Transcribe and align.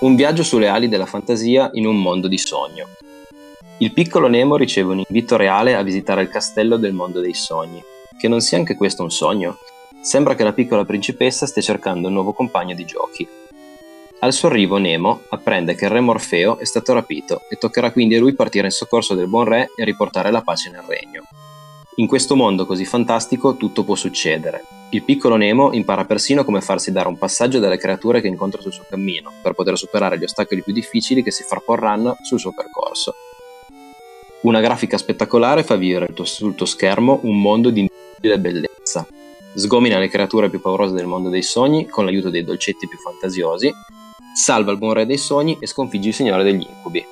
Un 0.00 0.16
viaggio 0.16 0.42
sulle 0.42 0.68
ali 0.68 0.88
della 0.88 1.06
fantasia 1.06 1.70
in 1.74 1.86
un 1.86 2.00
mondo 2.00 2.26
di 2.26 2.36
sogno. 2.36 2.88
Il 3.78 3.92
piccolo 3.92 4.26
Nemo 4.26 4.56
riceve 4.56 4.92
un 4.92 4.98
invito 4.98 5.36
reale 5.36 5.76
a 5.76 5.82
visitare 5.82 6.22
il 6.22 6.28
castello 6.28 6.76
del 6.76 6.92
mondo 6.92 7.20
dei 7.20 7.34
sogni. 7.34 7.93
Che 8.16 8.28
non 8.28 8.40
sia 8.40 8.58
anche 8.58 8.76
questo 8.76 9.02
un 9.02 9.10
sogno? 9.10 9.58
Sembra 10.00 10.34
che 10.34 10.44
la 10.44 10.52
piccola 10.52 10.84
principessa 10.84 11.46
stia 11.46 11.60
cercando 11.60 12.08
un 12.08 12.14
nuovo 12.14 12.32
compagno 12.32 12.74
di 12.74 12.84
giochi. 12.84 13.26
Al 14.20 14.32
suo 14.32 14.48
arrivo 14.48 14.78
Nemo 14.78 15.22
apprende 15.30 15.74
che 15.74 15.84
il 15.84 15.90
re 15.90 16.00
Morfeo 16.00 16.58
è 16.58 16.64
stato 16.64 16.94
rapito 16.94 17.42
e 17.50 17.56
toccherà 17.56 17.90
quindi 17.90 18.14
a 18.14 18.20
lui 18.20 18.34
partire 18.34 18.66
in 18.66 18.72
soccorso 18.72 19.14
del 19.14 19.28
buon 19.28 19.44
re 19.44 19.70
e 19.76 19.84
riportare 19.84 20.30
la 20.30 20.42
pace 20.42 20.70
nel 20.70 20.84
regno. 20.86 21.24
In 21.96 22.06
questo 22.06 22.34
mondo 22.34 22.66
così 22.66 22.84
fantastico 22.84 23.56
tutto 23.56 23.84
può 23.84 23.94
succedere. 23.94 24.64
Il 24.90 25.02
piccolo 25.02 25.36
Nemo 25.36 25.72
impara 25.72 26.04
persino 26.04 26.44
come 26.44 26.60
farsi 26.60 26.90
dare 26.92 27.08
un 27.08 27.18
passaggio 27.18 27.58
dalle 27.58 27.76
creature 27.76 28.20
che 28.20 28.28
incontra 28.28 28.60
sul 28.60 28.72
suo 28.72 28.86
cammino, 28.88 29.32
per 29.42 29.52
poter 29.52 29.76
superare 29.76 30.18
gli 30.18 30.24
ostacoli 30.24 30.62
più 30.62 30.72
difficili 30.72 31.22
che 31.22 31.30
si 31.30 31.42
frapporranno 31.42 32.16
sul 32.22 32.40
suo 32.40 32.52
percorso. 32.52 33.14
Una 34.42 34.60
grafica 34.60 34.98
spettacolare 34.98 35.62
fa 35.62 35.76
vivere 35.76 36.12
sul 36.24 36.54
tuo 36.54 36.66
schermo 36.66 37.20
un 37.22 37.40
mondo 37.40 37.70
di 37.70 37.88
indiscutibile 38.24 38.38
bellezza. 38.38 39.06
Sgomina 39.54 39.98
le 39.98 40.08
creature 40.08 40.50
più 40.50 40.60
paurose 40.60 40.94
del 40.94 41.06
mondo 41.06 41.28
dei 41.28 41.42
sogni 41.42 41.86
con 41.86 42.04
l'aiuto 42.04 42.30
dei 42.30 42.42
dolcetti 42.42 42.88
più 42.88 42.98
fantasiosi, 42.98 43.70
salva 44.34 44.72
il 44.72 44.78
buon 44.78 44.94
re 44.94 45.06
dei 45.06 45.18
sogni 45.18 45.58
e 45.60 45.66
sconfigge 45.66 46.08
il 46.08 46.14
signore 46.14 46.42
degli 46.42 46.66
incubi. 46.68 47.04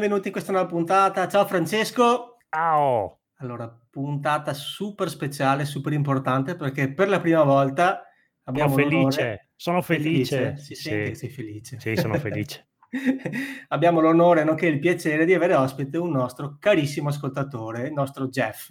Benvenuti 0.00 0.28
in 0.28 0.32
questa 0.32 0.52
nuova 0.52 0.66
puntata. 0.66 1.28
Ciao 1.28 1.44
Francesco. 1.44 2.38
Ciao. 2.48 3.18
Allora, 3.40 3.68
puntata 3.90 4.54
super 4.54 5.10
speciale, 5.10 5.66
super 5.66 5.92
importante 5.92 6.56
perché 6.56 6.90
per 6.90 7.10
la 7.10 7.20
prima 7.20 7.42
volta 7.42 8.02
abbiamo 8.44 8.70
Sono 8.70 8.88
felice, 8.88 9.48
sono 9.56 9.82
felice. 9.82 10.36
felice? 10.36 10.62
Si 10.62 10.74
sente 10.74 11.08
che 11.10 11.14
sei 11.14 11.28
felice. 11.28 11.78
Sì, 11.78 11.96
sono 11.96 12.14
felice. 12.14 12.68
abbiamo 13.68 14.00
l'onore, 14.00 14.42
nonché 14.42 14.68
il 14.68 14.78
piacere 14.78 15.26
di 15.26 15.34
avere 15.34 15.54
ospite 15.54 15.98
un 15.98 16.12
nostro 16.12 16.56
carissimo 16.58 17.10
ascoltatore, 17.10 17.88
il 17.88 17.92
nostro 17.92 18.28
Jeff. 18.28 18.70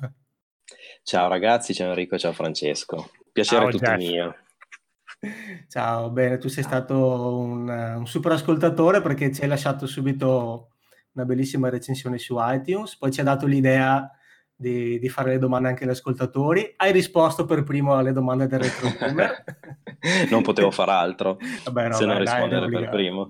Ciao 1.03 1.27
ragazzi, 1.27 1.75
ciao 1.75 1.89
Enrico, 1.89 2.17
ciao 2.17 2.33
Francesco. 2.33 3.11
Piacere 3.31 3.65
ciao, 3.65 3.71
tutto 3.71 3.91
Jeff. 3.91 4.09
mio. 4.09 4.35
Ciao, 5.67 6.09
bene, 6.09 6.39
tu 6.39 6.47
sei 6.47 6.63
stato 6.63 7.37
un, 7.37 7.69
un, 7.69 8.07
super 8.07 8.31
ascoltatore 8.31 9.01
perché 9.01 9.31
ci 9.31 9.43
hai 9.43 9.47
lasciato 9.47 9.85
subito 9.85 10.69
una 11.19 11.25
bellissima 11.25 11.69
recensione 11.69 12.17
su 12.17 12.35
iTunes, 12.39 12.97
poi 12.97 13.11
ci 13.11 13.19
ha 13.19 13.23
dato 13.23 13.45
l'idea 13.45 14.09
di, 14.55 14.99
di, 14.99 15.07
fare 15.07 15.31
le 15.31 15.37
domande 15.37 15.69
anche 15.69 15.85
agli 15.85 15.91
ascoltatori. 15.91 16.73
Hai 16.75 16.91
risposto 16.91 17.45
per 17.45 17.63
primo 17.63 17.95
alle 17.95 18.11
domande 18.11 18.47
del 18.47 18.59
retro 18.59 18.89
boomer. 18.99 19.43
non 20.29 20.41
potevo 20.41 20.69
fare 20.69 20.91
altro 20.91 21.37
Vabbè, 21.63 21.87
no, 21.87 21.93
se 21.93 22.05
non 22.05 22.19
rispondere 22.19 22.67
dai, 22.67 22.81
per 22.81 22.89
primo. 22.89 23.27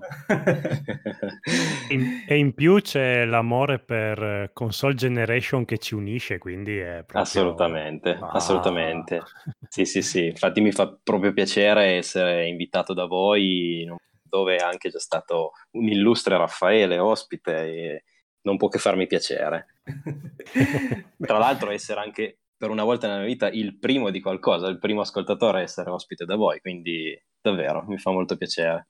in, 1.90 2.24
e 2.26 2.36
in 2.36 2.52
più 2.52 2.80
c'è 2.80 3.24
l'amore 3.24 3.78
per 3.78 4.50
console 4.52 4.94
generation 4.94 5.64
che 5.64 5.78
ci 5.78 5.94
unisce, 5.94 6.38
quindi 6.38 6.78
è 6.78 7.04
proprio... 7.06 7.22
Assolutamente, 7.22 8.18
ah. 8.20 8.30
assolutamente. 8.32 9.22
Sì, 9.68 9.84
sì, 9.84 10.02
sì. 10.02 10.26
Infatti 10.26 10.60
mi 10.60 10.72
fa 10.72 10.96
proprio 11.00 11.32
piacere 11.32 11.96
essere 11.96 12.48
invitato 12.48 12.92
da 12.92 13.04
voi 13.04 13.82
in 13.82 13.90
un 13.90 13.98
dove 14.30 14.56
è 14.56 14.62
anche 14.62 14.88
già 14.88 14.98
stato 14.98 15.50
un 15.72 15.88
illustre 15.88 16.38
Raffaele 16.38 16.98
ospite 16.98 17.52
e 17.56 18.04
non 18.42 18.56
può 18.56 18.68
che 18.68 18.78
farmi 18.78 19.06
piacere. 19.06 19.80
Tra 21.18 21.38
l'altro 21.38 21.70
essere 21.70 22.00
anche 22.00 22.38
per 22.56 22.70
una 22.70 22.84
volta 22.84 23.06
nella 23.06 23.20
mia 23.20 23.28
vita 23.28 23.48
il 23.48 23.78
primo 23.78 24.10
di 24.10 24.20
qualcosa, 24.20 24.68
il 24.68 24.78
primo 24.78 25.00
ascoltatore 25.00 25.58
a 25.58 25.62
essere 25.62 25.90
ospite 25.90 26.24
da 26.24 26.36
voi, 26.36 26.60
quindi 26.60 27.18
davvero 27.40 27.84
mi 27.86 27.98
fa 27.98 28.10
molto 28.10 28.36
piacere. 28.36 28.88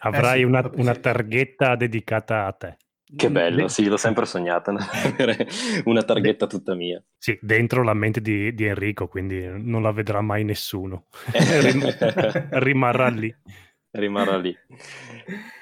Avrai 0.00 0.36
eh 0.36 0.38
sì, 0.38 0.44
una, 0.44 0.70
una 0.74 0.94
targhetta 0.94 1.74
dedicata 1.74 2.46
a 2.46 2.52
te. 2.52 2.76
Che 3.12 3.28
bello, 3.28 3.66
sì, 3.66 3.86
l'ho 3.86 3.96
sempre 3.96 4.24
sognata, 4.24 4.70
avere 5.04 5.48
una 5.86 6.02
targhetta 6.04 6.46
tutta 6.46 6.76
mia. 6.76 7.02
Sì, 7.18 7.36
dentro 7.42 7.82
la 7.82 7.94
mente 7.94 8.20
di, 8.20 8.54
di 8.54 8.66
Enrico, 8.66 9.08
quindi 9.08 9.44
non 9.44 9.82
la 9.82 9.90
vedrà 9.90 10.20
mai 10.20 10.44
nessuno. 10.44 11.06
Rimarrà 12.50 13.08
lì 13.08 13.34
rimarrà 13.92 14.36
lì. 14.38 14.56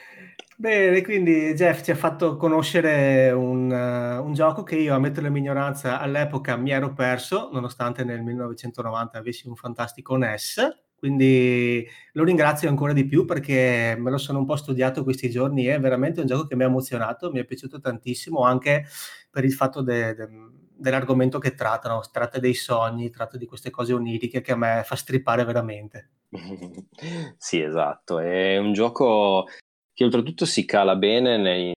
Bene, 0.61 1.03
quindi 1.03 1.55
Jeff 1.55 1.83
ci 1.83 1.93
ha 1.93 1.95
fatto 1.95 2.37
conoscere 2.37 3.31
un, 3.31 3.71
uh, 3.71 4.25
un, 4.25 4.33
gioco 4.35 4.65
che 4.65 4.75
io, 4.75 4.93
a 4.93 4.99
mettere 4.99 5.27
la 5.27 5.29
mia 5.29 5.41
ignoranza, 5.41 6.01
all'epoca 6.01 6.57
mi 6.57 6.73
ero 6.73 6.93
perso, 6.93 7.49
nonostante 7.53 8.03
nel 8.03 8.23
1990 8.23 9.19
avessi 9.19 9.47
un 9.47 9.55
fantastico 9.55 10.17
NES. 10.17 10.87
Quindi 10.97 11.87
lo 12.15 12.25
ringrazio 12.25 12.69
ancora 12.69 12.93
di 12.93 13.07
più 13.07 13.25
perché 13.25 13.95
me 13.97 14.11
lo 14.11 14.19
sono 14.19 14.41
un 14.41 14.47
po' 14.47 14.57
studiato 14.57 15.05
questi 15.05 15.31
giorni. 15.31 15.67
È 15.67 15.79
veramente 15.79 16.19
un 16.23 16.27
gioco 16.27 16.49
che 16.49 16.57
mi 16.57 16.65
ha 16.65 16.67
emozionato, 16.67 17.31
mi 17.31 17.39
è 17.39 17.45
piaciuto 17.45 17.79
tantissimo 17.79 18.43
anche 18.43 18.85
per 19.31 19.45
il 19.45 19.53
fatto 19.53 19.81
de, 19.81 20.15
de, 20.17 20.29
dell'argomento 20.75 21.39
che 21.39 21.55
trattano. 21.55 22.01
Tratta 22.11 22.41
dei 22.41 22.55
sogni, 22.55 23.11
tratta 23.11 23.37
di 23.37 23.47
queste 23.47 23.71
cose 23.71 23.93
oniriche 23.93 24.41
che 24.41 24.51
a 24.51 24.57
me 24.57 24.83
fa 24.85 24.97
strippare 24.97 25.45
veramente. 25.45 26.09
sì, 27.39 27.61
esatto. 27.61 28.19
È 28.19 28.57
un 28.59 28.73
gioco 28.73 29.47
che 29.93 30.05
oltretutto 30.05 30.45
si 30.45 30.65
cala 30.65 30.97
bene 30.97 31.37
nei, 31.37 31.73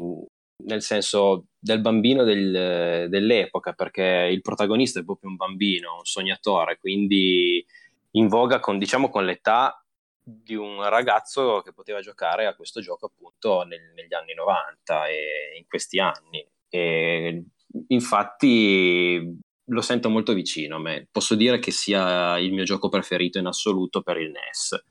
nel 0.65 0.83
senso 0.83 1.47
del 1.59 1.81
bambino 1.81 2.25
del, 2.25 3.09
dell'epoca, 3.09 3.73
perché 3.73 4.29
il 4.31 4.41
protagonista 4.41 5.01
è 5.01 5.05
proprio 5.05 5.31
un 5.31 5.37
bambino, 5.37 5.97
un 5.97 6.05
sognatore, 6.05 6.79
quindi 6.79 7.65
in 8.13 8.29
voga 8.29 8.61
con, 8.61 8.79
diciamo, 8.79 9.09
con 9.09 9.25
l'età 9.25 9.83
di 10.23 10.55
un 10.55 10.87
ragazzo 10.89 11.63
che 11.63 11.73
poteva 11.73 12.01
giocare 12.01 12.47
a 12.47 12.55
questo 12.55 12.81
gioco 12.81 13.07
appunto 13.07 13.63
nel, 13.63 13.93
negli 13.95 14.15
anni 14.15 14.35
90 14.35 15.09
e 15.09 15.57
in 15.59 15.67
questi 15.67 15.99
anni. 15.99 16.47
E 16.69 17.45
infatti 17.89 19.39
lo 19.71 19.81
sento 19.81 20.09
molto 20.11 20.33
vicino 20.33 20.77
a 20.77 20.81
me. 20.81 21.09
Posso 21.11 21.35
dire 21.35 21.59
che 21.59 21.71
sia 21.71 22.39
il 22.39 22.53
mio 22.53 22.65
gioco 22.65 22.89
preferito 22.89 23.39
in 23.39 23.47
assoluto 23.47 24.03
per 24.03 24.19
il 24.19 24.31
NES. 24.31 24.85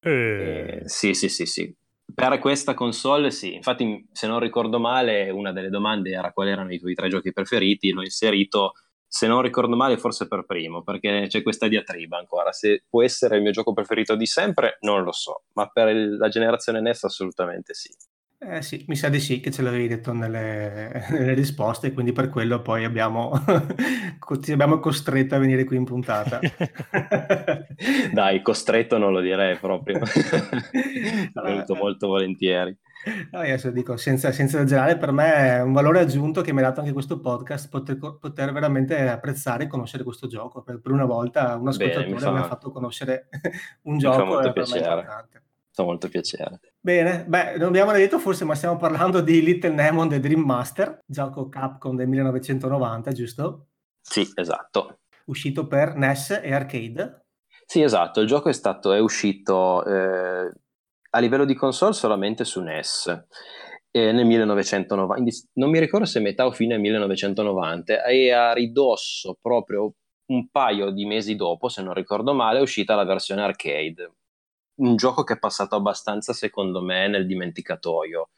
Eh. 0.00 0.10
Eh, 0.10 0.82
sì, 0.84 1.14
sì, 1.14 1.28
sì, 1.28 1.46
sì. 1.46 1.74
Per 2.14 2.38
questa 2.38 2.72
console 2.74 3.30
sì, 3.30 3.54
infatti 3.54 4.08
se 4.12 4.26
non 4.26 4.40
ricordo 4.40 4.78
male 4.78 5.28
una 5.28 5.52
delle 5.52 5.68
domande 5.68 6.10
era 6.10 6.32
quali 6.32 6.50
erano 6.50 6.72
i 6.72 6.78
tuoi 6.78 6.94
tre 6.94 7.08
giochi 7.08 7.32
preferiti, 7.32 7.90
l'ho 7.90 8.02
inserito, 8.02 8.72
se 9.06 9.26
non 9.26 9.42
ricordo 9.42 9.76
male 9.76 9.98
forse 9.98 10.26
per 10.26 10.44
primo, 10.46 10.82
perché 10.82 11.26
c'è 11.28 11.42
questa 11.42 11.68
diatriba 11.68 12.16
ancora, 12.18 12.50
se 12.52 12.84
può 12.88 13.02
essere 13.02 13.36
il 13.36 13.42
mio 13.42 13.50
gioco 13.50 13.74
preferito 13.74 14.16
di 14.16 14.26
sempre 14.26 14.78
non 14.80 15.02
lo 15.02 15.12
so, 15.12 15.44
ma 15.52 15.68
per 15.68 15.94
la 15.94 16.28
generazione 16.28 16.80
NES 16.80 17.04
assolutamente 17.04 17.74
sì. 17.74 17.90
Eh 18.40 18.62
sì, 18.62 18.84
mi 18.86 18.94
sa 18.94 19.08
di 19.08 19.18
sì 19.18 19.40
che 19.40 19.50
ce 19.50 19.62
l'avevi 19.62 19.88
detto 19.88 20.12
nelle, 20.12 21.06
nelle 21.10 21.34
risposte, 21.34 21.92
quindi 21.92 22.12
per 22.12 22.28
quello 22.28 22.62
poi 22.62 22.84
abbiamo, 22.84 23.32
ti 24.40 24.52
abbiamo 24.52 24.78
costretto 24.78 25.34
a 25.34 25.38
venire 25.38 25.64
qui 25.64 25.76
in 25.76 25.84
puntata. 25.84 26.38
Dai, 28.12 28.40
costretto 28.40 28.96
non 28.96 29.12
lo 29.12 29.20
direi 29.20 29.56
proprio. 29.56 30.04
Sono 30.06 31.46
venuto 31.46 31.74
molto 31.74 32.06
volentieri. 32.06 32.76
No, 33.32 33.40
adesso 33.40 33.72
dico, 33.72 33.96
senza, 33.96 34.30
senza 34.30 34.58
esagerare, 34.58 34.96
per 34.98 35.10
me 35.10 35.34
è 35.34 35.62
un 35.62 35.72
valore 35.72 35.98
aggiunto 35.98 36.40
che 36.40 36.52
mi 36.52 36.60
ha 36.60 36.64
dato 36.64 36.78
anche 36.78 36.92
questo 36.92 37.18
podcast, 37.18 37.68
poter, 37.68 37.98
poter 37.98 38.52
veramente 38.52 39.08
apprezzare 39.08 39.64
e 39.64 39.66
conoscere 39.66 40.04
questo 40.04 40.28
gioco. 40.28 40.62
Per, 40.62 40.80
per 40.80 40.92
una 40.92 41.06
volta 41.06 41.56
un 41.56 41.66
ascoltatore 41.66 42.04
Bene, 42.04 42.14
mi, 42.14 42.20
fa... 42.20 42.30
mi, 42.30 42.38
ha 42.38 42.44
fatto 42.44 42.70
conoscere 42.70 43.28
un 43.82 43.98
gioco. 43.98 44.16
Mi 44.16 44.22
fa 44.22 44.28
molto 44.28 44.52
piacere. 45.78 45.78
Fa 45.78 45.82
molto 45.84 46.08
piacere. 46.08 46.60
Bene, 46.80 47.24
beh, 47.26 47.56
non 47.56 47.68
abbiamo 47.68 47.92
detto 47.92 48.18
forse, 48.18 48.44
ma 48.44 48.54
stiamo 48.54 48.76
parlando 48.76 49.20
di 49.20 49.42
Little 49.42 49.70
Nemo 49.70 50.06
The 50.06 50.20
Dream 50.20 50.40
Master, 50.40 51.00
gioco 51.06 51.48
Capcom 51.48 51.96
del 51.96 52.08
1990, 52.08 53.12
giusto? 53.12 53.66
Sì, 54.00 54.26
esatto. 54.34 55.00
Uscito 55.26 55.66
per 55.66 55.94
NES 55.96 56.40
e 56.42 56.52
arcade. 56.52 57.26
Sì, 57.66 57.82
esatto, 57.82 58.20
il 58.20 58.26
gioco 58.26 58.48
è, 58.48 58.52
stato, 58.52 58.92
è 58.92 58.98
uscito 58.98 59.84
eh, 59.84 60.50
a 61.10 61.18
livello 61.18 61.44
di 61.44 61.54
console 61.54 61.92
solamente 61.92 62.44
su 62.44 62.62
NES 62.62 63.26
eh, 63.90 64.12
nel 64.12 64.24
1990, 64.24 65.50
non 65.54 65.70
mi 65.70 65.78
ricordo 65.78 66.06
se 66.06 66.20
metà 66.20 66.46
o 66.46 66.52
fine 66.52 66.78
1990, 66.78 68.04
e 68.04 68.32
a 68.32 68.52
ridosso 68.52 69.36
proprio 69.40 69.94
un 70.26 70.48
paio 70.50 70.90
di 70.90 71.06
mesi 71.06 71.36
dopo, 71.36 71.68
se 71.68 71.82
non 71.82 71.94
ricordo 71.94 72.34
male, 72.34 72.58
è 72.58 72.62
uscita 72.62 72.94
la 72.94 73.04
versione 73.04 73.42
arcade. 73.42 74.12
Un 74.78 74.96
gioco 74.96 75.24
che 75.24 75.34
è 75.34 75.38
passato 75.38 75.76
abbastanza, 75.76 76.32
secondo 76.32 76.82
me, 76.82 77.08
nel 77.08 77.26
dimenticatoio. 77.26 78.30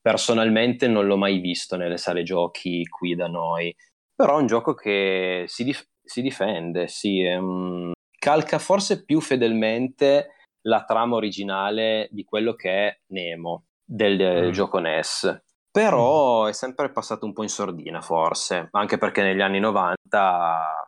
Personalmente 0.00 0.88
non 0.88 1.06
l'ho 1.06 1.16
mai 1.16 1.38
visto 1.38 1.76
nelle 1.76 1.96
sale 1.96 2.22
giochi 2.22 2.86
qui 2.86 3.14
da 3.14 3.26
noi, 3.26 3.74
però 4.14 4.38
è 4.38 4.40
un 4.40 4.46
gioco 4.46 4.74
che 4.74 5.44
si, 5.46 5.64
dif- 5.64 5.88
si 6.02 6.22
difende, 6.22 6.88
sì, 6.88 7.22
um, 7.24 7.92
calca 8.18 8.58
forse 8.58 9.04
più 9.04 9.20
fedelmente 9.20 10.30
la 10.62 10.84
trama 10.84 11.16
originale 11.16 12.08
di 12.10 12.24
quello 12.24 12.54
che 12.54 12.70
è 12.70 13.00
Nemo 13.08 13.66
del 13.84 14.48
mm. 14.48 14.50
gioco 14.50 14.78
NES. 14.78 15.42
Però 15.70 16.44
mm. 16.44 16.48
è 16.48 16.52
sempre 16.52 16.90
passato 16.90 17.26
un 17.26 17.32
po' 17.32 17.42
in 17.42 17.48
sordina, 17.48 18.00
forse, 18.00 18.68
anche 18.72 18.98
perché 18.98 19.22
negli 19.22 19.42
anni 19.42 19.60
90 19.60 20.85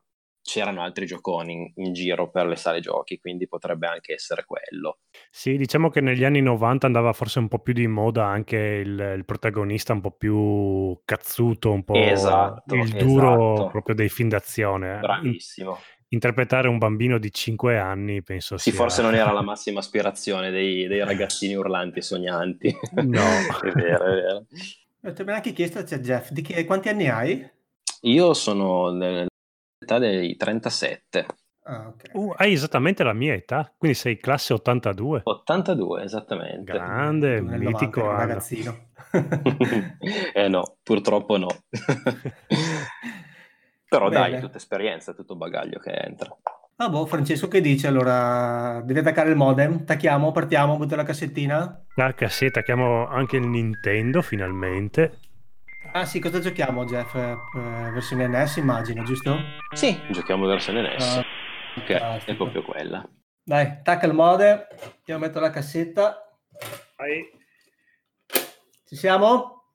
c'erano 0.48 0.80
altri 0.80 1.04
gioconi 1.04 1.52
in, 1.52 1.72
in, 1.74 1.92
giro 1.92 2.30
per 2.30 2.46
le 2.46 2.56
sale 2.56 2.80
giochi, 2.80 3.20
quindi 3.20 3.46
potrebbe 3.46 3.86
anche 3.86 4.14
essere 4.14 4.46
quello. 4.46 5.00
Sì, 5.30 5.58
diciamo 5.58 5.90
che 5.90 6.00
negli 6.00 6.24
anni 6.24 6.40
90 6.40 6.86
andava 6.86 7.12
forse 7.12 7.38
un 7.38 7.48
po' 7.48 7.58
più 7.58 7.74
di 7.74 7.86
moda 7.86 8.24
anche 8.24 8.56
il, 8.56 9.14
il 9.16 9.24
protagonista 9.26 9.92
un 9.92 10.00
po' 10.00 10.12
più 10.12 10.98
cazzuto, 11.04 11.70
un 11.70 11.84
po' 11.84 11.94
esatto, 11.94 12.74
il 12.74 12.90
duro 12.92 13.52
esatto. 13.52 13.68
proprio 13.68 13.94
dei 13.94 14.08
film 14.08 14.30
d'azione. 14.30 14.96
Eh. 14.96 15.00
Bravissimo 15.00 15.78
interpretare 16.10 16.68
un 16.68 16.78
bambino 16.78 17.18
di 17.18 17.30
5 17.30 17.78
anni 17.78 18.22
penso 18.22 18.56
sì, 18.56 18.70
sia... 18.70 18.78
forse 18.78 19.02
non 19.02 19.14
era 19.14 19.30
la 19.30 19.42
massima 19.44 19.80
aspirazione 19.80 20.50
dei, 20.50 20.86
dei 20.86 21.04
ragazzini 21.04 21.54
urlanti 21.54 21.98
e 21.98 22.02
sognanti. 22.02 22.74
No. 23.04 23.20
è 23.62 23.70
vero, 23.72 24.04
è 24.04 24.14
vero. 24.14 24.46
Ti 24.48 25.08
abbiamo 25.08 25.34
anche 25.34 25.52
chiesto 25.52 25.80
a 25.80 25.82
Jeff, 25.82 26.30
di 26.30 26.40
che, 26.40 26.64
quanti 26.64 26.88
anni 26.88 27.08
hai? 27.08 27.46
Io 28.02 28.32
sono 28.32 28.90
nell'età 29.88 29.98
dei 29.98 30.36
37. 30.36 31.26
Ah, 31.64 31.88
okay. 31.88 32.10
uh, 32.12 32.32
hai 32.36 32.52
esattamente 32.52 33.02
la 33.02 33.12
mia 33.12 33.34
età, 33.34 33.72
quindi 33.76 33.96
sei 33.96 34.18
classe 34.18 34.52
82. 34.52 35.22
82, 35.24 36.02
esattamente. 36.02 36.72
Grande, 36.72 37.40
mitico 37.40 38.00
90, 38.00 38.18
ragazzino. 38.18 38.86
eh 40.34 40.48
no, 40.48 40.76
purtroppo 40.82 41.36
no. 41.36 41.48
Però 43.88 44.08
Bene. 44.08 44.30
dai, 44.30 44.40
tutta 44.40 44.58
esperienza, 44.58 45.14
tutto 45.14 45.36
bagaglio 45.36 45.78
che 45.78 45.90
entra. 45.92 46.34
Ah 46.76 46.90
boh, 46.90 47.06
Francesco 47.06 47.48
che 47.48 47.60
dice? 47.60 47.88
Allora, 47.88 48.80
devi 48.84 49.00
attaccare 49.00 49.30
il 49.30 49.36
modem? 49.36 49.84
Tacchiamo, 49.84 50.30
partiamo, 50.30 50.76
butta 50.76 50.94
la 50.94 51.02
cassettina? 51.02 51.84
La 51.96 52.14
cassetta, 52.14 52.60
tacchiamo 52.60 53.08
anche 53.08 53.36
il 53.36 53.46
Nintendo 53.46 54.22
finalmente. 54.22 55.18
Ah 55.92 56.04
sì, 56.04 56.20
cosa 56.20 56.38
giochiamo 56.38 56.84
Jeff? 56.84 57.14
Eh, 57.14 57.90
versione 57.92 58.26
NES 58.26 58.56
immagino, 58.56 59.02
giusto? 59.04 59.36
Sì, 59.72 59.98
giochiamo 60.10 60.46
versione 60.46 60.82
NES. 60.82 61.16
Ah, 61.16 61.24
ok, 61.76 61.86
fantastico. 61.86 62.30
è 62.30 62.36
proprio 62.36 62.62
quella. 62.62 63.08
Dai, 63.42 63.64
attacca 63.64 64.06
il 64.06 64.12
modem, 64.12 64.66
io 65.06 65.18
metto 65.18 65.40
la 65.40 65.50
cassetta. 65.50 66.38
Vai. 66.96 67.30
Ci 68.84 68.96
siamo? 68.96 69.72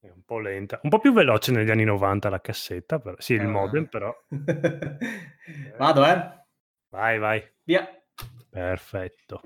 È 0.00 0.08
un 0.08 0.24
po' 0.24 0.40
lenta, 0.40 0.80
un 0.82 0.90
po' 0.90 0.98
più 0.98 1.12
veloce 1.12 1.52
negli 1.52 1.70
anni 1.70 1.84
90 1.84 2.28
la 2.28 2.40
cassetta, 2.40 2.98
però. 2.98 3.14
sì, 3.18 3.34
il 3.34 3.42
ah. 3.42 3.48
modem 3.48 3.86
però. 3.86 4.12
Vado, 5.78 6.04
eh? 6.04 6.44
Vai, 6.88 7.18
vai. 7.18 7.52
Via. 7.62 7.88
Perfetto. 8.50 9.40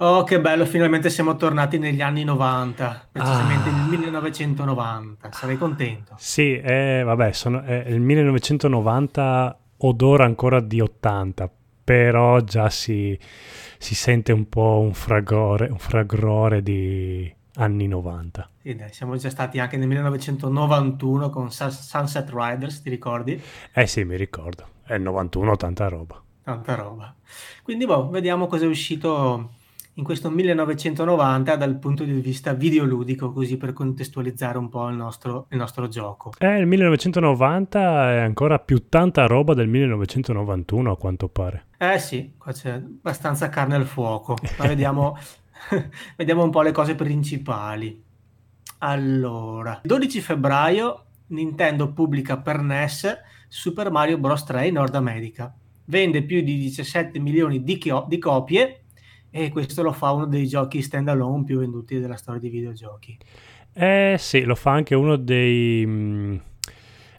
Oh, 0.00 0.22
che 0.22 0.40
bello, 0.40 0.64
finalmente 0.64 1.10
siamo 1.10 1.34
tornati 1.34 1.76
negli 1.76 2.00
anni 2.00 2.22
90, 2.22 3.08
precisamente 3.10 3.68
ah. 3.68 3.72
nel 3.72 3.88
1990. 3.88 5.32
Sarei 5.32 5.58
contento. 5.58 6.14
Sì, 6.18 6.56
eh, 6.56 7.02
vabbè, 7.04 7.32
sono, 7.32 7.64
eh, 7.64 7.82
il 7.88 8.00
1990 8.00 9.58
odora 9.78 10.24
ancora 10.24 10.60
di 10.60 10.80
80, 10.80 11.50
però 11.82 12.38
già 12.42 12.70
si, 12.70 13.18
si 13.76 13.94
sente 13.96 14.30
un 14.30 14.48
po' 14.48 14.78
un 14.78 14.94
fragore, 14.94 15.66
un 15.66 15.78
fragore 15.78 16.62
di 16.62 17.34
anni 17.54 17.88
90. 17.88 18.50
Sì, 18.62 18.76
dai, 18.76 18.92
siamo 18.92 19.16
già 19.16 19.30
stati 19.30 19.58
anche 19.58 19.76
nel 19.76 19.88
1991 19.88 21.28
con 21.28 21.50
Sunset 21.50 22.30
Riders, 22.32 22.82
ti 22.82 22.90
ricordi? 22.90 23.42
Eh 23.72 23.86
sì, 23.88 24.04
mi 24.04 24.16
ricordo. 24.16 24.64
È 24.84 24.94
il 24.94 25.02
91, 25.02 25.56
tanta 25.56 25.88
roba. 25.88 26.22
Tanta 26.44 26.76
roba. 26.76 27.12
Quindi, 27.64 27.84
boh, 27.84 28.08
vediamo 28.10 28.46
cosa 28.46 28.64
è 28.64 28.68
uscito 28.68 29.56
in 29.98 30.04
questo 30.04 30.30
1990 30.30 31.56
dal 31.56 31.76
punto 31.76 32.04
di 32.04 32.12
vista 32.12 32.52
videoludico, 32.52 33.32
così 33.32 33.56
per 33.56 33.72
contestualizzare 33.72 34.56
un 34.56 34.68
po' 34.68 34.88
il 34.88 34.94
nostro, 34.94 35.46
il 35.50 35.58
nostro 35.58 35.88
gioco. 35.88 36.32
Eh, 36.38 36.58
il 36.58 36.66
1990 36.66 38.12
è 38.12 38.18
ancora 38.18 38.60
più 38.60 38.88
tanta 38.88 39.26
roba 39.26 39.54
del 39.54 39.66
1991 39.66 40.92
a 40.92 40.96
quanto 40.96 41.28
pare. 41.28 41.66
Eh 41.76 41.98
sì, 41.98 42.34
qua 42.38 42.52
c'è 42.52 42.74
abbastanza 42.74 43.48
carne 43.48 43.74
al 43.74 43.86
fuoco, 43.86 44.36
ma 44.58 44.68
vediamo, 44.68 45.18
vediamo 46.16 46.44
un 46.44 46.50
po' 46.50 46.62
le 46.62 46.72
cose 46.72 46.94
principali. 46.94 48.00
Allora, 48.78 49.80
12 49.82 50.20
febbraio 50.20 51.04
Nintendo 51.28 51.92
pubblica 51.92 52.38
per 52.38 52.60
NES 52.60 53.16
Super 53.48 53.90
Mario 53.90 54.18
Bros. 54.18 54.44
3 54.44 54.68
in 54.68 54.74
Nord 54.74 54.94
America. 54.94 55.52
Vende 55.86 56.22
più 56.22 56.40
di 56.42 56.56
17 56.56 57.18
milioni 57.18 57.64
di, 57.64 57.78
chi- 57.78 58.04
di 58.06 58.18
copie 58.18 58.82
e 59.30 59.50
questo 59.50 59.82
lo 59.82 59.92
fa 59.92 60.12
uno 60.12 60.26
dei 60.26 60.46
giochi 60.46 60.82
standalone 60.82 61.44
più 61.44 61.58
venduti 61.58 61.98
della 62.00 62.16
storia 62.16 62.40
dei 62.40 62.50
videogiochi. 62.50 63.16
Eh 63.72 64.16
sì, 64.18 64.42
lo 64.42 64.54
fa 64.54 64.72
anche 64.72 64.94
uno 64.94 65.16
dei... 65.16 65.84
Mm, 65.86 66.36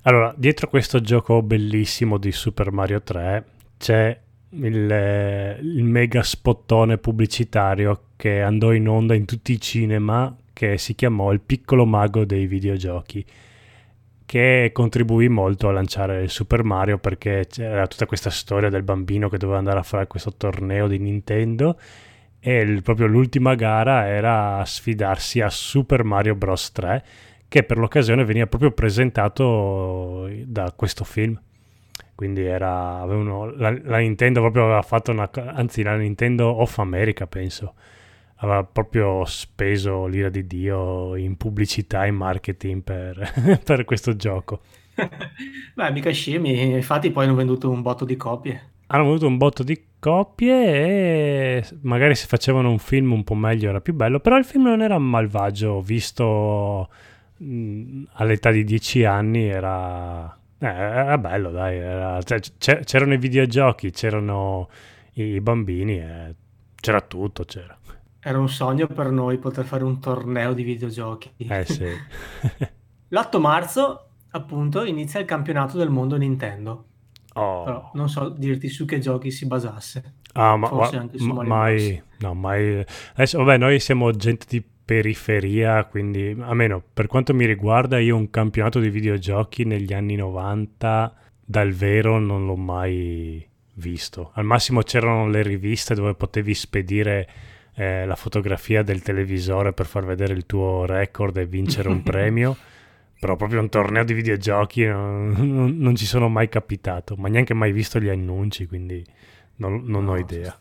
allora, 0.04 0.34
dietro 0.36 0.68
questo 0.68 1.02
gioco 1.02 1.42
bellissimo 1.42 2.18
di 2.18 2.32
Super 2.32 2.72
Mario 2.72 3.02
3 3.02 3.46
c'è 3.78 4.18
il, 4.52 5.58
il 5.62 5.84
mega 5.84 6.24
spottone 6.24 6.98
pubblicitario 6.98 8.02
che 8.16 8.42
andò 8.42 8.74
in 8.74 8.88
onda 8.88 9.14
in 9.14 9.26
tutti 9.26 9.52
i 9.54 9.62
cinema 9.62 10.36
che 10.52 10.78
si 10.78 10.96
chiamò 10.96 11.32
Il 11.32 11.40
piccolo 11.40 11.86
mago 11.86 12.26
dei 12.26 12.48
videogiochi 12.48 13.26
che 14.30 14.70
contribuì 14.72 15.28
molto 15.28 15.70
a 15.70 15.72
lanciare 15.72 16.22
il 16.22 16.30
Super 16.30 16.64
Mario 16.64 17.00
perché 17.00 17.48
c'era 17.50 17.88
tutta 17.88 18.06
questa 18.06 18.30
storia 18.30 18.70
del 18.70 18.84
bambino 18.84 19.28
che 19.28 19.40
doveva 19.40 19.58
andare 19.58 19.80
a 19.80 19.84
fare 19.84 20.06
questo 20.06 20.32
torneo 20.38 20.88
di 20.88 21.00
Nintendo 21.00 21.80
e 22.40 22.60
il, 22.60 22.84
proprio 22.84 23.08
l'ultima 23.08 23.56
gara 23.56 24.06
era 24.08 24.64
sfidarsi 24.64 25.42
a 25.42 25.50
Super 25.50 26.04
Mario 26.04 26.36
Bros. 26.36 26.72
3 26.72 27.04
che 27.48 27.64
per 27.64 27.80
l'occasione 27.80 28.24
veniva 28.24 28.46
proprio 28.46 28.70
presentato 28.70 30.30
da 30.46 30.74
questo 30.76 31.04
film. 31.06 31.42
Quindi 32.14 32.44
era 32.44 33.00
avevano, 33.00 33.50
la, 33.56 33.76
la, 33.82 33.98
Nintendo 33.98 34.42
proprio 34.42 34.66
aveva 34.66 34.84
fatto 34.84 35.10
una 35.10 35.28
anzi 35.34 35.82
la 35.82 35.96
Nintendo 35.96 36.50
of 36.62 36.78
America 36.78 37.26
penso 37.26 37.74
aveva 38.42 38.64
proprio 38.64 39.24
speso 39.26 40.06
l'ira 40.06 40.30
di 40.30 40.46
Dio 40.46 41.16
in 41.16 41.36
pubblicità 41.38 42.06
e 42.06 42.12
marketing 42.12 42.82
per, 42.82 43.60
per 43.64 43.86
questo 43.86 44.16
gioco. 44.16 44.62
Beh, 45.76 45.92
mica 45.92 46.12
scemi, 46.12 46.74
infatti 46.74 47.12
poi 47.12 47.26
hanno 47.26 47.36
venduto 47.36 47.70
un 47.70 47.82
botto 47.82 48.06
di 48.06 48.16
copie. 48.16 48.72
Hanno 48.88 49.04
venduto 49.04 49.28
un 49.28 49.38
botto 49.38 49.64
di 49.64 49.82
copie 50.00 50.66
e 50.66 51.66
magari 51.82 52.16
se 52.16 52.28
facevano 52.28 52.70
un 52.70 52.80
film 52.80 53.12
un 53.12 53.24
po' 53.24 53.36
meglio 53.36 53.70
era 53.70 53.82
più 53.82 53.94
bello, 53.94 54.20
però 54.20 54.38
il 54.38 54.46
film 54.46 54.64
non 54.64 54.82
era 54.82 54.98
malvagio, 54.98 55.82
visto 55.82 56.90
mh, 57.38 58.04
all'età 58.14 58.52
di 58.52 58.64
10 58.64 59.04
anni 59.06 59.48
era, 59.48 60.38
eh, 60.58 60.66
era 60.66 61.18
bello, 61.18 61.52
dai, 61.52 61.78
era, 61.78 62.22
cioè, 62.24 62.40
c'erano 62.84 63.14
i 63.14 63.18
videogiochi, 63.18 63.92
c'erano 63.92 64.70
i 65.14 65.40
bambini, 65.40 66.00
eh, 66.00 66.36
c'era 66.76 67.02
tutto, 67.02 67.44
c'era. 67.46 67.78
Era 68.22 68.40
un 68.40 68.50
sogno 68.50 68.88
per 68.88 69.12
noi 69.12 69.38
poter 69.38 69.66
fare 69.66 69.84
un 69.84 70.00
torneo 70.00 70.54
di 70.54 70.64
videogiochi. 70.64 71.32
Eh 71.38 71.66
sì. 71.66 71.86
L'8 73.10 73.40
marzo, 73.40 74.08
appunto, 74.32 74.84
inizia 74.84 75.20
il 75.20 75.26
campionato 75.26 75.78
del 75.78 75.90
mondo 75.90 76.18
Nintendo. 76.18 76.86
Oh. 77.34 77.64
Però 77.64 77.92
non 77.94 78.10
so 78.10 78.30
dirti 78.30 78.68
su 78.68 78.86
che 78.86 79.00
giochi 79.00 79.32
si 79.32 79.46
basasse. 79.46 80.16
Ah, 80.34 80.56
ma, 80.56 80.68
Forse 80.68 81.10
ma 81.20 81.44
mai, 81.44 82.02
no, 82.20 82.34
mai. 82.34 82.84
Adesso, 83.14 83.38
vabbè, 83.40 83.58
noi 83.58 83.80
siamo 83.80 84.12
gente 84.12 84.46
di 84.50 84.64
periferia, 84.90 85.86
quindi 85.86 86.36
almeno 86.40 86.82
per 86.94 87.08
quanto 87.08 87.34
mi 87.34 87.46
riguarda, 87.46 88.00
io 88.00 88.16
un 88.16 88.30
campionato 88.30 88.80
di 88.80 88.90
videogiochi 88.90 89.64
negli 89.64 89.94
anni 89.94 90.16
90 90.16 91.14
dal 91.46 91.72
vero 91.72 92.20
non 92.20 92.46
l'ho 92.46 92.56
mai 92.56 93.48
visto. 93.74 94.32
Al 94.34 94.46
massimo 94.46 94.82
c'erano 94.82 95.28
le 95.28 95.42
riviste 95.42 95.96
dove 95.96 96.14
potevi 96.14 96.54
spedire 96.54 97.28
eh, 97.80 98.06
la 98.06 98.18
fotografia 98.18 98.84
del 98.84 99.02
televisore 99.02 99.72
per 99.72 99.86
far 99.86 100.04
vedere 100.04 100.34
il 100.34 100.46
tuo 100.46 100.86
record 100.86 101.38
e 101.38 101.46
vincere 101.46 101.88
un 101.88 102.04
premio. 102.04 102.58
Però 103.18 103.38
proprio 103.38 103.62
un 103.62 103.70
torneo 103.70 104.04
di 104.04 104.14
videogiochi 104.14 104.86
non, 104.86 105.32
non, 105.32 105.78
non, 105.78 105.96
ci 105.96 106.06
sono 106.06 106.28
mai 106.28 106.50
capitato, 106.50 107.16
ma 107.16 107.30
neanche 107.30 107.54
mai 107.54 107.72
visto 107.72 108.00
gli 108.00 108.10
annunci, 108.10 108.66
quindi 108.66 109.06
non, 109.58 109.84
non 109.86 110.06
no, 110.06 110.12
ho 110.12 110.18
idea. 110.18 110.58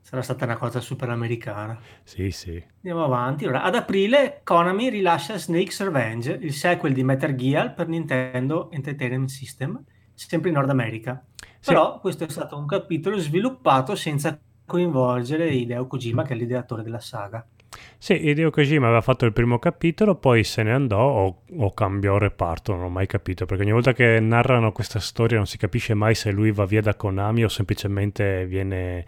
Sarà 0.00 0.22
stata 0.22 0.44
una 0.44 0.56
cosa 0.56 0.80
super 0.80 1.08
americana. 1.10 1.78
Sì, 2.02 2.30
sì. 2.30 2.62
Andiamo 2.76 3.04
avanti. 3.04 3.44
Allora, 3.44 3.62
ad 3.62 3.74
aprile 3.76 4.40
Konami 4.42 4.88
rilascia 4.88 5.36
Snake's 5.36 5.80
Revenge, 5.82 6.32
il 6.40 6.52
sequel 6.52 6.92
di 6.92 7.04
Metal 7.04 7.34
Gear 7.34 7.74
per 7.74 7.86
Nintendo 7.86 8.70
Entertainment 8.72 9.28
System, 9.28 9.82
sempre 10.14 10.48
in 10.48 10.56
Nord 10.56 10.70
America. 10.70 11.24
Sì. 11.36 11.72
Però 11.72 12.00
questo 12.00 12.24
è 12.24 12.28
stato 12.28 12.56
un 12.56 12.66
capitolo 12.66 13.18
sviluppato 13.18 13.94
senza 13.94 14.36
coinvolgere 14.70 15.48
Hideo 15.48 15.88
Kojima, 15.88 16.22
che 16.22 16.34
è 16.34 16.36
l'ideatore 16.36 16.84
della 16.84 17.00
saga. 17.00 17.44
Sì, 17.98 18.28
Hideo 18.28 18.50
Kojima 18.50 18.86
aveva 18.86 19.00
fatto 19.00 19.24
il 19.26 19.32
primo 19.32 19.58
capitolo, 19.58 20.14
poi 20.14 20.44
se 20.44 20.62
ne 20.62 20.72
andò 20.72 21.00
o, 21.00 21.42
o, 21.58 21.74
cambiò 21.74 22.18
reparto, 22.18 22.72
non 22.72 22.84
ho 22.84 22.88
mai 22.88 23.08
capito, 23.08 23.46
perché 23.46 23.64
ogni 23.64 23.72
volta 23.72 23.92
che 23.92 24.20
narrano 24.20 24.70
questa 24.70 25.00
storia 25.00 25.38
non 25.38 25.46
si 25.48 25.58
capisce 25.58 25.94
mai 25.94 26.14
se 26.14 26.30
lui 26.30 26.52
va 26.52 26.66
via 26.66 26.80
da 26.80 26.94
Konami 26.94 27.42
o 27.42 27.48
semplicemente 27.48 28.46
viene 28.46 29.04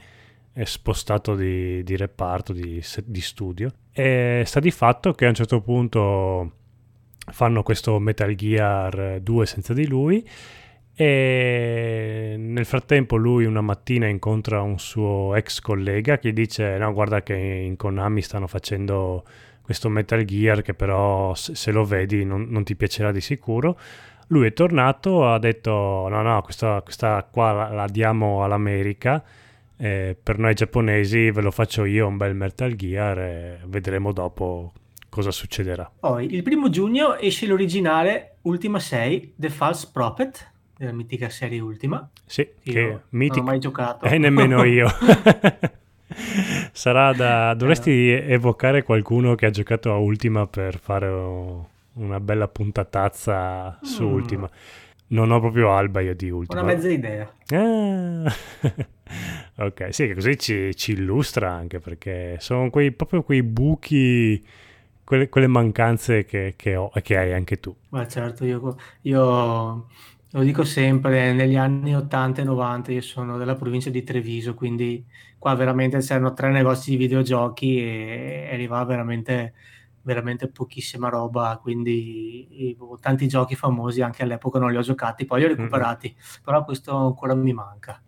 spostato 0.64 1.36
di, 1.36 1.84
di 1.84 1.96
reparto, 1.96 2.52
di, 2.52 2.82
di, 3.04 3.20
studio. 3.20 3.70
E 3.92 4.42
sta 4.44 4.58
di 4.58 4.72
fatto 4.72 5.12
che 5.12 5.26
a 5.26 5.28
un 5.28 5.34
certo 5.34 5.60
punto 5.60 6.52
fanno 7.30 7.62
questo 7.62 8.00
Metal 8.00 8.34
Gear 8.34 9.20
2 9.20 9.46
senza 9.46 9.72
di 9.72 9.86
lui 9.86 10.28
e 10.94 12.34
nel 12.38 12.66
frattempo 12.66 13.16
lui 13.16 13.46
una 13.46 13.62
mattina 13.62 14.06
incontra 14.06 14.60
un 14.60 14.78
suo 14.78 15.34
ex 15.34 15.60
collega 15.60 16.18
che 16.18 16.32
dice 16.34 16.76
no 16.76 16.92
guarda 16.92 17.22
che 17.22 17.34
in 17.34 17.76
Konami 17.76 18.20
stanno 18.20 18.46
facendo 18.46 19.24
questo 19.62 19.88
Metal 19.88 20.22
Gear 20.24 20.60
che 20.60 20.74
però 20.74 21.34
se 21.34 21.70
lo 21.72 21.84
vedi 21.84 22.24
non, 22.24 22.46
non 22.50 22.62
ti 22.64 22.76
piacerà 22.76 23.10
di 23.10 23.20
sicuro. 23.20 23.78
Lui 24.28 24.46
è 24.46 24.52
tornato 24.52 25.26
ha 25.26 25.38
detto 25.38 25.70
no 26.08 26.22
no 26.22 26.42
questa, 26.42 26.82
questa 26.82 27.26
qua 27.30 27.52
la, 27.52 27.68
la 27.70 27.86
diamo 27.86 28.44
all'America 28.44 29.22
eh, 29.76 30.16
per 30.22 30.38
noi 30.38 30.54
giapponesi 30.54 31.30
ve 31.30 31.40
lo 31.40 31.50
faccio 31.50 31.84
io 31.84 32.06
un 32.06 32.16
bel 32.16 32.34
Metal 32.34 32.72
Gear 32.74 33.18
e 33.18 33.58
vedremo 33.66 34.12
dopo 34.12 34.72
cosa 35.08 35.30
succederà. 35.30 35.90
Poi 35.98 36.32
il 36.34 36.42
primo 36.42 36.70
giugno 36.70 37.16
esce 37.16 37.46
l'originale 37.46 38.36
Ultima 38.42 38.78
6 38.78 39.34
The 39.36 39.50
False 39.50 39.88
Prophet 39.92 40.51
della 40.76 40.92
mitica 40.92 41.28
serie 41.28 41.60
ultima. 41.60 42.08
Sì, 42.24 42.48
che 42.62 42.80
io 42.80 43.02
mitica... 43.10 43.40
non 43.40 43.46
ho 43.46 43.50
mai 43.50 43.60
giocato. 43.60 44.04
E 44.06 44.14
eh, 44.14 44.18
nemmeno 44.18 44.62
io. 44.64 44.88
Sarà 46.72 47.12
da... 47.12 47.54
Dovresti 47.54 48.10
evocare 48.10 48.82
qualcuno 48.82 49.34
che 49.34 49.46
ha 49.46 49.50
giocato 49.50 49.92
a 49.92 49.96
Ultima 49.96 50.46
per 50.46 50.78
fare 50.78 51.08
una 51.94 52.20
bella 52.20 52.48
puntatazza 52.48 53.78
su 53.82 54.04
mm. 54.04 54.12
Ultima. 54.12 54.50
Non 55.08 55.30
ho 55.30 55.40
proprio 55.40 55.72
alba 55.72 56.00
io 56.00 56.14
di 56.14 56.30
Ultima. 56.30 56.62
Una 56.62 56.72
mezza 56.72 56.88
idea. 56.88 57.30
Ah. 57.50 58.32
ok, 59.64 59.88
sì, 59.90 60.12
così 60.14 60.38
ci, 60.38 60.74
ci, 60.74 60.92
illustra 60.92 61.50
anche 61.50 61.80
perché 61.80 62.36
sono 62.40 62.70
quei, 62.70 62.92
proprio 62.92 63.22
quei 63.22 63.42
buchi, 63.42 64.42
quelle, 65.04 65.28
quelle 65.28 65.48
mancanze 65.48 66.24
che, 66.24 66.54
che, 66.56 66.76
ho 66.76 66.90
e 66.94 67.02
che 67.02 67.18
hai 67.18 67.34
anche 67.34 67.60
tu. 67.60 67.74
Ma 67.90 68.08
certo, 68.08 68.46
io, 68.46 68.76
io 69.02 69.88
lo 70.32 70.42
dico 70.42 70.64
sempre, 70.64 71.32
negli 71.32 71.56
anni 71.56 71.94
80 71.94 72.40
e 72.40 72.44
90 72.44 72.92
io 72.92 73.02
sono 73.02 73.36
della 73.36 73.54
provincia 73.54 73.90
di 73.90 74.02
Treviso, 74.02 74.54
quindi 74.54 75.04
qua 75.38 75.54
veramente 75.54 75.98
c'erano 75.98 76.32
tre 76.32 76.50
negozi 76.50 76.90
di 76.90 76.96
videogiochi 76.96 77.78
e 77.78 78.48
arrivava 78.50 78.84
veramente, 78.84 79.52
veramente 80.02 80.48
pochissima 80.48 81.10
roba, 81.10 81.58
quindi 81.60 82.76
tanti 83.00 83.28
giochi 83.28 83.54
famosi 83.56 84.00
anche 84.00 84.22
all'epoca 84.22 84.58
non 84.58 84.70
li 84.70 84.78
ho 84.78 84.82
giocati, 84.82 85.26
poi 85.26 85.40
li 85.40 85.44
ho 85.44 85.48
recuperati, 85.48 86.08
mm-hmm. 86.08 86.44
però 86.44 86.64
questo 86.64 86.96
ancora 86.96 87.34
mi 87.34 87.52
manca. 87.52 88.00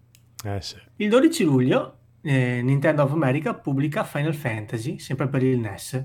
Eh 0.45 0.61
sì. 0.63 0.77
Il 0.97 1.11
12 1.11 1.45
luglio 1.45 1.99
eh, 2.23 2.63
Nintendo 2.63 3.03
of 3.03 3.13
America 3.13 3.53
pubblica 3.53 4.03
Final 4.03 4.35
Fantasy, 4.35 4.99
sempre 4.99 5.29
per 5.29 5.43
il 5.43 5.59
NES, 5.59 6.05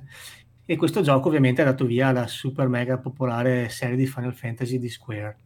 e 0.66 0.76
questo 0.76 1.02
gioco 1.02 1.30
ovviamente 1.30 1.62
ha 1.62 1.66
dato 1.66 1.86
via 1.86 2.10
alla 2.10 2.28
super 2.28 2.68
mega 2.68 2.98
popolare 2.98 3.70
serie 3.70 3.96
di 3.96 4.06
Final 4.06 4.34
Fantasy 4.34 4.80
di 4.80 4.90
Square. 4.90 5.38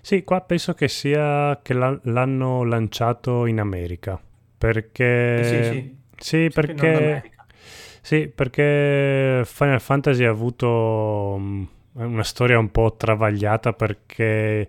Sì, 0.00 0.24
qua 0.24 0.40
penso 0.40 0.74
che 0.74 0.88
sia 0.88 1.60
che 1.62 1.74
l'hanno 1.74 2.64
lanciato 2.64 3.46
in 3.46 3.60
America. 3.60 4.20
Perché... 4.58 5.44
Sì, 5.44 5.62
sì. 5.64 5.96
Sì, 6.16 6.50
perché... 6.52 7.32
Sì, 8.00 8.28
perché 8.28 9.42
Final 9.44 9.80
Fantasy 9.82 10.24
ha 10.24 10.30
avuto 10.30 11.36
mm, 11.38 11.64
una 11.92 12.22
storia 12.22 12.58
un 12.58 12.70
po' 12.70 12.94
travagliata 12.96 13.74
perché 13.74 14.66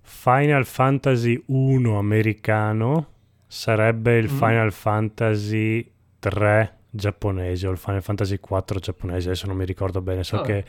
Final 0.00 0.66
Fantasy 0.66 1.40
1 1.46 1.96
americano 1.96 3.08
sarebbe 3.46 4.16
il 4.18 4.28
mm. 4.32 4.36
Final 4.36 4.72
Fantasy 4.72 5.92
3 6.18 6.78
giapponese 6.90 7.66
o 7.68 7.70
il 7.70 7.78
Final 7.78 8.02
Fantasy 8.02 8.38
4 8.38 8.78
giapponese, 8.80 9.28
adesso 9.28 9.46
non 9.46 9.56
mi 9.56 9.64
ricordo 9.64 10.00
bene, 10.00 10.24
so 10.24 10.38
oh. 10.38 10.42
che 10.42 10.64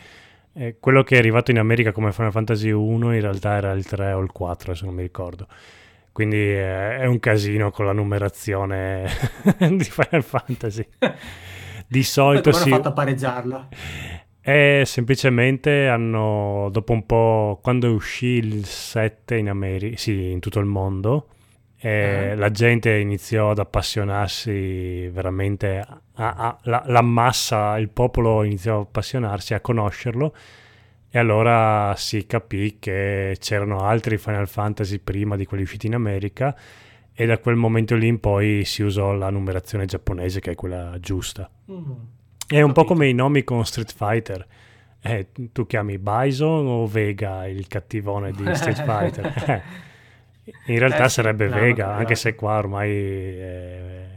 eh, 0.54 0.78
quello 0.80 1.04
che 1.04 1.16
è 1.16 1.18
arrivato 1.18 1.52
in 1.52 1.58
America 1.58 1.92
come 1.92 2.12
Final 2.12 2.32
Fantasy 2.32 2.70
1 2.70 3.14
in 3.14 3.22
realtà 3.22 3.56
era 3.56 3.72
il 3.72 3.86
3 3.86 4.14
o 4.14 4.20
il 4.20 4.32
4, 4.32 4.76
se 4.76 4.86
non 4.86 4.94
mi 4.94 5.02
ricordo. 5.02 5.48
Quindi 6.12 6.38
eh, 6.38 6.98
è 6.98 7.06
un 7.06 7.20
casino 7.20 7.72
con 7.72 7.86
la 7.86 7.92
numerazione 7.92 9.10
di 9.58 9.84
Final 9.84 10.24
Fantasy. 10.24 10.88
Di 11.88 12.04
solito 12.04 12.52
si... 12.52 12.64
hanno 12.64 12.76
fatto 12.76 12.88
a 12.90 12.94
pareggiarla? 12.94 13.68
E 14.42 14.84
semplicemente 14.86 15.88
hanno, 15.88 16.70
dopo 16.72 16.94
un 16.94 17.06
po', 17.06 17.60
quando 17.64 17.92
uscì 17.92 18.28
il 18.28 18.66
7 18.66 19.38
in 19.38 19.50
America, 19.50 19.98
sì, 19.98 20.32
in 20.32 20.40
tutto 20.40 20.60
il 20.60 20.66
mondo, 20.66 21.30
e 21.86 22.32
uh-huh. 22.32 22.40
la 22.40 22.50
gente 22.50 22.98
iniziò 22.98 23.52
ad 23.52 23.60
appassionarsi 23.60 25.10
veramente, 25.10 25.80
a, 25.80 26.02
a, 26.14 26.58
la, 26.62 26.82
la, 26.86 27.02
massa, 27.02 27.78
il 27.78 27.90
popolo 27.90 28.44
iniziò 28.44 28.76
ad 28.76 28.86
appassionarsi, 28.88 29.54
a 29.54 29.60
conoscerlo 29.60 30.34
e 31.10 31.20
allora 31.20 31.94
si 31.98 32.26
capì 32.26 32.78
che 32.80 33.36
c'erano 33.38 33.80
altri 33.80 34.18
Final 34.18 34.48
Fantasy 34.48 35.00
prima 35.00 35.36
di 35.36 35.46
quelli 35.46 35.64
usciti 35.64 35.88
in 35.88 35.96
America 35.96 36.56
e 37.14 37.26
da 37.26 37.38
quel 37.38 37.58
momento 37.58 37.96
lì 37.96 38.08
in 38.08 38.22
poi 38.22 38.64
si 38.64 38.82
usò 38.82 39.12
la 39.12 39.30
numerazione 39.30 39.84
giapponese 39.84 40.40
che 40.40 40.52
è 40.52 40.56
quella 40.56 40.96
giusta. 41.02 41.50
Mm. 41.70 41.92
È 42.48 42.62
un 42.62 42.72
po' 42.72 42.86
come 42.86 43.10
i 43.10 43.14
nomi 43.14 43.44
con 43.44 43.66
Street 43.66 43.94
Fighter. 43.94 44.48
Eh, 45.02 45.28
tu 45.52 45.68
chiami 45.68 46.00
Bison 46.00 46.66
o 46.66 46.88
Vega 46.88 47.46
il 47.46 47.68
cattivone 47.68 48.32
di 48.32 48.56
Street 48.56 48.82
Fighter? 48.88 49.64
In 50.66 50.80
realtà 50.80 51.06
eh, 51.06 51.10
sarebbe 51.10 51.48
no, 51.48 51.56
Vega, 51.56 51.88
no, 51.88 51.94
anche 51.94 52.16
se 52.16 52.36
qua 52.36 52.58
ormai... 52.58 52.90
Eh, 52.92 54.08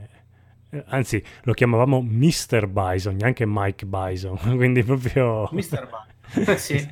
anzi, 0.86 1.22
lo 1.42 1.52
chiamavamo 1.52 2.02
Mr. 2.02 2.66
Bison, 2.66 3.16
neanche 3.16 3.44
Mike 3.46 3.86
Bison, 3.86 4.36
quindi 4.56 4.82
proprio... 4.82 5.48
Mr. 5.52 5.88
Bison, 6.34 6.56
sì. 6.58 6.88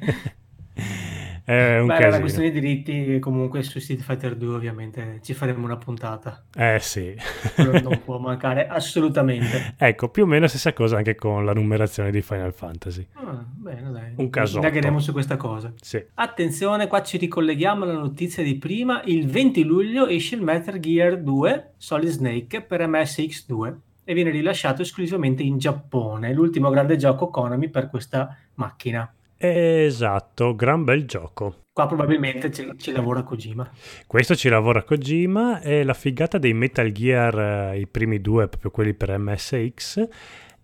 È 1.45 1.79
un 1.79 1.89
Beh, 1.89 2.09
la 2.09 2.21
questione 2.21 2.51
di 2.51 2.59
diritti 2.59 3.19
comunque 3.19 3.63
su 3.63 3.79
Street 3.79 4.01
Fighter 4.01 4.35
2 4.35 4.55
ovviamente 4.55 5.21
ci 5.23 5.35
faremo 5.35 5.65
una 5.65 5.77
puntata. 5.77 6.45
Eh 6.57 6.79
sì. 6.81 7.15
non 7.57 8.01
può 8.03 8.19
mancare 8.19 8.67
assolutamente. 8.67 9.73
Ecco, 9.85 10.09
più 10.09 10.23
o 10.23 10.27
meno 10.27 10.43
la 10.43 10.49
stessa 10.49 10.73
cosa 10.73 10.97
anche 10.97 11.15
con 11.15 11.45
la 11.45 11.53
numerazione 11.53 12.11
di 12.11 12.23
Final 12.23 12.55
Fantasy. 12.55 13.07
Ah, 13.13 13.45
bene, 13.47 13.91
dai. 13.91 14.13
Un 14.17 14.31
caso. 14.31 14.57
Indagheremo 14.57 14.99
su 14.99 15.13
questa 15.13 15.37
cosa. 15.37 15.73
Sì. 15.81 16.03
Attenzione, 16.15 16.87
qua 16.87 17.03
ci 17.03 17.19
ricolleghiamo 17.19 17.85
alla 17.85 17.93
notizia 17.93 18.43
di 18.43 18.57
prima. 18.57 19.03
Il 19.05 19.29
20 19.29 19.65
luglio 19.65 20.07
esce 20.07 20.37
il 20.37 20.43
Metal 20.43 20.79
Gear 20.79 21.19
2 21.19 21.73
Solid 21.77 22.09
Snake 22.09 22.63
per 22.63 22.89
MSX2 22.89 23.75
e 24.05 24.15
viene 24.15 24.31
rilasciato 24.31 24.83
esclusivamente 24.83 25.43
in 25.43 25.59
Giappone, 25.59 26.33
l'ultimo 26.33 26.71
grande 26.71 26.97
gioco 26.97 27.29
Konami 27.29 27.69
per 27.69 27.91
questa 27.91 28.37
macchina. 28.55 29.13
Esatto, 29.47 30.55
gran 30.55 30.85
bel 30.85 31.05
gioco. 31.05 31.65
Qua 31.71 31.87
probabilmente 31.87 32.51
ci, 32.51 32.73
ci, 32.79 32.93
lavora 32.93 33.23
Kojima. 33.23 33.71
Questo 34.07 34.35
ci 34.35 34.49
lavora 34.49 34.83
Kojima 34.83 35.61
e 35.61 35.85
la 35.85 35.93
figata 35.93 36.39
dei 36.39 36.55
Metal 36.55 36.91
Gear, 36.91 37.39
eh, 37.73 37.81
i 37.81 37.87
primi 37.87 38.23
due, 38.23 38.49
proprio 38.49 38.71
quelli 38.71 38.95
per 38.95 39.19
MSX, 39.19 40.09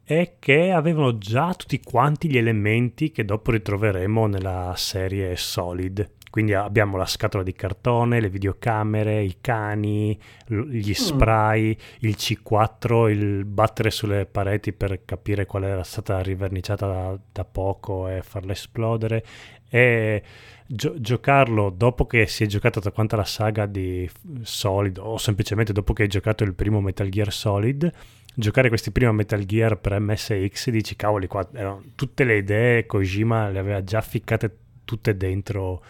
è 0.03 0.37
che 0.39 0.71
avevano 0.71 1.19
già 1.19 1.53
tutti 1.53 1.79
quanti 1.81 2.31
gli 2.31 2.39
elementi 2.39 3.11
che 3.11 3.27
dopo 3.27 3.51
ritroveremo 3.51 4.27
nella 4.27 4.73
serie 4.77 5.37
Solid. 5.37 6.11
Quindi 6.31 6.55
abbiamo 6.55 6.97
la 6.97 7.07
scatola 7.07 7.43
di 7.43 7.53
cartone, 7.53 8.21
le 8.21 8.31
videocamere, 8.31 9.21
i 9.21 9.39
cani, 9.41 10.19
gli 10.47 10.91
mm. 10.91 10.93
spray, 10.93 11.71
mm. 11.71 12.09
il 12.09 12.15
C4, 12.17 13.09
il 13.09 13.45
battere 13.45 13.91
sulle 13.91 14.27
pareti 14.27 14.73
per 14.73 15.05
capire 15.05 15.45
qual 15.45 15.65
era 15.65 15.83
stata 15.83 16.21
riverniciata 16.21 16.87
da, 16.87 17.19
da 17.33 17.45
poco 17.45 18.07
e 18.07 18.23
farla 18.23 18.53
esplodere. 18.53 19.25
E 19.69 20.23
gio- 20.67 21.01
giocarlo 21.01 21.71
dopo 21.71 22.07
che 22.07 22.27
si 22.27 22.45
è 22.45 22.47
giocata 22.47 22.81
tutta 22.81 22.93
quanta 22.93 23.17
la 23.17 23.25
saga 23.25 23.67
di 23.67 24.09
Solid 24.43 24.99
o 24.99 25.19
semplicemente 25.19 25.73
dopo 25.73 25.93
che 25.93 26.03
hai 26.03 26.09
giocato 26.09 26.45
il 26.45 26.55
primo 26.55 26.81
Metal 26.81 27.09
Gear 27.09 27.33
Solid 27.33 27.93
giocare 28.33 28.69
questi 28.69 28.93
primi 28.93 29.13
Metal 29.13 29.45
Gear 29.45 29.79
per 29.79 29.99
MSX 29.99 30.71
dici 30.71 30.95
cavoli 30.95 31.27
qua 31.27 31.49
erano 31.53 31.83
tutte 31.97 32.25
le 32.25 32.37
idee 32.37 32.87
Kojima 32.87 33.49
le 33.49 33.59
aveva 33.59 33.83
già 33.83 34.01
ficcate 34.01 34.57
tutte 34.85 35.17
dentro 35.17 35.83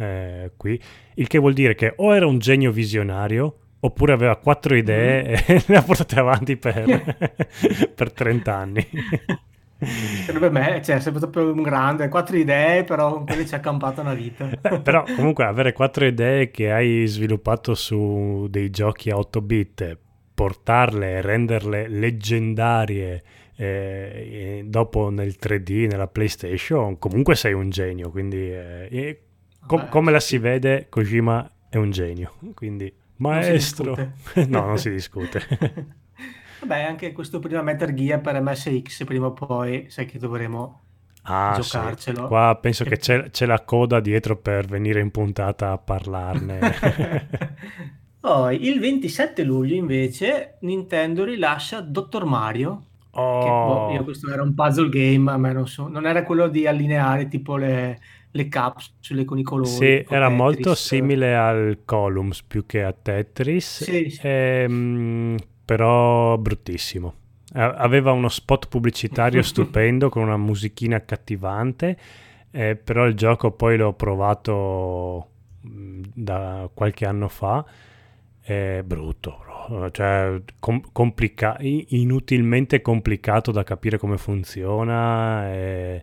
eh, 0.00 0.52
qui, 0.56 0.80
il 1.14 1.26
che 1.26 1.38
vuol 1.38 1.52
dire 1.52 1.74
che 1.74 1.92
o 1.96 2.14
era 2.14 2.26
un 2.26 2.38
genio 2.38 2.72
visionario 2.72 3.56
oppure 3.80 4.12
aveva 4.12 4.36
quattro 4.36 4.74
idee 4.74 5.22
mm. 5.22 5.34
e 5.46 5.64
le 5.68 5.76
ha 5.76 5.82
portate 5.82 6.18
avanti 6.18 6.56
per, 6.56 7.16
per 7.94 8.12
30 8.12 8.56
anni. 8.56 8.86
Per 10.26 10.50
me, 10.50 10.82
cioè, 10.84 11.00
sempre 11.00 11.22
stato 11.22 11.52
un 11.52 11.62
grande, 11.62 12.08
quattro 12.08 12.36
idee, 12.36 12.84
però 12.84 13.14
con 13.14 13.24
quelle 13.24 13.46
ci 13.46 13.54
ha 13.54 13.58
accampato 13.58 14.02
una 14.02 14.14
vita. 14.14 14.44
Beh, 14.60 14.80
però 14.84 15.04
comunque 15.16 15.44
avere 15.44 15.72
quattro 15.72 16.04
idee 16.04 16.50
che 16.50 16.70
hai 16.70 17.06
sviluppato 17.06 17.74
su 17.74 18.46
dei 18.50 18.68
giochi 18.70 19.10
a 19.10 19.16
8 19.16 19.40
bit, 19.40 19.98
portarle 20.34 21.12
e 21.12 21.20
renderle 21.22 21.88
leggendarie 21.88 23.22
eh, 23.56 24.62
dopo 24.66 25.08
nel 25.08 25.36
3D, 25.40 25.88
nella 25.88 26.08
PlayStation, 26.08 26.98
comunque 26.98 27.34
sei 27.34 27.54
un 27.54 27.70
genio, 27.70 28.10
quindi 28.10 28.50
eh, 28.52 29.20
com- 29.66 29.88
come 29.88 30.10
la 30.10 30.20
si 30.20 30.38
vede, 30.38 30.86
Kojima 30.88 31.50
è 31.68 31.76
un 31.76 31.90
genio, 31.90 32.34
quindi 32.54 32.92
maestro. 33.16 33.94
Non 33.96 34.12
no, 34.48 34.66
non 34.66 34.78
si 34.78 34.90
discute. 34.90 35.40
Vabbè, 36.60 36.82
anche 36.82 37.12
questo 37.12 37.38
prima 37.38 37.62
Metal 37.62 37.92
Gear 37.94 38.20
per 38.20 38.40
MSX, 38.40 39.04
prima 39.04 39.26
o 39.26 39.32
poi, 39.32 39.86
sai 39.88 40.04
che 40.04 40.18
dovremo 40.18 40.80
ah, 41.22 41.58
giocarcelo. 41.58 42.22
Sì. 42.22 42.26
Qua 42.26 42.58
penso 42.60 42.84
e... 42.84 42.88
che 42.88 42.98
c'è, 42.98 43.30
c'è, 43.30 43.46
la 43.46 43.62
coda 43.62 44.00
dietro 44.00 44.36
per 44.36 44.66
venire 44.66 45.00
in 45.00 45.10
puntata 45.10 45.72
a 45.72 45.78
parlarne. 45.78 46.58
poi, 48.20 48.66
il 48.66 48.78
27 48.78 49.42
luglio, 49.42 49.74
invece, 49.74 50.58
Nintendo 50.60 51.24
rilascia 51.24 51.80
Dottor 51.80 52.26
Mario. 52.26 52.84
Oh. 53.12 53.40
Che, 53.40 53.48
boh, 53.48 53.92
io 53.92 54.04
questo 54.04 54.30
era 54.30 54.42
un 54.42 54.54
puzzle 54.54 54.88
game, 54.88 55.30
a 55.30 55.38
me 55.38 55.52
non 55.52 55.66
so, 55.66 55.88
non 55.88 56.06
era 56.06 56.22
quello 56.24 56.46
di 56.48 56.66
allineare 56.66 57.26
tipo 57.26 57.56
le, 57.56 57.98
le 58.32 58.48
capsule 58.48 59.24
con 59.24 59.38
i 59.38 59.42
colori. 59.42 59.68
Sì, 59.68 59.84
era 60.08 60.28
Tetris. 60.28 60.36
molto 60.36 60.74
simile 60.74 61.36
al 61.36 61.78
Columns 61.84 62.42
più 62.42 62.66
che 62.66 62.82
a 62.82 62.92
Tetris. 62.92 63.82
Sì, 63.84 64.10
sì. 64.10 64.20
Ehm, 64.22 65.36
però 65.64 66.36
bruttissimo. 66.38 67.14
Aveva 67.52 68.12
uno 68.12 68.28
spot 68.28 68.68
pubblicitario 68.68 69.42
stupendo 69.44 70.08
con 70.08 70.22
una 70.22 70.36
musichina 70.36 70.96
accattivante, 70.96 71.98
eh, 72.52 72.76
però 72.76 73.06
il 73.06 73.14
gioco 73.14 73.50
poi 73.50 73.76
l'ho 73.76 73.92
provato 73.92 75.28
mm, 75.66 76.02
da 76.14 76.70
qualche 76.72 77.06
anno 77.06 77.28
fa, 77.28 77.64
è 78.40 78.82
brutto, 78.84 79.44
cioè 79.90 80.40
com- 80.60 80.92
complica- 80.92 81.56
inutilmente 81.60 82.80
complicato 82.82 83.50
da 83.50 83.64
capire 83.64 83.98
come 83.98 84.16
funziona, 84.16 85.46
è 85.48 86.02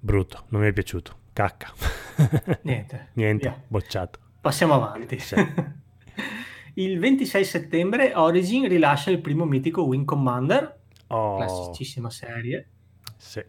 brutto, 0.00 0.44
non 0.48 0.62
mi 0.62 0.68
è 0.68 0.72
piaciuto, 0.72 1.16
cacca. 1.40 1.72
Niente. 2.62 3.08
Niente, 3.14 3.48
via. 3.48 3.62
bocciato. 3.66 4.18
Passiamo 4.40 4.74
avanti. 4.74 5.18
Sì. 5.18 5.34
Il 6.74 6.98
26 6.98 7.44
settembre 7.44 8.12
Origin 8.14 8.68
rilascia 8.68 9.10
il 9.10 9.20
primo 9.20 9.44
mitico 9.44 9.82
Wing 9.82 10.04
Commander, 10.04 10.80
oh. 11.08 11.36
classicissima 11.36 12.08
serie. 12.10 12.68
Sì. 13.16 13.42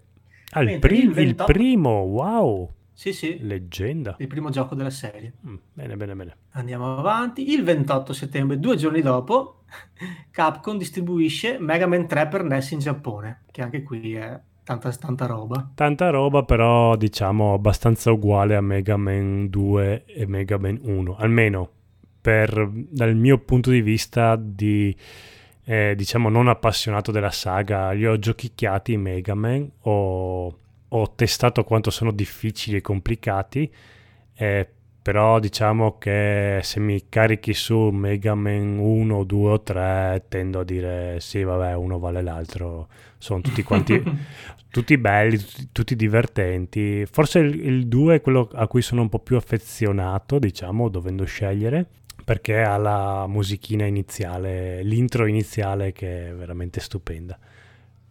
Ah, 0.53 0.61
il, 0.63 0.69
il, 0.71 0.79
28... 0.79 1.21
il, 1.21 1.35
primo, 1.45 1.91
wow! 2.01 2.73
Sì, 2.91 3.13
sì. 3.13 3.37
Leggenda. 3.41 4.15
Il 4.19 4.27
primo 4.27 4.49
gioco 4.49 4.73
della 4.73 4.89
serie. 4.89 5.33
Mm, 5.47 5.55
bene, 5.71 5.95
bene, 5.95 6.15
bene. 6.15 6.37
Andiamo 6.51 6.97
avanti. 6.97 7.51
Il 7.51 7.63
28 7.63 8.11
settembre, 8.11 8.59
due 8.59 8.75
giorni 8.75 9.01
dopo, 9.01 9.63
Capcom 10.31 10.77
distribuisce 10.77 11.57
Mega 11.59 11.87
Man 11.87 12.07
3 12.07 12.27
per 12.27 12.43
NES 12.43 12.71
in 12.71 12.79
Giappone, 12.79 13.43
che 13.51 13.61
anche 13.61 13.83
qui 13.83 14.15
è 14.15 14.39
tanta, 14.63 14.91
tanta 14.91 15.25
roba. 15.25 15.71
Tanta 15.73 16.09
roba, 16.09 16.43
però 16.43 16.95
diciamo 16.95 17.53
abbastanza 17.53 18.11
uguale 18.11 18.55
a 18.55 18.61
Mega 18.61 18.97
Man 18.97 19.49
2 19.49 20.05
e 20.05 20.25
Mega 20.25 20.57
Man 20.57 20.79
1, 20.81 21.15
almeno 21.17 21.69
per, 22.21 22.69
dal 22.71 23.15
mio 23.15 23.39
punto 23.39 23.71
di 23.71 23.81
vista 23.81 24.35
di 24.35 24.95
eh, 25.63 25.93
diciamo 25.95 26.29
non 26.29 26.47
appassionato 26.47 27.11
della 27.11 27.31
saga, 27.31 27.91
li 27.91 28.05
ho 28.05 28.17
giochicchiati 28.17 28.93
in 28.93 29.01
Mega 29.01 29.33
Man, 29.33 29.69
ho, 29.81 30.57
ho 30.87 31.15
testato 31.15 31.63
quanto 31.63 31.89
sono 31.89 32.11
difficili 32.11 32.77
e 32.77 32.81
complicati, 32.81 33.71
eh, 34.35 34.69
però 35.01 35.39
diciamo 35.39 35.97
che 35.97 36.59
se 36.61 36.79
mi 36.79 37.05
carichi 37.09 37.53
su 37.53 37.89
Mega 37.89 38.35
Man 38.35 38.77
1, 38.77 39.23
2 39.23 39.51
o 39.51 39.61
3 39.61 40.25
tendo 40.27 40.59
a 40.59 40.63
dire 40.63 41.19
sì 41.19 41.43
vabbè 41.43 41.73
uno 41.75 41.97
vale 41.97 42.21
l'altro, 42.21 42.87
sono 43.17 43.41
tutti 43.41 43.63
quanti 43.63 44.01
tutti 44.69 44.97
belli, 44.97 45.37
tutti, 45.37 45.69
tutti 45.71 45.95
divertenti, 45.95 47.05
forse 47.05 47.39
il, 47.39 47.65
il 47.65 47.87
2 47.87 48.15
è 48.15 48.21
quello 48.21 48.49
a 48.53 48.67
cui 48.67 48.81
sono 48.81 49.01
un 49.01 49.09
po' 49.09 49.19
più 49.19 49.37
affezionato 49.37 50.37
diciamo 50.37 50.87
dovendo 50.87 51.25
scegliere 51.25 51.87
perché 52.23 52.61
ha 52.61 52.77
la 52.77 53.25
musichina 53.27 53.85
iniziale, 53.85 54.83
l'intro 54.83 55.25
iniziale 55.25 55.91
che 55.91 56.29
è 56.29 56.33
veramente 56.33 56.79
stupenda. 56.79 57.37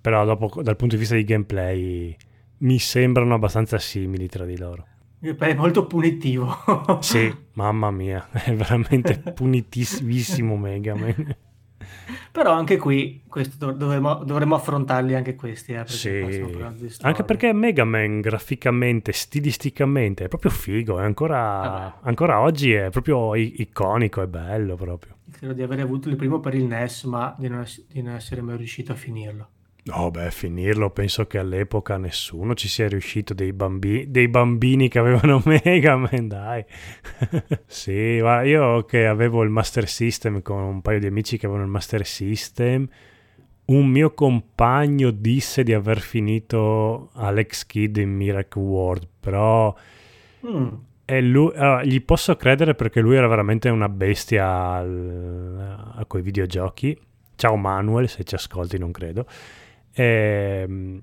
Però 0.00 0.24
dopo, 0.24 0.62
dal 0.62 0.76
punto 0.76 0.94
di 0.94 1.00
vista 1.00 1.14
di 1.14 1.24
gameplay, 1.24 2.16
mi 2.58 2.78
sembrano 2.78 3.34
abbastanza 3.34 3.78
simili 3.78 4.28
tra 4.28 4.44
di 4.44 4.58
loro. 4.58 4.86
È 5.20 5.54
molto 5.54 5.86
punitivo. 5.86 6.56
sì, 7.00 7.30
mamma 7.52 7.90
mia, 7.90 8.26
è 8.32 8.54
veramente 8.54 9.18
punitivissimo 9.34 10.56
Mega 10.56 10.94
Man. 10.94 11.36
Però 12.32 12.52
anche 12.52 12.78
qui 12.78 13.22
dovremmo, 13.58 14.14
dovremmo, 14.24 14.54
affrontarli 14.54 15.14
anche 15.14 15.34
questi. 15.34 15.72
Eh, 15.72 15.86
sì. 15.86 16.24
Anche 17.00 17.24
perché 17.24 17.52
Mega 17.52 17.84
Man 17.84 18.20
graficamente, 18.20 19.12
stilisticamente 19.12 20.24
è 20.24 20.28
proprio 20.28 20.50
figo. 20.50 20.98
È 20.98 21.04
ancora, 21.04 22.00
ancora, 22.00 22.40
oggi 22.40 22.72
è 22.72 22.88
proprio 22.88 23.34
iconico, 23.34 24.22
è 24.22 24.26
bello 24.26 24.74
proprio. 24.76 25.16
Credo 25.30 25.52
di 25.52 25.62
aver 25.62 25.80
avuto 25.80 26.08
il 26.08 26.16
primo 26.16 26.40
per 26.40 26.54
il 26.54 26.64
NES, 26.64 27.04
ma 27.04 27.34
di 27.38 27.48
non, 27.48 27.64
di 27.88 28.00
non 28.00 28.14
essere 28.14 28.40
mai 28.40 28.56
riuscito 28.56 28.92
a 28.92 28.94
finirlo. 28.94 29.48
No, 29.90 30.12
beh, 30.12 30.30
finirlo 30.30 30.90
penso 30.90 31.26
che 31.26 31.38
all'epoca 31.38 31.96
nessuno 31.96 32.54
ci 32.54 32.68
sia 32.68 32.86
riuscito, 32.86 33.34
dei, 33.34 33.52
bambi- 33.52 34.08
dei 34.08 34.28
bambini 34.28 34.88
che 34.88 35.00
avevano 35.00 35.42
Mega 35.46 35.96
Man, 35.96 36.28
dai. 36.28 36.64
sì, 37.66 38.20
ma 38.22 38.42
io 38.42 38.84
che 38.84 39.06
avevo 39.06 39.42
il 39.42 39.50
Master 39.50 39.88
System 39.88 40.42
con 40.42 40.62
un 40.62 40.80
paio 40.80 41.00
di 41.00 41.06
amici 41.06 41.36
che 41.38 41.46
avevano 41.46 41.66
il 41.66 41.72
Master 41.72 42.06
System, 42.06 42.86
un 43.66 43.86
mio 43.88 44.14
compagno 44.14 45.10
disse 45.10 45.64
di 45.64 45.74
aver 45.74 45.98
finito 45.98 47.10
Alex 47.14 47.66
Kidd 47.66 47.96
in 47.96 48.14
Miracle 48.14 48.62
World, 48.62 49.08
però... 49.18 49.74
Mm. 50.46 50.68
Lui, 51.12 51.52
allora, 51.56 51.82
gli 51.82 52.00
posso 52.04 52.36
credere 52.36 52.76
perché 52.76 53.00
lui 53.00 53.16
era 53.16 53.26
veramente 53.26 53.68
una 53.68 53.88
bestia 53.88 54.46
al, 54.46 55.92
a 55.96 56.04
quei 56.04 56.22
videogiochi. 56.22 56.96
Ciao 57.34 57.56
Manuel, 57.56 58.08
se 58.08 58.22
ci 58.22 58.36
ascolti 58.36 58.78
non 58.78 58.92
credo. 58.92 59.26
E, 59.92 60.62
ehm, 60.62 61.00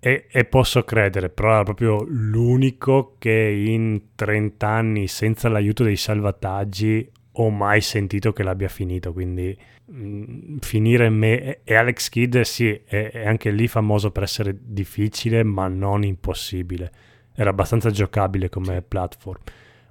e, 0.00 0.26
e, 0.30 0.44
posso 0.44 0.84
credere, 0.84 1.28
però 1.28 1.54
era 1.54 1.62
proprio 1.64 2.04
l'unico 2.06 3.16
che 3.18 3.30
in 3.30 4.14
30 4.14 4.68
anni 4.68 5.08
senza 5.08 5.48
l'aiuto 5.48 5.82
dei 5.82 5.96
salvataggi 5.96 7.10
ho 7.32 7.50
mai 7.50 7.80
sentito 7.80 8.32
che 8.32 8.44
l'abbia 8.44 8.68
finito, 8.68 9.12
quindi 9.12 9.56
mh, 9.86 9.96
mm, 9.96 10.56
finire 10.58 11.08
me 11.08 11.60
e 11.64 11.74
Alex 11.74 12.08
Kidd 12.10 12.38
sì, 12.40 12.68
è, 12.84 13.10
è, 13.10 13.26
anche 13.26 13.50
lì 13.50 13.66
famoso 13.66 14.10
per 14.12 14.22
essere 14.22 14.56
difficile 14.60 15.42
ma 15.42 15.66
non 15.66 16.04
impossibile, 16.04 16.92
era 17.34 17.50
abbastanza 17.50 17.90
giocabile 17.90 18.48
come 18.48 18.82
platform. 18.82 19.40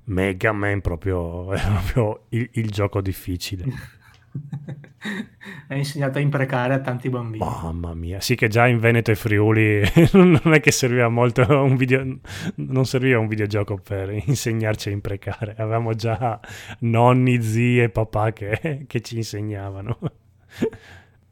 Mega 0.06 0.54
Man 0.54 0.80
proprio, 0.80 1.52
è 1.54 1.62
proprio 1.62 2.26
il, 2.30 2.50
il 2.54 2.70
gioco 2.70 3.02
difficile. 3.02 3.66
ha 5.70 5.76
insegnato 5.76 6.18
a 6.18 6.22
imprecare 6.22 6.74
a 6.74 6.80
tanti 6.80 7.10
bambini. 7.10 7.44
Mamma 7.44 7.94
mia, 7.94 8.20
sì 8.22 8.36
che 8.36 8.48
già 8.48 8.68
in 8.68 8.80
Veneto 8.80 9.12
e 9.12 9.16
Friuli 9.16 9.82
non 10.14 10.54
è 10.54 10.60
che 10.60 10.72
serviva 10.72 11.10
molto 11.10 11.46
un 11.64 11.76
video, 11.76 12.20
non 12.56 12.86
serviva 12.86 13.20
un 13.20 13.28
videogioco 13.28 13.78
per 13.78 14.10
insegnarci 14.26 14.90
a 14.90 14.92
imprecare, 14.92 15.56
avevamo 15.58 15.94
già 15.94 16.40
nonni, 16.80 17.42
zii 17.42 17.82
e 17.82 17.90
papà 17.90 18.34
che, 18.34 18.86
che 18.88 19.02
ci 19.02 19.18
insegnavano. 19.18 19.98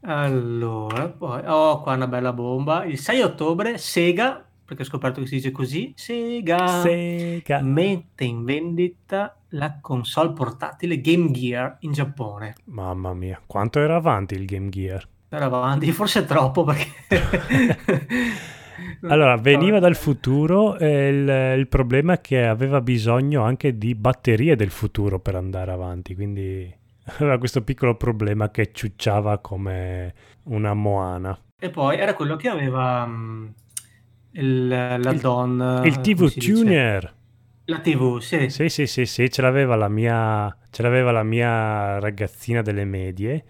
Allora, 0.08 1.08
poi, 1.08 1.42
oh, 1.46 1.80
qua 1.80 1.94
una 1.94 2.06
bella 2.06 2.32
bomba. 2.32 2.84
Il 2.84 2.98
6 2.98 3.22
ottobre 3.22 3.76
Sega 3.76 4.46
perché 4.66 4.82
ho 4.82 4.86
scoperto 4.86 5.20
che 5.20 5.28
si 5.28 5.36
dice 5.36 5.52
così, 5.52 5.92
Sega, 5.94 6.80
Sega. 6.80 7.60
mette 7.62 8.24
in 8.24 8.44
vendita 8.44 9.36
la 9.56 9.78
console 9.80 10.32
portatile 10.32 11.00
Game 11.00 11.30
Gear 11.30 11.76
in 11.80 11.92
Giappone. 11.92 12.54
Mamma 12.64 13.14
mia, 13.14 13.40
quanto 13.46 13.80
era 13.80 13.96
avanti 13.96 14.34
il 14.34 14.44
Game 14.44 14.68
Gear? 14.68 15.06
Era 15.28 15.46
avanti, 15.46 15.90
forse 15.92 16.24
troppo 16.24 16.64
perché... 16.64 16.90
allora, 19.08 19.36
veniva 19.36 19.78
dal 19.78 19.96
futuro 19.96 20.78
e 20.78 21.08
il, 21.08 21.58
il, 21.58 21.68
problema 21.68 22.14
è 22.14 22.20
che 22.20 22.46
aveva 22.46 22.80
bisogno 22.80 23.42
anche 23.42 23.76
di 23.76 23.94
batterie 23.94 24.54
del 24.54 24.70
futuro 24.70 25.18
per 25.18 25.34
andare 25.34 25.72
avanti, 25.72 26.14
quindi 26.14 26.72
aveva 27.18 27.38
questo 27.38 27.62
piccolo 27.62 27.96
problema 27.96 28.50
che 28.50 28.70
ciucciava 28.72 29.38
come 29.38 30.14
una 30.44 30.74
moana. 30.74 31.36
E 31.58 31.70
poi 31.70 31.98
era 31.98 32.14
quello 32.14 32.36
che 32.36 32.48
aveva... 32.48 33.06
Mh, 33.06 33.54
il, 34.38 34.68
la 34.68 34.96
il, 34.96 35.18
donna 35.18 35.82
il 35.86 35.98
TV 36.02 36.30
tuner 36.30 37.15
La 37.68 37.80
TV, 37.80 38.18
sì. 38.20 38.48
Sì, 38.48 38.68
sì, 38.68 38.86
sì, 38.86 39.06
sì, 39.06 39.28
ce 39.30 39.42
l'aveva 39.42 39.74
la 39.74 39.88
mia, 39.88 40.56
ce 40.70 40.82
l'aveva 40.82 41.10
la 41.10 41.24
mia 41.24 41.98
ragazzina 41.98 42.62
delle 42.62 42.84
medie 42.84 43.44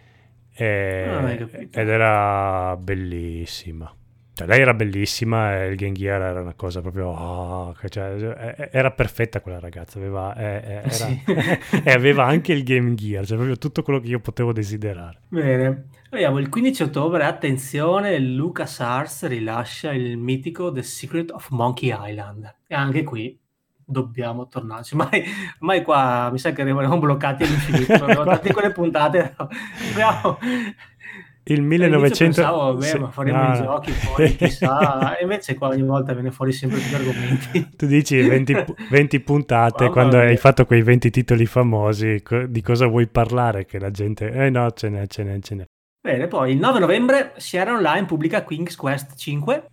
e- 0.54 1.06
Ah, 1.08 1.20
hai 1.26 1.36
capito. 1.36 1.78
ed 1.78 1.88
era 1.88 2.76
bellissima. 2.78 3.94
Cioè, 4.32 4.46
lei 4.46 4.60
era 4.60 4.74
bellissima 4.74 5.62
e 5.62 5.68
il 5.68 5.76
Game 5.76 5.92
Gear 5.94 6.20
era 6.20 6.40
una 6.42 6.52
cosa 6.54 6.82
proprio... 6.82 7.08
oh, 7.08 7.74
cioè, 7.88 8.54
eh, 8.58 8.68
era 8.70 8.90
perfetta 8.90 9.40
quella 9.40 9.58
ragazza, 9.58 9.98
aveva, 9.98 10.34
eh, 10.36 10.62
eh, 10.64 10.72
era- 10.74 10.90
Sì. 10.90 11.22
e 11.84 11.90
aveva 11.90 12.24
anche 12.24 12.52
il 12.52 12.62
Game 12.62 12.94
Gear, 12.94 13.24
cioè 13.26 13.36
proprio 13.36 13.56
tutto 13.58 13.82
quello 13.82 13.98
che 14.00 14.08
io 14.08 14.20
potevo 14.20 14.52
desiderare. 14.52 15.20
Bene, 15.28 15.88
vediamo 16.10 16.38
il 16.38 16.48
15 16.50 16.82
ottobre, 16.84 17.24
attenzione, 17.24 18.18
LucasArts 18.18 19.26
rilascia 19.26 19.92
il 19.92 20.16
mitico 20.18 20.70
The 20.72 20.82
Secret 20.82 21.30
of 21.32 21.48
Monkey 21.50 21.94
Island. 21.98 22.54
E 22.66 22.74
anche 22.74 23.02
qui 23.04 23.38
dobbiamo 23.86 24.48
tornarci. 24.48 24.96
Mai, 24.96 25.24
mai 25.60 25.82
qua 25.82 26.28
mi 26.30 26.38
sa 26.38 26.52
che 26.52 26.64
rimaniamo 26.64 26.98
bloccati 26.98 27.44
all'infinito. 27.44 27.92
Abbiamo 28.04 28.24
tante 28.24 28.52
quelle 28.52 28.72
puntate. 28.72 29.34
Abbiamo... 29.36 30.38
Il 31.48 31.60
All'inizio 31.60 31.86
1900... 31.86 32.24
pensavo, 32.24 32.80
sì, 32.80 32.98
ma 32.98 33.10
faremo 33.10 33.38
no, 33.38 33.44
i 33.44 33.48
no. 33.50 33.54
giochi, 33.54 33.92
poi 33.92 34.34
chissà. 34.34 35.16
Invece 35.22 35.54
qua 35.54 35.68
ogni 35.68 35.84
volta 35.84 36.12
viene 36.12 36.32
fuori 36.32 36.50
sempre 36.50 36.80
più 36.80 36.96
argomenti. 36.96 37.68
Tu 37.76 37.86
dici 37.86 38.20
20, 38.20 38.64
pu- 38.64 38.74
20 38.90 39.20
puntate, 39.20 39.84
Mamma 39.84 39.92
quando 39.94 40.16
mia. 40.16 40.26
hai 40.26 40.36
fatto 40.38 40.66
quei 40.66 40.82
20 40.82 41.08
titoli 41.10 41.46
famosi, 41.46 42.20
di 42.48 42.62
cosa 42.62 42.88
vuoi 42.88 43.06
parlare? 43.06 43.64
Che 43.64 43.78
la 43.78 43.92
gente... 43.92 44.28
Eh 44.28 44.50
no, 44.50 44.68
ce 44.72 44.88
n'è, 44.88 45.06
ce 45.06 45.22
n'è, 45.22 45.38
ce 45.38 45.54
n'è. 45.54 45.64
Bene, 46.00 46.26
poi 46.26 46.50
il 46.50 46.58
9 46.58 46.80
novembre 46.80 47.32
Sierra 47.36 47.74
Online 47.74 48.06
pubblica 48.06 48.42
King's 48.42 48.74
Quest 48.74 49.14
5, 49.14 49.66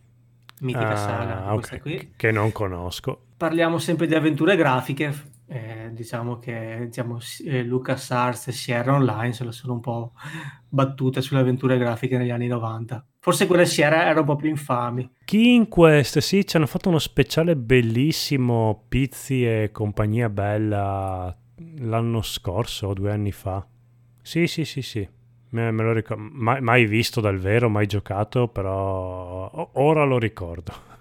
mitica 0.60 0.92
Ah, 0.92 0.96
saga, 0.96 1.44
ok, 1.48 1.54
questa 1.56 1.80
qui. 1.80 2.14
Che 2.16 2.32
non 2.32 2.52
conosco. 2.52 3.22
Parliamo 3.44 3.78
sempre 3.78 4.08
di 4.08 4.16
avventure 4.16 4.56
grafiche, 4.56 5.14
eh, 5.48 5.90
diciamo 5.92 6.40
che 6.40 6.84
diciamo, 6.86 7.20
eh, 7.46 7.62
LucasArts 7.62 8.48
e 8.48 8.52
Sierra 8.54 8.94
Online 8.94 9.34
se 9.34 9.44
la 9.44 9.52
sono 9.52 9.74
un 9.74 9.82
po' 9.82 10.14
battute 10.70 11.22
sulle 11.22 11.42
avventure 11.42 11.78
grafiche 11.78 12.18
negli 12.18 12.30
anni 12.30 12.48
90. 12.48 13.06
Forse 13.20 13.46
quelle 13.46 13.66
Sierra 13.66 14.04
erano 14.04 14.22
un 14.22 14.26
po' 14.28 14.38
più 14.38 14.48
infami. 14.48 15.12
King 15.26 15.68
Quest, 15.68 16.20
sì, 16.20 16.48
ci 16.48 16.56
hanno 16.56 16.68
fatto 16.68 16.88
uno 16.88 17.00
speciale 17.00 17.58
bellissimo, 17.58 18.86
Pizzi 18.88 19.46
e 19.46 19.72
compagnia 19.74 20.30
bella, 20.30 21.36
l'anno 21.80 22.22
scorso 22.22 22.88
o 22.88 22.94
due 22.94 23.12
anni 23.12 23.34
fa. 23.34 23.68
Sì, 24.22 24.48
sì, 24.48 24.64
sì, 24.64 24.82
sì. 24.82 25.06
Me, 25.50 25.70
lo 25.70 25.92
ricordo. 25.92 26.24
Mai, 26.32 26.62
mai 26.62 26.86
visto 26.86 27.20
dal 27.20 27.40
vero, 27.40 27.68
mai 27.68 27.88
giocato, 27.88 28.48
però 28.48 29.70
ora 29.74 30.06
lo 30.06 30.18
ricordo. 30.18 30.92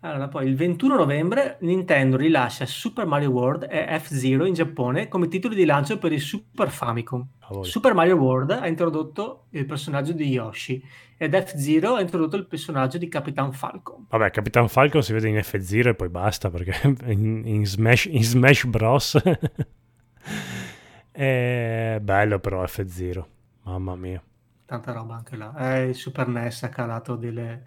Allora, 0.00 0.28
poi 0.28 0.46
il 0.46 0.54
21 0.56 0.96
novembre 0.96 1.56
Nintendo 1.60 2.16
rilascia 2.16 2.66
Super 2.66 3.06
Mario 3.06 3.30
World 3.30 3.66
e 3.68 3.98
F-Zero 3.98 4.44
in 4.44 4.54
Giappone 4.54 5.08
come 5.08 5.28
titoli 5.28 5.54
di 5.54 5.64
lancio 5.64 5.98
per 5.98 6.12
il 6.12 6.20
Super 6.20 6.70
Famicom. 6.70 7.26
Cavoli. 7.40 7.68
Super 7.68 7.94
Mario 7.94 8.16
World 8.16 8.50
ha 8.50 8.66
introdotto 8.66 9.46
il 9.50 9.66
personaggio 9.66 10.12
di 10.12 10.28
Yoshi 10.28 10.82
ed 11.16 11.34
F-Zero 11.34 11.94
ha 11.94 12.00
introdotto 12.00 12.36
il 12.36 12.46
personaggio 12.46 12.98
di 12.98 13.08
Capitan 13.08 13.52
Falcon. 13.52 14.06
Vabbè, 14.08 14.30
Capitan 14.30 14.68
Falcon 14.68 15.02
si 15.02 15.12
vede 15.12 15.28
in 15.28 15.36
F0 15.36 15.88
e 15.88 15.94
poi 15.94 16.08
basta 16.08 16.50
perché 16.50 16.74
in, 17.06 17.42
in 17.44 17.66
Smash, 17.66 18.06
in 18.06 18.22
Smash 18.22 18.64
Bros. 18.66 19.18
è 21.10 21.98
bello 22.02 22.38
però 22.38 22.62
F0, 22.64 23.24
mamma 23.62 23.96
mia. 23.96 24.22
Tanta 24.66 24.92
roba 24.92 25.14
anche 25.14 25.36
là. 25.36 25.54
Eh, 25.56 25.88
il 25.88 25.94
Super 25.94 26.26
NES 26.26 26.64
ha 26.64 26.68
calato 26.68 27.14
delle- 27.14 27.62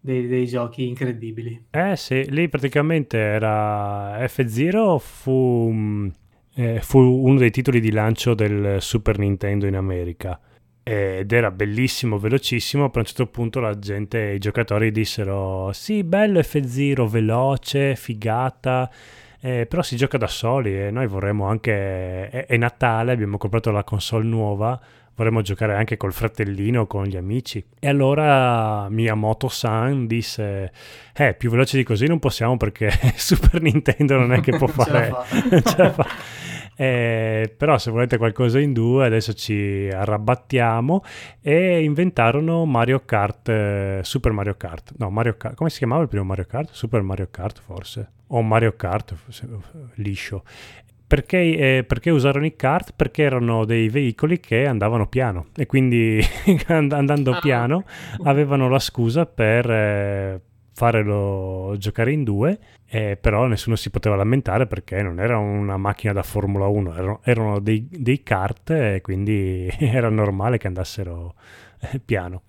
dei, 0.00 0.26
dei 0.26 0.46
giochi 0.46 0.86
incredibili. 0.86 1.66
Eh 1.70 1.96
sì, 1.96 2.24
lì 2.30 2.48
praticamente 2.48 3.18
era 3.18 4.18
F0 4.24 4.98
fu, 4.98 5.70
mm, 5.72 6.08
eh, 6.54 6.80
fu 6.80 6.98
uno 6.98 7.38
dei 7.38 7.50
titoli 7.50 7.80
di 7.80 7.90
lancio 7.90 8.34
del 8.34 8.80
Super 8.80 9.18
Nintendo 9.18 9.66
in 9.66 9.76
America 9.76 10.40
ed 10.88 11.32
era 11.32 11.50
bellissimo, 11.50 12.16
velocissimo, 12.18 12.88
poi 12.88 12.96
a 12.96 13.00
un 13.00 13.04
certo 13.04 13.26
punto 13.26 13.60
la 13.60 13.78
gente, 13.78 14.30
i 14.30 14.38
giocatori 14.38 14.90
dissero 14.90 15.70
sì, 15.74 16.02
bello 16.02 16.40
F0, 16.40 17.06
veloce, 17.06 17.94
figata, 17.94 18.90
eh, 19.38 19.66
però 19.66 19.82
si 19.82 19.96
gioca 19.96 20.16
da 20.16 20.26
soli 20.26 20.80
e 20.80 20.90
noi 20.90 21.06
vorremmo 21.06 21.46
anche, 21.46 22.30
è, 22.30 22.46
è 22.46 22.56
Natale, 22.56 23.12
abbiamo 23.12 23.36
comprato 23.36 23.70
la 23.70 23.84
console 23.84 24.24
nuova, 24.24 24.80
vorremmo 25.18 25.42
giocare 25.42 25.74
anche 25.74 25.96
col 25.96 26.12
fratellino, 26.12 26.86
con 26.86 27.04
gli 27.04 27.16
amici. 27.16 27.62
E 27.80 27.88
allora 27.88 28.88
Miyamoto-san 28.88 30.06
disse, 30.06 30.72
eh, 31.12 31.34
più 31.34 31.50
veloce 31.50 31.76
di 31.76 31.82
così 31.82 32.06
non 32.06 32.20
possiamo 32.20 32.56
perché 32.56 32.88
Super 33.16 33.60
Nintendo 33.60 34.16
non 34.16 34.32
è 34.32 34.40
che 34.40 34.56
può 34.56 34.68
Ce 34.70 34.90
la 34.90 35.02
fare... 35.02 35.62
ce 35.62 35.76
la 35.76 35.92
fa. 35.92 36.06
Eh, 36.80 37.52
però 37.56 37.76
se 37.78 37.90
volete 37.90 38.16
qualcosa 38.16 38.60
in 38.60 38.72
due 38.72 39.04
adesso 39.04 39.34
ci 39.34 39.90
arrabattiamo 39.92 41.02
e 41.42 41.82
inventarono 41.82 42.64
Mario 42.66 43.02
Kart 43.04 43.48
eh, 43.48 44.00
Super 44.04 44.30
Mario 44.30 44.54
Kart 44.56 44.92
no 44.98 45.10
Mario 45.10 45.36
Kart 45.36 45.56
come 45.56 45.70
si 45.70 45.78
chiamava 45.78 46.02
il 46.02 46.08
primo 46.08 46.22
Mario 46.22 46.44
Kart? 46.44 46.70
Super 46.70 47.02
Mario 47.02 47.26
Kart 47.32 47.58
forse 47.58 48.10
o 48.28 48.42
Mario 48.42 48.76
Kart 48.76 49.12
liscio 49.94 50.44
perché, 51.08 51.38
eh, 51.78 51.84
perché 51.84 52.10
usarono 52.10 52.44
i 52.46 52.54
kart? 52.54 52.92
Perché 52.94 53.22
erano 53.22 53.64
dei 53.64 53.88
veicoli 53.88 54.38
che 54.38 54.66
andavano 54.66 55.08
piano 55.08 55.46
e 55.56 55.66
quindi 55.66 56.20
and- 56.68 56.92
andando 56.92 57.32
Ah. 57.32 57.40
piano 57.40 57.84
avevano 58.24 58.68
la 58.68 58.78
scusa 58.78 59.24
per 59.26 59.68
eh, 59.70 60.40
farlo 60.74 61.74
giocare 61.78 62.12
in 62.12 62.22
due, 62.24 62.58
eh, 62.86 63.16
però 63.20 63.46
nessuno 63.46 63.74
si 63.74 63.90
poteva 63.90 64.14
lamentare 64.16 64.66
perché 64.66 65.02
non 65.02 65.18
era 65.18 65.36
una 65.38 65.76
macchina 65.76 66.12
da 66.12 66.22
Formula 66.22 66.66
1, 66.66 66.92
erano, 66.94 67.20
erano 67.24 67.58
dei, 67.58 67.88
dei 67.90 68.22
kart 68.22 68.70
e 68.70 69.00
quindi 69.02 69.66
era 69.80 70.08
normale 70.10 70.58
che 70.58 70.66
andassero 70.68 71.34
eh, 71.80 71.98
piano. 71.98 72.42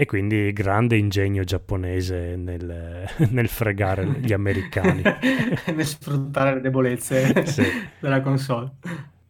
E 0.00 0.06
quindi 0.06 0.52
grande 0.52 0.96
ingegno 0.96 1.42
giapponese 1.42 2.36
nel, 2.36 3.04
nel 3.30 3.48
fregare 3.48 4.06
gli 4.20 4.32
americani. 4.32 5.02
Nel 5.74 5.84
sfruttare 5.84 6.54
le 6.54 6.60
debolezze 6.60 7.42
Sì. 7.44 7.64
della 7.98 8.20
console. 8.20 8.74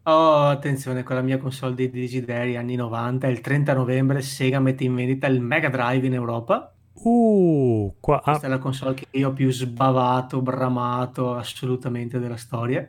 Oh, 0.03 0.43
attenzione, 0.43 1.05
con 1.05 1.17
la 1.17 1.23
mia 1.23 1.39
console 1.39 1.75
dei 1.75 1.89
Desideri 1.89 2.59
anni 2.59 2.75
90, 2.75 3.29
il 3.29 3.41
30 3.41 3.73
novembre 3.73 4.21
Sega 4.21 4.61
mette 4.61 4.85
in 4.85 4.95
vendita 4.95 5.27
il 5.27 5.41
Mega 5.41 5.71
Drive 5.71 6.07
in 6.07 6.13
Europa. 6.13 6.71
Uh, 6.93 7.95
qua, 7.99 8.17
ah, 8.17 8.21
Questa 8.33 8.47
è 8.49 8.51
la 8.51 8.59
console 8.59 8.93
che 8.93 9.07
io 9.13 9.29
ho 9.29 9.33
più 9.33 9.51
sbavato, 9.51 10.43
bramato 10.43 11.35
assolutamente 11.35 12.19
della 12.19 12.37
storia. 12.37 12.87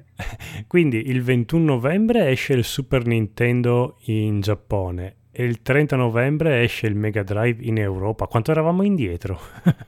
Quindi 0.68 1.10
il 1.10 1.22
21 1.22 1.64
novembre 1.64 2.28
esce 2.28 2.52
il 2.52 2.66
Super 2.66 3.06
Nintendo 3.06 3.96
in 4.08 4.42
Giappone 4.42 5.19
e 5.40 5.44
il 5.46 5.62
30 5.62 5.96
novembre 5.96 6.62
esce 6.64 6.86
il 6.88 6.96
Mega 6.96 7.24
Drive 7.24 7.64
in 7.64 7.78
Europa. 7.78 8.28
Quanto 8.28 8.52
eravamo 8.52 8.84
indietro? 8.84 9.40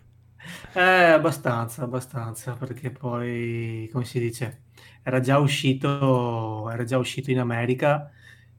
Eh, 0.74 0.82
abbastanza, 0.82 1.84
abbastanza, 1.84 2.54
perché 2.56 2.92
poi, 2.92 3.90
come 3.92 4.06
si 4.06 4.20
dice, 4.20 4.64
era 5.04 5.20
già 5.20 5.38
uscito, 5.38 6.70
era 6.70 6.84
già 6.84 6.98
uscito 6.98 7.30
in 7.32 7.40
America, 7.40 8.10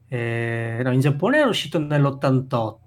eh, 0.07 0.79
no, 0.83 0.91
in 0.91 0.99
Giappone 0.99 1.37
era 1.39 1.47
uscito 1.49 1.79
nell'88. 1.79 2.81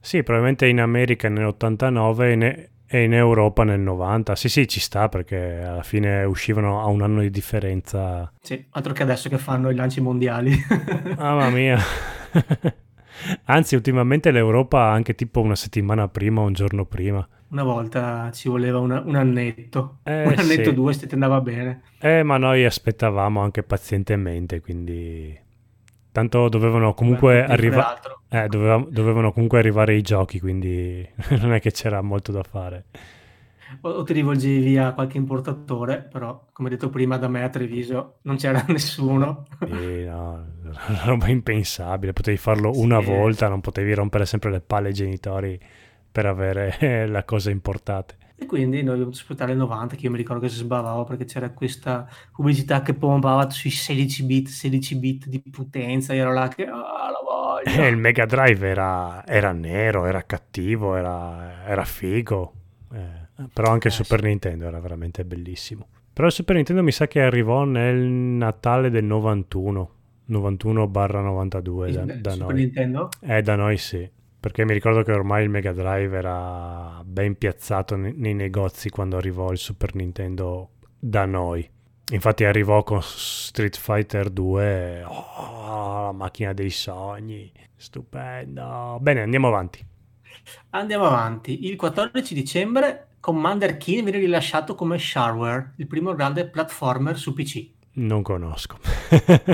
sì, 0.00 0.22
probabilmente 0.22 0.66
in 0.66 0.80
America 0.80 1.28
nell'89 1.28 2.32
e 2.32 2.36
ne- 2.36 2.70
e 2.86 3.04
in 3.04 3.14
Europa 3.14 3.64
nel 3.64 3.80
90. 3.80 4.36
Sì, 4.36 4.48
sì, 4.50 4.68
ci 4.68 4.80
sta 4.80 5.08
perché 5.08 5.62
alla 5.62 5.82
fine 5.82 6.24
uscivano 6.24 6.82
a 6.82 6.86
un 6.88 7.00
anno 7.02 7.20
di 7.22 7.30
differenza. 7.30 8.30
Sì, 8.40 8.66
altro 8.70 8.92
che 8.92 9.02
adesso 9.04 9.28
che 9.30 9.38
fanno 9.38 9.70
i 9.70 9.74
lanci 9.74 10.00
mondiali. 10.02 10.52
Mamma 11.16 11.50
mia. 11.50 11.78
Anzi, 13.44 13.74
ultimamente 13.74 14.30
l'Europa 14.30 14.90
anche 14.90 15.14
tipo 15.14 15.40
una 15.40 15.54
settimana 15.56 16.08
prima, 16.08 16.40
un 16.40 16.52
giorno 16.52 16.84
prima. 16.84 17.26
Una 17.48 17.62
volta 17.64 18.30
ci 18.32 18.48
voleva 18.48 18.78
una- 18.78 19.02
un 19.04 19.14
annetto, 19.14 19.98
Eh, 20.04 20.22
un 20.26 20.34
annetto 20.36 20.70
sì. 20.70 20.74
due 20.74 20.92
se 20.94 21.06
ti 21.06 21.14
andava 21.14 21.40
bene. 21.40 21.82
Eh, 22.00 22.22
ma 22.22 22.38
noi 22.38 22.64
aspettavamo 22.64 23.40
anche 23.40 23.62
pazientemente, 23.62 24.60
quindi 24.60 25.38
tanto 26.10 26.48
dovevano 26.48 26.94
comunque 26.94 27.44
arrivare. 27.44 27.98
Eh, 28.30 28.48
doveva- 28.48 28.84
dovevano 28.88 29.32
comunque 29.32 29.58
arrivare 29.58 29.94
i 29.94 30.02
giochi, 30.02 30.40
quindi 30.40 31.06
non 31.40 31.52
è 31.52 31.60
che 31.60 31.70
c'era 31.72 32.00
molto 32.00 32.32
da 32.32 32.42
fare. 32.42 32.84
O, 33.80 33.88
o 33.88 34.02
ti 34.04 34.12
rivolgevi 34.12 34.76
a 34.78 34.92
qualche 34.92 35.16
importatore, 35.18 36.06
però 36.10 36.48
come 36.52 36.68
detto 36.70 36.88
prima 36.90 37.16
da 37.16 37.28
me 37.28 37.42
a 37.42 37.48
Treviso 37.48 38.18
non 38.22 38.36
c'era 38.36 38.64
nessuno. 38.68 39.46
Sì, 39.66 40.04
no, 40.04 40.46
una 40.88 41.04
roba 41.04 41.28
impensabile. 41.28 42.12
Potevi 42.12 42.36
farlo 42.36 42.70
una 42.74 43.00
Sì. 43.00 43.06
volta, 43.06 43.48
non 43.48 43.60
potevi 43.60 43.94
rompere 43.94 44.26
sempre 44.26 44.50
le 44.50 44.60
palle 44.60 44.88
ai 44.88 44.94
genitori 44.94 45.58
per 46.10 46.26
avere 46.26 47.06
la 47.08 47.24
cosa 47.24 47.50
importata. 47.50 48.14
E 48.36 48.46
quindi 48.46 48.78
noi 48.78 48.94
dobbiamo 48.96 49.10
aspettare 49.12 49.52
il 49.52 49.58
90, 49.58 49.94
che 49.94 50.04
io 50.06 50.10
mi 50.10 50.16
ricordo 50.16 50.42
che 50.42 50.48
si 50.48 50.56
sbavavo 50.56 51.04
perché 51.04 51.24
c'era 51.26 51.50
questa 51.50 52.08
pubblicità 52.34 52.82
che 52.82 52.92
pompava 52.92 53.48
sui 53.50 53.70
16 53.70 54.24
bit, 54.24 54.48
16 54.48 54.96
bit 54.98 55.26
di 55.28 55.40
potenza, 55.48 56.12
io 56.12 56.22
ero 56.22 56.32
là 56.32 56.48
che, 56.48 56.64
ah, 56.64 56.72
la 56.72 57.20
voglio. 57.24 57.82
E 57.82 57.86
il 57.86 57.96
Mega 57.96 58.26
Drive 58.26 58.66
era, 58.66 59.24
era 59.26 59.52
nero, 59.52 60.06
era 60.06 60.22
cattivo, 60.24 60.96
era, 60.96 61.64
era 61.64 61.84
figo. 61.84 62.52
Eh, 62.92 63.21
però 63.52 63.70
anche 63.70 63.88
il 63.88 63.94
Eh, 63.94 63.96
Super. 63.96 64.22
Nintendo 64.22 64.66
era 64.66 64.80
veramente 64.80 65.24
bellissimo. 65.24 65.88
Però 66.12 66.26
il 66.26 66.32
Super 66.32 66.56
Nintendo 66.56 66.82
mi 66.82 66.92
sa 66.92 67.06
che 67.06 67.22
arrivò 67.22 67.64
nel 67.64 67.96
Natale 67.96 68.90
del 68.90 69.04
91, 69.04 69.90
91-92 70.28 71.90
da, 71.90 72.04
da 72.04 72.30
Super 72.32 72.46
noi. 72.46 72.54
Nintendo? 72.54 73.08
Eh, 73.20 73.40
da 73.42 73.56
noi 73.56 73.78
sì, 73.78 74.08
perché 74.38 74.64
mi 74.64 74.74
ricordo 74.74 75.02
che 75.02 75.12
ormai 75.12 75.44
il 75.44 75.48
Mega 75.50 75.72
Drive 75.72 76.16
era 76.16 77.02
ben 77.04 77.36
piazzato 77.36 77.96
nei, 77.96 78.12
nei 78.14 78.34
negozi 78.34 78.90
quando 78.90 79.16
arrivò 79.16 79.50
il 79.52 79.58
Super 79.58 79.94
Nintendo 79.94 80.70
da 80.98 81.24
noi. 81.24 81.68
Infatti 82.12 82.44
arrivò 82.44 82.82
con 82.82 83.00
Street 83.00 83.76
Fighter 83.78 84.28
2, 84.28 85.04
oh, 85.04 86.04
la 86.04 86.12
macchina 86.12 86.52
dei 86.52 86.68
sogni, 86.68 87.50
stupendo. 87.74 88.98
Bene, 89.00 89.22
andiamo 89.22 89.48
avanti. 89.48 89.82
Andiamo 90.70 91.06
avanti. 91.06 91.66
Il 91.66 91.76
14 91.76 92.34
dicembre 92.34 93.06
Commander 93.22 93.76
Keen 93.76 94.02
viene 94.02 94.18
rilasciato 94.18 94.74
come 94.74 94.98
shareware, 94.98 95.74
il 95.76 95.86
primo 95.86 96.12
grande 96.12 96.44
platformer 96.48 97.16
su 97.16 97.32
PC. 97.32 97.70
Non 97.92 98.20
conosco. 98.22 98.78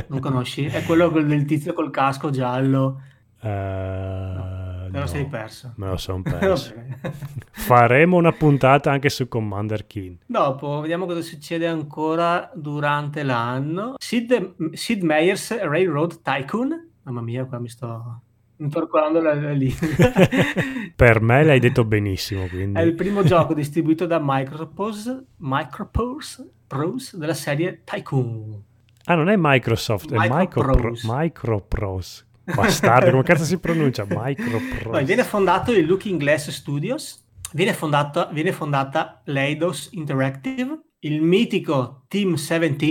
Non 0.06 0.20
conosci? 0.20 0.64
È 0.64 0.82
quello 0.84 1.10
del 1.10 1.44
tizio 1.44 1.74
col 1.74 1.90
casco 1.90 2.30
giallo. 2.30 3.02
Eh, 3.42 4.88
Te 4.90 4.90
lo 4.90 4.98
no, 5.00 5.06
sei 5.06 5.26
perso. 5.26 5.74
Me 5.76 5.88
lo 5.88 5.98
sono 5.98 6.22
perso. 6.24 6.72
Faremo 7.50 8.16
una 8.16 8.32
puntata 8.32 8.90
anche 8.90 9.10
su 9.10 9.28
Commander 9.28 9.86
Keen. 9.86 10.16
Dopo, 10.24 10.80
vediamo 10.80 11.04
cosa 11.04 11.20
succede 11.20 11.66
ancora 11.66 12.50
durante 12.54 13.22
l'anno. 13.22 13.96
Sid, 13.98 14.72
Sid 14.72 15.02
Meier's 15.02 15.54
Railroad 15.60 16.22
Tycoon. 16.22 16.88
Mamma 17.02 17.20
mia, 17.20 17.44
qua 17.44 17.58
mi 17.58 17.68
sto 17.68 18.22
intorcolando 18.58 19.20
la, 19.20 19.34
la 19.34 19.52
lingua. 19.52 19.86
Per 20.94 21.20
me 21.20 21.44
l'hai 21.44 21.60
detto 21.60 21.84
benissimo, 21.84 22.46
quindi... 22.46 22.78
È 22.78 22.82
il 22.82 22.94
primo 22.94 23.22
gioco 23.22 23.54
distribuito 23.54 24.06
da 24.06 24.20
Microprose, 24.22 25.24
Microprose 25.38 26.50
Prose 26.68 27.16
della 27.16 27.34
serie 27.34 27.80
Tycoon. 27.82 28.62
Ah, 29.04 29.14
non 29.14 29.30
è 29.30 29.36
Microsoft, 29.38 30.12
è 30.12 30.16
Microprose. 30.28 31.06
Micropro- 31.06 31.16
Microprose. 31.16 32.26
Bastardo, 32.54 33.10
come 33.10 33.22
cazzo 33.22 33.44
si 33.44 33.58
pronuncia? 33.58 34.06
Microprose. 34.06 34.88
Poi 34.90 35.04
viene 35.04 35.24
fondato 35.24 35.72
il 35.72 35.86
Looking 35.86 36.18
Glass 36.18 36.50
Studios, 36.50 37.24
viene, 37.52 37.72
fondato, 37.72 38.28
viene 38.32 38.52
fondata 38.52 39.22
l'Eidos 39.24 39.88
Interactive, 39.92 40.78
il 41.00 41.22
mitico 41.22 42.04
Team 42.08 42.34
17 42.34 42.84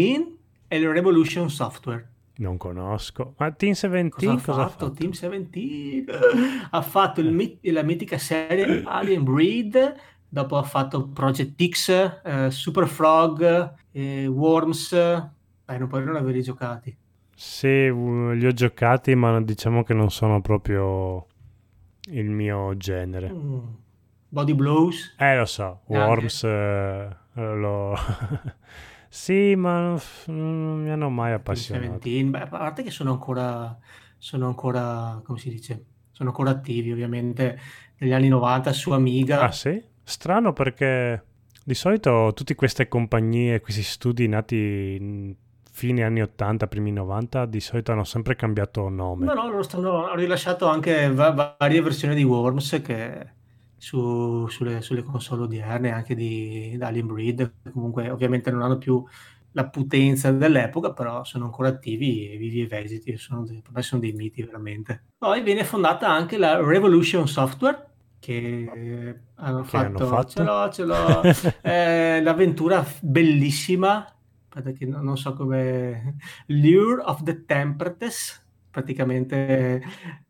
e 0.68 0.78
il 0.78 0.90
Revolution 0.90 1.50
Software. 1.52 2.14
Non 2.38 2.58
conosco. 2.58 3.34
Ma 3.38 3.52
Team 3.52 3.74
17 3.74 4.10
Cosa 4.10 4.32
ha 4.32 4.36
cosa, 4.42 4.52
ha 4.64 4.68
fatto? 4.68 4.86
fatto? 4.86 4.92
Team 4.92 5.12
17 5.12 6.06
ha 6.70 6.82
fatto 6.82 7.22
il 7.22 7.60
la 7.62 7.84
mitica 7.84 8.18
serie 8.18 8.84
Alien 8.86 9.24
Breed, 9.24 9.96
dopo 10.28 10.58
ha 10.58 10.64
fatto 10.64 11.08
Project 11.08 11.68
X, 11.68 12.20
eh, 12.24 12.52
Super 12.52 12.88
Frog, 12.88 13.74
eh, 13.92 14.28
Worms, 14.28 14.94
eh, 14.94 15.78
non, 15.78 15.88
poi 15.88 16.04
non 16.04 16.16
avevi 16.16 16.42
giocati. 16.44 16.96
Sì, 17.36 17.68
li 17.68 18.46
ho 18.46 18.52
giocati, 18.52 19.14
ma 19.16 19.42
diciamo 19.42 19.84
che 19.84 19.94
non 19.94 20.10
sono 20.10 20.42
proprio 20.42 21.28
il 22.10 22.30
mio 22.30 22.76
genere. 22.78 23.32
Mm. 23.32 23.60
Body 24.30 24.54
Blows, 24.54 25.16
Eh, 25.18 25.38
lo 25.38 25.46
so. 25.46 25.82
Worms 25.86 26.44
eh, 26.44 27.18
lo... 27.34 27.96
sì, 29.10 29.56
ma 29.56 29.98
non 30.26 30.82
mi 30.82 30.90
hanno 30.90 31.10
mai 31.10 31.34
appassionato. 31.34 32.00
17, 32.04 32.24
beh, 32.30 32.40
a 32.40 32.48
parte 32.48 32.84
che 32.84 32.92
sono 32.92 33.12
ancora, 33.12 33.78
sono 34.18 34.48
ancora, 34.48 35.22
come 35.24 35.40
si 35.40 35.50
dice, 35.50 35.86
sono 36.12 36.30
ancora 36.30 36.52
attivi 36.52 36.92
ovviamente 36.92 37.60
negli 37.98 38.14
anni 38.14 38.28
90 38.28 38.74
su 38.74 38.92
Amiga. 38.92 39.42
Ah 39.42 39.52
sì? 39.52 39.82
Strano 40.04 40.54
perché 40.54 41.24
di 41.64 41.74
solito 41.74 42.32
tutte 42.34 42.56
queste 42.56 42.88
compagnie, 42.88 43.60
questi 43.60 43.84
studi 43.84 44.28
nati 44.28 44.96
in 45.00 45.36
fine 45.70 46.04
anni 46.04 46.22
80, 46.22 46.66
primi 46.68 46.92
90, 46.92 47.46
di 47.46 47.60
solito 47.60 47.92
hanno 47.92 48.04
sempre 48.04 48.36
cambiato 48.36 48.90
nome. 48.90 49.26
No, 49.26 49.34
no, 49.34 49.48
loro 49.48 49.62
stanno, 49.62 50.06
hanno 50.06 50.16
rilasciato 50.16 50.68
anche 50.68 51.12
va- 51.12 51.56
varie 51.58 51.82
versioni 51.82 52.16
di 52.16 52.24
Worms 52.24 52.82
che 52.84 53.36
su- 53.78 54.48
sulle, 54.48 54.82
sulle 54.82 55.04
console 55.04 55.44
odierne, 55.44 55.92
anche 55.92 56.16
di, 56.16 56.76
di 56.78 56.84
Alien 56.84 57.08
Breed, 57.08 57.54
comunque 57.72 58.10
ovviamente 58.10 58.52
non 58.52 58.62
hanno 58.62 58.78
più 58.78 59.04
la 59.52 59.68
potenza 59.70 60.32
dell'epoca, 60.32 60.94
però 60.94 61.24
sono 61.24 61.46
ancora 61.46 61.70
attivi, 61.70 62.30
e 62.32 62.38
vivi 62.38 62.62
e 62.62 62.68
vesiti, 62.68 63.18
sono 63.18 63.44
dei, 63.46 63.62
per 63.62 63.72
me 63.74 63.82
sono 63.82 64.02
dei 64.02 64.12
miti 64.14 64.44
veramente. 64.44 65.06
Poi 65.18 65.42
viene 65.42 65.64
fondata 65.64 66.08
anche 66.10 66.38
la 66.38 66.62
Revolution 66.64 67.28
Software, 67.28 67.96
che 68.20 69.22
hanno 69.36 69.64
Che 69.66 69.78
hanno 69.78 70.02
fatto, 70.02 70.02
fatto? 70.02 70.28
ce 70.28 70.44
l'ho, 70.44 70.70
ce 70.72 70.86
l'ho, 70.86 71.28
eh, 71.62 72.22
l'avventura 72.22 72.86
bellissima, 73.02 74.06
aspetta 74.48 74.72
che 74.72 74.86
no- 74.86 75.02
non 75.02 75.18
so 75.18 75.34
come, 75.34 76.16
Lure 76.48 77.02
of 77.04 77.24
the 77.24 77.44
Tempertes, 77.46 78.46
praticamente 78.70 79.82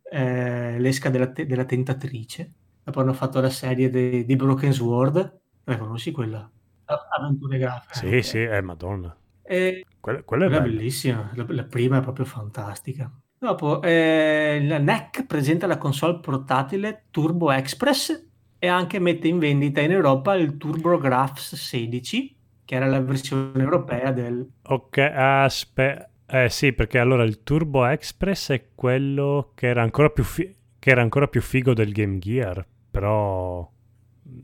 eh, 0.10 0.80
l'esca 0.80 1.10
della, 1.10 1.32
te- 1.32 1.46
della 1.46 1.66
tentatrice. 1.66 2.54
Dopo 2.88 3.02
hanno 3.02 3.12
fatto 3.12 3.42
la 3.42 3.50
serie 3.50 3.90
de- 3.90 4.24
di 4.24 4.36
Broken 4.38 4.72
Sword, 4.72 5.40
la 5.66 5.78
conosci 5.78 6.14
quella? 6.14 6.50
Avventure 6.86 7.58
grafiche. 7.58 7.94
Sì, 7.96 8.22
sì, 8.22 8.42
eh, 8.44 8.62
madonna. 8.62 9.14
E 9.44 9.86
è 10.00 10.24
quella 10.24 10.46
è 10.46 10.50
bello. 10.50 10.62
bellissima, 10.62 11.30
la, 11.36 11.46
la 11.50 11.66
prima 11.66 11.98
è 11.98 12.02
proprio 12.02 12.24
fantastica. 12.24 13.12
Dopo, 13.38 13.82
eh, 13.82 14.62
la 14.64 14.78
NEC 14.78 15.26
presenta 15.26 15.68
la 15.68 15.78
console 15.78 16.22
portatile 16.22 17.08
Turbo 17.12 17.52
Express 17.52 18.26
e 18.58 18.68
anche 18.68 19.00
mette 19.00 19.28
in 19.28 19.40
vendita 19.40 19.82
in 19.82 19.92
Europa 19.92 20.36
il 20.36 20.56
TurboGrafx 20.56 21.56
16, 21.56 22.38
che 22.64 22.76
era 22.76 22.86
la 22.86 23.02
versione 23.02 23.62
europea 23.62 24.12
del... 24.14 24.50
Ok, 24.70 24.98
aspetta. 24.98 26.10
Eh 26.30 26.50
sì, 26.50 26.74
perché 26.74 27.00
allora 27.00 27.24
il 27.24 27.42
Turbo 27.44 27.86
Express 27.86 28.52
è 28.52 28.70
quello 28.76 29.52
che 29.56 29.68
era 29.68 29.82
ancora 29.82 30.10
più, 30.10 30.24
fi- 30.26 30.54
che 30.78 30.90
era 30.90 31.02
ancora 31.02 31.28
più 31.28 31.42
figo 31.42 31.74
del 31.74 31.94
Game 31.94 32.18
Gear, 32.20 32.66
però 33.00 33.70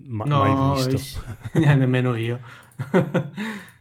ma- 0.06 0.26
mai 0.26 0.56
visto. 0.56 0.98
sì, 0.98 1.20
nemmeno 1.54 2.16
io. 2.16 2.40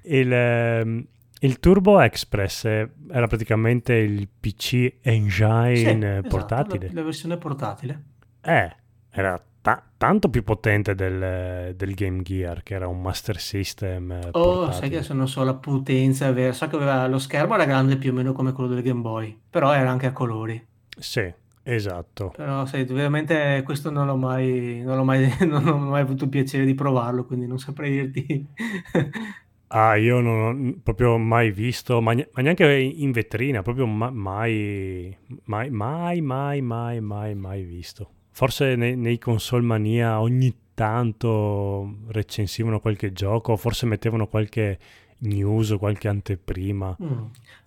Il, 0.05 0.33
ehm, 0.33 1.07
il 1.41 1.59
Turbo 1.61 2.01
Express 2.01 2.65
eh, 2.65 2.91
era 3.11 3.27
praticamente 3.27 3.95
il 3.95 4.29
PC 4.29 4.95
Engine 5.03 5.77
Sì, 5.77 5.85
eh, 5.87 5.95
esatto, 6.19 6.29
portatile. 6.29 6.87
la, 6.89 6.93
la 6.95 7.03
versione 7.03 7.37
portatile. 7.37 8.03
Eh, 8.41 8.77
era 9.11 9.41
ta- 9.61 9.83
tanto 9.97 10.29
più 10.29 10.43
potente 10.43 10.95
del, 10.95 11.75
del 11.77 11.95
Game 11.95 12.23
Gear, 12.23 12.63
che 12.63 12.75
era 12.75 12.89
un 12.89 13.01
Master 13.01 13.39
System 13.41 14.11
eh, 14.13 14.33
Oh, 14.33 14.71
sai 14.73 14.89
portatile. 14.89 14.89
che 14.89 14.97
adesso 14.97 15.15
non 15.15 15.29
so 15.29 15.43
la 15.45 15.55
potenza 15.55 16.33
vera, 16.33 16.53
so 16.53 16.67
che 16.69 16.77
aveva 16.77 17.07
lo 17.07 17.19
schermo 17.19 17.55
era 17.55 17.65
grande 17.65 17.97
più 17.97 18.11
o 18.11 18.15
meno 18.15 18.33
come 18.33 18.53
quello 18.53 18.71
del 18.75 18.83
Game 18.83 19.01
Boy, 19.01 19.39
però 19.51 19.73
era 19.73 19.91
anche 19.91 20.07
a 20.07 20.13
colori. 20.13 20.67
Sì, 20.99 21.33
esatto. 21.63 22.33
Però 22.37 22.65
sai, 22.67 22.85
veramente 22.85 23.63
questo 23.65 23.91
non 23.91 24.07
l'ho 24.07 24.17
mai, 24.17 24.83
non 24.85 24.97
l'ho 24.97 25.05
mai, 25.05 25.29
non 25.47 25.67
ho 25.67 25.77
mai 25.79 26.01
avuto 26.03 26.25
il 26.25 26.31
piacere 26.31 26.65
di 26.65 26.75
provarlo, 26.75 27.25
quindi 27.25 27.47
non 27.47 27.59
saprei 27.59 27.91
dirti. 28.11 28.47
Ah, 29.75 29.97
io 29.97 30.21
non 30.21 30.75
ho 30.75 30.81
proprio 30.83 31.17
mai 31.17 31.51
visto, 31.51 32.03
ma, 32.03 32.13
ne- 32.13 32.29
ma 32.35 32.43
neanche 32.43 32.71
in 32.79 33.11
vetrina, 33.11 33.63
proprio 33.63 33.87
ma- 33.87 34.11
mai, 34.11 35.17
mai, 35.45 35.71
mai, 35.71 36.21
mai, 36.21 36.61
mai, 36.61 37.01
mai, 37.01 37.35
mai 37.35 37.63
visto. 37.63 38.11
Forse 38.33 38.77
nei, 38.77 38.97
nei 38.97 39.17
console 39.19 39.63
mania 39.63 40.21
ogni 40.21 40.55
tanto 40.75 42.01
recensivano 42.09 42.81
qualche 42.81 43.15
gioco, 43.15 43.57
forse 43.57 43.87
mettevano 43.87 44.27
qualche 44.27 44.79
news 45.21 45.71
o 45.71 45.79
qualche 45.79 46.09
anteprima. 46.09 46.95
Mm. 47.03 47.07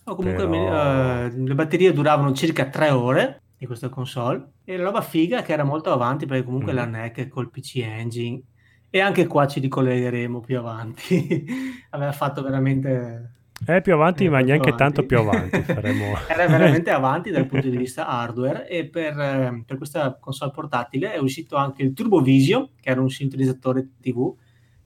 No, 0.06 0.16
comunque 0.16 0.48
Però- 0.48 0.50
mi- 0.50 0.58
eh, 0.68 1.32
le 1.44 1.56
batterie 1.56 1.92
duravano 1.92 2.34
circa 2.34 2.66
tre 2.66 2.92
ore 2.92 3.42
di 3.58 3.66
questa 3.66 3.90
console 3.90 4.52
e 4.64 4.78
la 4.78 4.84
roba 4.84 5.02
figa 5.02 5.40
è 5.40 5.44
che 5.44 5.54
era 5.54 5.64
molto 5.64 5.92
avanti 5.92 6.26
perché 6.26 6.44
comunque 6.44 6.72
Mhm. 6.74 6.78
la 6.78 6.86
NEC 6.86 7.28
col 7.30 7.50
PC 7.50 7.78
Engine 7.78 8.42
e 8.90 9.00
anche 9.00 9.28
qua 9.28 9.48
ci 9.48 9.60
ricollegheremo 9.60 10.40
più 10.42 10.58
avanti 10.58 11.46
aveva 11.92 12.12
fatto 12.12 12.42
veramente 12.44 13.32
Eh, 13.68 13.80
più 13.82 13.94
avanti, 13.94 14.26
Eh, 14.26 14.30
ma 14.30 14.40
neanche 14.42 14.70
avanti. 14.72 14.78
tanto 14.84 15.06
più 15.06 15.18
avanti. 15.18 15.62
Faremo... 15.62 16.16
era 16.28 16.46
veramente 16.48 16.90
avanti 16.92 17.32
dal 17.32 17.46
punto 17.48 17.70
di 17.70 17.78
vista 17.78 18.06
hardware 18.06 18.68
e 18.68 18.86
per, 18.90 19.18
eh, 19.18 19.64
per 19.66 19.78
questa 19.78 20.18
console 20.20 20.52
portatile 20.52 21.14
è 21.14 21.18
uscito 21.20 21.56
anche 21.56 21.82
il 21.82 21.94
Turbo 21.94 22.20
Visio 22.22 22.72
che 22.82 22.90
era 22.90 23.00
un 23.00 23.10
sintonizzatore 23.10 23.92
TV 24.02 24.36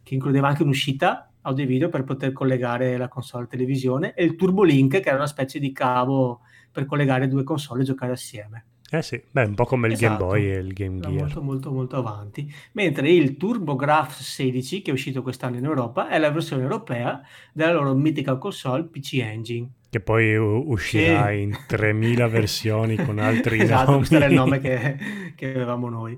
che 0.03 0.13
includeva 0.13 0.47
anche 0.47 0.61
un'uscita 0.61 1.31
audio 1.41 1.63
e 1.63 1.67
video 1.67 1.89
per 1.89 2.03
poter 2.03 2.31
collegare 2.31 2.95
la 2.97 3.07
console 3.07 3.43
alla 3.43 3.51
televisione 3.51 4.13
e 4.13 4.23
il 4.23 4.35
Turbo 4.35 4.61
Link 4.63 4.99
che 4.99 5.07
era 5.07 5.17
una 5.17 5.25
specie 5.27 5.57
di 5.59 5.71
cavo 5.71 6.41
per 6.71 6.85
collegare 6.85 7.27
due 7.27 7.43
console 7.43 7.81
e 7.81 7.85
giocare 7.85 8.11
assieme. 8.11 8.65
Eh 8.91 9.03
sì, 9.03 9.21
beh, 9.29 9.43
un 9.43 9.53
po' 9.53 9.65
come 9.65 9.87
il 9.87 9.95
Game 9.95 10.15
Esatto. 10.15 10.29
Boy 10.29 10.49
e 10.49 10.57
il 10.57 10.73
Game 10.73 10.99
Gear. 10.99 11.13
molto 11.13 11.41
molto 11.41 11.71
molto 11.71 11.97
avanti. 11.97 12.51
Mentre 12.71 13.11
il 13.11 13.37
TurboGrafx 13.37 14.21
16 14.21 14.81
che 14.81 14.89
è 14.89 14.93
uscito 14.93 15.21
quest'anno 15.21 15.57
in 15.57 15.65
Europa 15.65 16.09
è 16.09 16.17
la 16.17 16.31
versione 16.31 16.63
europea 16.63 17.21
della 17.53 17.73
loro 17.73 17.93
mitica 17.93 18.37
console 18.37 18.85
PC 18.85 19.19
Engine. 19.21 19.69
Che 19.89 19.99
poi 19.99 20.35
uscirà 20.35 21.29
sì. 21.29 21.41
in 21.41 21.57
3000 21.65 22.27
versioni 22.29 22.95
con 22.95 23.17
altri 23.17 23.59
esatto, 23.61 23.91
nomi. 23.91 23.97
questo 23.97 24.15
era 24.15 24.25
il 24.25 24.33
nome 24.33 24.59
che, 24.59 24.97
che 25.35 25.49
avevamo 25.49 25.89
noi. 25.89 26.17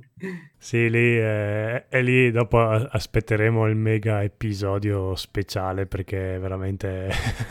Sì, 0.58 0.90
lì, 0.90 1.18
eh, 1.18 1.86
e 1.88 2.02
lì 2.02 2.32
dopo 2.32 2.60
aspetteremo 2.60 3.68
il 3.68 3.76
mega 3.76 4.24
episodio 4.24 5.16
speciale 5.16 5.86
perché 5.86 6.38
veramente 6.38 7.10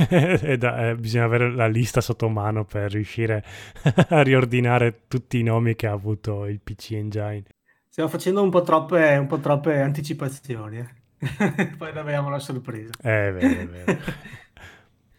da, 0.58 0.90
eh, 0.90 0.94
bisogna 0.94 1.24
avere 1.24 1.50
la 1.50 1.66
lista 1.66 2.00
sotto 2.00 2.28
mano 2.28 2.64
per 2.64 2.92
riuscire 2.92 3.42
a 4.08 4.22
riordinare 4.22 5.02
tutti 5.08 5.38
i 5.38 5.42
nomi 5.42 5.74
che 5.74 5.86
ha 5.86 5.92
avuto 5.92 6.46
il 6.46 6.60
PC 6.60 6.92
Engine. 6.92 7.44
Stiamo 7.88 8.10
facendo 8.10 8.42
un 8.42 8.50
po' 8.50 8.62
troppe, 8.62 9.16
un 9.16 9.26
po 9.26 9.38
troppe 9.38 9.80
anticipazioni, 9.80 10.78
eh. 10.78 11.74
poi 11.76 11.90
abbiamo 11.92 12.28
la 12.28 12.38
sorpresa. 12.38 12.92
È 13.00 13.32
vero, 13.32 13.38
è 13.38 13.66
vero. 13.66 13.98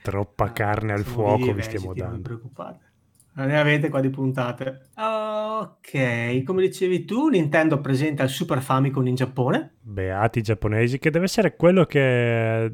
Troppa 0.02 0.46
ah, 0.46 0.52
carne 0.52 0.94
al 0.94 1.04
fuoco 1.04 1.54
vi 1.54 1.62
stiamo 1.62 1.94
dando. 1.94 2.14
Non 2.14 2.22
preoccupate. 2.22 2.90
Ne 3.34 3.58
avete 3.58 3.90
qua 3.90 4.02
di 4.02 4.10
puntate. 4.10 4.88
Ok, 4.96 6.44
come 6.44 6.62
dicevi 6.62 7.06
tu, 7.06 7.30
Nintendo 7.30 7.80
presenta 7.80 8.24
il 8.24 8.30
Super 8.30 8.62
Famicom 8.62 9.08
in 9.08 9.16
Giappone. 9.16 9.76
Beati 9.80 10.42
giapponesi, 10.42 11.00
che 11.00 11.10
deve 11.10 11.26
essere 11.26 11.56
quello 11.56 11.86
che... 11.86 12.74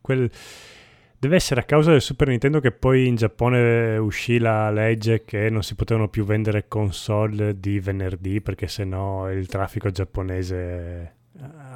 Quel... 0.00 0.30
Deve 1.18 1.36
essere 1.36 1.62
a 1.62 1.64
causa 1.64 1.90
del 1.90 2.02
Super 2.02 2.28
Nintendo 2.28 2.60
che 2.60 2.72
poi 2.72 3.06
in 3.06 3.16
Giappone 3.16 3.96
uscì 3.96 4.38
la 4.38 4.70
legge 4.70 5.24
che 5.24 5.48
non 5.48 5.62
si 5.62 5.74
potevano 5.74 6.08
più 6.08 6.24
vendere 6.24 6.68
console 6.68 7.58
di 7.58 7.80
venerdì 7.80 8.42
perché 8.42 8.68
sennò 8.68 9.30
il 9.32 9.46
traffico 9.46 9.90
giapponese 9.90 11.15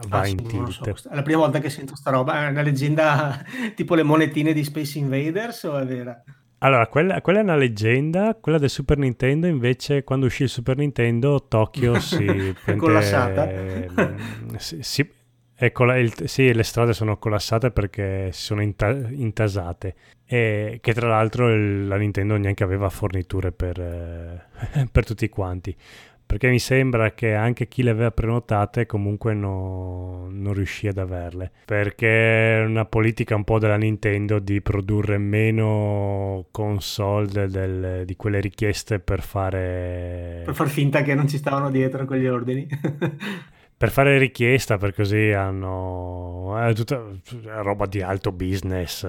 va 0.09 0.21
ah, 0.21 0.27
in 0.27 0.43
tilt. 0.47 0.71
So. 0.71 1.09
È 1.09 1.15
la 1.15 1.23
prima 1.23 1.41
volta 1.41 1.59
che 1.59 1.71
sento 1.71 1.97
sta 1.97 2.11
roba. 2.11 2.47
È 2.47 2.51
una 2.51 2.63
leggenda 2.63 3.45
tipo 3.75 3.95
le 3.95 4.03
monetine 4.03 4.53
di 4.53 4.65
Space 4.65 4.99
Invaders 4.99 5.63
o 5.65 5.79
è 5.79 5.85
vera? 5.85 6.23
Allora, 6.63 6.87
quella, 6.89 7.21
quella, 7.23 7.39
è 7.39 7.43
una 7.43 7.57
leggenda, 7.57 8.37
quella 8.39 8.59
del 8.59 8.69
Super 8.69 8.99
Nintendo 8.99 9.47
invece 9.47 10.05
quando 10.05 10.27
uscì 10.27 10.43
il 10.43 10.51
Super 10.51 10.77
Nintendo 10.77 11.47
Tokyo 11.49 11.99
si... 12.01 12.55
è 12.65 12.77
collassata? 12.77 13.49
Eh, 13.49 13.89
si, 14.59 14.83
si 14.83 15.11
il, 15.63 16.13
sì, 16.25 16.53
le 16.53 16.63
strade 16.63 16.93
sono 16.93 17.19
collassate 17.19 17.71
perché 17.71 18.31
si 18.33 18.43
sono 18.43 18.63
inta- 18.63 18.91
intasate 18.91 19.95
e 20.27 20.79
che 20.81 20.95
tra 20.95 21.09
l'altro 21.09 21.53
il, 21.53 21.87
la 21.87 21.97
Nintendo 21.97 22.37
neanche 22.37 22.63
aveva 22.63 22.89
forniture 22.89 23.53
per, 23.53 23.79
eh, 23.79 24.87
per 24.93 25.05
tutti 25.05 25.29
quanti 25.29 25.75
perché 26.31 26.49
mi 26.49 26.61
sembra 26.61 27.11
che 27.11 27.35
anche 27.35 27.67
chi 27.67 27.83
le 27.83 27.91
aveva 27.91 28.13
prenotate 28.13 28.87
comunque 28.87 29.35
no, 29.35 30.29
non 30.31 30.53
riuscì 30.53 30.87
ad 30.87 30.99
averle, 30.99 31.51
perché 31.65 32.61
è 32.61 32.65
una 32.65 32.85
politica 32.85 33.35
un 33.35 33.43
po' 33.43 33.59
della 33.59 33.75
Nintendo 33.75 34.39
di 34.39 34.61
produrre 34.61 35.19
meno 35.19 36.47
console 36.53 37.49
del, 37.49 38.05
di 38.05 38.15
quelle 38.15 38.39
richieste 38.39 39.01
per 39.01 39.23
fare... 39.23 40.43
Per 40.45 40.55
far 40.55 40.69
finta 40.69 41.03
che 41.03 41.17
non 41.17 41.27
ci 41.27 41.37
stavano 41.37 41.69
dietro 41.69 42.05
quegli 42.05 42.29
ordini. 42.29 42.65
per 43.77 43.91
fare 43.91 44.17
richiesta, 44.17 44.77
per 44.77 44.95
così 44.95 45.33
hanno... 45.33 46.57
è 46.61 46.73
tutta 46.75 47.03
roba 47.61 47.87
di 47.87 48.03
alto 48.03 48.31
business. 48.31 49.05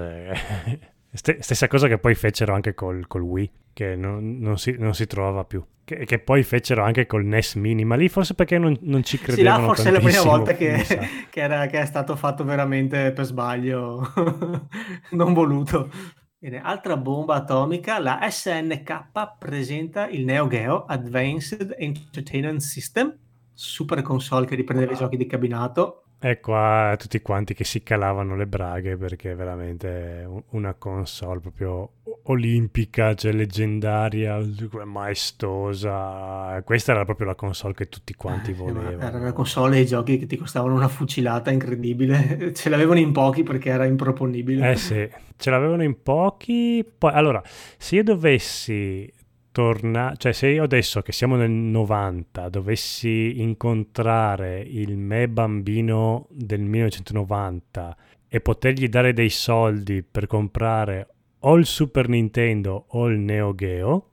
Stessa 1.13 1.67
cosa 1.67 1.89
che 1.89 1.97
poi 1.97 2.15
fecero 2.15 2.53
anche 2.53 2.73
col, 2.73 3.05
col 3.05 3.21
Wii, 3.21 3.51
che 3.73 3.95
non, 3.97 4.37
non, 4.39 4.57
si, 4.57 4.75
non, 4.79 4.93
si, 4.93 5.07
trovava 5.07 5.43
più. 5.43 5.61
Che, 5.83 6.05
che, 6.05 6.19
poi 6.19 6.41
fecero 6.43 6.83
anche 6.83 7.05
col 7.05 7.25
NES 7.25 7.55
Mini, 7.55 7.83
ma 7.83 7.95
lì 7.95 8.07
forse 8.07 8.33
perché 8.33 8.57
non, 8.57 8.77
non 8.83 9.03
ci 9.03 9.17
credevano 9.17 9.55
Sì, 9.55 9.61
là 9.61 9.67
forse 9.67 9.89
è 9.89 9.91
la 9.91 9.99
prima 9.99 10.21
volta 10.23 10.53
che, 10.53 10.85
che, 11.29 11.41
era, 11.41 11.67
che, 11.67 11.81
è 11.81 11.85
stato 11.85 12.15
fatto 12.15 12.45
veramente 12.45 13.11
per 13.11 13.25
sbaglio, 13.25 14.13
non 15.11 15.33
voluto. 15.33 15.89
Bene, 16.37 16.61
altra 16.61 16.95
bomba 16.95 17.35
atomica, 17.35 17.99
la 17.99 18.19
SNK 18.29 19.37
presenta 19.37 20.07
il 20.07 20.23
Neo 20.23 20.47
Geo 20.47 20.85
Advanced 20.85 21.75
Entertainment 21.77 22.61
System, 22.61 23.13
super 23.53 24.01
console 24.01 24.45
che 24.45 24.55
riprendeva 24.55 24.91
wow. 24.91 24.97
i 24.97 25.03
giochi 25.03 25.17
di 25.17 25.27
cabinato, 25.27 26.05
Ecco 26.23 26.55
a 26.55 26.95
tutti 26.97 27.19
quanti 27.23 27.55
che 27.55 27.63
si 27.63 27.81
calavano 27.81 28.35
le 28.35 28.45
braghe 28.45 28.95
perché 28.95 29.31
è 29.31 29.35
veramente 29.35 30.23
una 30.49 30.75
console 30.75 31.39
proprio 31.39 31.93
olimpica, 32.25 33.15
cioè 33.15 33.31
leggendaria, 33.31 34.39
maestosa. 34.85 36.61
Questa 36.63 36.91
era 36.91 37.05
proprio 37.05 37.25
la 37.25 37.33
console 37.33 37.73
che 37.73 37.89
tutti 37.89 38.13
quanti 38.13 38.51
eh, 38.51 38.53
volevano. 38.53 39.01
Era 39.01 39.17
una 39.17 39.33
console 39.33 39.77
e 39.77 39.81
i 39.81 39.85
giochi 39.87 40.19
che 40.19 40.27
ti 40.27 40.37
costavano 40.37 40.75
una 40.75 40.87
fucilata 40.87 41.49
incredibile. 41.49 42.53
Ce 42.53 42.69
l'avevano 42.69 42.99
in 42.99 43.11
pochi 43.11 43.41
perché 43.41 43.69
era 43.69 43.85
improponibile. 43.85 44.73
Eh 44.73 44.75
sì, 44.75 45.09
ce 45.35 45.49
l'avevano 45.49 45.81
in 45.81 46.03
pochi. 46.03 46.85
Poi, 46.99 47.11
allora, 47.13 47.41
se 47.77 47.95
io 47.95 48.03
dovessi 48.03 49.11
tornare, 49.51 50.15
cioè 50.17 50.31
se 50.31 50.47
io 50.47 50.63
adesso 50.63 51.01
che 51.01 51.11
siamo 51.11 51.35
nel 51.35 51.51
90 51.51 52.49
dovessi 52.49 53.41
incontrare 53.41 54.61
il 54.61 54.97
me 54.97 55.27
bambino 55.27 56.27
del 56.29 56.61
1990 56.61 57.97
e 58.27 58.39
potergli 58.39 58.87
dare 58.87 59.13
dei 59.13 59.29
soldi 59.29 60.03
per 60.03 60.27
comprare 60.27 61.07
o 61.39 61.55
il 61.57 61.65
Super 61.65 62.07
Nintendo 62.07 62.85
o 62.89 63.07
il 63.07 63.19
Neo 63.19 63.53
Geo 63.53 64.05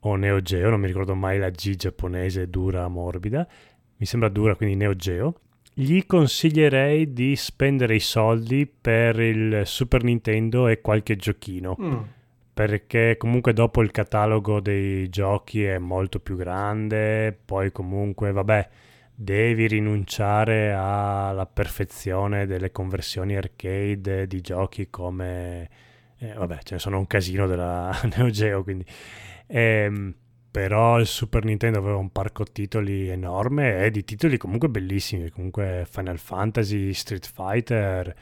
o 0.00 0.16
Neo 0.16 0.40
Geo, 0.40 0.70
non 0.70 0.80
mi 0.80 0.86
ricordo 0.86 1.14
mai 1.14 1.38
la 1.38 1.50
G 1.50 1.74
giapponese 1.74 2.48
dura 2.48 2.86
morbida, 2.88 3.46
mi 3.96 4.06
sembra 4.06 4.28
dura 4.28 4.54
quindi 4.54 4.76
Neo 4.76 4.94
Geo, 4.94 5.40
gli 5.74 6.06
consiglierei 6.06 7.12
di 7.12 7.36
spendere 7.36 7.96
i 7.96 8.00
soldi 8.00 8.66
per 8.66 9.20
il 9.20 9.62
Super 9.64 10.04
Nintendo 10.04 10.68
e 10.68 10.80
qualche 10.80 11.16
giochino. 11.16 11.76
Mm 11.78 12.02
perché 12.56 13.18
comunque 13.18 13.52
dopo 13.52 13.82
il 13.82 13.90
catalogo 13.90 14.60
dei 14.60 15.10
giochi 15.10 15.62
è 15.62 15.76
molto 15.76 16.20
più 16.20 16.36
grande, 16.36 17.38
poi 17.44 17.70
comunque 17.70 18.32
vabbè 18.32 18.68
devi 19.14 19.66
rinunciare 19.66 20.72
alla 20.72 21.44
perfezione 21.44 22.46
delle 22.46 22.72
conversioni 22.72 23.36
arcade 23.36 24.26
di 24.26 24.40
giochi 24.40 24.88
come 24.88 25.68
eh, 26.16 26.32
vabbè 26.32 26.60
ce 26.62 26.74
ne 26.76 26.80
sono 26.80 26.96
un 26.96 27.06
casino 27.06 27.46
della 27.46 27.94
Neo 28.16 28.30
Geo 28.30 28.62
quindi. 28.62 28.86
Ehm, 29.48 30.14
però 30.50 30.98
il 30.98 31.06
Super 31.06 31.44
Nintendo 31.44 31.78
aveva 31.78 31.98
un 31.98 32.10
parco 32.10 32.44
titoli 32.44 33.10
enorme 33.10 33.84
e 33.84 33.90
di 33.90 34.02
titoli 34.02 34.38
comunque 34.38 34.70
bellissimi 34.70 35.28
comunque 35.28 35.86
Final 35.86 36.18
Fantasy, 36.18 36.94
Street 36.94 37.30
Fighter 37.30 38.14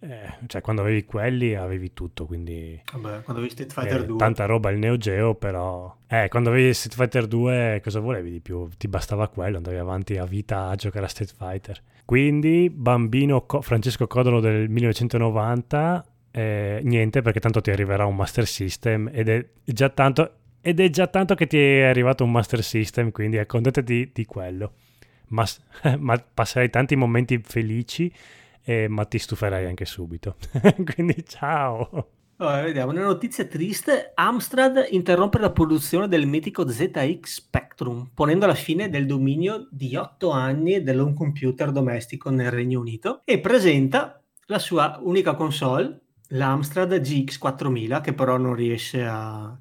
eh, 0.00 0.34
cioè, 0.46 0.60
quando 0.60 0.82
avevi 0.82 1.04
quelli 1.04 1.54
avevi 1.54 1.92
tutto, 1.92 2.24
quindi... 2.24 2.80
Vabbè, 2.92 3.22
quando 3.22 3.42
avevi 3.42 3.50
Street 3.50 3.72
Fighter 3.72 4.02
eh, 4.02 4.06
2... 4.06 4.16
Tanta 4.16 4.46
roba 4.46 4.70
il 4.70 4.78
Neo 4.78 4.96
Geo, 4.96 5.34
però... 5.34 5.92
Eh, 6.06 6.28
quando 6.28 6.50
avevi 6.50 6.72
Street 6.72 6.94
Fighter 6.94 7.26
2 7.26 7.80
cosa 7.82 7.98
volevi 7.98 8.30
di 8.30 8.40
più? 8.40 8.68
Ti 8.68 8.86
bastava 8.86 9.26
quello, 9.28 9.56
andavi 9.56 9.76
avanti 9.76 10.16
a 10.16 10.24
vita 10.24 10.68
a 10.68 10.76
giocare 10.76 11.06
a 11.06 11.08
Street 11.08 11.34
Fighter. 11.36 11.82
Quindi, 12.04 12.70
bambino 12.70 13.44
Co- 13.44 13.60
Francesco 13.60 14.06
Codolo 14.06 14.38
del 14.38 14.68
1990, 14.68 16.06
eh, 16.30 16.80
niente, 16.84 17.20
perché 17.20 17.40
tanto 17.40 17.60
ti 17.60 17.72
arriverà 17.72 18.06
un 18.06 18.14
Master 18.14 18.46
System 18.46 19.10
ed 19.12 19.28
è 19.28 19.44
già 19.64 19.88
tanto... 19.88 20.32
Ed 20.60 20.78
è 20.80 20.90
già 20.90 21.06
tanto 21.08 21.34
che 21.34 21.46
ti 21.46 21.58
è 21.58 21.82
arrivato 21.82 22.22
un 22.22 22.30
Master 22.30 22.62
System, 22.62 23.10
quindi 23.10 23.38
accontentati 23.38 24.10
di 24.12 24.24
quello. 24.26 24.74
Ma, 25.28 25.44
ma 25.98 26.16
passerai 26.18 26.70
tanti 26.70 26.94
momenti 26.94 27.40
felici 27.42 28.12
eh, 28.68 28.86
ma 28.86 29.06
ti 29.06 29.18
stuferai 29.18 29.64
anche 29.64 29.86
subito. 29.86 30.36
Quindi 30.94 31.24
ciao! 31.26 32.10
Allora, 32.36 32.60
vediamo, 32.60 32.92
una 32.92 33.02
notizia 33.02 33.46
triste, 33.46 34.12
Amstrad 34.14 34.88
interrompe 34.90 35.38
la 35.38 35.50
produzione 35.50 36.06
del 36.06 36.26
mitico 36.26 36.68
ZX 36.68 37.18
Spectrum, 37.24 38.10
ponendo 38.12 38.44
la 38.44 38.54
fine 38.54 38.90
del 38.90 39.06
dominio 39.06 39.68
di 39.70 39.96
8 39.96 40.30
anni 40.30 40.82
dell'home 40.82 41.14
computer 41.14 41.72
domestico 41.72 42.28
nel 42.28 42.50
Regno 42.50 42.78
Unito 42.78 43.22
e 43.24 43.40
presenta 43.40 44.22
la 44.46 44.58
sua 44.58 45.00
unica 45.02 45.34
console, 45.34 46.00
l'Amstrad 46.28 46.92
GX4000, 46.92 48.02
che 48.02 48.12
però 48.12 48.36
non 48.36 48.54
riesce 48.54 49.02
a, 49.04 49.44
a 49.44 49.58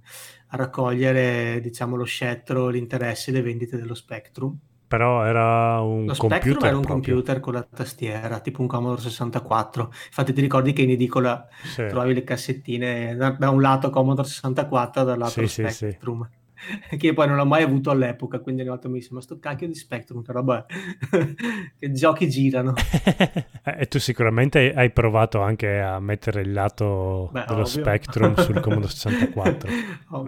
raccogliere 0.50 1.62
diciamo, 1.62 1.96
lo 1.96 2.04
scettro, 2.04 2.68
l'interesse 2.68 3.32
e 3.32 3.34
le 3.34 3.42
vendite 3.42 3.78
dello 3.78 3.96
Spectrum 3.96 4.56
però 4.88 5.26
era 5.26 5.82
un 5.82 6.06
Lo 6.06 6.16
computer 6.16 6.42
Spectrum 6.42 6.66
era 6.66 6.76
un 6.76 6.82
proprio. 6.82 7.14
computer 7.14 7.40
con 7.40 7.54
la 7.54 7.64
tastiera, 7.64 8.40
tipo 8.40 8.62
un 8.62 8.68
Commodore 8.68 9.02
64. 9.02 9.92
Infatti 10.08 10.34
ti 10.34 10.42
ricordi 10.42 10.74
che 10.74 10.84
in 10.84 10.92
edicola 10.92 11.48
sì. 11.64 11.86
trovavi 11.88 12.14
le 12.14 12.24
cassettine 12.24 13.16
da, 13.16 13.32
da, 13.32 13.50
un 13.50 13.62
lato 13.62 13.90
Commodore 13.90 14.28
64 14.28 15.04
dall'altro 15.04 15.46
sì, 15.46 15.68
Spectrum. 15.70 16.24
Sì, 16.24 16.38
che 16.98 17.14
poi 17.14 17.28
non 17.28 17.36
l'ho 17.36 17.46
mai 17.46 17.64
avuto 17.64 17.92
all'epoca, 17.92 18.40
quindi 18.40 18.62
ogni 18.62 18.72
volta 18.72 18.88
mi 18.88 19.00
dice, 19.00 19.14
ma 19.14 19.22
sto 19.22 19.40
cacchio 19.40 19.68
di 19.68 19.76
Spectrum, 19.76 20.24
che 20.24 20.32
roba 20.32 20.66
che 21.78 21.92
giochi 21.92 22.30
girano. 22.30 22.74
e 23.64 23.86
tu 23.88 24.00
sicuramente 24.00 24.72
hai 24.74 24.92
provato 24.92 25.42
anche 25.42 25.80
a 25.80 26.00
mettere 26.00 26.42
il 26.42 26.52
lato 26.52 27.30
Beh, 27.32 27.46
dello 27.48 27.62
ovvio. 27.62 27.82
Spectrum 27.82 28.36
sul 28.36 28.60
Commodore 28.60 28.92
64. 28.92 29.70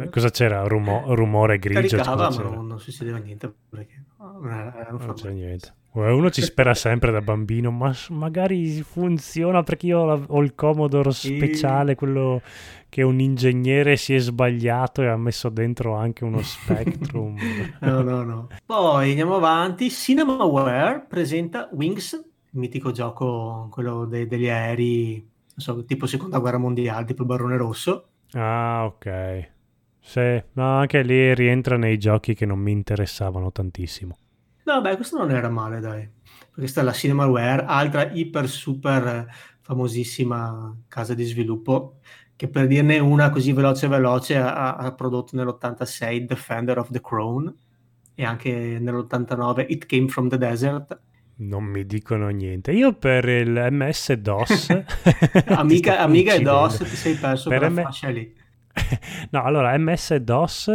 Cosa 0.09 0.29
c'era? 0.29 0.63
Rumo- 0.67 1.13
rumore 1.15 1.57
grigio? 1.59 1.97
Caricava, 1.97 2.29
ma 2.29 2.43
non, 2.43 2.67
non 2.67 2.79
succedeva 2.79 3.17
niente 3.17 3.51
perché 3.69 4.03
non, 4.41 4.73
non 4.99 5.13
c'era 5.15 5.33
niente. 5.33 5.73
Uno 5.91 6.29
ci 6.29 6.41
spera 6.41 6.75
sempre 6.75 7.11
da 7.11 7.19
bambino, 7.19 7.71
ma 7.71 7.91
magari 8.09 8.81
funziona 8.83 9.63
perché 9.63 9.87
io 9.87 9.99
ho 9.99 10.41
il 10.41 10.53
Commodore 10.53 11.11
speciale, 11.11 11.95
quello 11.95 12.41
che 12.89 13.01
un 13.01 13.19
ingegnere 13.19 13.97
si 13.97 14.13
è 14.13 14.19
sbagliato 14.19 15.01
e 15.01 15.07
ha 15.07 15.17
messo 15.17 15.49
dentro 15.49 15.95
anche 15.95 16.23
uno 16.23 16.41
Spectrum. 16.43 17.35
no, 17.81 18.01
no, 18.01 18.23
no. 18.23 18.47
Poi 18.65 19.09
andiamo 19.09 19.35
avanti. 19.35 19.89
Cinemaware 19.89 21.05
presenta 21.09 21.69
Wings, 21.71 22.13
il 22.13 22.59
mitico 22.59 22.91
gioco, 22.91 23.67
quello 23.71 24.05
de- 24.05 24.27
degli 24.27 24.47
aerei, 24.47 25.15
non 25.15 25.25
so, 25.57 25.83
tipo 25.85 26.05
seconda 26.05 26.37
guerra 26.37 26.59
mondiale, 26.59 27.05
tipo 27.05 27.23
il 27.23 27.27
Barone 27.27 27.57
Rosso. 27.57 28.07
Ah, 28.33 28.85
ok. 28.85 29.49
Sì, 29.99 30.43
no, 30.53 30.77
anche 30.77 31.01
lì 31.01 31.33
rientra 31.33 31.77
nei 31.77 31.97
giochi 31.97 32.35
che 32.35 32.45
non 32.45 32.59
mi 32.59 32.71
interessavano 32.71 33.51
tantissimo. 33.51 34.17
No, 34.69 34.81
beh, 34.81 34.97
questo 34.97 35.17
non 35.17 35.31
era 35.31 35.49
male, 35.49 35.79
dai. 35.79 36.07
Questa 36.53 36.81
è 36.81 36.83
la 36.83 36.91
Cinemaware, 36.91 37.65
altra 37.65 38.11
iper 38.11 38.47
super 38.47 39.25
famosissima 39.61 40.77
casa 40.87 41.15
di 41.15 41.23
sviluppo, 41.23 41.95
che 42.35 42.47
per 42.49 42.67
dirne 42.67 42.99
una 42.99 43.31
così 43.31 43.51
veloce 43.51 43.87
veloce 43.87 44.37
ha, 44.37 44.75
ha 44.75 44.91
prodotto 44.93 45.35
nell'86 45.35 46.19
Defender 46.19 46.77
of 46.77 46.91
the 46.91 47.01
Crown 47.01 47.51
e 48.13 48.23
anche 48.23 48.77
nell'89 48.79 49.65
It 49.69 49.87
Came 49.87 50.07
from 50.07 50.29
the 50.29 50.37
Desert. 50.37 50.99
Non 51.37 51.63
mi 51.63 51.83
dicono 51.87 52.29
niente. 52.29 52.71
Io 52.71 52.93
per 52.93 53.27
il 53.27 53.69
MS-DOS... 53.71 54.83
amica, 55.49 55.97
amica 55.97 56.33
e 56.33 56.41
DOS 56.41 56.77
ti 56.77 56.95
sei 56.95 57.15
perso 57.15 57.49
per, 57.49 57.61
per 57.61 57.71
la 57.71 57.81
fascia 57.81 58.09
lì. 58.09 58.31
no, 59.31 59.43
allora 59.43 59.75
MS-DOS 59.75 60.67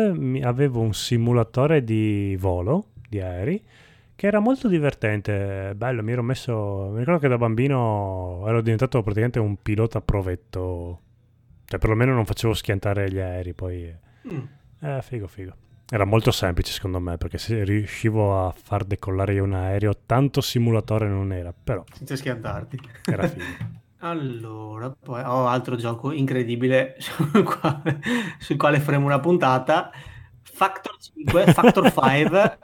avevo 0.42 0.80
un 0.80 0.92
simulatore 0.94 1.84
di 1.84 2.36
volo 2.40 2.88
di 3.08 3.20
aerei 3.20 3.62
che 4.16 4.26
era 4.26 4.38
molto 4.38 4.68
divertente, 4.68 5.72
bello, 5.74 6.02
mi 6.02 6.12
ero 6.12 6.22
messo, 6.22 6.88
mi 6.92 6.98
ricordo 7.00 7.20
che 7.20 7.28
da 7.28 7.36
bambino 7.36 8.44
ero 8.46 8.60
diventato 8.60 9.02
praticamente 9.02 9.40
un 9.40 9.60
pilota 9.60 10.00
provetto, 10.00 11.00
cioè 11.64 11.78
perlomeno 11.78 12.14
non 12.14 12.24
facevo 12.24 12.54
schiantare 12.54 13.10
gli 13.10 13.18
aerei, 13.18 13.54
poi... 13.54 13.94
Mm. 14.32 14.42
Eh, 14.80 15.02
figo, 15.02 15.26
figo. 15.26 15.56
Era 15.88 16.04
molto 16.04 16.30
semplice 16.30 16.72
secondo 16.72 17.00
me, 17.00 17.18
perché 17.18 17.38
se 17.38 17.64
riuscivo 17.64 18.46
a 18.46 18.52
far 18.52 18.84
decollare 18.84 19.34
io 19.34 19.44
un 19.44 19.54
aereo, 19.54 19.92
tanto 20.06 20.40
simulatore 20.40 21.08
non 21.08 21.32
era, 21.32 21.52
però... 21.52 21.84
Senza 21.92 22.16
schiantarti. 22.16 22.78
Era 23.04 23.26
figo. 23.26 23.44
Allora, 24.04 24.90
poi 24.90 25.22
ho 25.22 25.46
altro 25.46 25.76
gioco 25.76 26.12
incredibile 26.12 26.96
sul 27.00 27.42
quale, 27.42 28.00
sul 28.38 28.58
quale 28.58 28.78
faremo 28.78 29.06
una 29.06 29.18
puntata. 29.18 29.90
Factor 30.42 30.98
5, 30.98 31.52
Factor 31.54 31.88
5 31.90 32.58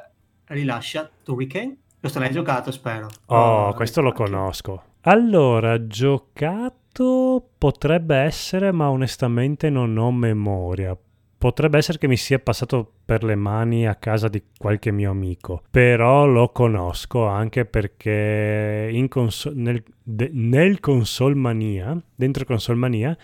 rilascia 0.51 1.11
Turricane. 1.23 1.77
Questo 1.99 2.19
l'hai 2.19 2.31
giocato, 2.31 2.71
spero. 2.71 3.09
Oh, 3.27 3.37
oh 3.37 3.75
questo 3.75 4.01
lo 4.01 4.13
conosco. 4.13 4.85
Allora, 5.03 5.87
giocato 5.87 7.45
potrebbe 7.59 8.17
essere, 8.17 8.73
ma 8.73 8.91
onestamente 8.91 9.71
non 9.71 9.97
ho 9.97 10.11
memoria. 10.11 10.97
Potrebbe 11.39 11.79
essere 11.79 11.97
che 11.97 12.07
mi 12.07 12.19
sia 12.19 12.39
passato 12.39 12.93
per 13.05 13.25
le 13.25 13.35
mani 13.35 13.87
a 13.87 13.95
casa 13.95 14.29
di 14.29 14.43
qualche 14.59 14.91
mio 14.91 15.11
amico, 15.11 15.63
però 15.71 16.27
lo 16.27 16.51
conosco 16.51 17.27
anche 17.27 17.65
perché 17.65 19.07
conso- 19.09 19.53
nel, 19.55 19.83
de- 20.03 20.31
nel 20.33 20.81
Console 20.81 21.35
Mania, 21.35 21.99
dentro 22.15 22.45
Console 22.45 22.79
Mania, 22.79 23.17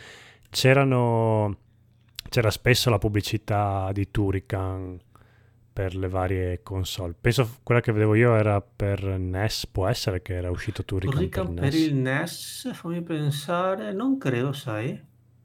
c'erano, 0.49 1.59
c'era 2.31 2.51
spesso 2.51 2.89
la 2.89 2.99
pubblicità 2.99 3.91
di 3.93 4.11
Turrican 4.11 4.99
per 5.77 5.95
le 5.95 6.09
varie 6.09 6.63
console. 6.63 7.15
Penso 7.21 7.59
quella 7.63 7.83
che 7.83 7.93
vedevo 7.93 8.15
io 8.15 8.35
era 8.35 8.63
per 8.63 9.05
NES, 9.05 9.67
può 9.67 9.87
essere 9.87 10.23
che 10.23 10.33
era 10.33 10.51
uscito 10.51 10.87
Turrican, 10.87 11.17
Turrican 11.17 11.53
per, 11.53 11.65
per 11.65 11.75
il 11.75 11.95
NES, 11.95 12.71
fammi 12.73 13.03
pensare, 13.03 13.93
non 13.93 14.17
credo, 14.17 14.55
sai. 14.55 14.99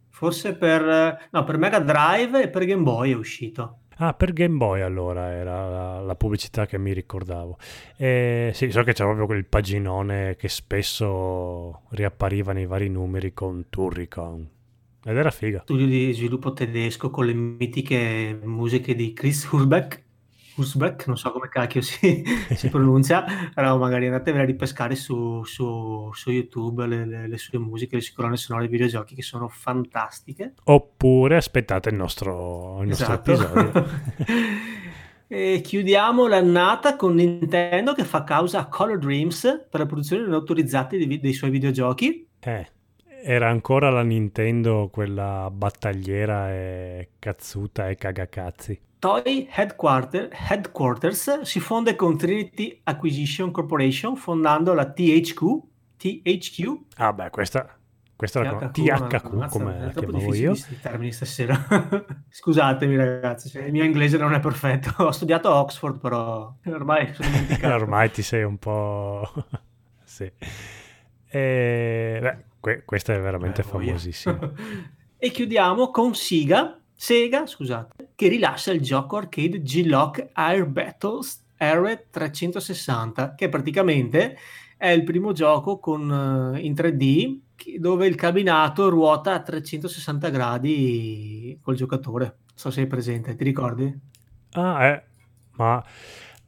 Forse 0.08 0.56
per, 0.56 1.28
no, 1.30 1.44
per 1.44 1.58
Mega 1.58 1.80
Drive 1.80 2.44
e 2.44 2.48
per 2.48 2.64
Game 2.64 2.82
Boy 2.82 3.12
è 3.12 3.16
uscito. 3.16 3.80
Ah, 3.98 4.14
per 4.14 4.32
Game 4.32 4.56
Boy 4.56 4.80
allora 4.80 5.34
era 5.34 5.70
la, 5.70 6.00
la 6.00 6.16
pubblicità 6.16 6.66
che 6.66 6.78
mi 6.78 6.94
ricordavo. 6.94 7.58
E, 7.98 8.52
sì, 8.54 8.72
so 8.72 8.84
che 8.84 8.94
c'era 8.94 9.10
proprio 9.10 9.26
quel 9.26 9.46
paginone 9.46 10.38
che 10.38 10.48
spesso 10.48 11.82
riappariva 11.90 12.54
nei 12.54 12.68
vari 12.68 12.88
numeri 12.88 13.34
con 13.34 13.66
Turrican. 13.68 14.48
Ed 15.04 15.18
era 15.18 15.30
figa. 15.30 15.64
Studio 15.64 15.88
di 15.88 16.14
sviluppo 16.14 16.54
tedesco 16.54 17.10
con 17.10 17.26
le 17.26 17.34
mitiche 17.34 18.40
musiche 18.44 18.96
di 18.96 19.12
Chris 19.12 19.44
Hurbeck 19.52 20.10
Uzbek, 20.62 21.08
non 21.08 21.18
so 21.18 21.32
come 21.32 21.50
cacchio 21.50 21.82
si, 21.82 22.24
si 22.56 22.70
pronuncia, 22.70 23.26
però 23.54 23.78
magari 23.78 24.06
andatevela 24.06 24.44
a 24.44 24.46
ripescare 24.46 24.96
su, 24.96 25.44
su, 25.44 26.10
su 26.14 26.32
YouTube 26.32 26.86
le, 26.88 27.06
le, 27.06 27.28
le, 27.28 27.38
sue 27.38 27.60
musiche, 27.60 27.96
le 27.96 28.02
sue 28.02 28.14
colonne 28.16 28.38
sonore 28.38 28.68
dei 28.68 28.72
videogiochi 28.72 29.16
che 29.16 29.22
sono 29.22 29.48
fantastiche. 29.48 30.54
Oppure 30.64 31.36
aspettate 31.36 31.90
il 31.90 31.96
nostro, 31.96 32.82
il 32.82 32.90
nostro 32.90 33.14
esatto. 33.14 33.32
episodio. 33.32 33.86
e 35.28 35.62
chiudiamo 35.62 36.28
l'annata 36.28 36.96
con 36.96 37.16
Nintendo 37.16 37.94
che 37.94 38.04
fa 38.04 38.24
causa 38.24 38.60
a 38.60 38.68
Color 38.68 38.98
Dreams 38.98 39.68
per 39.70 39.80
la 39.80 39.86
produzione 39.86 40.24
non 40.24 40.34
autorizzata 40.34 40.96
dei, 40.96 41.20
dei 41.20 41.34
suoi 41.34 41.50
videogiochi. 41.50 42.28
Eh 42.40 42.68
era 43.24 43.50
ancora 43.50 43.92
la 43.92 44.02
Nintendo 44.02 44.90
quella 44.92 45.50
battagliera 45.52 46.52
e 46.52 47.10
cazzuta 47.20 47.88
e 47.90 47.96
cagacazzi. 47.96 48.80
Toy 49.02 49.48
Headquarter, 49.52 50.30
Headquarters 50.32 51.42
si 51.42 51.60
fonde 51.60 51.96
con 51.96 52.20
Trinity 52.20 52.82
Acquisition 52.84 53.50
Corporation 53.50 54.16
fondando 54.16 54.76
la 54.76 54.92
THQ. 54.92 55.40
THQ? 55.98 56.82
Ah 56.98 57.12
beh, 57.12 57.32
questa, 57.32 57.80
questa 58.16 58.42
THQ, 58.42 58.86
la 58.86 59.00
THQ 59.00 59.50
come 59.50 59.86
la 59.86 59.92
chiamavo 59.92 60.36
io. 60.36 60.54
termini 60.84 61.12
stasera. 61.12 61.66
Scusatemi 62.30 62.96
ragazzi, 62.96 63.50
cioè, 63.50 63.64
il 63.64 63.72
mio 63.72 63.84
inglese 63.84 64.18
non 64.18 64.36
è 64.36 64.40
perfetto. 64.40 64.94
Ho 65.04 65.10
studiato 65.10 65.50
a 65.50 65.60
Oxford 65.62 66.00
però 66.00 66.54
ormai 66.68 67.12
sono 67.16 67.74
ormai 67.74 68.12
ti 68.12 68.22
sei 68.22 68.44
un 68.44 68.60
po'... 68.60 69.28
sì. 70.04 70.32
E... 71.28 72.20
Beh, 72.22 72.38
que- 72.60 72.84
questa 72.86 73.16
è 73.16 73.20
veramente 73.20 73.62
eh, 73.62 73.64
famosissima. 73.64 74.52
e 75.18 75.32
chiudiamo 75.32 75.90
con 75.90 76.14
Siga 76.14 76.81
Sega, 77.04 77.48
scusate, 77.48 78.10
che 78.14 78.28
rilascia 78.28 78.72
il 78.72 78.80
gioco 78.80 79.18
arcade 79.18 79.64
G-Lock 79.64 80.30
Air 80.34 80.68
Battles 80.68 81.44
R360, 81.60 83.34
che 83.34 83.50
praticamente 83.50 84.38
è 84.78 84.90
il 84.90 85.04
primo 85.04 85.32
gioco 85.32 85.80
con, 85.80 86.08
uh, 86.08 86.56
in 86.58 86.74
3D 86.74 87.40
dove 87.80 88.06
il 88.06 88.14
cabinato 88.14 88.88
ruota 88.90 89.34
a 89.34 89.42
360 89.42 90.30
gradi 90.30 91.58
col 91.60 91.74
giocatore. 91.74 92.26
Non 92.26 92.54
so 92.54 92.70
se 92.70 92.84
è 92.84 92.86
presente, 92.86 93.34
ti 93.34 93.46
ricordi? 93.46 94.00
Ah, 94.52 94.86
eh, 94.86 95.04
ma 95.54 95.84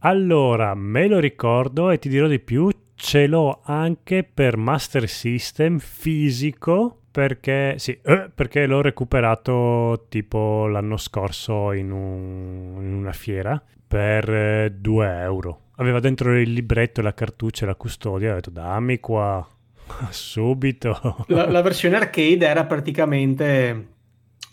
allora 0.01 0.75
me 0.75 1.07
lo 1.07 1.17
ricordo 1.17 1.89
e 1.89 1.97
ti 1.97 2.09
dirò 2.09 2.27
di 2.27 2.39
più, 2.39 2.69
ce 2.93 3.25
l'ho 3.25 3.61
anche 3.63 4.23
per 4.23 4.57
Master 4.57 5.09
System 5.09 5.79
fisico 5.79 7.02
perché, 7.13 7.75
sì, 7.77 7.91
eh, 8.03 8.31
perché 8.33 8.65
l'ho 8.65 8.81
recuperato 8.81 10.07
tipo 10.09 10.65
l'anno 10.65 10.97
scorso 10.97 11.71
in, 11.71 11.91
un, 11.91 12.79
in 12.81 12.91
una 12.91 13.11
fiera 13.11 13.61
per 13.87 14.71
2 14.71 15.05
eh, 15.05 15.21
euro. 15.21 15.59
Aveva 15.75 15.99
dentro 15.99 16.35
il 16.35 16.51
libretto, 16.51 17.03
la 17.03 17.13
cartuccia 17.13 17.65
e 17.65 17.67
la 17.67 17.75
custodia. 17.75 18.31
Ho 18.31 18.35
detto 18.35 18.49
dammi 18.49 18.99
qua 18.99 19.47
subito. 20.09 21.23
La, 21.27 21.47
la, 21.51 21.61
versione 21.61 21.97
arcade 21.97 22.47
era 22.47 22.65
praticamente 22.65 23.89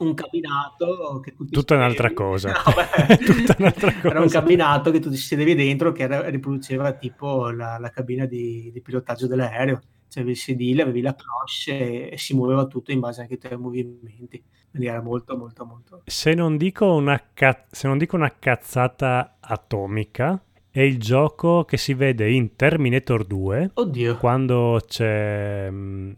un 0.01 0.13
cabinato 0.13 1.21
che 1.21 1.35
tu 1.35 1.47
Tutta 1.47 1.77
un'altra 1.77 2.13
cosa. 2.13 2.53
No, 2.63 3.17
Tutta 3.17 3.57
un'altra 3.59 3.95
cosa. 3.95 4.09
Era 4.11 4.21
un 4.21 4.29
cabinato 4.29 4.91
che 4.91 5.01
tu 5.01 5.09
ti 5.09 5.17
sedevi 5.17 5.55
dentro 5.55 5.93
che 5.93 6.03
era, 6.03 6.29
riproduceva 6.29 6.93
tipo 6.93 7.49
la, 7.49 7.79
la 7.79 7.89
cabina 7.89 8.27
di, 8.27 8.71
di 8.71 8.83
pilotaggio 8.83 9.27
dell'aereo 9.27 9.81
cioè 10.11 10.23
avevi 10.23 10.31
il 10.31 10.37
sedile, 10.37 10.83
avevi 10.83 11.01
la 11.01 11.15
cloche 11.15 12.11
e, 12.11 12.19
si 12.19 12.35
muoveva 12.35 12.67
tutto 12.67 12.91
in 12.91 12.99
base 13.01 13.21
anche 13.23 13.35
ai 13.35 13.39
tuoi 13.39 13.57
movimenti. 13.57 14.43
Quindi 14.71 14.89
era 14.89 15.01
molto, 15.01 15.37
molto, 15.37 15.65
molto. 15.65 16.03
Se 16.05 16.35
non 16.35 16.57
dico 16.57 16.93
una, 16.93 17.21
ca- 17.33 17.65
se 17.71 17.87
non 17.87 17.97
dico 17.97 18.17
una 18.17 18.35
cazzata 18.37 19.37
atomica, 19.41 20.43
è 20.71 20.81
il 20.81 20.99
gioco 20.99 21.65
che 21.65 21.77
si 21.77 21.95
vede 21.95 22.31
in 22.31 22.57
Terminator 22.57 23.25
2. 23.25 23.71
Oddio. 23.75 24.17
Quando 24.17 24.81
c'è. 24.87 25.69
Mm, 25.71 26.11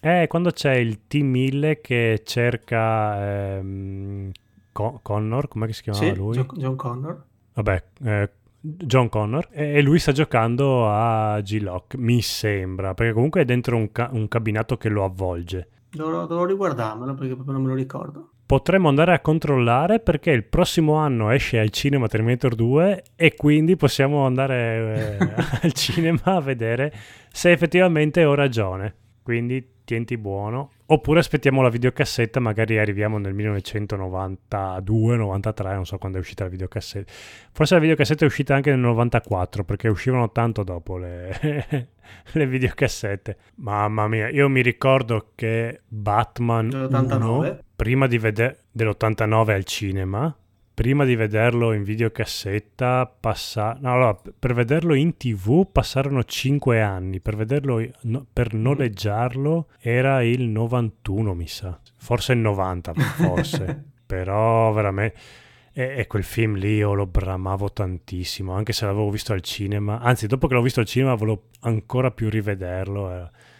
eh, 0.00 0.26
quando 0.28 0.50
c'è 0.50 0.74
il 0.74 1.06
T-1000 1.06 1.80
che 1.82 2.22
cerca. 2.24 3.56
Ehm, 3.56 4.32
Con- 4.72 4.98
Connor, 5.02 5.48
come 5.48 5.72
si 5.72 5.82
chiamava 5.82 6.04
sì, 6.04 6.14
lui? 6.14 6.34
John, 6.34 6.48
John 6.56 6.76
Connor. 6.76 7.24
Vabbè, 7.54 7.82
eh, 8.04 8.30
John 8.66 9.10
Connor 9.10 9.48
e 9.50 9.82
lui 9.82 9.98
sta 9.98 10.10
giocando 10.12 10.88
a 10.88 11.38
G-Lock, 11.42 11.96
mi 11.96 12.22
sembra, 12.22 12.94
perché 12.94 13.12
comunque 13.12 13.42
è 13.42 13.44
dentro 13.44 13.76
un, 13.76 13.92
ca- 13.92 14.08
un 14.10 14.26
cabinato 14.26 14.78
che 14.78 14.88
lo 14.88 15.04
avvolge. 15.04 15.68
Dovrò, 15.90 16.26
dovrò 16.26 16.46
riguardarmelo 16.46 17.14
perché 17.14 17.34
proprio 17.34 17.52
non 17.54 17.62
me 17.64 17.68
lo 17.68 17.74
ricordo. 17.74 18.30
potremmo 18.46 18.88
andare 18.88 19.12
a 19.12 19.20
controllare 19.20 20.00
perché 20.00 20.30
il 20.30 20.44
prossimo 20.44 20.94
anno 20.94 21.30
esce 21.30 21.58
al 21.58 21.70
cinema 21.70 22.08
Terminator 22.08 22.54
2 22.54 23.02
e 23.16 23.34
quindi 23.34 23.76
possiamo 23.76 24.24
andare 24.24 25.18
eh, 25.18 25.34
al 25.62 25.72
cinema 25.72 26.20
a 26.24 26.40
vedere 26.40 26.92
se 27.30 27.50
effettivamente 27.52 28.24
ho 28.24 28.34
ragione. 28.34 28.94
Quindi 29.22 29.82
tienti 29.84 30.16
buono. 30.16 30.70
Oppure 30.86 31.20
aspettiamo 31.20 31.62
la 31.62 31.70
videocassetta, 31.70 32.40
magari 32.40 32.78
arriviamo 32.78 33.16
nel 33.16 33.34
1992-93, 33.34 35.72
non 35.72 35.86
so 35.86 35.96
quando 35.96 36.18
è 36.18 36.20
uscita 36.20 36.44
la 36.44 36.50
videocassetta. 36.50 37.10
Forse 37.52 37.74
la 37.74 37.80
videocassetta 37.80 38.24
è 38.24 38.26
uscita 38.26 38.54
anche 38.54 38.68
nel 38.68 38.80
94 38.80 39.64
perché 39.64 39.88
uscivano 39.88 40.30
tanto 40.30 40.62
dopo 40.62 40.98
le, 40.98 41.38
le 42.32 42.46
videocassette. 42.46 43.38
Mamma 43.56 44.08
mia, 44.08 44.28
io 44.28 44.50
mi 44.50 44.60
ricordo 44.60 45.30
che 45.34 45.80
Batman 45.88 46.70
1, 46.70 47.58
prima 47.74 48.06
di 48.06 48.18
vedere 48.18 48.58
dell'89 48.70 49.52
al 49.52 49.64
cinema, 49.64 50.36
prima 50.74 51.04
di 51.04 51.14
vederlo 51.14 51.72
in 51.72 51.84
videocassetta, 51.84 53.06
passa... 53.20 53.78
no, 53.80 53.92
allora, 53.92 54.18
per 54.36 54.54
vederlo 54.54 54.94
in 54.94 55.16
tv 55.16 55.70
passarono 55.70 56.24
5 56.24 56.82
anni, 56.82 57.20
per, 57.20 57.36
vederlo, 57.36 57.80
no, 58.02 58.26
per 58.30 58.52
noleggiarlo 58.52 59.68
era 59.78 60.22
il 60.22 60.42
91 60.48 61.34
mi 61.34 61.46
sa, 61.46 61.78
forse 61.96 62.32
il 62.32 62.40
90 62.40 62.92
forse, 62.94 63.84
però 64.04 64.72
veramente... 64.72 65.18
E, 65.76 65.94
e, 65.96 66.06
quel 66.06 66.22
film 66.22 66.54
lì 66.54 66.76
io 66.76 66.92
lo 66.92 67.06
bramavo 67.06 67.72
tantissimo, 67.72 68.52
anche 68.52 68.72
se 68.72 68.84
l'avevo 68.84 69.10
visto 69.10 69.32
al 69.32 69.40
cinema, 69.40 69.98
anzi 70.00 70.28
dopo 70.28 70.46
che 70.46 70.54
l'ho 70.54 70.62
visto 70.62 70.78
al 70.78 70.86
cinema 70.86 71.14
volevo 71.14 71.48
ancora 71.60 72.12
più 72.12 72.28
rivederlo. 72.28 73.12
Eh 73.12 73.52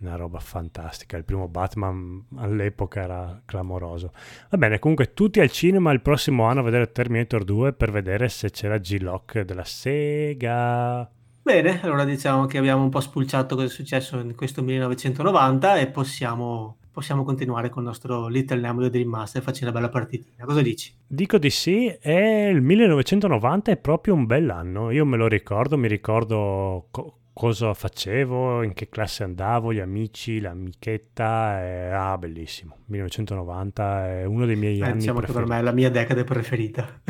una 0.00 0.16
roba 0.16 0.38
fantastica. 0.38 1.16
Il 1.16 1.24
primo 1.24 1.48
Batman 1.48 2.24
all'epoca 2.36 3.02
era 3.02 3.42
clamoroso. 3.44 4.12
Va 4.50 4.58
bene, 4.58 4.78
comunque 4.78 5.12
tutti 5.12 5.40
al 5.40 5.50
cinema 5.50 5.92
il 5.92 6.00
prossimo 6.00 6.44
anno 6.44 6.60
a 6.60 6.64
vedere 6.64 6.90
Terminator 6.92 7.44
2 7.44 7.72
per 7.72 7.90
vedere 7.90 8.28
se 8.28 8.50
c'era 8.50 8.78
G-Lock 8.78 9.40
della 9.40 9.64
Sega. 9.64 11.10
Bene, 11.42 11.80
allora 11.82 12.04
diciamo 12.04 12.46
che 12.46 12.58
abbiamo 12.58 12.82
un 12.82 12.90
po' 12.90 13.00
spulciato 13.00 13.54
cosa 13.54 13.66
è 13.66 13.70
successo 13.70 14.18
in 14.18 14.34
questo 14.34 14.62
1990 14.62 15.78
e 15.78 15.86
possiamo, 15.88 16.76
possiamo 16.92 17.24
continuare 17.24 17.70
con 17.70 17.82
il 17.82 17.88
nostro 17.88 18.28
Little 18.28 18.60
Nemo 18.60 18.86
Dream 18.88 19.08
Master 19.08 19.42
farci 19.42 19.62
una 19.62 19.72
bella 19.72 19.88
partitina. 19.88 20.44
Cosa 20.44 20.62
dici? 20.62 20.92
Dico 21.06 21.38
di 21.38 21.50
sì, 21.50 21.86
e 21.86 22.48
il 22.48 22.60
1990 22.60 23.70
è 23.72 23.76
proprio 23.78 24.14
un 24.14 24.26
bell'anno. 24.26 24.90
Io 24.90 25.04
me 25.04 25.16
lo 25.16 25.26
ricordo, 25.26 25.78
mi 25.78 25.88
ricordo 25.88 26.88
co- 26.90 27.19
cosa 27.40 27.72
facevo, 27.72 28.62
in 28.62 28.74
che 28.74 28.90
classe 28.90 29.22
andavo, 29.24 29.72
gli 29.72 29.78
amici, 29.78 30.40
l'amichetta. 30.40 31.62
E... 31.62 31.90
Ah, 31.90 32.18
bellissimo. 32.18 32.80
1990 32.84 34.08
è 34.08 34.24
uno 34.26 34.44
dei 34.44 34.56
miei 34.56 34.78
eh, 34.78 34.84
anni 34.84 34.98
diciamo 34.98 35.20
preferiti. 35.20 35.44
che 35.44 35.46
per 35.46 35.56
me 35.56 35.58
è 35.58 35.64
la 35.64 35.72
mia 35.72 35.88
decade 35.88 36.24
preferita. 36.24 37.00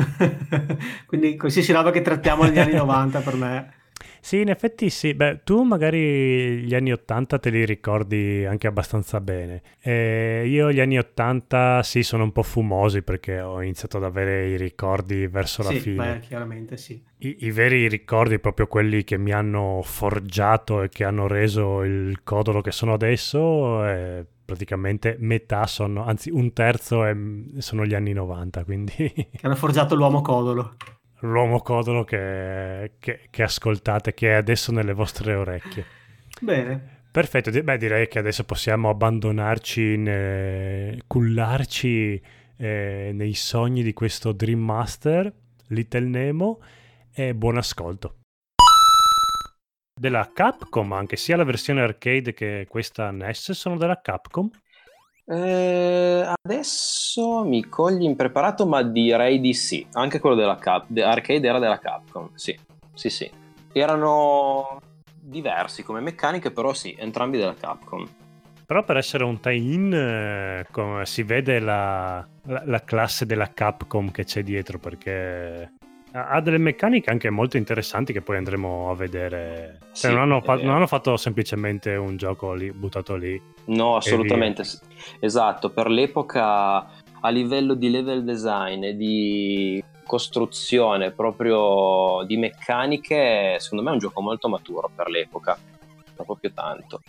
Quindi 1.05 1.35
qualsiasi 1.35 1.73
roba 1.73 1.91
che 1.91 1.99
trattiamo 1.99 2.43
negli 2.43 2.59
anni 2.59 2.75
90 2.79 3.19
per 3.19 3.35
me 3.35 3.73
sì, 4.21 4.41
in 4.41 4.49
effetti 4.49 4.89
sì. 4.89 5.13
Beh, 5.15 5.41
tu 5.43 5.63
magari 5.63 6.59
gli 6.63 6.75
anni 6.75 6.91
80 6.91 7.39
te 7.39 7.49
li 7.49 7.65
ricordi 7.65 8.45
anche 8.45 8.67
abbastanza 8.67 9.19
bene. 9.19 9.63
Eh, 9.81 10.43
io 10.45 10.71
gli 10.71 10.79
anni 10.79 10.99
80 10.99 11.81
sì, 11.83 12.03
sono 12.03 12.23
un 12.23 12.31
po' 12.31 12.43
fumosi 12.43 13.01
perché 13.01 13.41
ho 13.41 13.61
iniziato 13.61 13.97
ad 13.97 14.03
avere 14.03 14.47
i 14.47 14.57
ricordi 14.57 15.25
verso 15.25 15.63
sì, 15.63 15.73
la 15.73 15.79
fine. 15.79 16.13
Beh, 16.13 16.19
chiaramente 16.19 16.77
sì. 16.77 17.03
I, 17.17 17.37
I, 17.45 17.51
veri 17.51 17.87
ricordi, 17.87 18.39
proprio 18.39 18.67
quelli 18.67 19.03
che 19.03 19.17
mi 19.17 19.31
hanno 19.31 19.81
forgiato 19.83 20.83
e 20.83 20.89
che 20.89 21.03
hanno 21.03 21.27
reso 21.27 21.83
il 21.83 22.21
codolo 22.23 22.61
che 22.61 22.71
sono 22.71 22.93
adesso, 22.93 23.85
eh, 23.85 24.25
praticamente 24.45 25.17
metà 25.19 25.65
sono, 25.65 26.05
anzi 26.05 26.29
un 26.29 26.53
terzo 26.53 27.05
è, 27.05 27.15
sono 27.57 27.85
gli 27.85 27.93
anni 27.95 28.13
90, 28.13 28.63
quindi... 28.65 28.93
Che 28.95 29.39
hanno 29.41 29.55
forgiato 29.55 29.95
l'uomo 29.95 30.21
codolo 30.21 30.75
l'uomo 31.21 31.59
codolo 31.61 32.03
che, 32.03 32.93
che, 32.99 33.27
che, 33.29 33.43
ascoltate, 33.43 34.13
che 34.13 34.29
è 34.29 34.33
adesso 34.33 34.71
nelle 34.71 34.93
vostre 34.93 35.33
orecchie. 35.33 35.85
Bene. 36.39 36.99
Perfetto, 37.11 37.51
beh 37.51 37.77
direi 37.77 38.07
che 38.07 38.19
adesso 38.19 38.45
possiamo 38.45 38.89
abbandonarci, 38.89 39.93
in, 39.93 40.99
cullarci 41.07 42.21
eh, 42.55 43.11
nei 43.13 43.33
sogni 43.33 43.83
di 43.83 43.91
questo 43.91 44.31
Dream 44.31 44.59
Master, 44.59 45.31
Little 45.67 46.07
Nemo, 46.07 46.61
e 47.13 47.35
buon 47.35 47.57
ascolto. 47.57 48.19
Della 49.99 50.31
Capcom, 50.33 50.93
anche 50.93 51.17
sia 51.17 51.35
la 51.35 51.43
versione 51.43 51.81
arcade 51.81 52.33
che 52.33 52.65
questa 52.69 53.11
NES 53.11 53.51
sono 53.51 53.77
della 53.77 53.99
Capcom. 53.99 54.49
Eh, 55.31 56.25
adesso 56.43 57.45
mi 57.45 57.63
cogli 57.69 58.03
impreparato, 58.03 58.67
ma 58.67 58.83
direi 58.83 59.39
di 59.39 59.53
sì. 59.53 59.87
Anche 59.93 60.19
quello 60.19 60.35
della 60.35 60.57
Cap- 60.57 60.89
arcade 60.97 61.47
era 61.47 61.57
della 61.57 61.79
Capcom, 61.79 62.31
sì, 62.33 62.57
sì, 62.93 63.09
sì. 63.09 63.31
Erano 63.71 64.81
diversi 65.21 65.83
come 65.83 66.01
meccaniche, 66.01 66.51
però 66.51 66.73
sì, 66.73 66.93
entrambi 66.99 67.37
della 67.37 67.53
Capcom. 67.53 68.05
Però 68.65 68.83
per 68.83 68.97
essere 68.97 69.23
un 69.23 69.39
tie-in 69.39 69.93
eh, 69.93 71.05
si 71.05 71.23
vede 71.23 71.59
la, 71.59 72.27
la, 72.47 72.63
la, 72.65 72.83
classe 72.83 73.25
della 73.25 73.51
Capcom 73.53 74.11
che 74.11 74.25
c'è 74.25 74.43
dietro, 74.43 74.79
perché 74.79 75.71
ha 76.13 76.41
delle 76.41 76.57
meccaniche 76.57 77.09
anche 77.09 77.29
molto 77.29 77.57
interessanti 77.57 78.13
che 78.13 78.21
poi 78.21 78.37
andremo 78.37 78.89
a 78.89 78.95
vedere. 78.95 79.77
Cioè, 79.79 79.89
sì, 79.91 80.07
non, 80.07 80.19
hanno 80.19 80.41
fa- 80.41 80.55
non, 80.55 80.75
hanno 80.75 80.87
fatto 80.87 81.15
semplicemente 81.17 81.95
un 81.95 82.17
gioco 82.17 82.53
lì, 82.53 82.71
buttato 82.71 83.15
lì. 83.15 83.41
No, 83.65 83.95
assolutamente. 83.95 84.63
Esatto, 85.19 85.69
per 85.69 85.89
l'epoca 85.89 86.89
a 87.23 87.29
livello 87.29 87.75
di 87.75 87.89
level 87.89 88.23
design 88.23 88.83
e 88.83 88.95
di 88.95 89.83
costruzione 90.03 91.11
proprio 91.11 92.25
di 92.25 92.35
meccaniche, 92.35 93.57
secondo 93.59 93.83
me 93.83 93.91
è 93.91 93.93
un 93.93 93.99
gioco 93.99 94.21
molto 94.21 94.49
maturo 94.49 94.89
per 94.93 95.09
l'epoca, 95.09 95.57
proprio 96.15 96.51
tanto. 96.53 97.01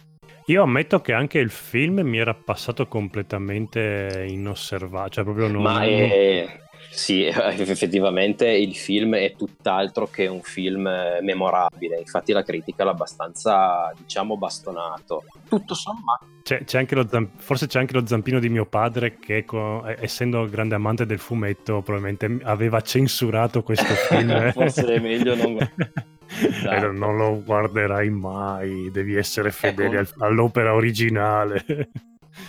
Io 0.47 0.63
ammetto 0.63 1.01
che 1.01 1.13
anche 1.13 1.39
il 1.39 1.51
film 1.51 2.01
mi 2.01 2.19
era 2.19 2.35
passato 2.35 2.87
completamente 2.87 4.27
inosservato, 4.29 5.11
cioè 5.11 5.25
proprio 5.25 5.49
non... 5.49 5.63
Ma 5.63 5.85
è, 5.85 6.61
sì, 6.95 7.25
effettivamente 7.25 8.47
il 8.49 8.77
film 8.77 9.15
è 9.17 9.35
tutt'altro 9.35 10.09
che 10.09 10.27
un 10.27 10.43
film 10.43 10.87
eh, 10.87 11.21
memorabile, 11.23 11.99
infatti 11.99 12.33
la 12.33 12.43
critica 12.43 12.85
l'ha 12.85 12.91
abbastanza, 12.91 13.93
diciamo, 13.97 14.37
bastonato. 14.37 15.25
Tutto 15.49 15.75
sommato. 15.75 16.27
C'è, 16.43 16.65
c'è 16.65 16.87
zamp- 17.09 17.41
forse 17.41 17.67
c'è 17.67 17.79
anche 17.79 17.95
lo 17.95 18.07
zampino 18.07 18.39
di 18.39 18.49
mio 18.51 18.67
padre 18.67 19.19
che, 19.19 19.45
co- 19.45 19.85
essendo 19.87 20.45
grande 20.51 20.75
amante 20.75 21.07
del 21.07 21.19
fumetto, 21.19 21.81
probabilmente 21.81 22.39
aveva 22.43 22.81
censurato 22.83 23.63
questo 23.63 23.95
film. 24.11 24.53
forse 24.53 24.85
è 24.85 24.99
meglio 24.99 25.35
non... 25.35 25.57
Esatto. 26.35 26.93
non 26.93 27.19
lo 27.19 27.43
guarderai 27.45 28.09
mai, 28.09 28.91
devi 28.91 29.17
essere 29.17 29.51
fedele 29.51 30.01
ecco. 30.01 30.25
all'opera 30.25 30.73
originale. 30.73 31.91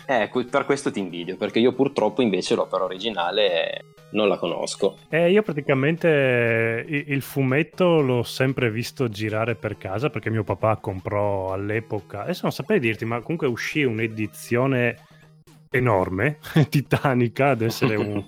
Eh, 0.05 0.29
per 0.49 0.65
questo 0.65 0.91
ti 0.91 0.99
invidio, 0.99 1.37
perché 1.37 1.59
io 1.59 1.73
purtroppo 1.73 2.21
invece 2.21 2.55
l'opera 2.55 2.83
originale 2.83 3.85
non 4.13 4.27
la 4.27 4.37
conosco. 4.37 4.97
Eh, 5.09 5.31
io 5.31 5.41
praticamente 5.41 6.85
il 6.87 7.21
fumetto 7.21 8.01
l'ho 8.01 8.23
sempre 8.23 8.71
visto 8.71 9.09
girare 9.09 9.55
per 9.55 9.77
casa 9.77 10.09
perché 10.09 10.29
mio 10.29 10.43
papà 10.43 10.77
comprò 10.77 11.51
all'epoca, 11.51 12.21
adesso 12.21 12.41
non 12.43 12.51
saprei 12.51 12.79
dirti, 12.79 13.05
ma 13.05 13.19
comunque 13.21 13.47
uscì 13.47 13.83
un'edizione 13.83 14.97
enorme, 15.69 16.37
titanica, 16.69 17.49
ad 17.49 17.61
essere 17.61 17.95
un... 17.95 18.23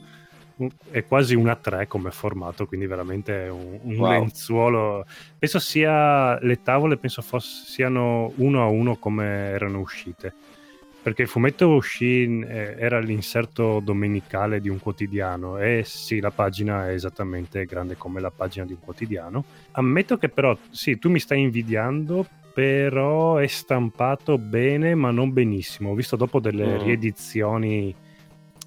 è 0.90 1.04
quasi 1.04 1.36
una 1.36 1.56
3 1.56 1.88
come 1.88 2.12
formato, 2.12 2.66
quindi 2.66 2.88
veramente 2.88 3.50
un, 3.52 3.80
un 3.82 3.98
wow. 3.98 4.12
lenzuolo. 4.12 5.06
Penso 5.38 5.60
sia 5.60 6.40
le 6.40 6.62
tavole, 6.62 6.98
penso 6.98 7.22
fosse, 7.22 7.66
siano 7.66 8.32
uno 8.38 8.64
a 8.64 8.68
uno 8.68 8.96
come 8.96 9.26
erano 9.26 9.80
uscite 9.80 10.34
perché 11.06 11.22
il 11.22 11.28
fumetto 11.28 11.70
uscì, 11.70 12.24
eh, 12.24 12.78
era 12.80 12.98
l'inserto 12.98 13.80
domenicale 13.80 14.60
di 14.60 14.70
un 14.70 14.80
quotidiano 14.80 15.60
e 15.60 15.84
sì, 15.86 16.20
la 16.20 16.32
pagina 16.32 16.90
è 16.90 16.94
esattamente 16.94 17.64
grande 17.66 17.96
come 17.96 18.20
la 18.20 18.32
pagina 18.32 18.66
di 18.66 18.74
un 18.74 18.80
quotidiano. 18.80 19.46
Ammetto 19.74 20.18
che 20.18 20.30
però, 20.30 20.58
sì, 20.72 20.98
tu 20.98 21.12
mi 21.12 21.20
stai 21.20 21.42
invidiando, 21.42 22.26
però 22.52 23.38
è 23.38 23.46
stampato 23.46 24.40
bene 24.40 24.96
ma 24.96 25.12
non 25.12 25.32
benissimo. 25.32 25.92
Ho 25.92 25.94
visto 25.94 26.16
dopo 26.16 26.40
delle 26.40 26.80
mm. 26.80 26.82
riedizioni 26.82 27.94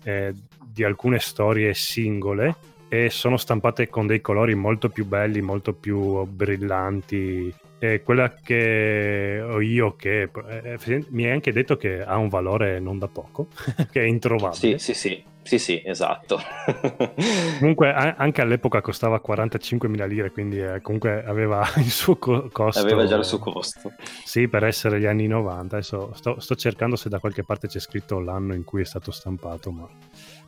eh, 0.05 0.33
di 0.65 0.85
alcune 0.85 1.19
storie 1.19 1.75
singole 1.75 2.55
e 2.89 3.11
sono 3.11 3.37
stampate 3.37 3.89
con 3.89 4.07
dei 4.07 4.21
colori 4.21 4.55
molto 4.55 4.91
più 4.91 5.07
belli, 5.07 5.41
molto 5.41 5.73
più 5.73 6.25
brillanti 6.25 7.53
è 7.79 8.03
quella 8.03 8.35
che 8.35 9.41
ho 9.41 9.61
io 9.61 9.95
che 9.95 10.23
eh, 10.49 11.07
mi 11.11 11.25
hai 11.25 11.31
anche 11.31 11.53
detto 11.53 11.77
che 11.77 12.03
ha 12.03 12.17
un 12.17 12.29
valore 12.29 12.81
non 12.81 12.99
da 12.99 13.07
poco, 13.07 13.49
che 13.91 14.01
è 14.01 14.05
introvabile. 14.05 14.79
Sì, 14.79 14.95
sì, 14.95 14.95
sì, 14.95 15.25
sì, 15.43 15.59
sì 15.59 15.83
esatto. 15.85 16.41
comunque 17.61 17.93
a- 17.93 18.17
anche 18.19 18.41
all'epoca 18.41 18.81
costava 18.81 19.21
45.000 19.21 20.07
lire, 20.07 20.33
quindi 20.33 20.61
eh, 20.61 20.81
comunque 20.81 21.25
aveva 21.25 21.65
il 21.79 21.91
suo 21.91 22.17
co- 22.17 22.49
costo. 22.51 22.81
Aveva 22.81 23.07
già 23.07 23.17
il 23.17 23.25
suo 23.25 23.39
costo. 23.39 23.93
Sì, 24.25 24.49
per 24.49 24.65
essere 24.65 24.99
gli 24.99 25.07
anni 25.07 25.29
90. 25.29 25.77
Adesso 25.77 26.13
sto, 26.15 26.41
sto 26.41 26.55
cercando 26.57 26.97
se 26.97 27.09
da 27.09 27.21
qualche 27.21 27.45
parte 27.45 27.69
c'è 27.69 27.79
scritto 27.79 28.19
l'anno 28.19 28.55
in 28.55 28.65
cui 28.65 28.83
è 28.83 28.85
stato 28.85 29.13
stampato, 29.13 29.71
ma 29.71 29.89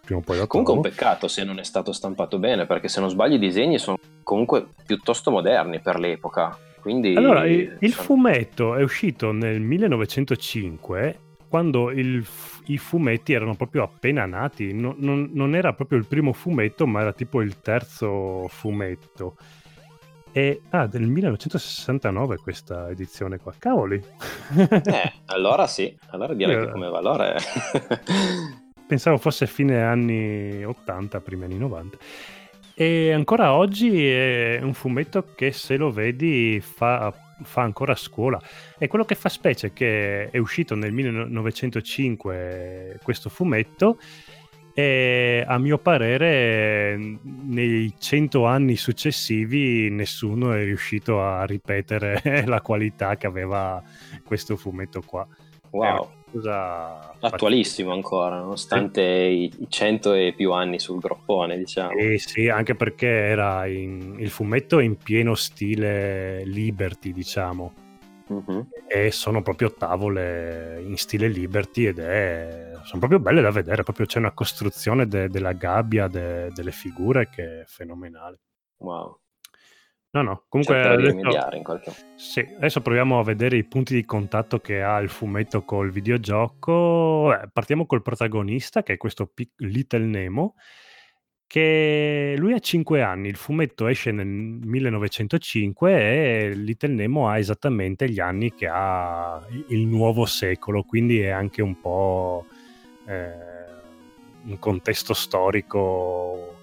prima 0.02 0.20
o 0.20 0.22
poi 0.24 0.38
lo 0.38 0.46
Comunque 0.48 0.74
è 0.74 0.76
un 0.76 0.82
peccato 0.82 1.28
se 1.28 1.44
non 1.44 1.58
è 1.60 1.64
stato 1.64 1.92
stampato 1.92 2.38
bene, 2.38 2.66
perché 2.66 2.88
se 2.88 2.98
non 3.00 3.08
sbaglio 3.08 3.36
i 3.36 3.38
disegni 3.38 3.78
sono 3.78 3.98
comunque 4.24 4.66
piuttosto 4.84 5.30
moderni 5.30 5.80
per 5.80 5.98
l'epoca. 5.98 6.58
Quindi, 6.80 7.14
Allora, 7.14 7.46
il, 7.46 7.76
il 7.80 7.92
sono- 7.92 8.04
fumetto 8.04 8.74
è 8.74 8.82
uscito 8.82 9.32
nel 9.32 9.60
1905 9.60 11.18
quando 11.48 11.90
il 11.90 12.24
i 12.66 12.78
fumetti 12.78 13.32
erano 13.32 13.56
proprio 13.56 13.82
appena 13.82 14.24
nati. 14.26 14.72
No- 14.72 14.94
non, 14.98 15.30
non 15.32 15.54
era 15.56 15.72
proprio 15.72 15.98
il 15.98 16.06
primo 16.06 16.32
fumetto, 16.32 16.86
ma 16.86 17.00
era 17.00 17.12
tipo 17.12 17.40
il 17.42 17.60
terzo 17.60 18.46
fumetto. 18.48 19.36
E 20.32 20.60
ah, 20.70 20.86
del 20.86 21.08
1969 21.08 22.36
questa 22.36 22.88
edizione 22.88 23.38
qua. 23.38 23.52
Cavoli! 23.58 24.00
Eh, 24.56 25.12
allora 25.26 25.66
sì, 25.66 25.92
allora 26.10 26.34
direi 26.34 26.54
Eh. 26.62 26.66
che 26.66 26.70
come 26.70 26.88
valore... 26.88 27.36
Pensavo 28.86 29.18
fosse 29.18 29.46
fine 29.46 29.82
anni 29.82 30.64
80, 30.64 31.20
primi 31.20 31.44
anni 31.44 31.58
90. 31.58 31.96
E 32.80 33.12
ancora 33.12 33.52
oggi 33.52 34.08
è 34.08 34.58
un 34.62 34.72
fumetto 34.72 35.34
che 35.34 35.52
se 35.52 35.76
lo 35.76 35.90
vedi 35.90 36.62
fa, 36.62 37.12
fa 37.42 37.60
ancora 37.60 37.94
scuola. 37.94 38.40
E 38.78 38.88
quello 38.88 39.04
che 39.04 39.14
fa 39.14 39.28
specie 39.28 39.66
è 39.66 39.72
che 39.74 40.30
è 40.30 40.38
uscito 40.38 40.74
nel 40.74 40.90
1905 40.90 43.00
questo 43.02 43.28
fumetto 43.28 43.98
e 44.72 45.44
a 45.46 45.58
mio 45.58 45.76
parere 45.76 47.18
nei 47.22 47.92
cento 47.98 48.46
anni 48.46 48.76
successivi 48.76 49.90
nessuno 49.90 50.54
è 50.54 50.64
riuscito 50.64 51.22
a 51.22 51.44
ripetere 51.44 52.22
la 52.48 52.62
qualità 52.62 53.18
che 53.18 53.26
aveva 53.26 53.82
questo 54.24 54.56
fumetto 54.56 55.02
qua. 55.02 55.28
wow, 55.72 56.19
Cosa 56.32 57.12
attualissimo 57.20 57.92
ancora, 57.92 58.38
nonostante 58.38 59.02
i 59.02 59.52
i 59.58 59.66
100 59.68 60.12
e 60.14 60.32
più 60.36 60.52
anni 60.52 60.78
sul 60.78 61.00
groppone, 61.00 61.56
diciamo. 61.58 61.90
Eh 61.92 62.18
sì, 62.18 62.48
anche 62.48 62.74
perché 62.74 63.08
era 63.08 63.66
in- 63.66 64.16
il 64.18 64.30
fumetto 64.30 64.78
in 64.78 64.96
pieno 64.96 65.34
stile 65.34 66.44
Liberty, 66.44 67.12
diciamo, 67.12 67.72
Mhm. 68.28 68.68
e 68.86 69.10
sono 69.10 69.42
proprio 69.42 69.72
tavole 69.72 70.80
in 70.86 70.96
stile 70.96 71.26
Liberty 71.28 71.86
ed 71.86 71.98
è... 71.98 72.72
sono 72.84 73.00
proprio 73.00 73.18
belle 73.18 73.40
da 73.42 73.50
vedere, 73.50 73.82
proprio 73.82 74.06
c'è 74.06 74.18
una 74.18 74.32
costruzione 74.32 75.06
de- 75.06 75.28
della 75.28 75.52
gabbia, 75.52 76.06
de- 76.08 76.50
delle 76.54 76.70
figure 76.72 77.28
che 77.28 77.62
è 77.62 77.64
fenomenale. 77.66 78.38
Wow, 78.78 79.18
No, 80.12 80.22
no, 80.22 80.44
comunque 80.48 80.82
adesso, 80.82 81.14
sì, 82.16 82.40
adesso 82.56 82.80
proviamo 82.80 83.20
a 83.20 83.22
vedere 83.22 83.56
i 83.56 83.64
punti 83.64 83.94
di 83.94 84.04
contatto 84.04 84.58
che 84.58 84.82
ha 84.82 84.98
il 84.98 85.08
fumetto 85.08 85.62
col 85.62 85.92
videogioco. 85.92 87.32
Eh, 87.32 87.48
partiamo 87.52 87.86
col 87.86 88.02
protagonista, 88.02 88.82
che 88.82 88.94
è 88.94 88.96
questo 88.96 89.26
pic- 89.26 89.52
Little 89.58 90.04
Nemo, 90.04 90.54
che 91.46 92.34
lui 92.36 92.52
ha 92.54 92.58
5 92.58 93.02
anni, 93.02 93.28
il 93.28 93.36
fumetto 93.36 93.86
esce 93.86 94.10
nel 94.10 94.26
1905 94.26 95.92
e 95.92 96.54
Little 96.54 96.92
Nemo 96.92 97.28
ha 97.28 97.38
esattamente 97.38 98.08
gli 98.08 98.20
anni 98.20 98.52
che 98.54 98.68
ha 98.68 99.44
il 99.68 99.86
nuovo 99.86 100.26
secolo, 100.26 100.82
quindi 100.82 101.20
è 101.20 101.30
anche 101.30 101.62
un 101.62 101.80
po' 101.80 102.46
eh, 103.06 103.32
un 104.44 104.58
contesto 104.58 105.14
storico. 105.14 106.59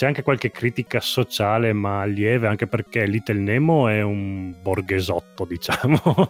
C'è 0.00 0.06
anche 0.06 0.22
qualche 0.22 0.50
critica 0.50 0.98
sociale, 0.98 1.74
ma 1.74 2.06
lieve, 2.06 2.46
anche 2.46 2.66
perché 2.66 3.04
Little 3.04 3.38
Nemo 3.38 3.86
è 3.86 4.00
un 4.00 4.54
borghesotto, 4.62 5.44
diciamo. 5.44 6.00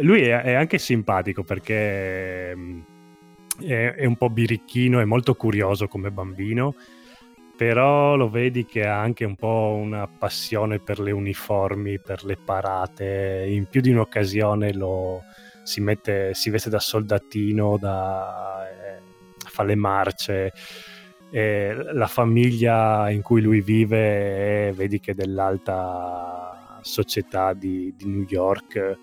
Lui 0.00 0.22
è, 0.22 0.40
è 0.40 0.54
anche 0.54 0.78
simpatico 0.78 1.44
perché 1.44 2.52
mm, 2.56 2.80
è, 3.60 3.94
è 3.98 4.04
un 4.04 4.16
po' 4.16 4.30
birichino, 4.30 4.98
è 4.98 5.04
molto 5.04 5.36
curioso 5.36 5.86
come 5.86 6.10
bambino, 6.10 6.74
però 7.56 8.16
lo 8.16 8.28
vedi 8.28 8.66
che 8.66 8.84
ha 8.84 8.98
anche 8.98 9.24
un 9.24 9.36
po' 9.36 9.78
una 9.80 10.08
passione 10.08 10.80
per 10.80 10.98
le 10.98 11.12
uniformi, 11.12 12.00
per 12.00 12.24
le 12.24 12.36
parate. 12.36 13.46
In 13.48 13.66
più 13.66 13.80
di 13.80 13.90
un'occasione 13.90 14.72
lo, 14.72 15.22
si, 15.62 15.80
mette, 15.80 16.34
si 16.34 16.50
veste 16.50 16.68
da 16.68 16.80
soldatino, 16.80 17.78
da, 17.78 18.68
eh, 18.68 19.00
fa 19.36 19.62
le 19.62 19.76
marce. 19.76 20.52
E 21.30 21.74
la 21.92 22.06
famiglia 22.06 23.08
in 23.10 23.22
cui 23.22 23.40
lui 23.40 23.60
vive 23.60 24.68
è, 24.68 24.72
vedi 24.72 24.98
che 25.00 25.12
è 25.12 25.14
dell'alta 25.14 26.78
società 26.82 27.52
di, 27.52 27.94
di 27.96 28.06
New 28.06 28.24
York. 28.28 28.98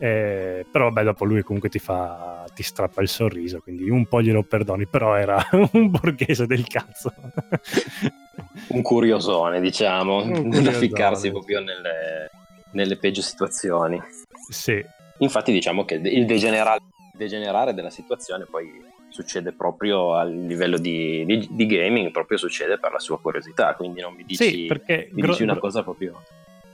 Eh, 0.00 0.64
però 0.70 0.84
vabbè 0.90 1.02
dopo 1.02 1.24
lui 1.24 1.42
comunque 1.42 1.68
ti 1.68 1.80
fa 1.80 2.44
ti 2.54 2.62
strappa 2.62 3.02
il 3.02 3.08
sorriso 3.08 3.58
quindi 3.58 3.90
un 3.90 4.06
po' 4.06 4.22
glielo 4.22 4.44
perdoni 4.44 4.86
però 4.86 5.16
era 5.16 5.44
un 5.72 5.90
borghese 5.90 6.46
del 6.46 6.68
cazzo 6.68 7.12
Un 8.70 8.82
curiosone, 8.82 9.60
diciamo, 9.60 10.18
Un 10.22 10.30
da 10.30 10.38
curiosone. 10.40 10.72
ficcarsi 10.72 11.30
proprio 11.32 11.58
nelle, 11.58 12.30
nelle 12.74 12.96
peggio 12.96 13.22
situazioni. 13.22 14.00
sì 14.48 14.80
Infatti 15.18 15.50
diciamo 15.50 15.84
che 15.84 15.94
il 15.94 16.26
degenerare, 16.26 16.80
degenerare 17.14 17.74
della 17.74 17.90
situazione 17.90 18.46
poi 18.48 18.70
succede 19.08 19.52
proprio 19.52 20.14
a 20.14 20.24
livello 20.24 20.78
di, 20.78 21.24
di- 21.24 21.48
di 21.50 21.66
gaming, 21.66 22.10
proprio 22.10 22.38
succede 22.38 22.78
per 22.78 22.92
la 22.92 22.98
sua 22.98 23.18
curiosità, 23.20 23.74
quindi 23.74 24.00
non 24.00 24.14
mi 24.14 24.24
dici, 24.24 24.44
sì 24.44 24.66
perché 24.66 25.08
mi 25.12 25.22
gro- 25.22 25.32
dici 25.32 25.42
una 25.42 25.58
cosa 25.58 25.82
proprio... 25.82 26.22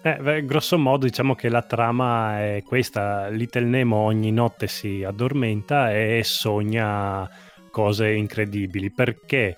Eh, 0.02 0.16
beh, 0.16 0.44
grosso 0.44 0.76
modo 0.76 1.06
diciamo 1.06 1.34
che 1.34 1.48
la 1.48 1.62
trama 1.62 2.38
è 2.38 2.62
questa, 2.62 3.28
Little 3.28 3.64
Nemo 3.64 3.96
ogni 3.96 4.32
notte 4.32 4.66
si 4.66 5.02
addormenta 5.02 5.94
e 5.94 6.20
sogna 6.24 7.26
cose 7.70 8.10
incredibili 8.10 8.90
perché 8.90 9.56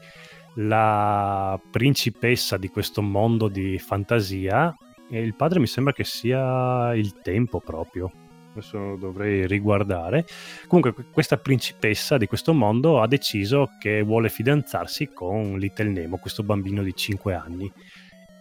la 0.55 1.61
principessa 1.71 2.57
di 2.57 2.69
questo 2.69 3.03
mondo 3.03 3.49
di 3.49 3.79
fantasia 3.79 4.75
e 5.11 5.21
il 5.21 5.35
padre 5.35 5.59
mi 5.59 5.67
sembra 5.67 5.93
che 5.93 6.05
sia 6.05 6.95
il 6.95 7.21
tempo 7.21 7.61
proprio 7.61 8.11
adesso 8.57 8.97
dovrei 8.97 9.47
riguardare. 9.47 10.25
Comunque 10.67 10.93
que- 10.93 11.11
questa 11.13 11.37
principessa 11.37 12.17
di 12.17 12.27
questo 12.27 12.53
mondo 12.53 13.01
ha 13.01 13.07
deciso 13.07 13.71
che 13.79 14.03
vuole 14.03 14.29
fidanzarsi 14.29 15.11
con 15.13 15.59
Little 15.59 15.91
Nemo 15.91 16.17
questo 16.19 16.43
bambino 16.43 16.83
di 16.83 16.95
5 16.95 17.35
anni 17.35 17.71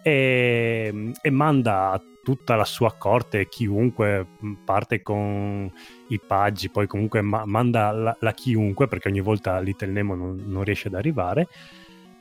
e, 0.02 1.12
e 1.20 1.30
manda 1.30 2.00
tutta 2.22 2.56
la 2.56 2.64
sua 2.64 2.92
corte 2.96 3.48
chiunque 3.48 4.26
parte 4.64 5.00
con 5.00 5.70
i 6.08 6.20
paggi 6.20 6.70
poi 6.70 6.88
comunque 6.88 7.20
ma- 7.20 7.44
manda 7.44 7.92
la, 7.92 8.16
la 8.18 8.32
chiunque 8.32 8.88
perché 8.88 9.08
ogni 9.08 9.20
volta 9.20 9.60
Little 9.60 9.92
Nemo 9.92 10.14
non, 10.16 10.42
non 10.44 10.64
riesce 10.64 10.88
ad 10.88 10.94
arrivare 10.94 11.46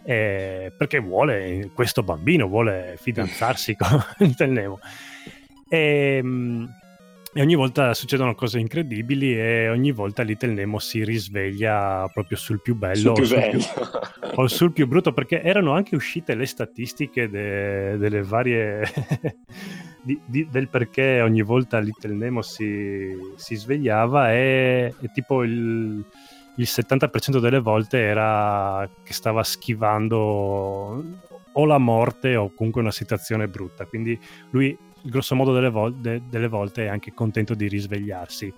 eh, 0.08 0.72
perché 0.78 1.00
vuole 1.00 1.72
questo 1.74 2.04
bambino 2.04 2.48
vuole 2.48 2.96
fidanzarsi 3.00 3.76
con 3.78 4.00
Little 4.20 4.48
Nemo. 4.48 4.80
E, 5.68 6.22
mh, 6.22 6.70
e 7.38 7.42
ogni 7.42 7.56
volta 7.56 7.94
succedono 7.94 8.34
cose 8.34 8.60
incredibili 8.60 9.38
e 9.38 9.68
ogni 9.68 9.92
volta 9.92 10.24
Little 10.24 10.54
Nemo 10.54 10.80
si 10.80 11.04
risveglia 11.04 12.10
proprio 12.14 12.38
sul 12.38 12.62
più 12.62 12.78
bello 12.78 13.14
Sul 13.14 13.14
più 13.14 13.24
o 13.24 13.26
sul 13.26 13.38
bello. 13.38 13.64
o 14.42 14.48
sul 14.48 14.72
più 14.72 14.88
brutto 14.88 15.12
perché 15.12 15.42
erano 15.42 15.74
anche 15.74 15.96
uscite 15.98 16.34
le 16.34 16.46
statistiche 16.46 17.30
de- 17.30 17.98
delle 17.98 18.24
varie 18.24 18.90
di- 20.02 20.18
di- 20.26 20.48
del 20.50 20.70
perché 20.70 21.20
ogni 21.20 21.42
volta 21.42 21.78
Little 21.80 22.14
Nemo 22.14 22.42
si, 22.42 23.10
si 23.36 23.56
svegliava 23.56 24.32
e, 24.32 24.94
e 24.98 25.12
tipo 25.14 25.44
il, 25.44 26.06
il 26.56 26.66
70% 26.66 27.40
delle 27.40 27.60
volte 27.60 28.00
era 28.00 28.90
che 29.04 29.12
stava 29.12 29.44
schivando 29.44 31.04
o 31.52 31.66
la 31.66 31.78
morte 31.80 32.38
o 32.38 32.54
comunque 32.54 32.80
una 32.80 32.92
situazione 32.92 33.50
brutta 33.50 33.86
quindi 33.88 34.18
lui 34.52 34.78
grosso 35.10 35.36
modo 35.36 35.53
delle, 35.53 35.70
vol- 35.70 35.95
de- 35.95 36.22
delle 36.30 36.47
volte 36.47 36.86
è 36.86 36.88
anche 36.88 37.14
contento 37.14 37.53
di 37.53 37.68
risvegliarsi 37.68 38.53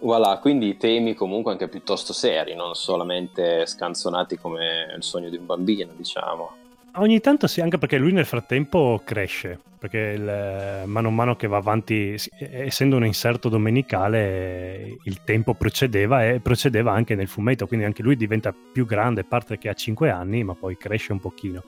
Voilà, 0.00 0.38
quindi 0.38 0.76
temi 0.76 1.14
comunque 1.14 1.52
anche 1.52 1.68
piuttosto 1.68 2.12
seri, 2.12 2.54
non 2.54 2.74
solamente 2.74 3.66
scanzonati 3.66 4.36
come 4.36 4.92
il 4.96 5.02
sogno 5.02 5.28
di 5.28 5.36
un 5.36 5.46
bambino, 5.46 5.92
diciamo. 5.96 6.54
Ogni 6.96 7.20
tanto 7.20 7.46
sì, 7.46 7.60
anche 7.60 7.78
perché 7.78 7.96
lui 7.96 8.12
nel 8.12 8.26
frattempo 8.26 9.00
cresce, 9.04 9.58
perché 9.78 9.98
il- 9.98 10.82
mano 10.86 11.08
a 11.08 11.10
mano 11.10 11.36
che 11.36 11.46
va 11.46 11.56
avanti, 11.56 12.16
essendo 12.38 12.96
un 12.96 13.06
inserto 13.06 13.48
domenicale, 13.48 14.98
il 15.04 15.22
tempo 15.24 15.54
procedeva 15.54 16.26
e 16.26 16.40
procedeva 16.40 16.92
anche 16.92 17.14
nel 17.14 17.28
fumetto, 17.28 17.66
quindi 17.66 17.86
anche 17.86 18.02
lui 18.02 18.16
diventa 18.16 18.52
più 18.52 18.84
grande, 18.84 19.24
parte 19.24 19.56
che 19.56 19.68
ha 19.70 19.74
5 19.74 20.10
anni, 20.10 20.44
ma 20.44 20.54
poi 20.54 20.76
cresce 20.76 21.12
un 21.12 21.20
pochino. 21.20 21.62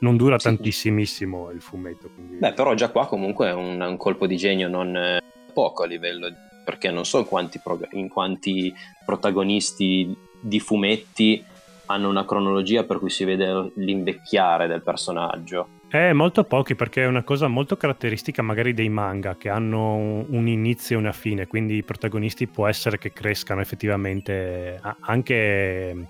Non 0.00 0.16
dura 0.16 0.38
Sì. 0.38 0.48
tantissimissimo 0.48 1.50
il 1.50 1.60
fumetto. 1.60 2.10
Quindi... 2.14 2.36
Beh, 2.36 2.52
però 2.52 2.74
già 2.74 2.90
qua 2.90 3.06
comunque 3.06 3.48
è 3.48 3.52
un, 3.52 3.80
un 3.80 3.96
colpo 3.96 4.26
di 4.26 4.36
genio 4.36 4.68
non 4.68 4.96
eh, 4.96 5.20
poco 5.52 5.82
a 5.82 5.86
livello, 5.86 6.28
perché 6.64 6.90
non 6.90 7.04
so 7.04 7.18
in 7.18 7.26
quanti, 7.26 7.60
prog- 7.62 7.88
in 7.92 8.08
quanti 8.08 8.74
protagonisti 9.04 10.14
di 10.40 10.60
fumetti 10.60 11.44
hanno 11.86 12.08
una 12.08 12.24
cronologia 12.24 12.82
per 12.84 12.98
cui 12.98 13.10
si 13.10 13.24
vede 13.24 13.70
l'invecchiare 13.76 14.66
del 14.66 14.82
personaggio. 14.82 15.68
Eh, 15.88 16.12
molto 16.12 16.42
pochi 16.42 16.74
perché 16.74 17.04
è 17.04 17.06
una 17.06 17.22
cosa 17.22 17.46
molto 17.46 17.76
caratteristica 17.76 18.42
magari 18.42 18.74
dei 18.74 18.88
manga 18.88 19.36
che 19.36 19.48
hanno 19.48 20.24
un 20.28 20.48
inizio 20.48 20.96
e 20.96 21.00
una 21.00 21.12
fine, 21.12 21.46
quindi 21.46 21.76
i 21.76 21.84
protagonisti 21.84 22.48
può 22.48 22.66
essere 22.66 22.98
che 22.98 23.12
crescano 23.12 23.60
effettivamente 23.60 24.80
anche 25.00 26.08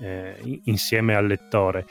eh, 0.00 0.60
insieme 0.64 1.14
al 1.14 1.26
lettore. 1.26 1.84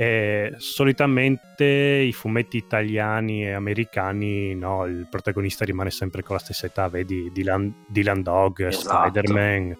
E 0.00 0.54
solitamente 0.56 1.66
i 1.66 2.12
fumetti 2.14 2.56
italiani 2.56 3.44
e 3.44 3.52
americani, 3.52 4.54
no, 4.54 4.86
il 4.86 5.06
protagonista 5.10 5.66
rimane 5.66 5.90
sempre 5.90 6.22
con 6.22 6.36
la 6.36 6.40
stessa 6.40 6.64
età, 6.64 6.88
vedi 6.88 7.30
Dylan, 7.30 7.84
Dylan 7.86 8.22
Dog, 8.22 8.66
esatto. 8.66 8.96
Spider-Man. 8.96 9.76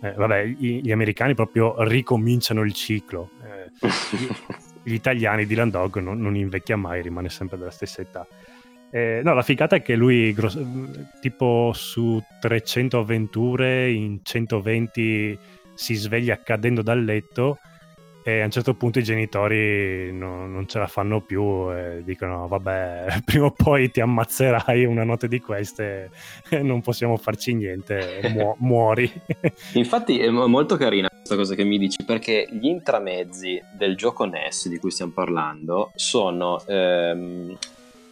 Eh, 0.00 0.12
vabbè, 0.12 0.44
gli, 0.44 0.80
gli, 0.80 0.92
americani 0.92 1.34
proprio 1.34 1.74
ricominciano 1.82 2.62
il 2.62 2.72
ciclo. 2.72 3.30
Eh, 3.42 3.88
gli, 4.16 4.28
gli, 4.92 4.94
italiani, 4.94 5.44
Dylan 5.44 5.70
Dog, 5.70 5.96
non, 5.96 6.20
non, 6.20 6.36
invecchia 6.36 6.76
mai, 6.76 7.02
rimane 7.02 7.28
sempre 7.28 7.58
della 7.58 7.72
stessa 7.72 8.00
età. 8.00 8.24
Eh, 8.92 9.22
no, 9.24 9.34
la 9.34 9.42
figata 9.42 9.74
è 9.74 9.82
che 9.82 9.96
lui, 9.96 10.32
gross- 10.32 10.64
tipo 11.20 11.72
su 11.74 12.22
300 12.38 13.00
avventure, 13.00 13.90
in 13.90 14.20
120 14.22 15.36
si 15.74 15.94
sveglia 15.94 16.40
cadendo 16.40 16.80
dal 16.80 17.02
letto 17.02 17.58
e 18.26 18.40
a 18.40 18.44
un 18.46 18.50
certo 18.50 18.72
punto 18.72 18.98
i 18.98 19.02
genitori 19.02 20.10
no, 20.10 20.46
non 20.46 20.66
ce 20.66 20.78
la 20.78 20.86
fanno 20.86 21.20
più 21.20 21.70
e 21.70 22.02
dicono 22.04 22.48
vabbè 22.48 23.20
prima 23.22 23.46
o 23.46 23.50
poi 23.50 23.90
ti 23.90 24.00
ammazzerai 24.00 24.86
una 24.86 25.04
notte 25.04 25.28
di 25.28 25.40
queste 25.40 26.10
e 26.48 26.62
non 26.62 26.80
possiamo 26.80 27.18
farci 27.18 27.52
niente 27.52 28.20
mu- 28.34 28.56
muori 28.64 29.12
infatti 29.74 30.18
è 30.18 30.30
molto 30.30 30.76
carina 30.76 31.08
questa 31.08 31.36
cosa 31.36 31.54
che 31.54 31.64
mi 31.64 31.76
dici 31.76 32.02
perché 32.02 32.48
gli 32.50 32.66
intramezzi 32.66 33.62
del 33.76 33.94
gioco 33.94 34.24
NES 34.24 34.68
di 34.68 34.78
cui 34.78 34.90
stiamo 34.90 35.12
parlando 35.12 35.92
sono 35.94 36.64
ehm, 36.66 37.58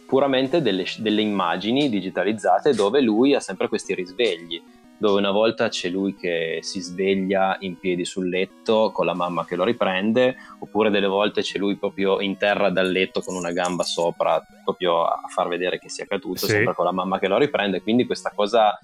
puramente 0.05 0.61
delle, 0.61 0.85
delle 0.97 1.21
immagini 1.21 1.89
digitalizzate 1.89 2.75
dove 2.75 3.01
lui 3.01 3.33
ha 3.33 3.39
sempre 3.39 3.67
questi 3.67 3.95
risvegli 3.95 4.61
dove 5.03 5.19
una 5.19 5.31
volta 5.31 5.67
c'è 5.67 5.89
lui 5.89 6.15
che 6.15 6.59
si 6.61 6.79
sveglia 6.79 7.57
in 7.59 7.77
piedi 7.77 8.05
sul 8.05 8.29
letto 8.29 8.89
con 8.93 9.05
la 9.05 9.13
mamma 9.13 9.43
che 9.43 9.57
lo 9.57 9.65
riprende, 9.65 10.37
oppure 10.59 10.89
delle 10.89 11.07
volte 11.07 11.41
c'è 11.41 11.57
lui 11.57 11.75
proprio 11.75 12.21
in 12.21 12.37
terra 12.37 12.69
dal 12.69 12.89
letto 12.89 13.19
con 13.19 13.35
una 13.35 13.51
gamba 13.51 13.83
sopra, 13.83 14.41
proprio 14.63 15.03
a 15.03 15.27
far 15.27 15.49
vedere 15.49 15.77
che 15.77 15.89
sia 15.89 16.05
caduto, 16.05 16.45
sì. 16.45 16.51
sempre 16.51 16.73
con 16.73 16.85
la 16.85 16.93
mamma 16.93 17.19
che 17.19 17.27
lo 17.27 17.37
riprende, 17.37 17.81
quindi 17.81 18.05
questa 18.05 18.31
cosa 18.33 18.79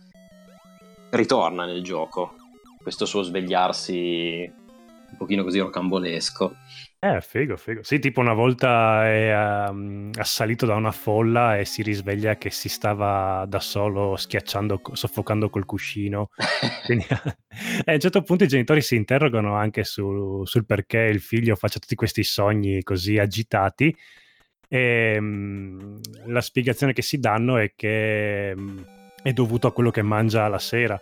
ritorna 1.12 1.64
nel 1.64 1.82
gioco, 1.82 2.34
questo 2.82 3.06
suo 3.06 3.22
svegliarsi 3.22 4.52
un 5.12 5.18
pochino 5.18 5.44
così 5.44 5.60
rocambolesco. 5.60 6.54
Eh, 7.02 7.22
figo, 7.22 7.56
figo. 7.56 7.82
Sì, 7.82 7.98
tipo 8.00 8.20
una 8.20 8.34
volta 8.34 9.08
è 9.08 9.70
um, 9.70 10.10
assalito 10.18 10.66
da 10.66 10.76
una 10.76 10.92
folla 10.92 11.58
e 11.58 11.64
si 11.64 11.82
risveglia 11.82 12.36
che 12.36 12.50
si 12.50 12.68
stava 12.68 13.46
da 13.48 13.62
solo 13.62 14.18
schiacciando, 14.18 14.82
soffocando 14.92 15.50
col 15.50 15.64
cuscino. 15.64 16.32
Quindi 16.84 17.06
eh, 17.86 17.92
a 17.92 17.94
un 17.94 18.00
certo 18.02 18.22
punto 18.22 18.44
i 18.44 18.50
genitori 18.50 18.82
si 18.82 18.98
interrogano 18.98 19.56
anche 19.56 19.86
su, 19.86 20.44
sul 20.44 20.66
perché 20.66 20.98
il 21.00 21.22
figlio 21.22 21.56
faccia 21.56 21.80
tutti 21.80 21.96
questi 21.96 22.24
sogni 22.24 22.84
così 22.84 23.18
agitati. 23.18 23.96
E 24.68 25.18
um, 25.18 26.02
la 26.26 26.42
spiegazione 26.42 26.92
che 26.92 27.02
si 27.02 27.18
danno 27.18 27.56
è 27.56 27.72
che 27.78 28.54
um, 28.54 28.86
è 29.24 29.32
dovuto 29.32 29.68
a 29.68 29.72
quello 29.72 29.90
che 29.90 30.02
mangia 30.02 30.50
la 30.50 30.60
sera. 30.60 31.00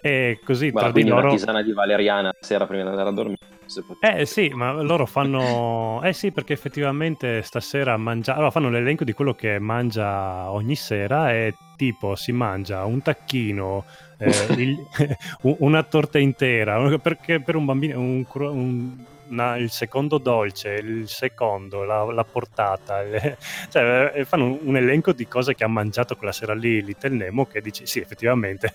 E 0.00 0.40
così 0.42 0.70
Guarda, 0.70 0.90
tra 0.90 1.02
di 1.02 1.06
loro... 1.08 1.26
una 1.28 1.30
tisana 1.32 1.62
di 1.62 1.72
valeriana 1.72 2.28
la 2.28 2.36
sera 2.40 2.66
prima 2.66 2.82
di 2.82 2.88
andare 2.88 3.10
a 3.10 3.12
dormire. 3.12 3.52
Eh 4.00 4.26
sì, 4.26 4.48
ma 4.48 4.72
loro 4.82 5.06
fanno... 5.06 6.00
Eh 6.02 6.12
sì, 6.12 6.32
perché 6.32 6.52
effettivamente 6.52 7.42
stasera 7.42 7.96
mangia... 7.96 8.34
Allora 8.34 8.50
fanno 8.50 8.70
l'elenco 8.70 9.04
di 9.04 9.12
quello 9.12 9.34
che 9.34 9.58
mangia 9.58 10.50
ogni 10.50 10.76
sera 10.76 11.32
e 11.32 11.54
tipo 11.76 12.14
si 12.14 12.32
mangia 12.32 12.84
un 12.84 13.02
tacchino, 13.02 13.84
eh, 14.18 14.30
il... 14.56 14.86
una 15.58 15.82
torta 15.82 16.18
intera, 16.18 16.98
perché 16.98 17.40
per 17.40 17.56
un 17.56 17.64
bambino 17.64 17.98
un, 17.98 18.24
un, 18.32 19.04
una, 19.28 19.56
il 19.56 19.70
secondo 19.70 20.18
dolce, 20.18 20.74
il 20.74 21.08
secondo, 21.08 21.84
la, 21.84 22.04
la 22.04 22.24
portata, 22.24 23.02
le... 23.02 23.36
cioè 23.70 24.12
eh, 24.14 24.24
fanno 24.24 24.44
un, 24.44 24.58
un, 24.62 24.76
elenco 24.76 25.12
di 25.12 25.26
cose 25.26 25.54
che 25.54 25.64
ha 25.64 25.68
mangiato 25.68 26.16
quella 26.16 26.32
sera 26.32 26.54
lì 26.54 26.82
Little 26.82 27.16
Nemo 27.16 27.46
che 27.46 27.60
dici 27.60 27.86
sì 27.86 28.00
effettivamente 28.00 28.70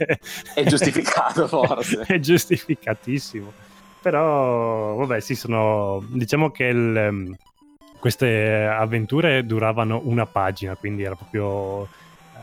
è 0.53 0.63
giustificato 0.63 1.47
forse. 1.47 2.01
è 2.01 2.19
giustificatissimo. 2.19 3.67
Però, 4.01 4.95
vabbè, 4.95 5.19
sì, 5.19 5.35
sono... 5.35 6.03
Diciamo 6.07 6.51
che 6.51 6.65
il, 6.65 6.95
ehm, 6.95 7.35
queste 7.99 8.65
avventure 8.65 9.45
duravano 9.45 10.01
una 10.03 10.25
pagina, 10.25 10.75
quindi 10.75 11.03
era 11.03 11.15
proprio... 11.15 11.87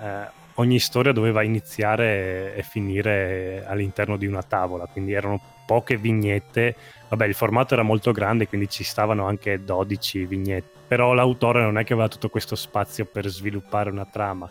Eh, 0.03 0.45
ogni 0.59 0.79
storia 0.79 1.13
doveva 1.13 1.43
iniziare 1.43 2.55
e 2.55 2.63
finire 2.63 3.65
all'interno 3.67 4.17
di 4.17 4.27
una 4.27 4.43
tavola, 4.43 4.87
quindi 4.87 5.13
erano 5.13 5.41
poche 5.67 5.97
vignette. 5.97 6.77
Vabbè, 7.09 7.27
il 7.27 7.35
formato 7.35 7.75
era 7.75 7.83
molto 7.83 8.13
grande, 8.13 8.49
quindi 8.49 8.69
ci 8.69 8.85
stavano 8.85 9.27
anche 9.27 9.63
12 9.63 10.27
vignette, 10.27 10.79
però 10.87 11.13
l'autore 11.13 11.63
non 11.63 11.79
è 11.79 11.85
che 11.85 11.93
aveva 11.93 12.09
tutto 12.09 12.29
questo 12.29 12.57
spazio 12.57 13.05
per 13.05 13.27
sviluppare 13.27 13.91
una 13.91 14.07
trama 14.07 14.51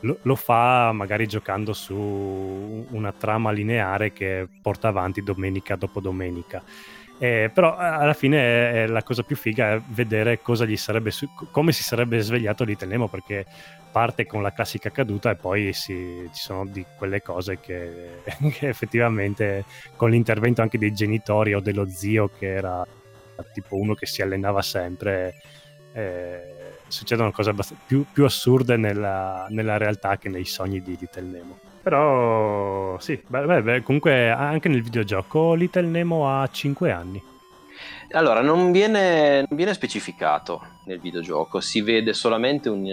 lo, 0.00 0.18
lo, 0.22 0.34
fa 0.34 0.92
magari 0.92 1.26
giocando 1.26 1.72
su 1.72 2.86
una 2.90 3.12
trama 3.12 3.50
lineare 3.50 4.12
che 4.12 4.48
porta 4.60 4.88
avanti 4.88 5.22
domenica 5.22 5.76
dopo 5.76 6.00
domenica. 6.00 6.62
Eh, 7.22 7.50
però 7.52 7.76
alla 7.76 8.14
fine 8.14 8.72
è, 8.72 8.86
la 8.86 9.02
cosa 9.02 9.22
più 9.22 9.36
figa 9.36 9.74
è 9.74 9.80
vedere 9.88 10.40
su- 10.42 11.28
come 11.50 11.70
si 11.70 11.82
sarebbe 11.82 12.18
svegliato 12.20 12.64
lì 12.64 12.78
Nemo 12.86 13.08
perché 13.08 13.44
parte 13.92 14.24
con 14.24 14.40
la 14.40 14.54
classica 14.54 14.90
caduta 14.90 15.30
e 15.30 15.34
poi 15.34 15.74
si, 15.74 16.28
ci 16.32 16.40
sono 16.40 16.64
di 16.64 16.82
quelle 16.96 17.20
cose 17.20 17.60
che, 17.60 18.22
che, 18.56 18.68
effettivamente 18.68 19.64
con 19.96 20.08
l'intervento 20.08 20.62
anche 20.62 20.78
dei 20.78 20.94
genitori 20.94 21.52
o 21.52 21.60
dello 21.60 21.86
zio 21.90 22.30
che 22.38 22.54
era 22.54 22.86
tipo 23.52 23.76
uno 23.76 23.92
che 23.94 24.06
si 24.06 24.22
allenava 24.22 24.62
sempre 24.62 25.34
eh, 25.92 26.59
succedono 26.90 27.30
cose 27.30 27.54
più, 27.86 28.04
più, 28.10 28.24
assurde 28.24 28.76
nella, 28.76 29.46
nella, 29.48 29.76
realtà 29.76 30.18
che 30.18 30.28
nei 30.28 30.44
sogni 30.44 30.82
di 30.82 30.96
Little 30.98 31.22
Nemo. 31.22 31.58
Però 31.82 32.98
sì, 32.98 33.20
beh, 33.26 33.62
beh, 33.62 33.82
comunque 33.82 34.30
anche 34.30 34.68
nel 34.68 34.82
videogioco 34.82 35.54
Little 35.54 35.86
Nemo 35.86 36.28
ha 36.28 36.48
5 36.50 36.90
anni. 36.90 37.22
Allora, 38.12 38.40
non 38.42 38.72
viene, 38.72 39.46
non 39.48 39.56
viene 39.56 39.72
specificato 39.72 40.78
nel 40.86 41.00
videogioco, 41.00 41.60
si 41.60 41.80
vede 41.80 42.12
solamente 42.12 42.68
un, 42.68 42.84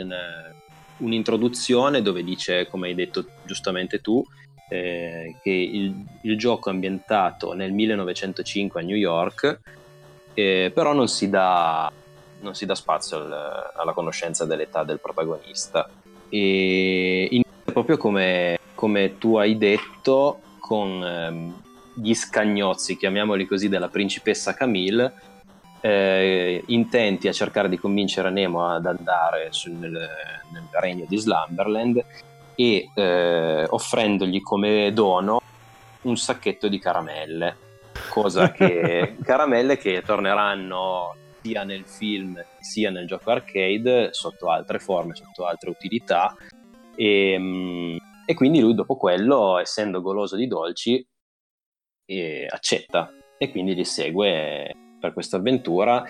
un'introduzione 0.97 2.01
dove 2.01 2.23
dice, 2.23 2.67
come 2.67 2.87
hai 2.87 2.95
detto 2.95 3.25
giustamente 3.43 3.99
tu, 3.99 4.23
eh, 4.69 5.35
che 5.41 5.49
il, 5.51 6.05
il, 6.21 6.37
gioco 6.37 6.69
è 6.69 6.73
ambientato 6.73 7.53
nel 7.53 7.71
1905 7.71 8.81
a 8.81 8.83
New 8.83 8.95
York, 8.95 9.59
eh, 10.33 10.71
però 10.73 10.93
non 10.93 11.07
si 11.07 11.29
dà 11.29 11.91
non 12.41 12.55
si 12.55 12.65
dà 12.65 12.75
spazio 12.75 13.17
al, 13.17 13.71
alla 13.75 13.93
conoscenza 13.93 14.45
dell'età 14.45 14.83
del 14.83 14.99
protagonista. 14.99 15.89
E 16.29 17.27
inizia 17.31 17.71
proprio 17.71 17.97
come, 17.97 18.59
come 18.75 19.17
tu 19.17 19.38
hai 19.38 19.57
detto, 19.57 20.39
con 20.59 21.03
ehm, 21.03 21.61
gli 21.93 22.13
scagnozzi, 22.13 22.97
chiamiamoli 22.97 23.45
così, 23.45 23.69
della 23.69 23.88
principessa 23.89 24.53
Camille, 24.53 25.13
eh, 25.81 26.63
intenti 26.67 27.27
a 27.27 27.31
cercare 27.31 27.69
di 27.69 27.77
convincere 27.77 28.29
Nemo 28.29 28.67
ad 28.67 28.85
andare 28.85 29.47
sul, 29.51 29.73
nel, 29.73 29.91
nel, 29.91 30.67
regno 30.71 31.05
di 31.07 31.17
Slumberland 31.17 32.03
e 32.55 32.89
eh, 32.93 33.65
offrendogli 33.69 34.41
come 34.41 34.91
dono 34.91 35.39
un 36.01 36.17
sacchetto 36.17 36.67
di 36.67 36.79
caramelle, 36.79 37.57
cosa 38.09 38.51
che 38.51 39.15
caramelle 39.23 39.77
che 39.77 40.01
torneranno 40.05 41.15
sia 41.47 41.63
nel 41.63 41.85
film 41.85 42.43
sia 42.59 42.91
nel 42.91 43.07
gioco 43.07 43.31
arcade 43.31 44.09
sotto 44.11 44.49
altre 44.49 44.79
forme, 44.79 45.15
sotto 45.15 45.45
altre 45.45 45.69
utilità 45.69 46.35
e, 46.95 47.31
ehm, 47.31 47.97
e 48.25 48.33
quindi 48.33 48.59
lui 48.59 48.73
dopo 48.73 48.97
quello, 48.97 49.57
essendo 49.57 50.01
goloso 50.01 50.35
di 50.35 50.47
dolci, 50.47 51.05
eh, 52.05 52.45
accetta 52.49 53.13
e 53.37 53.51
quindi 53.51 53.73
li 53.73 53.85
segue 53.85 54.73
per 54.99 55.13
questa 55.13 55.37
avventura. 55.37 56.03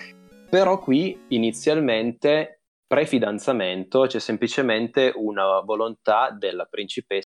Però 0.50 0.80
qui 0.80 1.26
inizialmente 1.28 2.62
pre-fidanzamento 2.86 4.06
c'è 4.06 4.18
semplicemente 4.18 5.12
una 5.14 5.60
volontà 5.60 6.30
della 6.30 6.64
principessa 6.64 7.26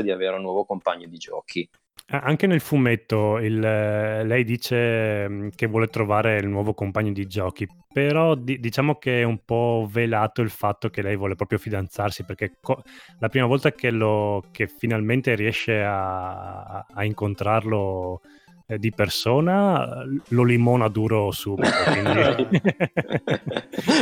di 0.00 0.10
avere 0.10 0.36
un 0.36 0.42
nuovo 0.42 0.64
compagno 0.64 1.08
di 1.08 1.16
giochi. 1.16 1.68
Anche 2.08 2.46
nel 2.46 2.60
fumetto 2.60 3.38
il, 3.38 3.58
lei 3.58 4.44
dice 4.44 5.28
mm, 5.28 5.48
che 5.54 5.66
vuole 5.66 5.86
trovare 5.86 6.38
il 6.38 6.48
nuovo 6.48 6.74
compagno 6.74 7.12
di 7.12 7.26
giochi, 7.26 7.66
però 7.92 8.34
di, 8.34 8.58
diciamo 8.60 8.96
che 8.96 9.20
è 9.20 9.24
un 9.24 9.38
po' 9.44 9.88
velato 9.90 10.42
il 10.42 10.50
fatto 10.50 10.90
che 10.90 11.00
lei 11.00 11.16
vuole 11.16 11.36
proprio 11.36 11.58
fidanzarsi, 11.58 12.24
perché 12.24 12.56
co- 12.60 12.82
la 13.18 13.28
prima 13.28 13.46
volta 13.46 13.72
che, 13.72 13.90
lo, 13.90 14.44
che 14.50 14.66
finalmente 14.66 15.34
riesce 15.34 15.82
a, 15.82 16.84
a 16.92 17.04
incontrarlo 17.04 18.20
eh, 18.66 18.78
di 18.78 18.90
persona 18.90 20.04
lo 20.28 20.42
limona 20.44 20.88
duro 20.88 21.30
subito. 21.30 21.70
Quindi... 21.92 22.48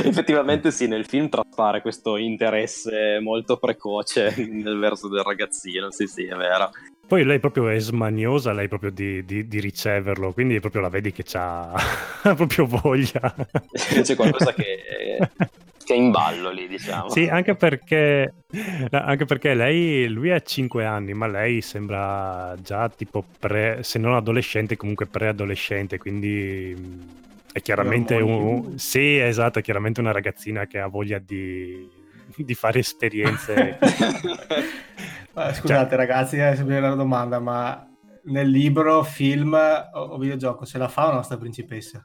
Effettivamente 0.08 0.70
sì, 0.70 0.86
nel 0.86 1.06
film 1.06 1.28
traspare 1.28 1.80
questo 1.80 2.16
interesse 2.16 3.18
molto 3.20 3.58
precoce 3.58 4.34
nel 4.36 4.78
verso 4.78 5.08
del 5.08 5.22
ragazzino, 5.22 5.90
sì 5.90 6.06
sì, 6.06 6.24
è 6.24 6.34
vero. 6.34 6.70
Poi 7.10 7.24
lei 7.24 7.40
proprio 7.40 7.68
è 7.68 7.80
smaniosa, 7.80 8.52
lei 8.52 8.68
proprio 8.68 8.92
di, 8.92 9.24
di, 9.24 9.48
di 9.48 9.58
riceverlo, 9.58 10.32
quindi 10.32 10.60
proprio 10.60 10.80
la 10.80 10.88
vedi 10.88 11.10
che 11.10 11.24
ha 11.32 11.74
proprio 12.36 12.66
voglia. 12.66 13.34
C'è 13.74 14.14
qualcosa 14.14 14.54
che, 14.54 14.78
che, 15.84 15.92
è 15.92 15.96
in 15.96 16.12
ballo 16.12 16.52
lì, 16.52 16.68
diciamo. 16.68 17.10
Sì, 17.10 17.26
anche 17.26 17.56
perché, 17.56 18.32
anche 18.92 19.24
perché 19.24 19.54
lei, 19.54 20.06
lui 20.06 20.30
ha 20.30 20.38
5 20.38 20.84
anni, 20.84 21.12
ma 21.12 21.26
lei 21.26 21.62
sembra 21.62 22.54
già 22.62 22.88
tipo 22.88 23.24
pre, 23.40 23.80
se 23.82 23.98
non 23.98 24.14
adolescente, 24.14 24.76
comunque 24.76 25.06
preadolescente, 25.06 25.98
quindi 25.98 26.76
è 27.52 27.60
chiaramente 27.60 28.14
un... 28.14 28.78
Sì, 28.78 29.18
esatto, 29.18 29.58
è 29.58 29.62
chiaramente 29.62 29.98
una 29.98 30.12
ragazzina 30.12 30.68
che 30.68 30.78
ha 30.78 30.86
voglia 30.86 31.18
di, 31.18 31.90
di 32.36 32.54
fare 32.54 32.78
esperienze. 32.78 33.78
Scusate 35.32 35.88
cioè... 35.88 35.96
ragazzi, 35.96 36.36
è 36.36 36.54
sempre 36.56 36.78
una 36.78 36.94
domanda, 36.94 37.38
ma 37.38 37.86
nel 38.24 38.48
libro, 38.48 39.02
film 39.02 39.56
o 39.92 40.18
videogioco 40.18 40.64
se 40.64 40.78
la 40.78 40.88
fa 40.88 41.06
la 41.06 41.14
nostra 41.14 41.36
principessa? 41.36 42.04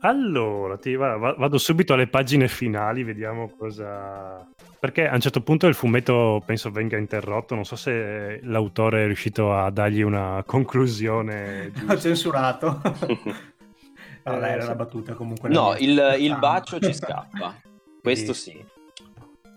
Allora, 0.00 0.76
ti 0.76 0.94
va, 0.96 1.16
vado 1.16 1.56
subito 1.56 1.94
alle 1.94 2.08
pagine 2.08 2.46
finali, 2.46 3.02
vediamo 3.04 3.48
cosa... 3.56 4.46
Perché 4.78 5.08
a 5.08 5.14
un 5.14 5.20
certo 5.20 5.40
punto 5.40 5.66
il 5.66 5.74
fumetto 5.74 6.42
penso 6.44 6.70
venga 6.70 6.98
interrotto, 6.98 7.54
non 7.54 7.64
so 7.64 7.74
se 7.74 8.38
l'autore 8.42 9.04
è 9.04 9.06
riuscito 9.06 9.54
a 9.54 9.70
dargli 9.70 10.02
una 10.02 10.42
conclusione. 10.44 11.72
Ho 11.88 11.98
censurato. 11.98 12.82
dai, 14.22 14.52
era 14.52 14.64
una 14.64 14.74
battuta 14.74 15.14
comunque. 15.14 15.48
No, 15.48 15.74
il, 15.78 16.16
il 16.18 16.36
bacio 16.38 16.78
ci 16.80 16.92
scappa, 16.92 17.54
questo 18.02 18.34
sì. 18.34 18.62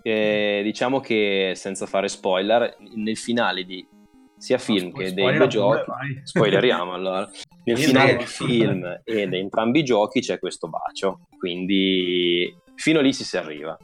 Eh, 0.10 0.62
diciamo 0.64 1.02
che 1.02 1.52
senza 1.56 1.86
fare 1.86 2.08
spoiler, 2.08 2.78
nel 2.96 3.18
finale 3.18 3.66
di 3.66 3.86
sia 4.38 4.58
film 4.58 4.88
no, 4.88 4.94
che 4.94 5.14
dei 5.14 5.36
due 5.36 5.48
giochi, 5.48 5.92
spoileriamo 6.24 6.94
allora, 6.94 7.30
nel 7.66 7.78
finale 7.78 8.16
del 8.16 8.26
film 8.26 9.02
e 9.04 9.28
di 9.28 9.38
entrambi 9.38 9.80
i 9.80 9.84
giochi 9.84 10.22
c'è 10.22 10.40
questo 10.40 10.70
bacio, 10.70 11.28
quindi 11.38 12.56
fino 12.76 13.02
lì 13.02 13.12
si 13.12 13.26
si 13.26 13.36
arriva. 13.36 13.78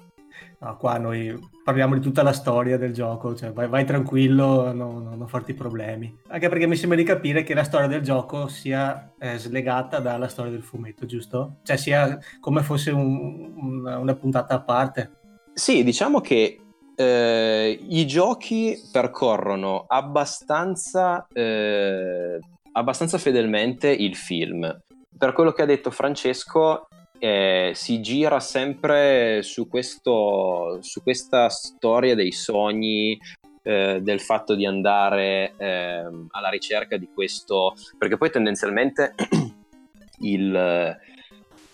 No, 0.60 0.78
qua 0.78 0.98
noi 0.98 1.38
parliamo 1.62 1.96
di 1.96 2.00
tutta 2.00 2.24
la 2.24 2.32
storia 2.32 2.78
del 2.78 2.94
gioco, 2.94 3.36
cioè 3.36 3.52
vai, 3.52 3.68
vai 3.68 3.84
tranquillo, 3.84 4.72
no, 4.72 5.00
no, 5.00 5.16
non 5.16 5.28
farti 5.28 5.54
problemi. 5.54 6.20
Anche 6.30 6.48
perché 6.48 6.68
mi 6.68 6.78
sembra 6.78 6.98
di 6.98 7.04
capire 7.04 7.44
che 7.44 7.54
la 7.54 7.66
storia 7.66 7.88
del 7.88 8.02
gioco 8.02 8.48
sia 8.48 9.12
eh, 9.20 9.38
slegata 9.38 10.00
dalla 10.00 10.30
storia 10.30 10.52
del 10.52 10.64
fumetto, 10.64 11.06
giusto? 11.06 11.58
Cioè 11.64 11.76
sia 11.76 12.18
come 12.40 12.62
fosse 12.62 12.92
un, 12.92 13.54
un, 13.58 13.86
una 13.86 14.16
puntata 14.16 14.56
a 14.56 14.62
parte. 14.62 15.18
Sì, 15.54 15.84
diciamo 15.84 16.20
che 16.20 16.60
eh, 16.96 17.80
i 17.90 18.08
giochi 18.08 18.76
percorrono 18.92 19.86
abbastanza, 19.88 21.28
eh, 21.32 22.40
abbastanza 22.72 23.20
fedelmente 23.20 23.90
il 23.90 24.16
film. 24.16 24.82
Per 25.16 25.32
quello 25.34 25.52
che 25.52 25.62
ha 25.62 25.66
detto 25.66 25.92
Francesco, 25.92 26.88
eh, 27.20 27.72
si 27.76 28.02
gira 28.02 28.40
sempre 28.40 29.44
su, 29.44 29.68
questo, 29.68 30.80
su, 30.82 31.04
questa 31.04 31.50
storia 31.50 32.16
dei 32.16 32.32
sogni, 32.32 33.16
eh, 33.62 34.00
del 34.02 34.20
fatto 34.22 34.56
di 34.56 34.66
andare 34.66 35.54
eh, 35.58 36.04
alla 36.32 36.50
ricerca 36.50 36.98
di 36.98 37.08
questo, 37.14 37.76
perché 37.98 38.18
poi 38.18 38.32
tendenzialmente 38.32 39.14
il 40.22 40.98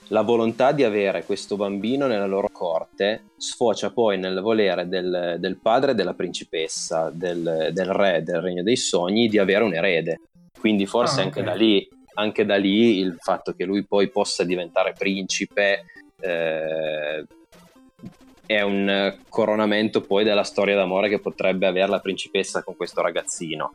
la 0.09 0.21
volontà 0.21 0.71
di 0.71 0.83
avere 0.83 1.23
questo 1.23 1.55
bambino 1.55 2.07
nella 2.07 2.25
loro 2.25 2.49
corte 2.51 3.31
sfocia 3.37 3.91
poi 3.91 4.17
nel 4.17 4.39
volere 4.41 4.87
del, 4.87 5.37
del 5.39 5.59
padre 5.59 5.93
della 5.93 6.13
principessa, 6.13 7.11
del, 7.13 7.69
del, 7.71 7.93
re 7.93 8.23
del 8.23 8.41
regno 8.41 8.63
dei 8.63 8.77
sogni, 8.77 9.27
di 9.27 9.37
avere 9.37 9.63
un 9.63 9.73
erede. 9.73 10.21
Quindi 10.59 10.85
forse 10.85 11.21
ah, 11.21 11.23
anche, 11.25 11.43
da 11.43 11.53
lì, 11.53 11.87
anche, 12.15 12.45
da 12.45 12.57
lì, 12.57 12.99
il 12.99 13.15
fatto 13.19 13.53
che 13.53 13.65
lui 13.65 13.85
poi 13.85 14.09
possa 14.09 14.43
diventare 14.43 14.93
principe 14.97 15.85
eh, 16.19 17.25
è 18.45 18.61
un 18.61 19.15
coronamento 19.29 20.01
poi 20.01 20.23
della 20.23 20.43
storia 20.43 20.75
d'amore 20.75 21.07
che 21.07 21.19
potrebbe 21.19 21.67
avere 21.67 21.87
la 21.87 21.99
principessa 21.99 22.63
con 22.63 22.75
questo 22.75 23.01
ragazzino. 23.01 23.71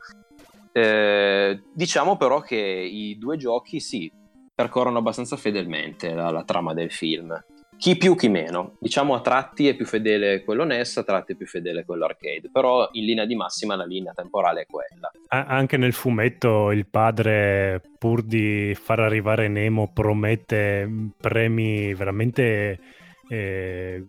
Eh, 0.73 1.61
diciamo 1.73 2.17
però 2.17 2.41
che 2.41 2.57
i 2.57 3.17
due 3.17 3.37
giochi 3.37 3.79
sì, 3.79 4.11
percorrono 4.55 4.99
abbastanza 4.99 5.35
fedelmente 5.35 6.13
la, 6.13 6.31
la, 6.31 6.43
trama 6.43 6.73
del 6.73 6.89
film. 6.89 7.37
Chi 7.77 7.97
più, 7.97 8.15
chi 8.15 8.29
meno. 8.29 8.77
Diciamo 8.79 9.13
a 9.13 9.19
tratti 9.19 9.67
è 9.67 9.75
più 9.75 9.85
fedele 9.85 10.45
quello 10.45 10.63
NES, 10.63 10.97
a 10.97 11.03
tratti 11.03 11.33
è 11.33 11.35
più 11.35 11.45
fedele 11.45 11.83
quello 11.83 12.05
arcade, 12.05 12.49
però 12.49 12.87
in 12.93 13.03
linea 13.03 13.25
di 13.25 13.35
massima 13.35 13.75
la 13.75 13.83
linea 13.83 14.13
temporale 14.13 14.61
è 14.61 14.65
quella. 14.65 15.11
anche 15.27 15.75
nel 15.75 15.91
fumetto 15.91 16.71
il 16.71 16.87
padre, 16.87 17.81
pur 17.97 18.21
di 18.21 18.73
far 18.79 19.01
arrivare 19.01 19.49
Nemo, 19.49 19.91
promette 19.91 20.89
premi 21.19 21.93
veramente 21.93 22.79
eh, 23.27 24.05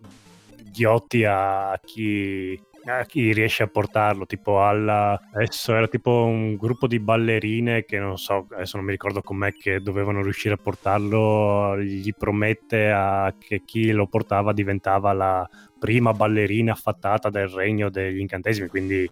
ghiotti 0.71 1.25
a 1.25 1.79
chi 1.85 2.61
a 2.87 3.05
chi 3.05 3.33
riesce 3.33 3.65
a 3.65 3.67
portarlo, 3.67 4.27
tipo 4.27 4.65
alla... 4.65 5.21
adesso 5.33 5.75
era 5.75 5.89
tipo 5.89 6.25
un 6.25 6.57
gruppo 6.57 6.87
di 6.87 6.99
ballerine 7.01 7.85
che 7.85 7.99
non 7.99 8.17
so, 8.17 8.47
adesso 8.53 8.77
non 8.77 8.87
mi 8.87 8.93
ricordo 8.93 9.23
com'è 9.23 9.53
che 9.53 9.81
dovevano 9.81 10.23
riuscire 10.23 10.55
a 10.55 10.59
portarlo, 10.59 11.79
gli 11.81 12.13
promette 12.17 12.91
a 12.91 13.35
che 13.39 13.63
chi 13.65 13.91
lo 13.91 14.07
portava 14.07 14.53
diventava 14.53 15.13
la 15.13 15.49
prima 15.79 16.13
ballerina 16.13 16.73
affattata 16.73 17.29
del 17.29 17.49
regno 17.49 17.91
degli 17.91 18.21
incantesimi, 18.21 18.69
quindi 18.69 19.09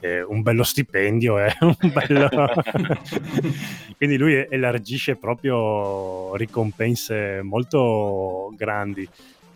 eh, 0.00 0.22
un 0.22 0.42
bello 0.42 0.62
stipendio, 0.62 1.38
eh, 1.38 1.52
un 1.60 1.92
bello... 1.92 2.28
quindi 3.96 4.16
lui 4.16 4.34
elargisce 4.48 5.16
proprio 5.16 6.36
ricompense 6.36 7.40
molto 7.42 8.52
grandi 8.54 9.08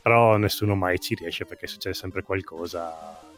però 0.03 0.39
nessuno 0.39 0.75
mai 0.75 0.99
ci 0.99 1.14
riesce 1.14 1.45
perché 1.45 1.66
succede 1.66 1.95
sempre 1.95 2.23
qualcosa 2.23 3.30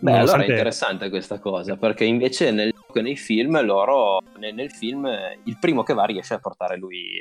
Beh, 0.00 0.12
allora 0.12 0.44
è 0.44 0.48
interessante 0.48 1.08
questa 1.08 1.40
cosa, 1.40 1.76
perché 1.76 2.04
invece 2.04 2.52
nel 2.52 2.72
gioco 2.72 3.00
nei 3.00 3.16
film, 3.16 3.60
loro, 3.64 4.20
nel, 4.38 4.54
nel, 4.54 4.70
film, 4.70 5.08
il 5.42 5.58
primo 5.58 5.82
che 5.82 5.92
va 5.92 6.04
riesce 6.04 6.34
a 6.34 6.38
portare 6.38 6.76
lui 6.76 7.20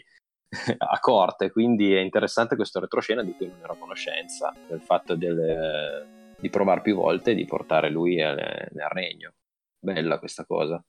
a 0.78 1.00
corte, 1.00 1.52
quindi 1.52 1.94
è 1.94 2.00
interessante 2.00 2.56
questo 2.56 2.80
retroscena 2.80 3.24
di 3.24 3.34
cui 3.34 3.48
non 3.48 3.60
ero 3.64 3.74
a 3.74 3.78
conoscenza, 3.78 4.54
del 4.68 4.82
fatto 4.82 5.16
del, 5.16 6.06
di 6.40 6.50
provare 6.52 6.82
più 6.82 6.96
volte 6.96 7.34
di 7.34 7.46
portare 7.46 7.90
lui 7.90 8.22
al, 8.22 8.36
nel 8.36 8.88
regno. 8.90 9.34
Bella 9.80 10.20
questa 10.20 10.46
cosa. 10.46 10.80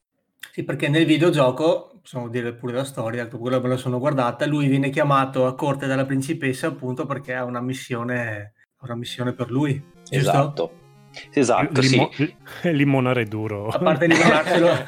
Sì, 0.53 0.65
perché 0.65 0.89
nel 0.89 1.07
videogioco, 1.07 2.01
possiamo 2.03 2.29
dire 2.29 2.53
pure 2.53 2.75
la 2.75 2.85
storia, 2.85 3.27
quello 3.29 3.63
me 3.63 3.69
la 3.69 3.77
sono 3.79 3.99
guardata, 3.99 4.45
lui 4.45 4.69
viene 4.69 4.91
chiamato 4.91 5.47
a 5.47 5.55
corte 5.55 5.87
dalla 5.87 6.05
principessa 6.05 6.67
appunto 6.67 7.07
perché 7.07 7.35
ha 7.35 7.45
una 7.45 7.63
missione, 7.63 8.53
una 8.83 8.95
missione 8.95 9.33
per 9.33 9.51
lui. 9.51 9.73
Giusto? 9.73 10.15
Esatto. 10.15 10.87
Esatto, 11.33 11.81
Limo- 11.81 12.11
sì. 12.13 12.35
Limonare 12.73 13.25
duro. 13.25 13.69
A 13.69 13.79
parte 13.79 14.07
limonarselo. 14.07 14.67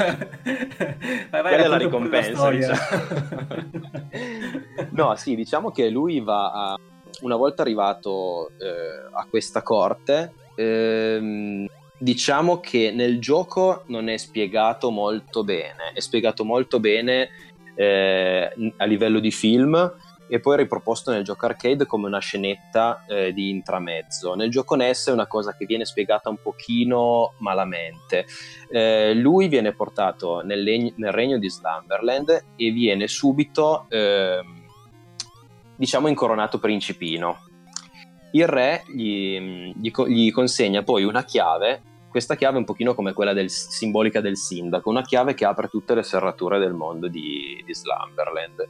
vai, 1.31 1.43
vai, 1.43 1.43
Quella 1.43 1.65
è 1.65 1.67
la 1.69 1.77
ricompensa. 1.77 2.51
Diciamo. 2.51 2.79
no, 4.93 5.15
sì, 5.17 5.35
diciamo 5.35 5.71
che 5.71 5.89
lui 5.89 6.21
va 6.21 6.53
a... 6.53 6.79
Una 7.23 7.37
volta 7.37 7.63
arrivato 7.63 8.53
eh, 8.59 9.11
a 9.13 9.27
questa 9.29 9.63
corte, 9.63 10.33
ehm, 10.55 11.67
diciamo 11.99 12.61
che 12.61 12.93
nel 12.95 13.21
gioco 13.21 13.83
non 13.89 14.09
è 14.09 14.17
spiegato 14.17 14.91
molto 14.91 15.45
bene. 15.45 15.93
È 15.93 16.01
spiegato 16.01 16.45
molto 16.45 16.81
bene 16.81 17.29
eh, 17.75 18.73
a 18.77 18.85
livello 18.85 19.21
di 19.21 19.31
film 19.31 19.93
e 20.33 20.39
poi 20.39 20.59
riproposto 20.59 21.11
nel 21.11 21.25
gioco 21.25 21.47
arcade 21.47 21.87
come 21.87 22.07
una 22.07 22.21
scenetta 22.21 23.05
eh, 23.09 23.33
di 23.33 23.51
intramezzo. 23.51 24.35
Nel 24.35 24.49
gioco 24.49 24.77
NES 24.77 25.09
è 25.09 25.13
una 25.13 25.27
cosa 25.27 25.57
che 25.57 25.67
viene 25.67 25.85
spiegata 25.85 26.29
un 26.29 26.41
pochino 26.41 27.35
malamente. 27.39 28.27
Eh, 28.71 29.13
lui 29.15 29.49
viene 29.49 29.73
portato 29.73 30.43
nel, 30.43 30.63
legno, 30.63 30.93
nel, 30.97 31.11
regno 31.11 31.37
di 31.37 31.51
Slumberland 31.51 32.45
e 32.55 32.71
viene 32.71 33.09
subito, 33.09 33.87
eh, 33.89 34.41
diciamo, 35.75 36.07
incoronato 36.07 36.61
principino. 36.61 37.49
Il 38.31 38.47
re 38.47 38.85
gli, 38.87 39.75
gli, 39.81 39.91
gli 40.07 40.31
consegna 40.31 40.85
poi 40.85 41.03
una 41.03 41.25
chiave 41.25 41.83
questa 42.11 42.35
chiave 42.35 42.57
è 42.57 42.59
un 42.59 42.65
pochino 42.65 42.95
come 42.95 43.13
quella 43.13 43.33
del, 43.33 43.49
simbolica 43.49 44.21
del 44.21 44.37
sindaco, 44.37 44.91
una 44.91 45.03
chiave 45.03 45.35
che 45.35 45.45
apre 45.45 45.69
tutte 45.69 45.95
le 45.95 46.03
serrature 46.03 46.59
del 46.59 46.73
mondo 46.73 47.09
di, 47.09 47.63
di 47.65 47.75
Slumberland, 47.75 48.69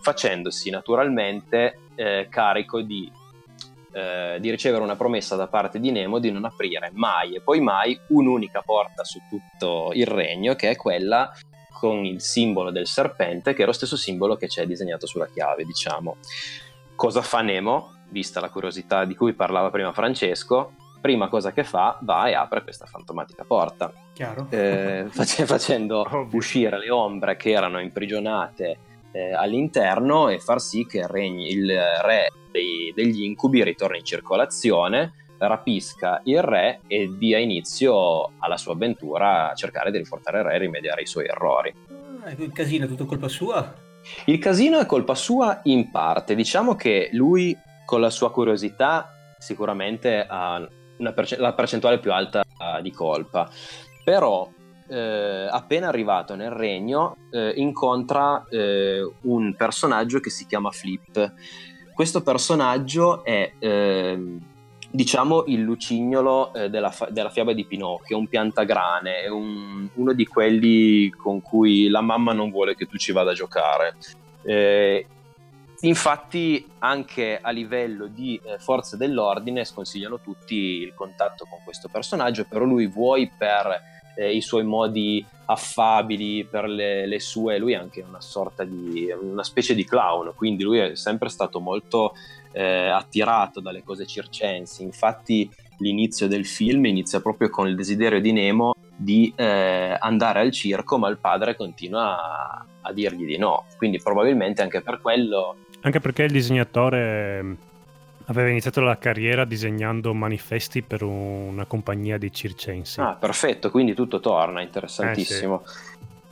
facendosi 0.00 0.70
naturalmente 0.70 1.78
eh, 1.94 2.26
carico 2.28 2.80
di, 2.80 3.10
eh, 3.92 4.38
di, 4.40 4.50
ricevere 4.50 4.82
una 4.82 4.96
promessa 4.96 5.36
da 5.36 5.46
parte 5.46 5.78
di 5.78 5.92
Nemo 5.92 6.18
di 6.18 6.30
non 6.30 6.44
aprire 6.44 6.90
mai 6.92 7.34
e 7.34 7.40
poi 7.40 7.60
mai 7.60 7.98
un'unica 8.08 8.62
porta 8.62 9.04
su 9.04 9.20
tutto 9.28 9.92
il 9.94 10.06
regno, 10.06 10.54
che 10.54 10.70
è 10.70 10.76
quella 10.76 11.32
con 11.72 12.04
il 12.04 12.20
simbolo 12.20 12.70
del 12.70 12.86
serpente, 12.86 13.54
che 13.54 13.62
è 13.62 13.66
lo 13.66 13.72
stesso 13.72 13.96
simbolo 13.96 14.36
che 14.36 14.48
c'è 14.48 14.66
disegnato 14.66 15.06
sulla 15.06 15.28
chiave, 15.28 15.64
diciamo. 15.64 16.16
Cosa 16.94 17.22
fa 17.22 17.40
Nemo? 17.40 17.98
vista 18.10 18.40
la 18.40 18.50
curiosità 18.50 19.04
di 19.04 19.14
cui 19.14 19.32
parlava 19.34 19.70
prima 19.70 19.92
Francesco, 19.92 20.72
prima 21.00 21.28
cosa 21.28 21.52
che 21.52 21.64
fa 21.64 21.98
va 22.02 22.28
e 22.28 22.34
apre 22.34 22.62
questa 22.62 22.86
fantomatica 22.86 23.44
porta, 23.44 23.92
eh, 24.50 25.06
face- 25.10 25.46
facendo 25.46 26.00
Ovvio. 26.00 26.36
uscire 26.36 26.78
le 26.78 26.90
ombre 26.90 27.36
che 27.36 27.50
erano 27.50 27.80
imprigionate 27.80 28.78
eh, 29.12 29.32
all'interno 29.32 30.28
e 30.28 30.38
far 30.38 30.60
sì 30.60 30.86
che 30.86 30.98
il, 30.98 31.08
regni, 31.08 31.50
il 31.50 31.80
re 32.02 32.30
dei, 32.50 32.92
degli 32.94 33.22
incubi 33.22 33.64
ritorni 33.64 33.98
in 33.98 34.04
circolazione, 34.04 35.14
rapisca 35.38 36.20
il 36.24 36.42
re 36.42 36.80
e 36.86 37.10
dia 37.16 37.38
inizio 37.38 38.32
alla 38.38 38.58
sua 38.58 38.74
avventura 38.74 39.50
a 39.50 39.54
cercare 39.54 39.90
di 39.90 39.98
riportare 39.98 40.40
il 40.40 40.44
re 40.44 40.54
e 40.54 40.58
rimediare 40.58 41.02
i 41.02 41.06
suoi 41.06 41.26
errori. 41.26 41.74
Ah, 42.22 42.30
il 42.36 42.52
casino 42.52 42.84
è 42.84 42.88
tutto 42.88 43.06
colpa 43.06 43.28
sua? 43.28 43.74
Il 44.26 44.38
casino 44.38 44.78
è 44.78 44.86
colpa 44.86 45.14
sua 45.14 45.60
in 45.64 45.90
parte, 45.90 46.34
diciamo 46.34 46.74
che 46.74 47.08
lui 47.12 47.56
con 47.86 48.00
la 48.00 48.10
sua 48.10 48.30
curiosità 48.30 49.34
sicuramente 49.38 50.24
ha 50.26 50.66
perce- 51.12 51.38
la 51.38 51.52
percentuale 51.52 51.98
più 51.98 52.12
alta 52.12 52.44
di 52.82 52.90
colpa, 52.92 53.50
però 54.04 54.48
eh, 54.90 55.46
appena 55.48 55.88
arrivato 55.88 56.34
nel 56.34 56.50
regno 56.50 57.16
eh, 57.30 57.52
incontra 57.56 58.44
eh, 58.50 59.08
un 59.22 59.54
personaggio 59.56 60.20
che 60.20 60.30
si 60.30 60.46
chiama 60.46 60.70
Flip. 60.70 61.32
Questo 61.94 62.22
personaggio 62.22 63.24
è 63.24 63.52
ehm, 63.58 64.40
diciamo 64.90 65.44
il 65.46 65.60
lucignolo 65.60 66.52
eh, 66.52 66.68
della, 66.68 66.90
fa- 66.90 67.08
della, 67.10 67.30
fiaba 67.30 67.52
di 67.52 67.64
Pinocchio, 67.64 68.18
un 68.18 68.26
piantagrane, 68.26 69.28
un, 69.28 69.88
uno 69.94 70.12
di 70.12 70.26
quelli 70.26 71.10
con 71.10 71.40
cui 71.40 71.88
la 71.88 72.00
mamma 72.00 72.32
non 72.32 72.50
vuole 72.50 72.74
che 72.74 72.86
tu 72.86 72.98
ci 72.98 73.12
vada 73.12 73.30
a 73.30 73.34
giocare. 73.34 73.94
Infatti 75.82 76.66
anche 76.80 77.38
a 77.40 77.50
livello 77.50 78.06
di 78.06 78.38
eh, 78.44 78.58
forze 78.58 78.98
dell'ordine 78.98 79.64
sconsigliano 79.64 80.20
tutti 80.20 80.54
il 80.54 80.92
contatto 80.94 81.46
con 81.48 81.60
questo 81.64 81.88
personaggio, 81.88 82.44
però 82.44 82.64
lui 82.64 82.86
vuoi 82.86 83.30
per 83.36 83.80
eh, 84.14 84.34
i 84.34 84.42
suoi 84.42 84.64
modi 84.64 85.24
affabili, 85.46 86.44
per 86.44 86.68
le, 86.68 87.06
le, 87.06 87.18
sue, 87.18 87.58
lui 87.58 87.72
è 87.72 87.76
anche 87.76 88.04
una 88.06 88.20
sorta 88.20 88.62
di, 88.64 89.08
una 89.20 89.42
specie 89.42 89.74
di 89.74 89.84
clown, 89.84 90.32
quindi 90.36 90.62
lui 90.62 90.78
è 90.78 90.94
sempre 90.96 91.30
stato 91.30 91.60
molto 91.60 92.12
eh, 92.52 92.88
attirato 92.88 93.60
dalle 93.60 93.82
cose 93.82 94.06
circensi, 94.06 94.82
infatti 94.82 95.50
l'inizio 95.78 96.28
del 96.28 96.46
film 96.46 96.84
inizia 96.84 97.20
proprio 97.20 97.48
con 97.48 97.66
il 97.66 97.74
desiderio 97.74 98.20
di 98.20 98.32
Nemo 98.32 98.74
di 98.94 99.32
eh, 99.34 99.96
andare 99.98 100.40
al 100.40 100.52
circo, 100.52 100.98
ma 100.98 101.08
il 101.08 101.16
padre 101.16 101.56
continua 101.56 102.20
a, 102.20 102.66
a 102.82 102.92
dirgli 102.92 103.24
di 103.24 103.38
no, 103.38 103.64
quindi 103.76 103.98
probabilmente 103.98 104.62
anche 104.62 104.82
per 104.82 105.00
quello... 105.00 105.56
Anche 105.80 106.00
perché 106.00 106.24
il 106.24 106.32
disegnatore 106.32 107.56
Aveva 108.30 108.48
iniziato 108.48 108.80
la 108.80 108.96
carriera 108.96 109.44
disegnando 109.44 110.14
manifesti 110.14 110.82
per 110.82 111.02
una 111.02 111.64
compagnia 111.64 112.16
di 112.16 112.32
circensi. 112.32 113.00
Ah, 113.00 113.16
perfetto, 113.18 113.72
quindi 113.72 113.92
tutto 113.92 114.20
torna, 114.20 114.60
interessantissimo. 114.62 115.64
Eh, 115.64 115.68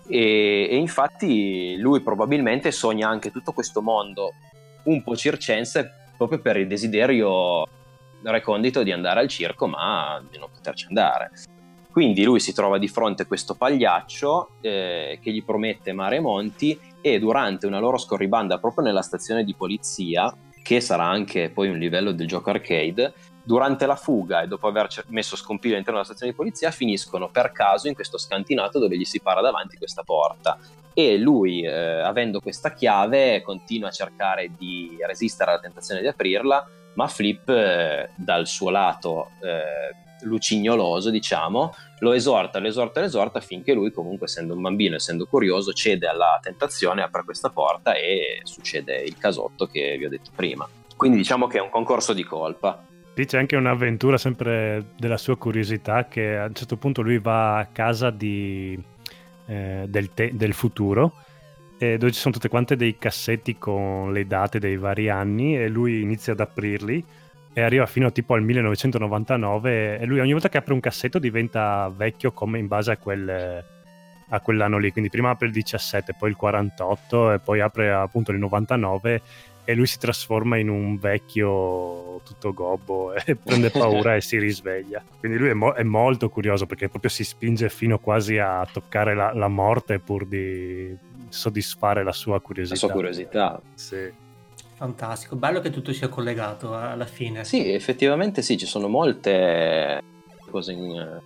sì. 0.04 0.12
e, 0.12 0.68
e, 0.70 0.76
infatti 0.76 1.76
lui 1.76 2.00
probabilmente 2.00 2.70
sogna 2.70 3.08
anche 3.08 3.32
tutto 3.32 3.50
questo 3.52 3.82
mondo 3.82 4.32
un 4.84 5.02
po' 5.02 5.16
circense 5.16 6.10
proprio 6.16 6.38
per 6.38 6.56
il 6.56 6.68
desiderio 6.68 7.66
recondito 8.22 8.84
di 8.84 8.92
andare 8.92 9.18
al 9.18 9.28
circo, 9.28 9.66
ma 9.66 10.22
di 10.30 10.38
non 10.38 10.50
poterci 10.54 10.86
andare. 10.86 11.32
Quindi 11.90 12.22
lui 12.22 12.38
si 12.38 12.52
trova 12.52 12.78
di 12.78 12.86
fronte 12.86 13.22
a 13.22 13.26
questo 13.26 13.56
pagliaccio 13.56 14.50
eh, 14.60 15.18
che 15.20 15.32
gli 15.32 15.42
promette 15.42 15.92
mare 15.92 16.16
e 16.16 16.20
monti 16.20 16.78
e 17.00 17.18
durante 17.18 17.66
una 17.66 17.78
loro 17.78 17.98
scorribanda 17.98 18.58
proprio 18.58 18.84
nella 18.84 19.02
stazione 19.02 19.44
di 19.44 19.54
polizia 19.54 20.34
che 20.62 20.80
sarà 20.80 21.04
anche 21.04 21.50
poi 21.50 21.68
un 21.68 21.78
livello 21.78 22.12
del 22.12 22.26
gioco 22.26 22.50
arcade, 22.50 23.14
durante 23.42 23.86
la 23.86 23.96
fuga 23.96 24.42
e 24.42 24.46
dopo 24.46 24.66
aver 24.66 24.88
messo 25.06 25.34
scompiglio 25.34 25.72
all'interno 25.72 26.00
della 26.00 26.12
stazione 26.12 26.32
di 26.32 26.36
polizia 26.36 26.70
finiscono 26.70 27.30
per 27.30 27.52
caso 27.52 27.88
in 27.88 27.94
questo 27.94 28.18
scantinato 28.18 28.78
dove 28.78 28.98
gli 28.98 29.04
si 29.04 29.20
para 29.20 29.40
davanti 29.40 29.78
questa 29.78 30.02
porta. 30.02 30.58
E 30.92 31.16
lui 31.16 31.62
eh, 31.62 31.70
avendo 31.70 32.40
questa 32.40 32.74
chiave 32.74 33.40
continua 33.40 33.88
a 33.88 33.92
cercare 33.92 34.50
di 34.58 34.98
resistere 35.06 35.52
alla 35.52 35.60
tentazione 35.60 36.02
di 36.02 36.08
aprirla 36.08 36.68
ma 36.94 37.06
Flip 37.06 37.48
eh, 37.48 38.10
dal 38.16 38.46
suo 38.46 38.68
lato 38.70 39.30
eh, 39.40 40.07
lucignoloso, 40.22 41.10
diciamo, 41.10 41.74
lo 42.00 42.12
esorta, 42.12 42.58
lo 42.58 42.68
esorta, 42.68 43.00
lo 43.00 43.06
esorta 43.06 43.40
finché 43.40 43.72
lui, 43.72 43.90
comunque, 43.90 44.26
essendo 44.26 44.54
un 44.54 44.60
bambino, 44.60 44.96
essendo 44.96 45.26
curioso, 45.26 45.72
cede 45.72 46.06
alla 46.06 46.38
tentazione, 46.42 47.02
apre 47.02 47.24
questa 47.24 47.50
porta 47.50 47.94
e 47.94 48.40
succede 48.44 49.02
il 49.02 49.16
casotto 49.18 49.66
che 49.66 49.96
vi 49.98 50.06
ho 50.06 50.08
detto 50.08 50.30
prima. 50.34 50.68
Quindi 50.96 51.18
diciamo 51.18 51.46
che 51.46 51.58
è 51.58 51.60
un 51.60 51.70
concorso 51.70 52.12
di 52.12 52.24
colpa. 52.24 52.84
Dice 53.14 53.36
anche 53.36 53.56
un'avventura 53.56 54.16
sempre 54.16 54.92
della 54.96 55.16
sua 55.16 55.36
curiosità 55.36 56.06
che 56.06 56.36
a 56.36 56.46
un 56.46 56.54
certo 56.54 56.76
punto 56.76 57.02
lui 57.02 57.18
va 57.18 57.58
a 57.58 57.66
casa 57.66 58.10
di, 58.10 58.80
eh, 59.46 59.84
del, 59.88 60.14
te- 60.14 60.30
del 60.34 60.52
futuro 60.52 61.24
dove 61.78 62.10
ci 62.10 62.18
sono 62.18 62.34
tutte 62.34 62.48
quante 62.48 62.74
dei 62.74 62.98
cassetti 62.98 63.56
con 63.56 64.12
le 64.12 64.26
date 64.26 64.58
dei 64.58 64.76
vari 64.76 65.08
anni 65.08 65.56
e 65.56 65.68
lui 65.68 66.00
inizia 66.00 66.32
ad 66.32 66.40
aprirli 66.40 67.04
e 67.58 67.62
arriva 67.62 67.86
fino 67.86 68.12
tipo 68.12 68.34
al 68.34 68.42
1999 68.42 69.98
e 69.98 70.06
lui 70.06 70.20
ogni 70.20 70.30
volta 70.30 70.48
che 70.48 70.58
apre 70.58 70.74
un 70.74 70.80
cassetto 70.80 71.18
diventa 71.18 71.92
vecchio 71.94 72.30
come 72.30 72.60
in 72.60 72.68
base 72.68 72.92
a, 72.92 72.96
quel, 72.96 73.64
a 74.28 74.40
quell'anno 74.40 74.78
lì, 74.78 74.92
quindi 74.92 75.10
prima 75.10 75.30
apre 75.30 75.48
il 75.48 75.52
17, 75.52 76.14
poi 76.16 76.30
il 76.30 76.36
48 76.36 77.32
e 77.32 77.38
poi 77.40 77.60
apre 77.60 77.90
appunto 77.90 78.30
il 78.30 78.38
99 78.38 79.22
e 79.64 79.74
lui 79.74 79.86
si 79.86 79.98
trasforma 79.98 80.56
in 80.56 80.68
un 80.68 80.98
vecchio 80.98 82.20
tutto 82.24 82.54
gobbo 82.54 83.12
e 83.26 83.34
prende 83.34 83.70
paura 83.70 84.14
e 84.14 84.20
si 84.20 84.38
risveglia. 84.38 85.02
Quindi 85.18 85.36
lui 85.36 85.48
è, 85.48 85.54
mo- 85.54 85.74
è, 85.74 85.82
molto 85.82 86.28
curioso 86.28 86.64
perché 86.64 86.88
proprio 86.88 87.10
si 87.10 87.24
spinge 87.24 87.68
fino 87.70 87.98
quasi 87.98 88.38
a 88.38 88.64
toccare 88.72 89.16
la, 89.16 89.32
la 89.34 89.48
morte 89.48 89.98
pur 89.98 90.26
di 90.26 90.96
soddisfare 91.28 92.04
la 92.04 92.12
sua 92.12 92.40
curiosità. 92.40 92.74
La 92.74 92.92
sua 92.92 92.92
curiosità. 92.92 93.60
Sì. 93.74 94.26
Fantastico, 94.78 95.34
bello 95.34 95.58
che 95.58 95.70
tutto 95.70 95.92
sia 95.92 96.06
collegato 96.06 96.72
alla 96.72 97.04
fine. 97.04 97.42
Sì, 97.42 97.72
effettivamente 97.72 98.42
sì, 98.42 98.56
ci 98.56 98.64
sono 98.64 98.86
molte 98.86 100.00
cose 100.48 100.70
in, 100.70 101.20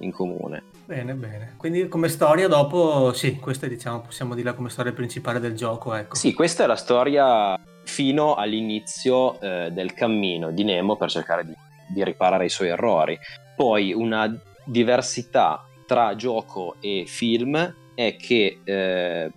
in 0.00 0.12
comune. 0.12 0.64
Bene, 0.84 1.14
bene. 1.14 1.54
Quindi 1.56 1.88
come 1.88 2.08
storia 2.08 2.48
dopo, 2.48 3.14
sì, 3.14 3.36
questa 3.38 3.66
diciamo, 3.66 4.02
possiamo 4.02 4.34
dirla 4.34 4.52
come 4.52 4.68
storia 4.68 4.92
principale 4.92 5.40
del 5.40 5.54
gioco, 5.54 5.94
ecco. 5.94 6.16
Sì, 6.16 6.34
questa 6.34 6.64
è 6.64 6.66
la 6.66 6.76
storia 6.76 7.58
fino 7.84 8.34
all'inizio 8.34 9.40
eh, 9.40 9.70
del 9.72 9.94
cammino 9.94 10.50
di 10.50 10.64
Nemo 10.64 10.96
per 10.96 11.08
cercare 11.10 11.46
di, 11.46 11.54
di, 11.88 12.04
riparare 12.04 12.44
i 12.44 12.50
suoi 12.50 12.68
errori. 12.68 13.18
Poi 13.56 13.94
una 13.94 14.38
diversità 14.66 15.66
tra 15.86 16.14
gioco 16.14 16.76
e 16.80 17.04
film 17.06 17.74
è 17.94 18.16
che 18.16 18.60
eh, 18.62 19.32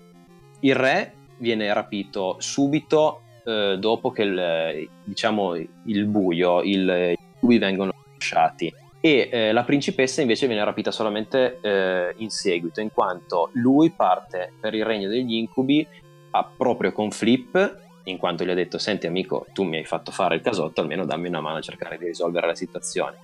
il 0.59 0.76
re 0.76 1.13
viene 1.38 1.74
rapito 1.74 2.36
subito 2.39 3.22
eh, 3.51 3.77
dopo 3.77 4.11
che 4.11 4.23
il, 4.23 4.89
diciamo, 5.03 5.55
il 5.55 6.05
buio, 6.05 6.61
il, 6.61 7.15
i 7.39 7.57
vengono 7.57 7.93
lasciati. 8.13 8.73
E 9.03 9.29
eh, 9.31 9.51
la 9.51 9.63
principessa 9.63 10.21
invece 10.21 10.47
viene 10.47 10.63
rapita 10.63 10.91
solamente 10.91 11.57
eh, 11.61 12.13
in 12.17 12.29
seguito, 12.29 12.81
in 12.81 12.91
quanto 12.91 13.49
lui 13.53 13.89
parte 13.89 14.53
per 14.59 14.75
il 14.75 14.85
regno 14.85 15.07
degli 15.07 15.33
incubi 15.33 15.85
a, 16.31 16.43
proprio 16.55 16.91
con 16.91 17.11
Flip, 17.11 17.79
in 18.03 18.17
quanto 18.17 18.45
gli 18.45 18.49
ha 18.49 18.55
detto: 18.55 18.77
Senti, 18.77 19.07
amico, 19.07 19.47
tu 19.53 19.63
mi 19.63 19.77
hai 19.77 19.85
fatto 19.85 20.11
fare 20.11 20.35
il 20.35 20.41
casotto, 20.41 20.81
almeno 20.81 21.05
dammi 21.05 21.27
una 21.27 21.41
mano 21.41 21.57
a 21.57 21.61
cercare 21.61 21.97
di 21.97 22.05
risolvere 22.05 22.47
la 22.47 22.55
situazione 22.55 23.17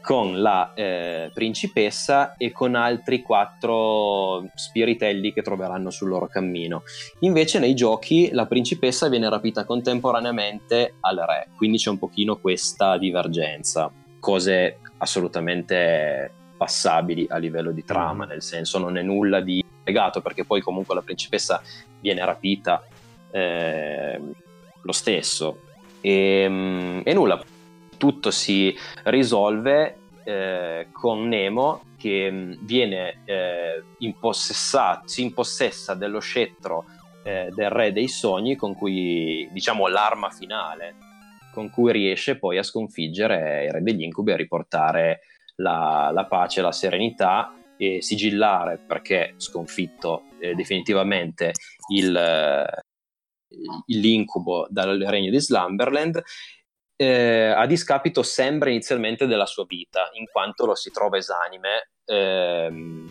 con 0.00 0.40
la 0.40 0.72
eh, 0.74 1.30
principessa 1.34 2.34
e 2.36 2.50
con 2.50 2.74
altri 2.74 3.20
quattro 3.20 4.48
spiritelli 4.54 5.32
che 5.32 5.42
troveranno 5.42 5.90
sul 5.90 6.08
loro 6.08 6.26
cammino. 6.26 6.82
Invece 7.20 7.58
nei 7.58 7.74
giochi 7.74 8.30
la 8.32 8.46
principessa 8.46 9.08
viene 9.08 9.28
rapita 9.28 9.64
contemporaneamente 9.64 10.94
al 11.00 11.16
re, 11.16 11.48
quindi 11.56 11.76
c'è 11.76 11.90
un 11.90 11.98
pochino 11.98 12.38
questa 12.38 12.96
divergenza, 12.96 13.90
cose 14.18 14.78
assolutamente 14.98 16.32
passabili 16.56 17.26
a 17.28 17.36
livello 17.36 17.70
di 17.70 17.84
trama, 17.84 18.24
mm. 18.24 18.28
nel 18.28 18.42
senso 18.42 18.78
non 18.78 18.96
è 18.96 19.02
nulla 19.02 19.40
di 19.40 19.64
legato 19.84 20.20
perché 20.20 20.44
poi 20.44 20.60
comunque 20.60 20.94
la 20.94 21.02
principessa 21.02 21.62
viene 22.00 22.24
rapita 22.24 22.82
eh, 23.30 24.20
lo 24.80 24.92
stesso 24.92 25.60
e, 26.00 26.46
mm, 26.48 27.00
e 27.04 27.12
nulla 27.14 27.42
tutto 27.98 28.30
si 28.30 28.74
risolve 29.04 29.96
eh, 30.24 30.88
con 30.92 31.28
Nemo 31.28 31.82
che 31.98 32.30
mm, 32.30 32.52
viene 32.60 33.20
eh, 33.24 33.82
impossessato, 33.98 35.06
si 35.06 35.22
impossessa 35.22 35.94
dello 35.94 36.20
scettro 36.20 36.84
eh, 37.22 37.50
del 37.54 37.70
re 37.70 37.92
dei 37.92 38.08
sogni 38.08 38.56
con 38.56 38.74
cui 38.74 39.48
diciamo 39.52 39.86
l'arma 39.88 40.30
finale 40.30 40.94
con 41.52 41.70
cui 41.70 41.92
riesce 41.92 42.38
poi 42.38 42.56
a 42.58 42.62
sconfiggere 42.62 43.64
il 43.64 43.72
re 43.72 43.82
degli 43.82 44.02
incubi 44.02 44.32
a 44.32 44.36
riportare 44.36 45.20
la, 45.56 46.10
la 46.12 46.24
pace, 46.26 46.62
la 46.62 46.72
serenità 46.72 47.52
e 47.76 48.00
sigillare 48.00 48.78
perché 48.78 49.34
sconfitto 49.36 50.24
eh, 50.38 50.54
definitivamente 50.54 51.52
il, 51.92 52.66
l'incubo 53.86 54.66
dal 54.68 54.98
regno 55.00 55.30
di 55.30 55.40
Slumberland 55.40 56.22
eh, 57.00 57.54
a 57.56 57.64
discapito 57.66 58.24
sembra 58.24 58.70
inizialmente 58.70 59.26
della 59.26 59.46
sua 59.46 59.64
vita, 59.66 60.10
in 60.14 60.24
quanto 60.30 60.66
lo 60.66 60.74
si 60.74 60.90
trova 60.90 61.16
esanime 61.16 61.90
ehm, 62.04 63.08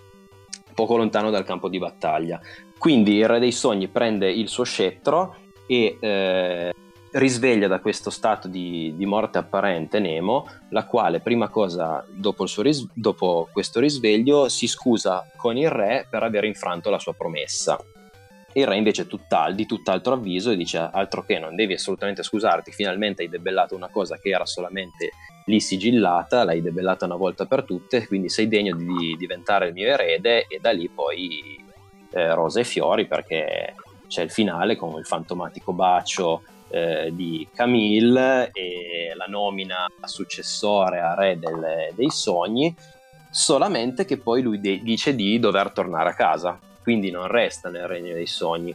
poco 0.73 0.97
lontano 0.97 1.31
dal 1.31 1.45
campo 1.45 1.69
di 1.69 1.79
battaglia. 1.79 2.39
Quindi 2.77 3.15
il 3.15 3.27
re 3.27 3.39
dei 3.39 3.53
sogni 3.53 3.87
prende 3.87 4.29
il 4.29 4.49
suo 4.49 4.65
scettro 4.65 5.37
e 5.65 5.97
eh, 5.99 6.73
risveglia 7.11 7.67
da 7.67 7.79
questo 7.79 8.09
stato 8.09 8.49
di, 8.49 8.93
di, 8.95 9.05
morte 9.05 9.37
apparente 9.37 9.99
Nemo, 9.99 10.45
la 10.69 10.85
quale 10.85 11.21
prima 11.21 11.47
cosa 11.47 12.05
dopo, 12.09 12.45
ris- 12.57 12.87
dopo 12.93 13.47
questo 13.53 13.79
risveglio 13.79 14.49
si 14.49 14.67
scusa 14.67 15.25
con 15.37 15.55
il 15.55 15.69
re 15.69 16.05
per 16.09 16.23
aver 16.23 16.43
infranto 16.43 16.89
la 16.89 16.99
sua 16.99 17.13
promessa. 17.13 17.79
Il 18.57 18.65
re 18.65 18.75
invece 18.75 19.03
è 19.03 19.07
tuttal, 19.07 19.53
di 19.53 19.67
tutt'altro 19.67 20.13
avviso 20.13 20.49
e 20.49 20.55
dice 20.55 20.89
altro 20.91 21.23
che 21.23 21.37
non 21.37 21.53
devi 21.53 21.73
assolutamente 21.73 22.23
scusarti, 22.23 22.71
finalmente 22.71 23.21
hai 23.21 23.29
debellato 23.29 23.75
una 23.75 23.87
cosa 23.87 24.17
che 24.17 24.29
era 24.29 24.47
solamente 24.47 25.11
lì 25.45 25.59
sigillata, 25.59 26.43
l'hai 26.43 26.63
debellata 26.63 27.05
una 27.05 27.17
volta 27.17 27.45
per 27.45 27.63
tutte, 27.63 28.07
quindi 28.07 28.29
sei 28.29 28.47
degno 28.47 28.75
di 28.75 29.15
diventare 29.15 29.67
il 29.67 29.73
mio 29.73 29.85
erede 29.85 30.47
e 30.47 30.57
da 30.59 30.71
lì 30.71 30.89
poi 30.89 31.63
eh, 32.09 32.33
rose 32.33 32.61
e 32.61 32.63
fiori 32.63 33.05
perché 33.05 33.75
c'è 34.07 34.23
il 34.23 34.31
finale 34.31 34.75
con 34.75 34.97
il 34.97 35.05
fantomatico 35.05 35.71
bacio 35.71 36.41
eh, 36.69 37.11
di 37.13 37.47
Camille 37.53 38.49
e 38.53 39.13
la 39.15 39.25
nomina 39.27 39.85
a 39.99 40.07
successore 40.07 40.99
a 40.99 41.13
re 41.13 41.37
del, 41.37 41.91
dei 41.93 42.09
sogni, 42.09 42.75
solamente 43.29 44.03
che 44.03 44.17
poi 44.17 44.41
lui 44.41 44.59
de- 44.59 44.79
dice 44.81 45.13
di 45.13 45.37
dover 45.37 45.69
tornare 45.69 46.09
a 46.09 46.15
casa, 46.15 46.59
quindi 46.87 47.11
non 47.11 47.27
resta 47.27 47.67
nel 47.67 47.85
regno 47.85 48.13
dei 48.13 48.27
sogni. 48.27 48.73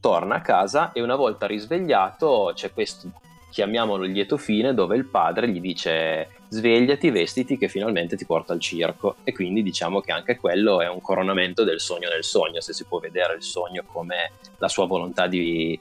Torna 0.00 0.36
a 0.36 0.40
casa 0.40 0.90
e 0.92 1.02
una 1.02 1.16
volta 1.16 1.46
risvegliato 1.46 2.52
c'è 2.54 2.72
questo, 2.72 3.10
chiamiamolo 3.50 4.04
il 4.04 4.12
lieto 4.12 4.38
fine, 4.38 4.72
dove 4.72 4.96
il 4.96 5.04
padre 5.04 5.50
gli 5.50 5.60
dice 5.60 6.28
svegliati, 6.48 7.10
vestiti 7.10 7.58
che 7.58 7.68
finalmente 7.68 8.16
ti 8.16 8.24
porta 8.24 8.54
al 8.54 8.60
circo 8.60 9.16
e 9.22 9.34
quindi 9.34 9.62
diciamo 9.62 10.00
che 10.00 10.12
anche 10.12 10.38
quello 10.38 10.80
è 10.80 10.88
un 10.88 11.02
coronamento 11.02 11.62
del 11.62 11.78
sogno 11.78 12.08
nel 12.08 12.24
sogno, 12.24 12.62
se 12.62 12.72
si 12.72 12.86
può 12.86 13.00
vedere 13.00 13.34
il 13.34 13.42
sogno 13.42 13.82
come 13.84 14.30
la 14.56 14.68
sua 14.68 14.86
volontà 14.86 15.26
di 15.26 15.78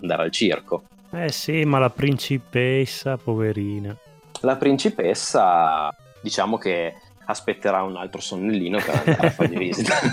andare 0.00 0.24
al 0.24 0.32
circo. 0.32 0.82
Eh 1.12 1.30
sì, 1.30 1.64
ma 1.66 1.78
la 1.78 1.90
principessa, 1.90 3.16
poverina. 3.16 3.96
La 4.40 4.56
principessa, 4.56 5.94
diciamo 6.20 6.58
che 6.58 6.94
aspetterà 7.30 7.82
un 7.82 7.96
altro 7.96 8.20
sonnellino 8.20 8.78
per 8.78 9.02
andare 9.06 9.26
a 9.26 9.30
fargli 9.30 9.56
visita. 9.56 9.94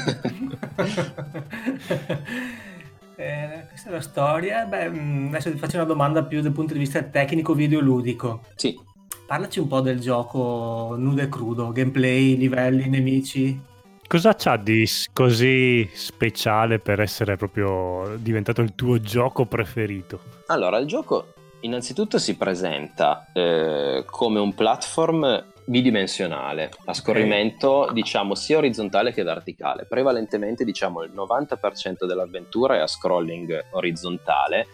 eh, 3.15 3.65
questa 3.67 3.89
è 3.89 3.91
la 3.91 4.01
storia. 4.01 4.65
Beh, 4.65 4.89
mm, 4.89 5.27
adesso 5.29 5.51
ti 5.51 5.57
faccio 5.57 5.77
una 5.77 5.85
domanda 5.85 6.23
più 6.23 6.41
dal 6.41 6.51
punto 6.51 6.73
di 6.73 6.79
vista 6.79 7.01
tecnico-videoludico. 7.01 8.41
Sì. 8.55 8.79
Parlaci 9.25 9.59
un 9.59 9.67
po' 9.67 9.81
del 9.81 9.99
gioco 9.99 10.95
nudo 10.97 11.21
e 11.21 11.27
crudo, 11.27 11.71
gameplay, 11.71 12.37
livelli, 12.37 12.87
nemici. 12.87 13.59
Cosa 14.07 14.33
c'ha 14.35 14.55
di 14.55 14.87
così 15.11 15.89
speciale 15.91 16.79
per 16.79 17.01
essere 17.01 17.35
proprio 17.35 18.15
diventato 18.17 18.61
il 18.61 18.73
tuo 18.73 19.01
gioco 19.01 19.45
preferito? 19.45 20.21
Allora, 20.45 20.77
il 20.77 20.87
gioco 20.87 21.33
innanzitutto 21.61 22.17
si 22.17 22.37
presenta 22.37 23.27
eh, 23.33 24.05
come 24.05 24.39
un 24.39 24.53
platform 24.53 25.43
bidimensionale, 25.67 26.71
a 26.85 26.93
scorrimento 26.93 27.69
okay. 27.69 27.93
diciamo 27.93 28.35
sia 28.35 28.57
orizzontale 28.57 29.11
che 29.11 29.23
verticale. 29.23 29.85
Prevalentemente 29.85 30.63
diciamo 30.63 31.03
il 31.03 31.11
90% 31.13 32.05
dell'avventura 32.05 32.75
è 32.75 32.79
a 32.79 32.87
scrolling 32.87 33.65
orizzontale 33.71 34.67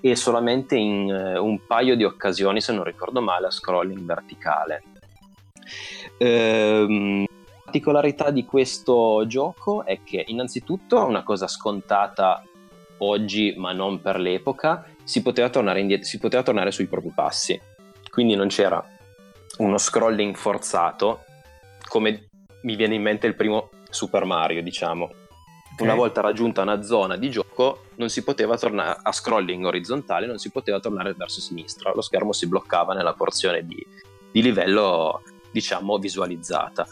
e 0.00 0.14
solamente 0.14 0.76
in 0.76 1.10
eh, 1.10 1.36
un 1.36 1.66
paio 1.66 1.96
di 1.96 2.04
occasioni, 2.04 2.60
se 2.60 2.72
non 2.72 2.84
ricordo 2.84 3.20
male, 3.20 3.46
a 3.46 3.50
scrolling 3.50 4.02
verticale. 4.02 4.82
Ehm, 6.18 7.26
particolarità 7.64 8.30
di 8.30 8.44
questo 8.44 9.24
gioco 9.26 9.84
è 9.84 9.98
che 10.04 10.24
innanzitutto 10.28 11.04
una 11.04 11.24
cosa 11.24 11.48
scontata 11.48 12.44
oggi 12.98 13.54
ma 13.56 13.72
non 13.72 14.00
per 14.00 14.20
l'epoca 14.20 14.86
si 15.02 15.20
poteva 15.20 15.50
tornare, 15.50 15.80
indietro, 15.80 16.06
si 16.06 16.18
poteva 16.18 16.44
tornare 16.44 16.70
sui 16.70 16.86
propri 16.86 17.10
passi 17.12 17.60
quindi 18.08 18.36
non 18.36 18.46
c'era 18.46 18.82
uno 19.58 19.78
scrolling 19.78 20.34
forzato 20.36 21.24
come 21.88 22.28
mi 22.62 22.76
viene 22.76 22.94
in 22.94 23.02
mente 23.02 23.26
il 23.26 23.34
primo 23.34 23.70
Super 23.90 24.24
Mario 24.24 24.62
diciamo. 24.62 25.10
Okay. 25.76 25.86
una 25.86 25.94
volta 25.94 26.22
raggiunta 26.22 26.62
una 26.62 26.80
zona 26.82 27.16
di 27.16 27.28
gioco 27.28 27.84
non 27.96 28.08
si 28.08 28.24
poteva 28.24 28.56
tornare 28.56 28.98
a 29.02 29.12
scrolling 29.12 29.66
orizzontale 29.66 30.26
non 30.26 30.38
si 30.38 30.50
poteva 30.50 30.80
tornare 30.80 31.12
verso 31.14 31.40
sinistra. 31.40 31.92
Lo 31.94 32.00
schermo 32.00 32.32
si 32.32 32.46
bloccava 32.46 32.94
nella 32.94 33.12
porzione 33.12 33.64
di, 33.64 33.84
di 34.30 34.42
livello 34.42 35.22
diciamo 35.50 35.98
visualizzata. 35.98 36.86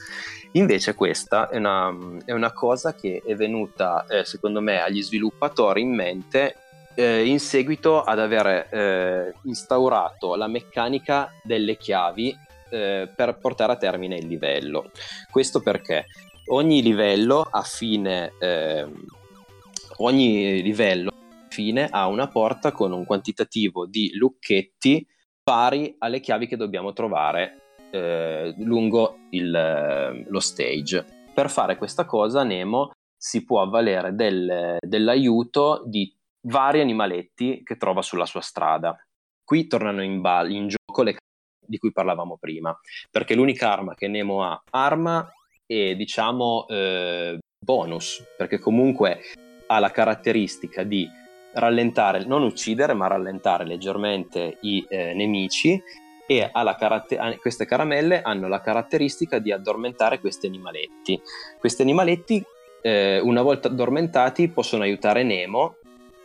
Invece 0.52 0.94
questa 0.94 1.48
è 1.48 1.56
una, 1.56 1.92
è 2.24 2.32
una 2.32 2.52
cosa 2.52 2.94
che 2.94 3.22
è 3.24 3.34
venuta, 3.34 4.06
eh, 4.06 4.24
secondo 4.24 4.60
me, 4.60 4.80
agli 4.80 5.02
sviluppatori 5.02 5.80
in 5.80 5.94
mente 5.94 6.56
eh, 6.94 7.26
in 7.26 7.40
seguito 7.40 8.02
ad 8.02 8.20
aver 8.20 8.46
eh, 8.72 9.34
instaurato 9.42 10.36
la 10.36 10.46
meccanica 10.46 11.32
delle 11.42 11.76
chiavi 11.76 12.38
eh, 12.74 13.12
per 13.14 13.38
portare 13.38 13.72
a 13.72 13.76
termine 13.76 14.16
il 14.16 14.26
livello. 14.26 14.90
Questo 15.30 15.60
perché 15.60 16.06
ogni 16.48 16.82
livello 16.82 17.40
a 17.40 17.62
fine, 17.62 18.32
ehm, 18.38 19.04
ogni 19.98 20.60
livello 20.60 21.12
fine 21.48 21.86
ha 21.88 22.08
una 22.08 22.26
porta 22.26 22.72
con 22.72 22.90
un 22.92 23.04
quantitativo 23.04 23.86
di 23.86 24.10
lucchetti 24.16 25.06
pari 25.42 25.94
alle 25.98 26.18
chiavi 26.18 26.48
che 26.48 26.56
dobbiamo 26.56 26.92
trovare 26.92 27.76
eh, 27.92 28.52
lungo 28.58 29.18
il, 29.30 29.54
eh, 29.54 30.24
lo 30.26 30.40
stage. 30.40 31.04
Per 31.32 31.48
fare 31.48 31.76
questa 31.76 32.04
cosa 32.04 32.42
Nemo 32.42 32.90
si 33.16 33.44
può 33.44 33.62
avvalere 33.62 34.14
del, 34.14 34.76
dell'aiuto 34.80 35.84
di 35.86 36.12
vari 36.46 36.80
animaletti 36.80 37.62
che 37.62 37.76
trova 37.76 38.02
sulla 38.02 38.26
sua 38.26 38.40
strada. 38.40 38.96
Qui 39.44 39.66
tornano 39.66 40.02
in, 40.02 40.20
ba- 40.20 40.46
in 40.46 40.68
gioco 40.68 41.02
le 41.02 41.16
di 41.66 41.78
cui 41.78 41.92
parlavamo 41.92 42.36
prima, 42.38 42.78
perché 43.10 43.34
l'unica 43.34 43.72
arma 43.72 43.94
che 43.94 44.08
Nemo 44.08 44.44
ha, 44.44 44.62
arma 44.70 45.32
e 45.66 45.94
diciamo 45.96 46.66
eh, 46.68 47.38
bonus, 47.58 48.24
perché 48.36 48.58
comunque 48.58 49.20
ha 49.66 49.78
la 49.78 49.90
caratteristica 49.90 50.82
di 50.82 51.08
rallentare, 51.54 52.24
non 52.24 52.42
uccidere, 52.42 52.94
ma 52.94 53.06
rallentare 53.06 53.64
leggermente 53.64 54.58
i 54.62 54.84
eh, 54.88 55.14
nemici 55.14 55.80
e 56.26 56.50
caratter- 56.52 57.38
queste 57.38 57.66
caramelle 57.66 58.22
hanno 58.22 58.48
la 58.48 58.60
caratteristica 58.60 59.38
di 59.38 59.52
addormentare 59.52 60.20
questi 60.20 60.46
animaletti. 60.46 61.20
Questi 61.58 61.82
animaletti, 61.82 62.42
eh, 62.82 63.20
una 63.20 63.42
volta 63.42 63.68
addormentati, 63.68 64.48
possono 64.48 64.82
aiutare 64.82 65.22
Nemo 65.22 65.76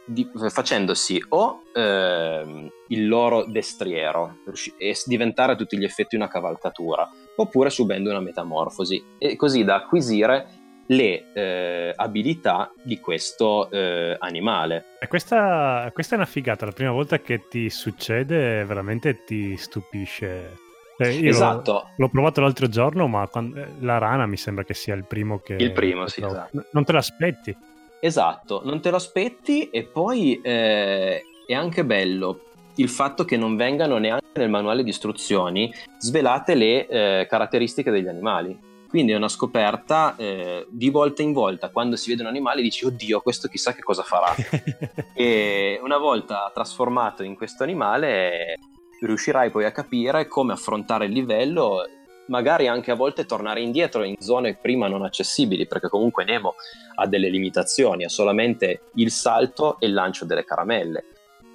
di, 0.09 0.27
facendosi 0.49 1.23
o 1.29 1.63
eh, 1.73 2.71
il 2.87 3.07
loro 3.07 3.45
destriero 3.45 4.37
e 4.77 4.95
diventare 5.05 5.51
a 5.53 5.55
tutti 5.55 5.77
gli 5.77 5.83
effetti 5.83 6.15
una 6.15 6.27
cavalcatura, 6.27 7.07
oppure 7.35 7.69
subendo 7.69 8.09
una 8.09 8.19
metamorfosi, 8.19 9.03
e 9.17 9.35
così 9.35 9.63
da 9.63 9.75
acquisire 9.75 10.57
le 10.87 11.31
eh, 11.33 11.93
abilità 11.95 12.71
di 12.81 12.99
questo 12.99 13.69
eh, 13.69 14.15
animale. 14.19 14.85
Questa, 15.07 15.89
questa, 15.93 16.15
è 16.15 16.17
una 16.17 16.25
figata, 16.25 16.65
la 16.65 16.71
prima 16.71 16.91
volta 16.91 17.19
che 17.19 17.47
ti 17.47 17.69
succede 17.69 18.65
veramente 18.65 19.23
ti 19.23 19.55
stupisce. 19.55 20.57
Eh, 20.97 21.27
esatto. 21.27 21.71
L'ho, 21.73 21.89
l'ho, 21.97 22.09
provato 22.09 22.41
l'altro 22.41 22.67
giorno, 22.67 23.07
ma 23.07 23.27
quando, 23.27 23.63
la 23.81 23.99
rana 23.99 24.25
mi 24.25 24.35
sembra 24.35 24.63
che 24.63 24.73
sia 24.73 24.95
il 24.95 25.05
primo 25.05 25.37
che... 25.39 25.53
Il 25.53 25.71
primo, 25.71 26.07
sì, 26.07 26.23
esatto. 26.23 26.65
Non 26.71 26.83
te 26.83 26.91
l'aspetti. 26.91 27.55
Esatto, 27.99 28.61
non 28.63 28.81
te 28.81 28.89
lo 28.89 28.95
aspetti 28.95 29.69
e 29.69 29.83
poi 29.83 30.39
eh, 30.41 31.23
è 31.45 31.53
anche 31.53 31.83
bello 31.83 32.41
il 32.75 32.89
fatto 32.89 33.25
che 33.25 33.35
non 33.35 33.55
vengano 33.57 33.97
neanche 33.97 34.27
nel 34.35 34.49
manuale 34.49 34.83
di 34.83 34.89
istruzioni 34.89 35.73
svelate 35.97 36.55
le 36.55 36.87
eh, 36.87 37.27
caratteristiche 37.29 37.91
degli 37.91 38.07
animali 38.07 38.67
quindi 38.89 39.11
è 39.11 39.15
una 39.15 39.27
scoperta 39.27 40.15
eh, 40.17 40.65
di 40.67 40.89
volta 40.89 41.21
in 41.21 41.31
volta, 41.31 41.69
quando 41.69 41.95
si 41.95 42.09
vede 42.09 42.23
un 42.23 42.27
animale 42.27 42.63
dici 42.63 42.85
oddio 42.85 43.21
questo 43.21 43.47
chissà 43.47 43.71
che 43.73 43.83
cosa 43.83 44.01
farà. 44.01 44.33
e 45.13 45.79
una 45.83 45.99
volta 45.99 46.49
trasformato 46.51 47.21
in 47.21 47.35
questo 47.35 47.61
animale 47.61 48.57
riuscirai 48.99 49.51
poi 49.51 49.65
a 49.65 49.71
capire 49.71 50.27
come 50.27 50.53
affrontare 50.53 51.05
il 51.05 51.11
livello, 51.11 51.83
magari 52.29 52.67
anche 52.67 52.91
a 52.91 52.95
volte 52.95 53.25
tornare 53.25 53.61
indietro 53.61 54.03
in 54.03 54.15
zone 54.19 54.55
prima 54.55 54.87
non 54.87 55.03
accessibili, 55.03 55.67
perché 55.67 55.89
comunque 55.89 56.23
Nemo 56.23 56.55
ha 56.95 57.05
delle 57.07 57.29
limitazioni, 57.29 58.05
ha 58.05 58.09
solamente 58.09 58.83
il 58.95 59.11
salto 59.11 59.77
e 59.79 59.87
il 59.87 59.93
lancio 59.93 60.25
delle 60.25 60.45
caramelle. 60.45 61.05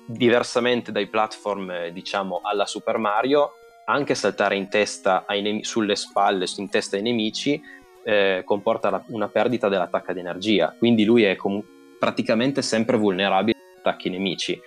Diversamente 0.07 0.93
dai 0.93 1.07
platform, 1.07 1.89
diciamo, 1.89 2.41
alla 2.43 2.67
Super 2.67 2.99
Mario, 2.99 3.53
anche 3.87 4.15
saltare 4.15 4.57
in 4.57 4.69
testa 4.69 5.25
nem- 5.29 5.61
sulle 5.61 5.97
spalle, 5.97 6.47
in 6.57 6.69
testa 6.69 6.97
ai 6.97 7.03
nemici, 7.03 7.61
eh, 8.03 8.43
comporta 8.45 8.91
la- 8.91 9.05
una 9.09 9.29
perdita 9.29 9.69
dell'attacco 9.69 10.13
di 10.13 10.21
energia. 10.21 10.75
Quindi 10.77 11.05
lui 11.05 11.23
è 11.23 11.37
com- 11.37 11.65
praticamente 11.99 12.61
sempre 12.61 12.97
vulnerabile 12.97 13.57
agli 13.59 13.79
attacchi 13.79 14.11
nemici. 14.11 14.61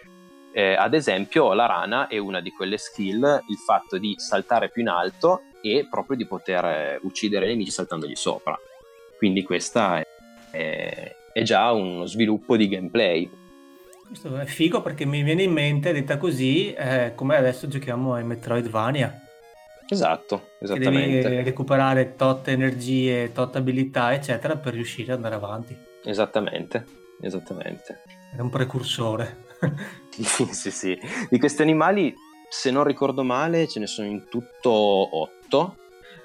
Eh, 0.54 0.74
ad 0.74 0.96
esempio, 0.96 1.54
la 1.54 1.68
rana 1.68 2.08
è 2.08 2.18
una 2.18 2.40
di 2.42 2.50
quelle 2.50 2.78
skill, 2.78 3.22
il 3.48 3.58
fatto 3.58 4.00
di 4.00 4.16
saltare 4.18 4.70
più 4.70 4.82
in 4.82 4.90
alto 4.90 5.44
e 5.74 5.88
proprio 5.90 6.18
di 6.18 6.26
poter 6.26 6.66
eh, 6.66 7.00
uccidere 7.04 7.46
i 7.46 7.50
nemici 7.50 7.72
saltandogli 7.72 8.16
sopra. 8.16 8.58
Quindi 9.18 9.44
questa 9.44 10.00
è, 10.00 10.08
è, 10.52 11.16
è 11.34 11.42
già 11.42 11.72
uno 11.72 12.06
sviluppo 12.06 12.56
di 12.56 12.68
gameplay. 12.68 13.30
Questo 14.06 14.38
è 14.38 14.46
figo 14.46 14.82
perché 14.82 15.06
mi 15.06 15.24
viene 15.24 15.44
in 15.44 15.52
mente, 15.52 15.92
detta 15.92 16.18
così, 16.18 16.74
eh, 16.74 17.12
come 17.16 17.36
adesso 17.36 17.68
giochiamo 17.68 18.14
ai 18.14 18.24
Metroidvania. 18.24 19.22
Esatto, 19.90 20.50
esattamente. 20.60 21.22
Che 21.22 21.30
devi 21.30 21.44
recuperare 21.44 22.16
tot 22.16 22.48
energie, 22.50 23.32
tot 23.32 23.56
abilità, 23.56 24.14
eccetera, 24.14 24.58
per 24.58 24.74
riuscire 24.74 25.12
ad 25.12 25.18
andare 25.18 25.36
avanti. 25.36 25.78
Esattamente, 26.04 26.86
esattamente. 27.22 28.02
È 28.36 28.40
un 28.40 28.50
precursore. 28.50 29.46
sì, 30.52 30.72
sì. 30.72 30.98
Di 31.30 31.40
questi 31.40 31.62
animali, 31.62 32.14
se 32.50 32.72
non 32.72 32.84
ricordo 32.84 33.24
male, 33.24 33.68
ce 33.68 33.80
ne 33.80 33.88
sono 33.88 34.08
in 34.08 34.28
tutto 34.30 34.72
otto. 34.72 35.76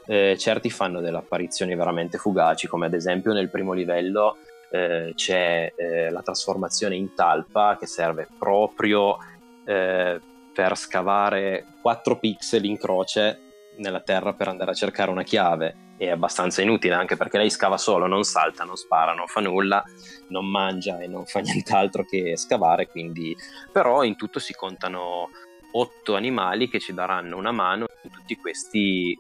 Eh, 0.07 0.37
certi 0.39 0.69
fanno 0.71 1.01
delle 1.01 1.19
apparizioni 1.19 1.77
veramente 1.77 2.19
fugaci, 2.19 2.67
come 2.67 2.87
ad 2.87 2.95
esempio 2.95 3.33
nel 3.33 3.51
primo 3.51 3.73
livello 3.73 4.37
eh, 4.73 5.13
c'è 5.15 5.73
eh, 5.77 6.11
la 6.11 6.23
trasformazione 6.23 6.97
in 6.97 7.15
talpa 7.15 7.77
che 7.79 7.87
serve 7.87 8.27
proprio 8.39 9.19
eh, 9.65 10.21
per 10.53 10.77
scavare 10.77 11.67
4 11.81 12.19
pixel 12.19 12.65
in 12.65 12.79
croce 12.79 13.41
nella 13.77 14.01
terra 14.01 14.33
per 14.33 14.49
andare 14.49 14.71
a 14.71 14.75
cercare 14.75 15.11
una 15.11 15.23
chiave. 15.23 15.91
È 15.97 16.09
abbastanza 16.09 16.63
inutile 16.63 16.95
anche 16.95 17.17
perché 17.17 17.39
lei 17.39 17.51
scava 17.51 17.77
solo, 17.77 18.07
non 18.07 18.25
salta, 18.25 18.65
non 18.65 18.77
spara, 18.77 19.15
non 19.15 19.27
fa 19.27 19.41
nulla, 19.41 19.85
non 20.29 20.49
mangia 20.49 20.99
e 20.99 21.07
non 21.07 21.27
fa 21.27 21.41
nient'altro 21.41 22.05
che 22.05 22.37
scavare. 22.37 22.89
Quindi, 22.89 23.37
però 23.71 24.03
in 24.03 24.17
tutto 24.17 24.39
si 24.39 24.55
contano 24.55 25.29
8 25.73 26.15
animali 26.15 26.69
che 26.69 26.79
ci 26.79 26.95
daranno 26.95 27.37
una 27.37 27.53
mano 27.53 27.87
in 28.03 28.11
tutti 28.11 28.37
questi 28.37 29.19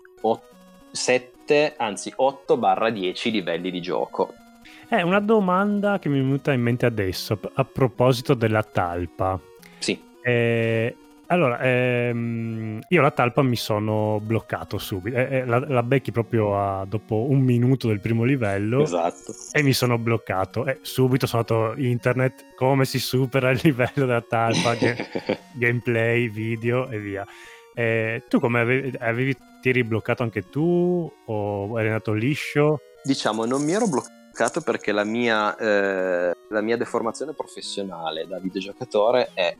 7, 0.90 1.74
anzi 1.76 2.12
8-10 2.16 3.30
livelli 3.30 3.70
di 3.70 3.80
gioco. 3.80 4.34
È 4.86 5.00
una 5.00 5.20
domanda 5.20 5.98
che 5.98 6.08
mi 6.08 6.18
è 6.18 6.22
venuta 6.22 6.52
in 6.52 6.60
mente 6.60 6.86
adesso 6.86 7.38
a 7.54 7.64
proposito 7.64 8.34
della 8.34 8.62
talpa. 8.62 9.40
Sì. 9.78 9.98
Eh, 10.20 10.96
allora, 11.32 11.58
ehm, 11.60 12.80
io 12.88 13.00
la 13.00 13.10
talpa 13.10 13.42
mi 13.42 13.56
sono 13.56 14.20
bloccato 14.22 14.76
subito. 14.76 15.16
Eh, 15.16 15.38
eh, 15.38 15.44
la, 15.46 15.58
la, 15.66 15.82
becchi 15.82 16.12
proprio 16.12 16.58
a, 16.58 16.84
dopo 16.84 17.26
un 17.28 17.40
minuto 17.40 17.88
del 17.88 18.00
primo 18.00 18.24
livello. 18.24 18.82
Esatto. 18.82 19.34
E 19.50 19.62
mi 19.62 19.72
sono 19.72 19.96
bloccato. 19.96 20.66
E 20.66 20.78
subito 20.82 21.26
sono 21.26 21.44
andato 21.48 21.80
in 21.80 21.86
internet 21.86 22.54
come 22.54 22.84
si 22.84 22.98
supera 22.98 23.50
il 23.50 23.60
livello 23.64 24.04
della 24.04 24.20
talpa, 24.20 24.76
ge- 24.78 25.08
gameplay, 25.54 26.28
video 26.28 26.90
e 26.90 26.98
via. 26.98 27.26
Eh, 27.74 28.24
tu 28.28 28.38
come 28.38 28.60
avevi, 28.60 28.94
avevi, 28.98 29.34
ti 29.62 29.70
eri 29.70 29.84
bloccato 29.84 30.22
anche 30.22 30.50
tu 30.50 31.10
o 31.26 31.78
eri 31.78 31.88
andato 31.88 32.12
liscio? 32.12 32.80
Diciamo, 33.02 33.46
non 33.46 33.64
mi 33.64 33.72
ero 33.72 33.86
bloccato 33.88 34.60
perché 34.60 34.92
la 34.92 35.04
mia, 35.04 35.56
eh, 35.56 36.34
la 36.50 36.60
mia 36.60 36.76
deformazione 36.76 37.32
professionale 37.32 38.26
da 38.26 38.38
videogiocatore 38.38 39.30
è 39.32 39.56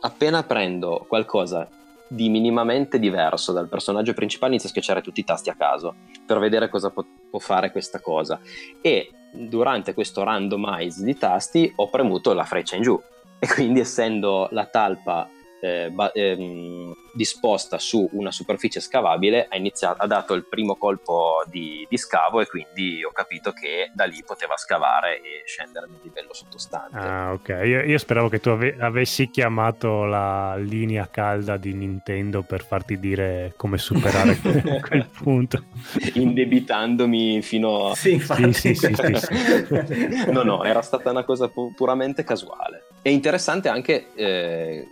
appena 0.00 0.42
prendo 0.42 1.04
qualcosa 1.08 1.68
di 2.08 2.28
minimamente 2.28 2.98
diverso 2.98 3.52
dal 3.52 3.68
personaggio 3.68 4.14
principale 4.14 4.52
inizio 4.52 4.68
a 4.68 4.72
schiacciare 4.72 5.02
tutti 5.02 5.20
i 5.20 5.24
tasti 5.24 5.50
a 5.50 5.56
caso 5.56 5.94
per 6.24 6.38
vedere 6.38 6.68
cosa 6.68 6.90
può, 6.90 7.04
può 7.30 7.38
fare 7.38 7.72
questa 7.72 8.00
cosa. 8.00 8.38
E 8.80 9.10
durante 9.32 9.92
questo 9.94 10.22
randomize 10.22 11.04
di 11.04 11.16
tasti 11.16 11.72
ho 11.76 11.88
premuto 11.88 12.32
la 12.32 12.44
freccia 12.44 12.76
in 12.76 12.82
giù. 12.82 13.00
E 13.38 13.46
quindi 13.46 13.80
essendo 13.80 14.48
la 14.52 14.64
talpa 14.64 15.28
eh, 15.60 15.90
ba- 15.90 16.12
ehm, 16.12 16.92
disposta 17.12 17.78
su 17.78 18.06
una 18.12 18.30
superficie 18.30 18.78
scavabile 18.78 19.46
ha, 19.48 19.56
iniziato, 19.56 20.02
ha 20.02 20.06
dato 20.06 20.34
il 20.34 20.46
primo 20.46 20.76
colpo 20.76 21.42
di, 21.48 21.86
di, 21.88 21.96
scavo 21.96 22.40
e 22.40 22.46
quindi 22.46 23.02
ho 23.02 23.10
capito 23.10 23.52
che 23.52 23.90
da 23.94 24.04
lì 24.04 24.22
poteva 24.24 24.56
scavare 24.56 25.16
e 25.16 25.42
scendere 25.46 25.86
nel 25.88 26.00
livello 26.02 26.34
sottostante. 26.34 26.98
Ah, 26.98 27.32
ok. 27.32 27.48
Io, 27.64 27.82
io 27.82 27.98
speravo 27.98 28.28
che 28.28 28.38
tu 28.38 28.50
ave- 28.50 28.76
avessi 28.78 29.30
chiamato 29.30 30.04
la 30.04 30.56
linea 30.56 31.08
calda 31.10 31.56
di 31.56 31.72
Nintendo 31.72 32.42
per 32.42 32.62
farti 32.62 32.98
dire 32.98 33.54
come 33.56 33.78
superare 33.78 34.36
quel 34.86 35.08
punto. 35.10 35.64
Indebitandomi 36.12 37.40
fino 37.40 37.88
a... 37.88 37.94
Sì, 37.94 38.18
sì, 38.18 38.52
sì, 38.52 38.74
sì, 38.74 38.94
sì. 38.94 40.30
no, 40.30 40.42
no, 40.42 40.64
era 40.64 40.82
stata 40.82 41.10
una 41.10 41.24
cosa 41.24 41.48
pu- 41.48 41.72
puramente 41.74 42.24
casuale. 42.24 42.84
È 43.00 43.08
interessante 43.08 43.68
anche 43.68 44.12
eh, 44.14 44.86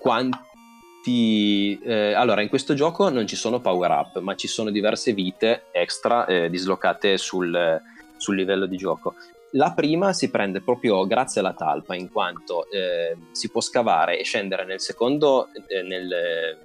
quanti... 0.00 1.78
Eh, 1.82 2.12
allora, 2.14 2.40
in 2.40 2.48
questo 2.48 2.74
gioco 2.74 3.08
non 3.10 3.26
ci 3.26 3.36
sono 3.36 3.60
power 3.60 3.90
up, 3.90 4.18
ma 4.20 4.34
ci 4.34 4.48
sono 4.48 4.70
diverse 4.70 5.12
vite 5.12 5.66
extra 5.70 6.24
eh, 6.24 6.50
dislocate 6.50 7.18
sul, 7.18 7.80
sul, 8.16 8.34
livello 8.34 8.66
di 8.66 8.76
gioco. 8.76 9.14
La 9.52 9.72
prima 9.72 10.12
si 10.12 10.30
prende 10.30 10.60
proprio 10.60 11.06
grazie 11.06 11.40
alla 11.40 11.54
talpa, 11.54 11.94
in 11.94 12.10
quanto 12.10 12.70
eh, 12.70 13.16
si 13.32 13.50
può 13.50 13.60
scavare 13.60 14.18
e 14.18 14.24
scendere 14.24 14.64
nel 14.64 14.80
secondo, 14.80 15.48
eh, 15.66 15.82
nel, 15.82 16.58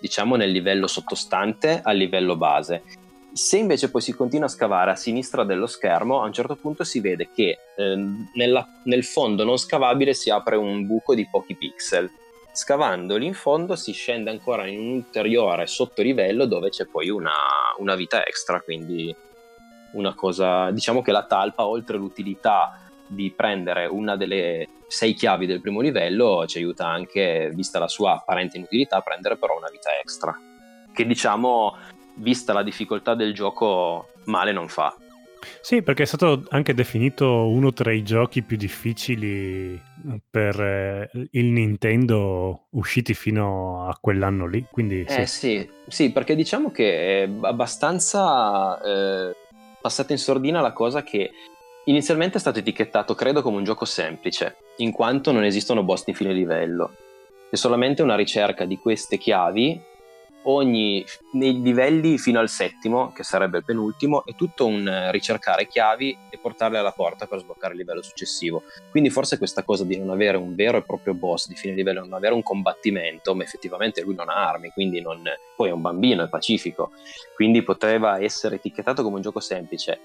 diciamo 0.00 0.36
nel 0.36 0.50
livello 0.50 0.86
sottostante 0.86 1.80
al 1.82 1.96
livello 1.96 2.36
base. 2.36 2.82
Se 3.32 3.58
invece 3.58 3.90
poi 3.90 4.00
si 4.00 4.12
continua 4.12 4.46
a 4.46 4.50
scavare 4.50 4.90
a 4.90 4.96
sinistra 4.96 5.44
dello 5.44 5.66
schermo, 5.66 6.20
a 6.20 6.26
un 6.26 6.32
certo 6.32 6.56
punto 6.56 6.82
si 6.82 7.00
vede 7.00 7.28
che 7.32 7.58
eh, 7.76 7.96
nella, 8.34 8.66
nel 8.84 9.04
fondo 9.04 9.44
non 9.44 9.56
scavabile 9.56 10.14
si 10.14 10.30
apre 10.30 10.56
un 10.56 10.86
buco 10.86 11.14
di 11.14 11.28
pochi 11.30 11.54
pixel 11.54 12.10
scavandoli 12.52 13.26
in 13.26 13.34
fondo 13.34 13.76
si 13.76 13.92
scende 13.92 14.30
ancora 14.30 14.66
in 14.66 14.78
un 14.78 14.92
ulteriore 14.94 15.66
sottolivello 15.66 16.46
dove 16.46 16.70
c'è 16.70 16.86
poi 16.86 17.08
una, 17.08 17.32
una 17.78 17.94
vita 17.94 18.24
extra, 18.24 18.60
quindi 18.60 19.14
una 19.92 20.14
cosa, 20.14 20.70
diciamo 20.70 21.02
che 21.02 21.12
la 21.12 21.24
talpa, 21.24 21.66
oltre 21.66 21.96
l'utilità 21.96 22.78
di 23.06 23.32
prendere 23.34 23.86
una 23.86 24.16
delle 24.16 24.68
sei 24.86 25.14
chiavi 25.14 25.46
del 25.46 25.60
primo 25.60 25.80
livello, 25.80 26.44
ci 26.46 26.58
aiuta 26.58 26.86
anche, 26.86 27.50
vista 27.54 27.78
la 27.78 27.88
sua 27.88 28.14
apparente 28.14 28.56
inutilità, 28.56 28.96
a 28.96 29.02
prendere 29.02 29.36
però 29.36 29.56
una 29.56 29.70
vita 29.70 29.90
extra. 30.00 30.36
Che 30.92 31.06
diciamo, 31.06 31.76
vista 32.14 32.52
la 32.52 32.64
difficoltà 32.64 33.14
del 33.14 33.32
gioco, 33.32 34.08
male 34.24 34.50
non 34.50 34.68
fa. 34.68 34.94
Sì, 35.60 35.82
perché 35.82 36.02
è 36.02 36.06
stato 36.06 36.44
anche 36.50 36.74
definito 36.74 37.48
uno 37.48 37.72
tra 37.72 37.92
i 37.92 38.02
giochi 38.02 38.42
più 38.42 38.56
difficili 38.56 39.80
per 40.28 40.60
eh, 40.60 41.10
il 41.32 41.46
Nintendo 41.46 42.66
usciti 42.70 43.14
fino 43.14 43.88
a 43.88 43.96
quell'anno 44.00 44.46
lì. 44.46 44.64
Quindi, 44.70 45.04
eh 45.08 45.26
sì. 45.26 45.68
sì, 45.86 46.12
perché 46.12 46.34
diciamo 46.34 46.70
che 46.70 47.24
è 47.24 47.30
abbastanza 47.42 48.80
eh, 48.82 49.36
passata 49.80 50.12
in 50.12 50.18
sordina 50.18 50.60
la 50.60 50.72
cosa 50.72 51.02
che 51.02 51.30
inizialmente 51.84 52.36
è 52.36 52.40
stato 52.40 52.58
etichettato, 52.58 53.14
credo, 53.14 53.42
come 53.42 53.56
un 53.56 53.64
gioco 53.64 53.84
semplice, 53.84 54.56
in 54.78 54.92
quanto 54.92 55.32
non 55.32 55.44
esistono 55.44 55.82
boss 55.82 56.04
di 56.04 56.14
fine 56.14 56.32
livello. 56.32 56.94
È 57.50 57.56
solamente 57.56 58.02
una 58.02 58.14
ricerca 58.14 58.64
di 58.64 58.76
queste 58.76 59.18
chiavi 59.18 59.88
ogni, 60.44 61.04
nei 61.32 61.60
livelli 61.60 62.18
fino 62.18 62.38
al 62.38 62.48
settimo, 62.48 63.12
che 63.12 63.22
sarebbe 63.22 63.58
il 63.58 63.64
penultimo, 63.64 64.24
è 64.24 64.34
tutto 64.34 64.66
un 64.66 64.86
eh, 64.86 65.10
ricercare 65.12 65.66
chiavi 65.66 66.16
e 66.30 66.38
portarle 66.38 66.78
alla 66.78 66.92
porta 66.92 67.26
per 67.26 67.40
sbloccare 67.40 67.72
il 67.72 67.78
livello 67.78 68.02
successivo. 68.02 68.62
Quindi 68.90 69.10
forse 69.10 69.38
questa 69.38 69.62
cosa 69.62 69.84
di 69.84 69.98
non 69.98 70.10
avere 70.10 70.36
un 70.36 70.54
vero 70.54 70.78
e 70.78 70.82
proprio 70.82 71.14
boss 71.14 71.48
di 71.48 71.54
fine 71.54 71.74
livello, 71.74 72.00
non 72.00 72.14
avere 72.14 72.34
un 72.34 72.42
combattimento, 72.42 73.34
ma 73.34 73.42
effettivamente 73.42 74.02
lui 74.02 74.14
non 74.14 74.28
ha 74.28 74.48
armi, 74.48 74.70
quindi 74.70 75.00
non, 75.00 75.22
poi 75.56 75.68
è 75.68 75.72
un 75.72 75.80
bambino, 75.80 76.24
è 76.24 76.28
pacifico, 76.28 76.92
quindi 77.34 77.62
poteva 77.62 78.20
essere 78.20 78.56
etichettato 78.56 79.02
come 79.02 79.16
un 79.16 79.22
gioco 79.22 79.40
semplice. 79.40 80.00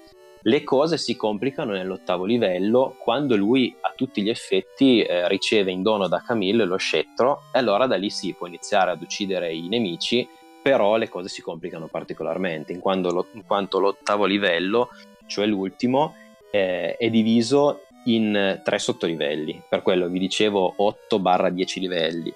Le 0.46 0.62
cose 0.62 0.96
si 0.96 1.16
complicano 1.16 1.72
nell'ottavo 1.72 2.24
livello 2.24 2.94
quando 3.00 3.34
lui 3.34 3.74
a 3.80 3.92
tutti 3.96 4.22
gli 4.22 4.28
effetti 4.28 5.02
eh, 5.02 5.26
riceve 5.26 5.72
in 5.72 5.82
dono 5.82 6.06
da 6.06 6.22
Camille 6.24 6.64
lo 6.64 6.76
scettro 6.76 7.42
e 7.52 7.58
allora 7.58 7.88
da 7.88 7.96
lì 7.96 8.10
si 8.10 8.32
può 8.32 8.46
iniziare 8.46 8.92
ad 8.92 9.02
uccidere 9.02 9.52
i 9.52 9.66
nemici, 9.66 10.28
però 10.62 10.98
le 10.98 11.08
cose 11.08 11.28
si 11.28 11.42
complicano 11.42 11.88
particolarmente 11.88 12.72
in, 12.72 12.80
lo, 12.80 13.26
in 13.32 13.44
quanto 13.44 13.80
l'ottavo 13.80 14.24
livello, 14.24 14.90
cioè 15.26 15.46
l'ultimo, 15.46 16.14
eh, 16.52 16.96
è 16.96 17.10
diviso 17.10 17.80
in 18.04 18.60
tre 18.62 18.78
sottolivelli, 18.78 19.64
per 19.68 19.82
quello 19.82 20.06
vi 20.06 20.20
dicevo 20.20 20.76
8-10 20.78 21.80
livelli 21.80 22.32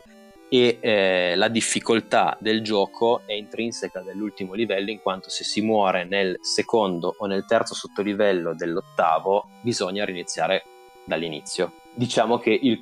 e 0.52 0.78
eh, 0.80 1.36
la 1.36 1.46
difficoltà 1.46 2.36
del 2.40 2.62
gioco 2.62 3.22
è 3.24 3.32
intrinseca 3.32 4.00
dell'ultimo 4.00 4.54
livello 4.54 4.90
in 4.90 5.00
quanto 5.00 5.30
se 5.30 5.44
si 5.44 5.60
muore 5.60 6.04
nel 6.04 6.38
secondo 6.40 7.14
o 7.18 7.26
nel 7.26 7.44
terzo 7.46 7.74
sottolivello 7.74 8.54
dell'ottavo 8.54 9.48
bisogna 9.62 10.04
riniziare 10.04 10.64
dall'inizio. 11.04 11.74
Diciamo 11.94 12.38
che 12.38 12.50
il, 12.50 12.80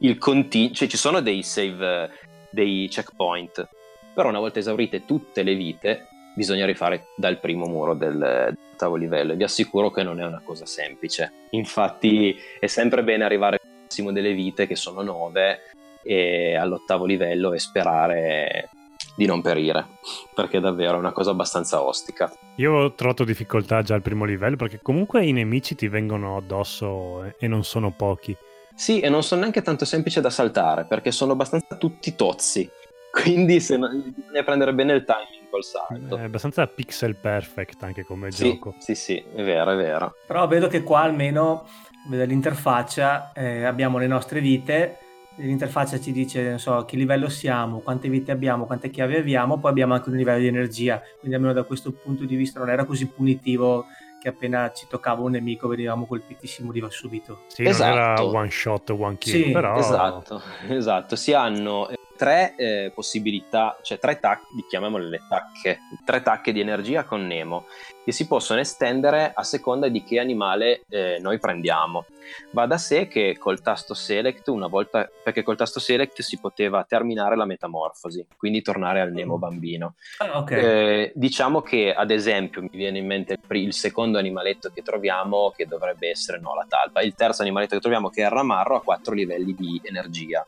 il 0.00 0.18
conti- 0.18 0.72
cioè 0.72 0.88
ci 0.88 0.96
sono 0.96 1.20
dei 1.20 1.44
save, 1.44 2.10
dei 2.50 2.88
checkpoint, 2.90 3.68
però 4.12 4.28
una 4.28 4.40
volta 4.40 4.58
esaurite 4.58 5.04
tutte 5.04 5.44
le 5.44 5.54
vite 5.54 6.08
bisogna 6.34 6.66
rifare 6.66 7.06
dal 7.16 7.38
primo 7.38 7.66
muro 7.66 7.94
del, 7.94 8.56
dell'ottavo 8.78 8.94
livello 8.94 9.32
e 9.32 9.36
vi 9.36 9.42
assicuro 9.42 9.90
che 9.90 10.02
non 10.02 10.20
è 10.20 10.24
una 10.24 10.40
cosa 10.44 10.64
semplice. 10.64 11.32
Infatti 11.50 12.36
è 12.60 12.66
sempre 12.66 13.02
bene 13.02 13.24
arrivare 13.24 13.56
al 13.60 13.68
massimo 13.82 14.12
delle 14.12 14.32
vite 14.32 14.66
che 14.66 14.76
sono 14.76 15.02
nove 15.02 15.60
e 16.08 16.56
all'ottavo 16.56 17.04
livello 17.04 17.52
e 17.52 17.58
sperare 17.58 18.70
di 19.14 19.26
non 19.26 19.42
perire, 19.42 19.86
perché 20.34 20.56
è 20.56 20.60
davvero 20.60 20.96
una 20.96 21.12
cosa 21.12 21.32
abbastanza 21.32 21.82
ostica. 21.82 22.32
Io 22.56 22.72
ho 22.72 22.94
trovato 22.94 23.24
difficoltà 23.24 23.82
già 23.82 23.94
al 23.94 24.00
primo 24.00 24.24
livello 24.24 24.56
perché 24.56 24.80
comunque 24.80 25.26
i 25.26 25.32
nemici 25.32 25.74
ti 25.74 25.86
vengono 25.86 26.38
addosso 26.38 27.34
e 27.38 27.46
non 27.46 27.62
sono 27.62 27.90
pochi. 27.90 28.34
Sì, 28.74 29.00
e 29.00 29.10
non 29.10 29.22
sono 29.22 29.40
neanche 29.42 29.60
tanto 29.60 29.84
semplici 29.84 30.18
da 30.22 30.30
saltare 30.30 30.86
perché 30.86 31.10
sono 31.10 31.32
abbastanza 31.32 31.76
tutti 31.76 32.14
tozzi. 32.14 32.70
Quindi 33.12 33.60
se 33.60 33.76
non, 33.76 34.14
bisogna 34.16 34.44
prendere 34.44 34.72
bene 34.72 34.94
il 34.94 35.04
timing 35.04 35.50
col 35.50 35.64
salto. 35.64 36.16
È 36.16 36.22
abbastanza 36.22 36.66
pixel 36.68 37.16
perfect 37.16 37.82
anche 37.82 38.02
come 38.02 38.30
sì, 38.30 38.44
gioco. 38.44 38.76
Sì, 38.78 38.94
sì, 38.94 39.16
è 39.16 39.42
vero, 39.42 39.72
è 39.72 39.76
vero. 39.76 40.14
Però 40.26 40.46
vedo 40.46 40.68
che 40.68 40.82
qua 40.82 41.00
almeno 41.00 41.66
dall'interfaccia 42.08 43.32
eh, 43.32 43.64
abbiamo 43.64 43.98
le 43.98 44.06
nostre 44.06 44.40
vite 44.40 45.00
l'interfaccia 45.38 46.00
ci 46.00 46.12
dice 46.12 46.48
non 46.48 46.58
so, 46.58 46.84
che 46.84 46.96
livello 46.96 47.28
siamo, 47.28 47.80
quante 47.80 48.08
vite 48.08 48.32
abbiamo, 48.32 48.66
quante 48.66 48.90
chiavi 48.90 49.16
abbiamo, 49.16 49.58
poi 49.58 49.70
abbiamo 49.70 49.94
anche 49.94 50.08
un 50.10 50.16
livello 50.16 50.40
di 50.40 50.46
energia, 50.46 51.00
quindi 51.18 51.36
almeno 51.36 51.52
da 51.52 51.64
questo 51.64 51.92
punto 51.92 52.24
di 52.24 52.36
vista 52.36 52.58
non 52.58 52.70
era 52.70 52.84
così 52.84 53.06
punitivo 53.06 53.86
che 54.20 54.28
appena 54.28 54.72
ci 54.72 54.86
toccava 54.88 55.22
un 55.22 55.30
nemico 55.30 55.68
venivamo 55.68 56.04
colpiti 56.04 56.46
si 56.46 56.64
moriva 56.64 56.90
subito. 56.90 57.42
Sì, 57.46 57.64
esatto. 57.64 57.88
non 57.88 57.98
era 57.98 58.12
esatto. 58.14 58.36
one 58.36 58.50
shot, 58.50 58.90
one 58.90 59.18
kill, 59.18 59.44
sì, 59.44 59.50
però... 59.50 59.78
Esatto, 59.78 60.42
esatto, 60.68 61.16
si 61.16 61.32
hanno 61.32 61.88
tre 62.18 62.54
eh, 62.56 62.90
possibilità, 62.92 63.78
cioè 63.80 63.98
tre 63.98 64.18
tacche, 64.18 64.46
chiamiamole 64.68 65.08
le 65.08 65.20
tacche, 65.28 65.78
tre 66.04 66.20
tacche 66.20 66.52
di 66.52 66.58
energia 66.58 67.04
con 67.04 67.24
Nemo, 67.24 67.66
che 68.04 68.10
si 68.10 68.26
possono 68.26 68.58
estendere 68.58 69.32
a 69.32 69.44
seconda 69.44 69.88
di 69.88 70.02
che 70.02 70.18
animale 70.18 70.82
eh, 70.88 71.18
noi 71.20 71.38
prendiamo. 71.38 72.06
Va 72.50 72.66
da 72.66 72.76
sé 72.76 73.06
che 73.06 73.36
col 73.38 73.62
tasto 73.62 73.94
select, 73.94 74.48
una 74.48 74.66
volta, 74.66 75.08
perché 75.22 75.42
col 75.42 75.56
tasto 75.56 75.78
select 75.78 76.20
si 76.20 76.38
poteva 76.38 76.84
terminare 76.84 77.36
la 77.36 77.44
metamorfosi, 77.44 78.26
quindi 78.36 78.62
tornare 78.62 79.00
al 79.00 79.12
Nemo 79.12 79.36
mm. 79.36 79.40
bambino. 79.40 79.94
Ah, 80.18 80.38
okay. 80.38 80.58
eh, 80.58 81.12
diciamo 81.14 81.62
che 81.62 81.94
ad 81.94 82.10
esempio 82.10 82.62
mi 82.62 82.70
viene 82.72 82.98
in 82.98 83.06
mente 83.06 83.38
il, 83.40 83.56
il, 83.62 83.72
secondo 83.72 84.18
animaletto 84.18 84.70
che 84.74 84.82
troviamo, 84.82 85.52
che 85.56 85.66
dovrebbe 85.66 86.10
essere 86.10 86.40
no, 86.40 86.54
la 86.54 86.66
talpa, 86.68 87.00
il 87.00 87.14
terzo 87.14 87.42
animaletto 87.42 87.76
che 87.76 87.80
troviamo 87.80 88.10
che 88.10 88.22
è 88.22 88.24
il 88.24 88.30
ramarro 88.30 88.76
ha 88.76 88.82
quattro 88.82 89.14
livelli 89.14 89.54
di 89.54 89.80
energia 89.84 90.44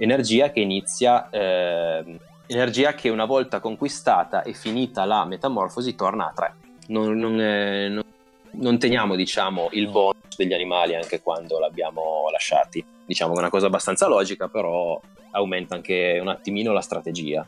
energia 0.00 0.50
che 0.50 0.60
inizia, 0.60 1.28
eh, 1.28 2.18
energia 2.46 2.94
che 2.94 3.10
una 3.10 3.26
volta 3.26 3.60
conquistata 3.60 4.42
e 4.42 4.54
finita 4.54 5.04
la 5.04 5.24
metamorfosi 5.24 5.94
torna 5.94 6.28
a 6.28 6.32
3. 6.34 6.54
Non, 6.88 7.16
non, 7.18 7.40
eh, 7.40 7.88
non, 7.88 8.04
non 8.52 8.78
teniamo 8.78 9.14
diciamo, 9.14 9.68
il 9.72 9.88
bonus 9.88 10.36
degli 10.36 10.54
animali 10.54 10.94
anche 10.94 11.20
quando 11.20 11.58
l'abbiamo 11.58 12.28
lasciati. 12.32 12.84
Diciamo 13.04 13.32
che 13.32 13.38
è 13.38 13.42
una 13.42 13.50
cosa 13.50 13.66
abbastanza 13.66 14.08
logica, 14.08 14.48
però 14.48 14.98
aumenta 15.32 15.74
anche 15.74 16.18
un 16.20 16.28
attimino 16.28 16.72
la 16.72 16.80
strategia. 16.80 17.46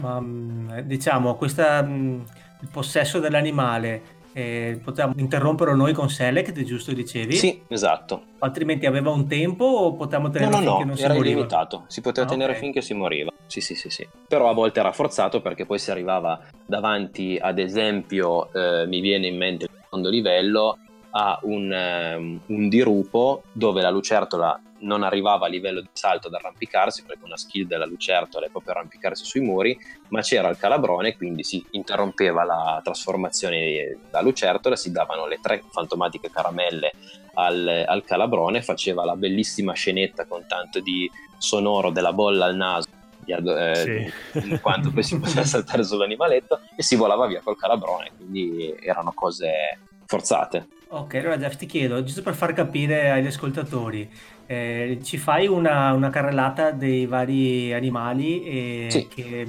Ma, 0.00 0.20
mm, 0.20 0.78
diciamo, 0.80 1.36
questa, 1.36 1.82
mm, 1.82 2.20
il 2.62 2.68
possesso 2.70 3.20
dell'animale 3.20 4.20
eh, 4.32 4.80
potevamo 4.82 5.14
interromperlo 5.16 5.74
noi 5.74 5.92
con 5.92 6.08
Select, 6.08 6.62
giusto 6.62 6.92
dicevi? 6.92 7.34
Sì, 7.34 7.62
esatto. 7.68 8.22
Altrimenti 8.38 8.86
aveva 8.86 9.10
un 9.10 9.26
tempo 9.26 9.64
o 9.64 9.94
potevamo 9.94 10.30
tenerlo 10.30 10.58
no, 10.58 10.62
no, 10.62 10.70
finché 10.70 10.82
no, 10.82 10.88
non 10.88 10.96
si 10.96 11.04
era 11.04 11.14
moriva? 11.14 11.34
illimitato, 11.34 11.84
si 11.86 12.00
poteva 12.00 12.26
ah, 12.26 12.30
tenere 12.30 12.50
okay. 12.50 12.62
finché 12.62 12.80
si 12.80 12.94
moriva. 12.94 13.32
Sì, 13.46 13.60
sì, 13.60 13.74
sì, 13.74 13.90
sì. 13.90 14.08
Però 14.26 14.48
a 14.48 14.54
volte 14.54 14.80
era 14.80 14.92
forzato 14.92 15.40
perché 15.40 15.66
poi 15.66 15.78
si 15.78 15.90
arrivava 15.90 16.40
davanti, 16.64 17.38
ad 17.40 17.58
esempio, 17.58 18.52
eh, 18.52 18.86
mi 18.86 19.00
viene 19.00 19.26
in 19.26 19.36
mente 19.36 19.64
il 19.64 19.70
secondo 19.82 20.08
livello, 20.08 20.78
a 21.14 21.38
un, 21.42 21.70
um, 22.16 22.40
un 22.46 22.68
dirupo 22.68 23.42
dove 23.52 23.82
la 23.82 23.90
lucertola 23.90 24.60
non 24.82 25.02
arrivava 25.02 25.46
a 25.46 25.48
livello 25.48 25.80
di 25.80 25.88
salto 25.92 26.28
ad 26.28 26.34
arrampicarsi 26.34 27.04
perché 27.04 27.24
una 27.24 27.36
skill 27.36 27.66
della 27.66 27.86
lucertola 27.86 28.46
è 28.46 28.50
proprio 28.50 28.72
arrampicarsi 28.72 29.24
sui 29.24 29.40
muri 29.40 29.76
ma 30.08 30.20
c'era 30.20 30.48
il 30.48 30.56
calabrone 30.56 31.16
quindi 31.16 31.42
si 31.42 31.64
interrompeva 31.70 32.44
la 32.44 32.80
trasformazione 32.82 33.98
da 34.10 34.20
lucertola 34.20 34.76
si 34.76 34.90
davano 34.90 35.26
le 35.26 35.38
tre 35.40 35.62
fantomatiche 35.70 36.30
caramelle 36.30 36.92
al, 37.34 37.84
al 37.86 38.04
calabrone 38.04 38.62
faceva 38.62 39.04
la 39.04 39.16
bellissima 39.16 39.72
scenetta 39.72 40.26
con 40.26 40.46
tanto 40.46 40.80
di 40.80 41.10
sonoro 41.38 41.90
della 41.90 42.12
bolla 42.12 42.46
al 42.46 42.56
naso 42.56 42.88
eh, 43.24 44.12
sì. 44.32 44.48
in 44.48 44.60
quanto 44.60 44.90
poi 44.90 45.02
si 45.02 45.18
poteva 45.20 45.44
saltare 45.44 45.84
sull'animaletto 45.84 46.60
e 46.76 46.82
si 46.82 46.96
volava 46.96 47.26
via 47.26 47.40
col 47.40 47.56
calabrone 47.56 48.10
quindi 48.16 48.74
erano 48.80 49.12
cose 49.12 49.78
forzate 50.06 50.68
Ok, 50.94 51.14
allora 51.14 51.38
Jeff 51.38 51.56
ti 51.56 51.64
chiedo, 51.64 52.02
giusto 52.04 52.20
per 52.20 52.34
far 52.34 52.52
capire 52.52 53.10
agli 53.10 53.24
ascoltatori, 53.24 54.06
eh, 54.46 54.98
ci 55.02 55.18
fai 55.18 55.46
una, 55.46 55.92
una, 55.92 56.10
carrellata 56.10 56.70
dei 56.70 57.06
vari 57.06 57.72
animali 57.72 58.44
e 58.44 58.86
sì. 58.90 59.08
che, 59.08 59.46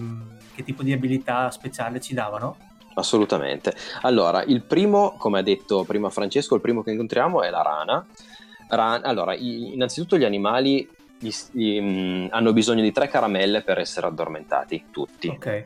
che 0.56 0.64
tipo 0.64 0.84
di 0.84 0.92
abilità 0.92 1.50
speciale 1.52 2.00
ci 2.00 2.14
davano? 2.14 2.58
Assolutamente. 2.96 3.74
Allora, 4.02 4.44
il 4.44 4.62
primo, 4.62 5.16
come 5.18 5.40
ha 5.40 5.42
detto 5.42 5.84
prima 5.84 6.10
Francesco, 6.10 6.56
il 6.56 6.62
primo 6.62 6.84
che 6.84 6.92
incontriamo 6.92 7.42
è 7.42 7.50
la 7.50 7.62
rana. 7.62 8.06
Ran- 8.70 9.04
allora, 9.04 9.36
innanzitutto 9.36 10.18
gli 10.18 10.24
animali 10.24 10.88
gli, 11.24 11.32
gli, 11.52 11.80
mh, 11.80 11.86
mm, 11.86 12.28
hanno 12.32 12.54
bisogno 12.54 12.82
di 12.82 12.92
tre 12.92 13.08
caramelle 13.08 13.62
per 13.62 13.80
essere 13.80 14.08
addormentati, 14.08 14.86
tutti. 14.92 15.28
Ok. 15.28 15.66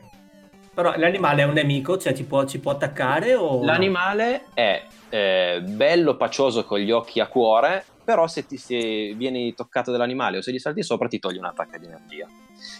Però 0.72 0.94
l'animale 0.96 1.42
è 1.42 1.44
un 1.44 1.54
nemico, 1.54 1.98
cioè 1.98 2.14
ci 2.14 2.24
può, 2.24 2.44
ci 2.46 2.60
può 2.60 2.70
attaccare 2.70 3.34
o... 3.34 3.64
L'animale 3.64 4.44
è 4.54 4.84
eh, 5.08 5.60
bello 5.60 6.16
pacioso 6.16 6.64
con 6.64 6.78
gli 6.78 6.92
occhi 6.92 7.18
a 7.18 7.26
cuore, 7.26 7.84
però 8.08 8.26
se, 8.26 8.46
ti, 8.46 8.56
se 8.56 9.12
vieni 9.16 9.52
toccato 9.52 9.90
dall'animale 9.90 10.38
o 10.38 10.40
se 10.40 10.50
gli 10.50 10.58
salti 10.58 10.82
sopra 10.82 11.08
ti 11.08 11.18
toglie 11.18 11.40
un'attacca 11.40 11.76
di 11.76 11.84
energia. 11.84 12.26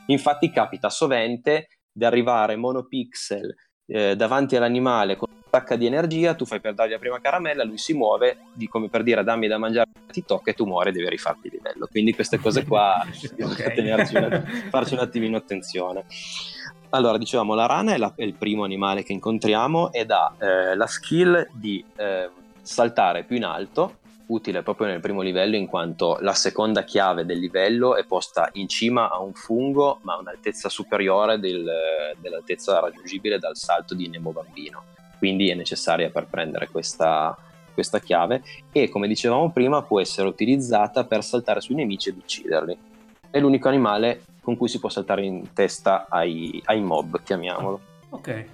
Infatti 0.06 0.50
capita 0.50 0.88
sovente 0.88 1.68
di 1.92 2.06
arrivare 2.06 2.56
monopixel 2.56 3.55
eh, 3.88 4.16
davanti 4.16 4.56
all'animale 4.56 5.16
con 5.16 5.28
un'attacca 5.28 5.76
di 5.76 5.84
energia, 5.84 6.32
tu 6.32 6.46
fai 6.46 6.62
per 6.62 6.72
dargli 6.72 6.92
la 6.92 6.98
prima 6.98 7.20
caramella, 7.20 7.62
lui 7.62 7.76
si 7.76 7.92
muove, 7.92 8.38
di, 8.55 8.68
come 8.68 8.88
per 8.88 9.02
dire 9.02 9.22
dammi 9.22 9.48
da 9.48 9.59
mangiare, 9.59 9.90
ti 10.10 10.24
tocca 10.24 10.50
e 10.50 10.55
tu 10.55 10.64
muori 10.64 10.88
e 10.88 10.92
devi 10.92 11.10
rifarti 11.10 11.48
il 11.48 11.52
livello. 11.56 11.86
Quindi 11.90 12.14
queste 12.14 12.38
cose 12.38 12.64
qua 12.64 13.05
bisogna 13.12 13.96
una, 13.96 14.44
farci 14.70 14.94
un 14.94 15.00
attimino 15.00 15.36
attenzione. 15.36 16.06
Allora, 16.88 17.18
dicevamo, 17.18 17.52
la 17.52 17.66
rana 17.66 17.92
è, 17.92 17.98
la, 17.98 18.14
è, 18.16 18.22
il 18.22 18.32
primo 18.32 18.64
animale 18.64 19.02
che 19.02 19.12
incontriamo 19.12 19.92
ed 19.92 20.10
ha 20.10 20.34
eh, 20.38 20.74
la 20.74 20.86
skill 20.86 21.48
di 21.52 21.84
eh, 21.96 22.30
saltare 22.62 23.24
più 23.24 23.36
in 23.36 23.44
alto, 23.44 23.97
utile 24.28 24.62
proprio 24.62 24.86
nel 24.86 25.00
primo 25.00 25.20
livello 25.20 25.56
in 25.56 25.66
quanto 25.66 26.18
la 26.20 26.34
seconda 26.34 26.84
chiave 26.84 27.24
del 27.24 27.38
livello 27.38 27.96
è 27.96 28.05
posta 28.05 28.48
in 28.55 28.68
cima 28.68 29.10
a 29.10 29.20
un 29.20 29.32
fungo 29.32 29.98
ma 30.02 30.14
a 30.14 30.18
un'altezza 30.18 30.68
superiore 30.68 31.38
del, 31.38 31.66
dell'altezza 32.18 32.80
raggiungibile 32.80 33.38
dal 33.38 33.56
salto 33.56 33.94
di 33.94 34.09
Nemo 34.09 34.32
Bambino. 34.32 34.84
Quindi 35.18 35.50
è 35.50 35.55
necessaria 35.55 36.10
per 36.10 36.26
prendere 36.26 36.68
questa, 36.68 37.36
questa 37.72 38.00
chiave 38.00 38.42
e 38.70 38.88
come 38.88 39.09
dicevamo 39.09 39.50
prima 39.50 39.82
può 39.82 40.00
essere 40.00 40.28
utilizzata 40.28 41.05
per 41.05 41.24
saltare 41.24 41.60
sui 41.60 41.74
nemici 41.74 42.10
ed 42.10 42.16
ucciderli. 42.16 42.78
È 43.30 43.38
l'unico 43.38 43.68
animale 43.68 44.22
con 44.40 44.56
cui 44.56 44.68
si 44.68 44.78
può 44.78 44.88
saltare 44.88 45.24
in 45.24 45.52
testa 45.52 46.06
ai, 46.09 46.62
ai 46.66 46.80
mob, 46.80 47.22
chiamiamolo. 47.22 47.80
Ok. 48.10 48.44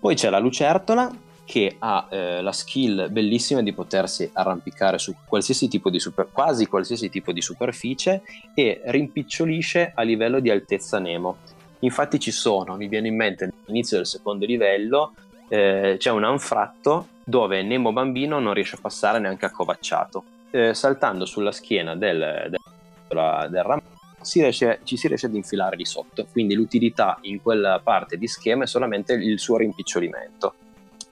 Poi 0.00 0.14
c'è 0.14 0.28
la 0.30 0.38
lucertola 0.38 1.10
che 1.44 1.76
ha 1.78 2.06
eh, 2.10 2.42
la 2.42 2.52
skill 2.52 3.10
bellissima 3.10 3.62
di 3.62 3.72
potersi 3.72 4.28
arrampicare 4.32 4.98
su 4.98 5.14
qualsiasi 5.24 5.68
tipo 5.68 5.90
di 5.90 6.00
super, 6.00 6.28
quasi 6.32 6.66
qualsiasi 6.66 7.10
tipo 7.10 7.32
di 7.32 7.42
superficie 7.42 8.22
e 8.54 8.80
rimpicciolisce 8.84 9.92
a 9.94 10.02
livello 10.02 10.40
di 10.40 10.50
altezza 10.50 10.98
Nemo. 10.98 11.38
Infatti 11.80 12.18
ci 12.18 12.30
sono, 12.30 12.76
mi 12.76 12.88
viene 12.88 13.08
in 13.08 13.16
mente 13.16 13.52
all'inizio 13.66 13.98
del 13.98 14.06
secondo 14.06 14.46
livello, 14.46 15.12
eh, 15.48 15.96
c'è 15.98 16.10
un 16.10 16.24
anfratto 16.24 17.08
dove 17.22 17.62
Nemo 17.62 17.92
bambino 17.92 18.38
non 18.38 18.54
riesce 18.54 18.76
a 18.76 18.80
passare 18.80 19.18
neanche 19.18 19.44
accovacciato. 19.44 20.24
Eh, 20.50 20.72
saltando 20.72 21.26
sulla 21.26 21.50
schiena 21.50 21.96
del, 21.96 22.48
del, 22.48 23.48
del 23.50 23.62
rampino 23.62 23.92
si 24.20 24.40
riesce, 24.40 24.80
ci 24.84 24.96
si 24.96 25.08
riesce 25.08 25.26
ad 25.26 25.34
infilare 25.34 25.76
di 25.76 25.84
sotto, 25.84 26.26
quindi 26.30 26.54
l'utilità 26.54 27.18
in 27.22 27.42
quella 27.42 27.80
parte 27.82 28.16
di 28.16 28.26
schema 28.26 28.64
è 28.64 28.66
solamente 28.66 29.12
il 29.12 29.38
suo 29.38 29.58
rimpicciolimento. 29.58 30.54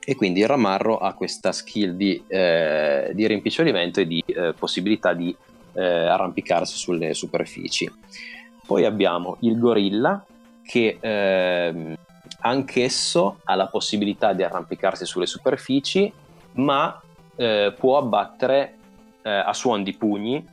E 0.04 0.16
quindi 0.16 0.40
il 0.40 0.48
ramarro 0.48 0.98
ha 0.98 1.12
questa 1.12 1.52
skill 1.52 1.92
di, 1.92 2.24
eh, 2.26 3.12
di 3.14 3.26
rimpicciolimento 3.26 4.00
e 4.00 4.06
di 4.06 4.22
eh, 4.26 4.52
possibilità 4.52 5.12
di 5.12 5.34
eh, 5.74 5.82
arrampicarsi 5.84 6.76
sulle 6.76 7.14
superfici. 7.14 7.90
Poi 8.66 8.84
abbiamo 8.84 9.36
il 9.40 9.58
gorilla 9.58 10.24
che 10.64 10.98
ehm, 11.00 11.96
anch'esso 12.40 13.38
ha 13.44 13.54
la 13.54 13.68
possibilità 13.68 14.32
di 14.32 14.42
arrampicarsi 14.42 15.06
sulle 15.06 15.26
superfici, 15.26 16.12
ma 16.54 17.00
eh, 17.36 17.72
può 17.78 17.98
abbattere 17.98 18.76
eh, 19.22 19.30
a 19.30 19.52
suon 19.52 19.84
di 19.84 19.94
pugni 19.94 20.44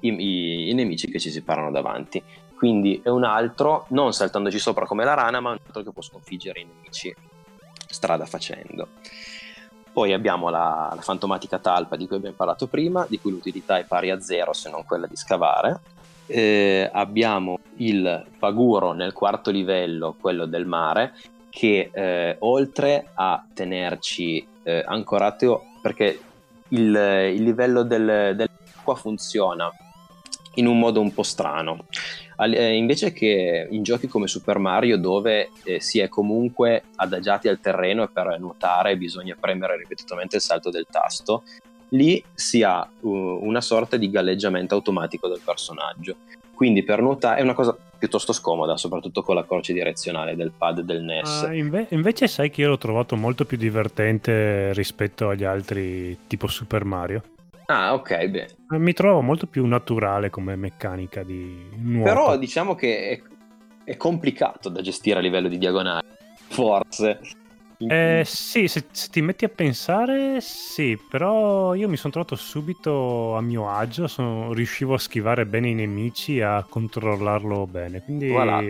i, 0.00 0.08
i, 0.08 0.70
i 0.70 0.74
nemici 0.74 1.08
che 1.08 1.20
ci 1.20 1.30
si 1.30 1.42
parano 1.42 1.70
davanti. 1.70 2.20
Quindi 2.56 3.00
è 3.04 3.08
un 3.08 3.22
altro, 3.22 3.86
non 3.90 4.12
saltandoci 4.12 4.58
sopra 4.58 4.84
come 4.84 5.04
la 5.04 5.14
rana, 5.14 5.38
ma 5.38 5.50
un 5.50 5.58
altro 5.64 5.82
che 5.82 5.92
può 5.92 6.02
sconfiggere 6.02 6.60
i 6.60 6.64
nemici 6.64 7.14
strada 7.88 8.26
facendo. 8.26 8.88
Poi 9.92 10.12
abbiamo 10.12 10.50
la, 10.50 10.92
la, 10.94 11.00
fantomatica 11.00 11.58
talpa 11.58 11.96
di 11.96 12.06
cui 12.06 12.16
abbiamo 12.16 12.36
parlato 12.36 12.66
prima, 12.66 13.06
di 13.08 13.18
cui 13.18 13.30
l'utilità 13.30 13.78
è 13.78 13.84
pari 13.84 14.10
a 14.10 14.20
zero 14.20 14.52
se 14.52 14.68
non 14.68 14.84
quella 14.84 15.06
di 15.06 15.16
scavare. 15.16 15.80
eh, 16.26 16.90
abbiamo 16.92 17.60
il 17.76 18.26
paguro 18.38 18.92
nel 18.92 19.12
quarto 19.12 19.50
livello, 19.50 20.16
quello 20.20 20.44
del 20.44 20.66
mare, 20.66 21.14
che 21.48 21.90
eh, 21.92 22.36
oltre 22.40 23.08
a 23.14 23.42
tenerci 23.54 24.46
eh, 24.62 24.84
ancorato, 24.86 25.64
perché 25.80 26.20
il, 26.68 26.94
il 27.34 27.42
livello 27.42 27.82
del, 27.82 28.34
dell'acqua 28.36 28.96
funziona 28.96 29.70
in 30.54 30.66
un 30.66 30.78
modo 30.78 31.00
un 31.00 31.14
po' 31.14 31.22
strano. 31.22 31.86
Eh, 32.38 32.76
invece 32.76 33.12
che 33.12 33.66
in 33.70 33.82
giochi 33.82 34.08
come 34.08 34.26
Super 34.26 34.58
Mario, 34.58 34.98
dove 34.98 35.50
eh, 35.64 35.80
si 35.80 36.00
è 36.00 36.08
comunque 36.08 36.84
adagiati 36.96 37.48
al 37.48 37.60
terreno 37.60 38.02
e 38.02 38.08
per 38.08 38.38
nuotare 38.38 38.96
bisogna 38.96 39.36
premere 39.38 39.76
ripetutamente 39.76 40.36
il 40.36 40.42
salto 40.42 40.70
del 40.70 40.86
tasto, 40.90 41.44
lì 41.90 42.22
si 42.34 42.62
ha 42.62 42.86
uh, 43.00 43.08
una 43.08 43.60
sorta 43.60 43.96
di 43.96 44.10
galleggiamento 44.10 44.74
automatico 44.74 45.28
del 45.28 45.40
personaggio. 45.44 46.16
Quindi 46.52 46.82
per 46.82 47.00
nuotare 47.00 47.40
è 47.40 47.42
una 47.42 47.54
cosa 47.54 47.76
piuttosto 47.98 48.32
scomoda, 48.32 48.76
soprattutto 48.76 49.22
con 49.22 49.34
la 49.34 49.44
croce 49.44 49.72
direzionale 49.72 50.36
del 50.36 50.52
pad 50.56 50.80
del 50.80 51.02
NES. 51.02 51.46
Uh, 51.48 51.52
inve- 51.52 51.86
invece 51.90 52.28
sai 52.28 52.50
che 52.50 52.62
io 52.62 52.68
l'ho 52.68 52.78
trovato 52.78 53.16
molto 53.16 53.44
più 53.44 53.56
divertente 53.56 54.72
rispetto 54.72 55.28
agli 55.28 55.44
altri 55.44 56.18
tipo 56.26 56.46
Super 56.46 56.84
Mario. 56.84 57.22
Ah, 57.66 57.94
ok, 57.94 58.26
bene. 58.26 58.48
Eh, 58.70 58.78
mi 58.78 58.92
trovo 58.92 59.20
molto 59.20 59.46
più 59.46 59.66
naturale 59.66 60.30
come 60.30 60.56
meccanica 60.56 61.22
di 61.22 61.68
nuoto. 61.76 62.08
Però 62.08 62.36
diciamo 62.36 62.74
che 62.74 63.08
è, 63.10 63.90
è 63.90 63.96
complicato 63.96 64.68
da 64.68 64.80
gestire 64.80 65.18
a 65.18 65.22
livello 65.22 65.48
di 65.48 65.58
diagonale, 65.58 66.04
forse. 66.48 67.20
Eh, 67.78 68.22
sì, 68.24 68.68
se, 68.68 68.86
se, 68.90 69.08
ti 69.10 69.20
metti 69.20 69.44
a 69.44 69.50
pensare, 69.50 70.40
sì, 70.40 70.98
però 71.10 71.74
io 71.74 71.88
mi 71.88 71.96
sono 71.96 72.12
trovato 72.12 72.34
subito 72.36 73.36
a 73.36 73.42
mio 73.42 73.68
agio, 73.68 74.06
sono, 74.06 74.52
riuscivo 74.54 74.94
a 74.94 74.98
schivare 74.98 75.44
bene 75.44 75.68
i 75.68 75.74
nemici, 75.74 76.40
a 76.40 76.64
controllarlo 76.66 77.66
bene, 77.66 78.02
quindi... 78.02 78.28
Voilà. 78.28 78.62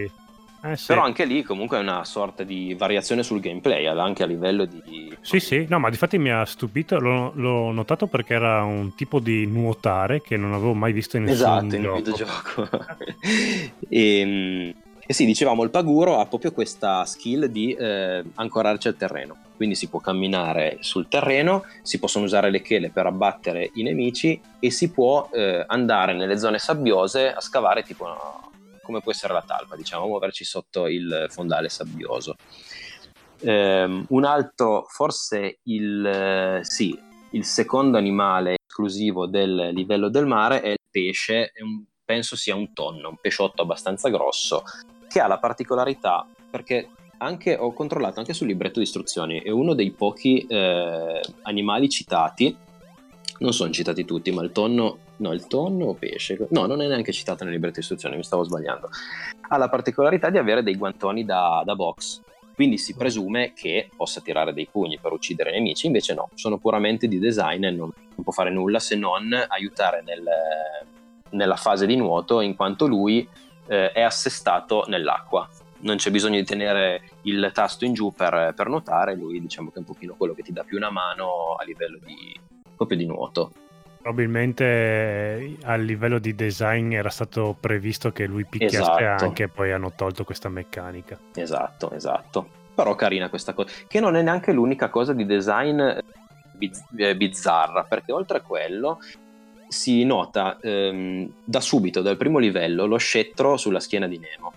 Eh, 0.66 0.76
sì. 0.76 0.86
Però 0.86 1.02
anche 1.02 1.24
lì 1.24 1.42
comunque 1.42 1.78
è 1.78 1.80
una 1.80 2.04
sorta 2.04 2.42
di 2.42 2.74
variazione 2.74 3.22
sul 3.22 3.40
gameplay, 3.40 3.86
anche 3.86 4.22
a 4.22 4.26
livello 4.26 4.64
di... 4.64 5.14
Sì, 5.20 5.38
sì, 5.38 5.66
no, 5.68 5.78
ma 5.78 5.90
di 5.90 5.96
fatti 5.96 6.18
mi 6.18 6.30
ha 6.30 6.44
stupito, 6.44 6.98
l'ho, 6.98 7.32
l'ho 7.34 7.70
notato 7.70 8.06
perché 8.06 8.34
era 8.34 8.62
un 8.64 8.94
tipo 8.94 9.20
di 9.20 9.46
nuotare 9.46 10.20
che 10.22 10.36
non 10.36 10.52
avevo 10.52 10.74
mai 10.74 10.92
visto 10.92 11.16
in 11.16 11.24
nessun 11.24 11.46
esatto, 11.46 11.76
in 11.76 11.86
un 11.86 11.94
videogioco. 11.96 12.68
e, 13.88 14.20
ehm, 14.20 14.74
e 15.08 15.12
sì, 15.12 15.24
dicevamo, 15.24 15.62
il 15.62 15.70
Paguro 15.70 16.18
ha 16.18 16.26
proprio 16.26 16.50
questa 16.50 17.04
skill 17.04 17.44
di 17.44 17.72
eh, 17.72 18.24
ancorarci 18.34 18.88
al 18.88 18.96
terreno. 18.96 19.36
Quindi 19.54 19.76
si 19.76 19.88
può 19.88 20.00
camminare 20.00 20.78
sul 20.80 21.08
terreno, 21.08 21.62
si 21.82 22.00
possono 22.00 22.24
usare 22.24 22.50
le 22.50 22.60
chele 22.60 22.90
per 22.90 23.06
abbattere 23.06 23.70
i 23.74 23.82
nemici 23.84 24.38
e 24.58 24.70
si 24.70 24.90
può 24.90 25.30
eh, 25.32 25.64
andare 25.68 26.12
nelle 26.12 26.38
zone 26.38 26.58
sabbiose 26.58 27.32
a 27.32 27.40
scavare 27.40 27.84
tipo 27.84 28.04
come 28.86 29.00
può 29.00 29.10
essere 29.10 29.34
la 29.34 29.42
talpa, 29.42 29.76
diciamo, 29.76 30.06
muoverci 30.06 30.44
sotto 30.44 30.86
il 30.86 31.26
fondale 31.28 31.68
sabbioso. 31.68 32.36
Um, 33.40 34.06
un 34.08 34.24
altro, 34.24 34.86
forse 34.88 35.58
il, 35.64 36.60
sì, 36.62 36.98
il 37.30 37.44
secondo 37.44 37.98
animale 37.98 38.56
esclusivo 38.66 39.26
del 39.26 39.70
livello 39.72 40.08
del 40.08 40.26
mare 40.26 40.62
è 40.62 40.68
il 40.68 40.78
pesce, 40.90 41.52
penso 42.04 42.36
sia 42.36 42.54
un 42.54 42.72
tonno, 42.72 43.10
un 43.10 43.16
pesciotto 43.20 43.62
abbastanza 43.62 44.08
grosso, 44.08 44.62
che 45.08 45.20
ha 45.20 45.26
la 45.26 45.38
particolarità, 45.38 46.26
perché 46.48 46.90
anche, 47.18 47.56
ho 47.56 47.72
controllato 47.72 48.20
anche 48.20 48.32
sul 48.32 48.46
libretto 48.46 48.78
di 48.78 48.84
istruzioni, 48.84 49.40
è 49.40 49.50
uno 49.50 49.74
dei 49.74 49.90
pochi 49.90 50.46
eh, 50.46 51.20
animali 51.42 51.88
citati, 51.88 52.56
non 53.38 53.52
sono 53.52 53.70
citati 53.70 54.04
tutti, 54.04 54.30
ma 54.30 54.42
il 54.42 54.52
tonno, 54.52 54.98
no, 55.18 55.32
il 55.32 55.46
tonno 55.46 55.86
o 55.86 55.94
pesce, 55.94 56.38
no, 56.50 56.66
non 56.66 56.82
è 56.82 56.86
neanche 56.86 57.12
citato 57.12 57.44
nel 57.44 57.52
libretto 57.52 57.74
di 57.74 57.80
istruzioni, 57.80 58.16
mi 58.16 58.24
stavo 58.24 58.44
sbagliando, 58.44 58.88
ha 59.48 59.56
la 59.56 59.68
particolarità 59.68 60.30
di 60.30 60.38
avere 60.38 60.62
dei 60.62 60.76
guantoni 60.76 61.24
da, 61.24 61.62
da 61.64 61.74
box, 61.74 62.20
quindi 62.54 62.78
si 62.78 62.94
presume 62.94 63.52
che 63.52 63.90
possa 63.94 64.22
tirare 64.22 64.54
dei 64.54 64.66
pugni 64.70 64.98
per 64.98 65.12
uccidere 65.12 65.50
i 65.50 65.52
nemici, 65.52 65.86
invece 65.86 66.14
no, 66.14 66.30
sono 66.34 66.56
puramente 66.56 67.06
di 67.06 67.18
design 67.18 67.64
e 67.64 67.70
non, 67.70 67.90
non 67.92 68.24
può 68.24 68.32
fare 68.32 68.50
nulla 68.50 68.78
se 68.78 68.96
non 68.96 69.30
aiutare 69.48 70.02
nel, 70.02 70.24
nella 71.30 71.56
fase 71.56 71.84
di 71.84 71.96
nuoto, 71.96 72.40
in 72.40 72.56
quanto 72.56 72.86
lui 72.86 73.28
eh, 73.66 73.92
è 73.92 74.00
assestato 74.00 74.84
nell'acqua. 74.88 75.46
Non 75.78 75.96
c'è 75.96 76.10
bisogno 76.10 76.38
di 76.38 76.44
tenere 76.46 77.02
il 77.22 77.50
tasto 77.52 77.84
in 77.84 77.92
giù 77.92 78.10
per, 78.10 78.54
per, 78.56 78.68
nuotare, 78.68 79.14
lui 79.14 79.38
diciamo 79.38 79.68
che 79.68 79.76
è 79.76 79.78
un 79.80 79.84
pochino 79.84 80.14
quello 80.16 80.32
che 80.32 80.42
ti 80.42 80.52
dà 80.52 80.64
più 80.64 80.78
una 80.78 80.90
mano 80.90 81.56
a 81.58 81.64
livello 81.64 81.98
di, 82.02 82.34
proprio 82.74 82.96
di 82.96 83.04
nuoto. 83.04 83.52
Probabilmente 84.06 84.64
eh, 84.64 85.56
a 85.64 85.74
livello 85.74 86.20
di 86.20 86.36
design 86.36 86.92
era 86.92 87.08
stato 87.08 87.56
previsto 87.58 88.12
che 88.12 88.26
lui 88.26 88.44
picchiasse 88.44 88.78
esatto. 88.78 89.24
anche 89.24 89.42
e 89.42 89.48
poi 89.48 89.72
hanno 89.72 89.94
tolto 89.96 90.22
questa 90.22 90.48
meccanica. 90.48 91.18
Esatto, 91.34 91.90
esatto. 91.90 92.48
Però 92.72 92.94
carina 92.94 93.28
questa 93.28 93.52
cosa, 93.52 93.68
che 93.88 93.98
non 93.98 94.14
è 94.14 94.22
neanche 94.22 94.52
l'unica 94.52 94.90
cosa 94.90 95.12
di 95.12 95.26
design 95.26 95.82
biz- 96.52 96.84
eh, 96.96 97.16
bizzarra, 97.16 97.82
perché 97.82 98.12
oltre 98.12 98.38
a 98.38 98.42
quello 98.42 99.00
si 99.66 100.04
nota 100.04 100.56
ehm, 100.60 101.28
da 101.42 101.60
subito, 101.60 102.00
dal 102.00 102.16
primo 102.16 102.38
livello, 102.38 102.86
lo 102.86 102.98
scettro 102.98 103.56
sulla 103.56 103.80
schiena 103.80 104.06
di 104.06 104.20
Nemo, 104.20 104.52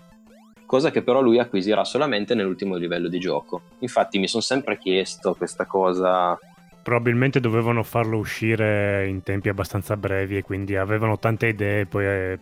cosa 0.68 0.92
che 0.92 1.02
però 1.02 1.22
lui 1.22 1.40
acquisirà 1.40 1.84
solamente 1.84 2.36
nell'ultimo 2.36 2.76
livello 2.76 3.08
di 3.08 3.18
gioco. 3.18 3.62
Infatti 3.80 4.20
mi 4.20 4.28
sono 4.28 4.44
sempre 4.44 4.78
chiesto 4.78 5.34
questa 5.34 5.66
cosa... 5.66 6.38
Probabilmente 6.82 7.40
dovevano 7.40 7.84
farlo 7.84 8.18
uscire 8.18 9.08
in 9.08 9.22
tempi 9.24 9.50
abbastanza 9.50 9.96
brevi 9.98 10.38
e 10.38 10.44
quindi 10.44 10.76
avevano 10.76 11.20
tante 11.20 11.48
idee, 11.48 11.86
poi 11.86 12.06
eh, 12.06 12.40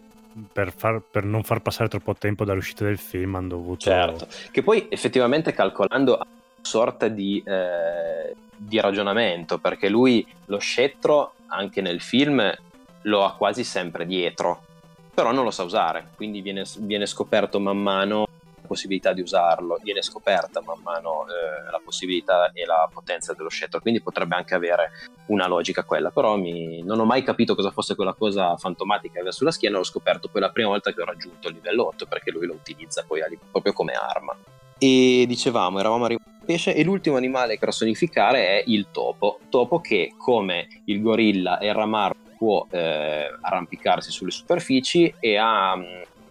per, 0.52 0.74
far, 0.76 1.02
per, 1.02 1.24
non 1.24 1.44
far 1.44 1.62
passare 1.62 1.90
troppo 1.90 2.14
tempo 2.14 2.46
dall'uscita 2.46 2.84
del 2.84 2.98
film 2.98 3.36
hanno 3.36 3.48
dovuto... 3.50 3.80
Certo, 3.80 4.28
che 4.52 4.64
poi 4.64 4.88
effettivamente 4.90 5.54
calcolando 5.54 6.16
una 6.16 6.26
sorta 6.62 7.08
di... 7.08 7.42
Eh, 7.46 8.36
di 8.58 8.80
ragionamento 8.80 9.60
perché 9.60 9.88
lui 9.88 10.26
lo 10.46 10.58
scettro 10.58 11.34
anche 11.48 11.82
nel 11.82 12.02
film 12.02 12.52
lo 13.04 13.24
ha 13.24 13.36
quasi 13.36 13.64
sempre 13.64 14.06
dietro, 14.06 14.64
però 15.14 15.32
non 15.32 15.44
lo 15.44 15.52
sa 15.52 15.64
usare, 15.64 16.10
quindi 16.16 16.42
viene, 16.42 16.64
viene 16.80 17.06
scoperto 17.06 17.60
man 17.60 17.78
mano 17.78 18.27
possibilità 18.78 19.12
di 19.12 19.22
usarlo, 19.22 19.80
viene 19.82 20.04
scoperta 20.04 20.62
man 20.62 20.80
mano 20.84 21.26
eh, 21.26 21.72
la 21.72 21.82
possibilità 21.84 22.52
e 22.54 22.64
la 22.64 22.88
potenza 22.94 23.34
dello 23.34 23.50
scettro, 23.50 23.82
quindi 23.82 24.02
potrebbe 24.02 24.36
anche 24.36 24.54
avere 24.54 24.92
una 25.28 25.48
logica 25.48 25.84
quella, 25.84 26.12
però 26.12 26.38
mi, 26.38 26.84
non 26.84 27.00
ho 27.00 27.06
mai 27.06 27.24
capito 27.24 27.56
cosa 27.56 27.72
fosse 27.72 27.96
quella 27.96 28.14
cosa 28.14 28.56
fantomatica 28.56 29.14
che 29.14 29.20
aveva 29.20 29.34
sulla 29.34 29.52
schiena, 29.52 29.78
l'ho 29.78 29.84
scoperto 29.84 30.30
poi 30.30 30.42
la 30.42 30.52
prima 30.52 30.70
volta 30.70 30.94
che 30.94 31.02
ho 31.02 31.06
raggiunto 31.06 31.48
il 31.48 31.56
livello 31.56 31.88
8 31.88 32.06
perché 32.06 32.30
lui 32.30 32.46
lo 32.46 32.54
utilizza 32.54 33.04
poi 33.06 33.22
proprio 33.52 33.74
come 33.74 33.94
arma. 33.94 34.38
E 34.78 35.26
dicevamo, 35.28 35.80
eravamo 35.80 36.06
arrivati 36.06 36.30
al 36.30 36.46
pesce 36.46 36.76
e 36.76 36.84
l'ultimo 36.84 37.18
animale 37.18 37.54
che 37.54 37.66
personificare 37.66 38.60
è 38.60 38.64
il 38.68 38.88
topo. 38.92 39.40
Topo 39.50 39.82
che, 39.82 40.14
come 40.16 40.68
il 40.86 41.02
gorilla 41.02 41.58
e 41.58 41.68
il 41.68 41.74
ramarro, 41.74 42.16
può 42.38 42.68
eh, 42.70 43.28
arrampicarsi 43.42 44.12
sulle 44.12 44.30
superfici 44.30 45.12
e, 45.20 45.38
ha, 45.38 45.76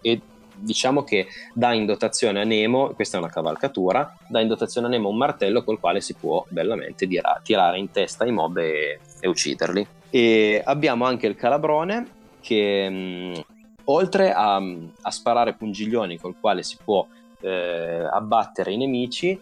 e 0.01 0.21
diciamo 0.57 1.03
che 1.03 1.27
dà 1.53 1.73
in 1.73 1.85
dotazione 1.85 2.41
a 2.41 2.43
Nemo, 2.43 2.89
questa 2.89 3.17
è 3.17 3.19
una 3.19 3.29
cavalcatura, 3.29 4.17
dà 4.27 4.39
in 4.39 4.47
dotazione 4.47 4.87
a 4.87 4.89
Nemo 4.89 5.09
un 5.09 5.17
martello 5.17 5.63
col 5.63 5.79
quale 5.79 6.01
si 6.01 6.13
può 6.13 6.45
bellamente 6.49 7.07
tirare 7.43 7.77
in 7.77 7.91
testa 7.91 8.25
i 8.25 8.31
mob 8.31 8.57
e, 8.57 8.99
e 9.19 9.27
ucciderli. 9.27 9.87
E 10.09 10.61
abbiamo 10.63 11.05
anche 11.05 11.27
il 11.27 11.35
calabrone 11.35 12.15
che 12.39 12.89
mh, 12.89 13.43
oltre 13.85 14.31
a, 14.31 14.55
a, 14.55 15.11
sparare 15.11 15.53
pungiglioni 15.53 16.17
col 16.17 16.35
quale 16.39 16.63
si 16.63 16.77
può 16.83 17.05
eh, 17.41 18.07
abbattere 18.11 18.71
i 18.71 18.77
nemici, 18.77 19.39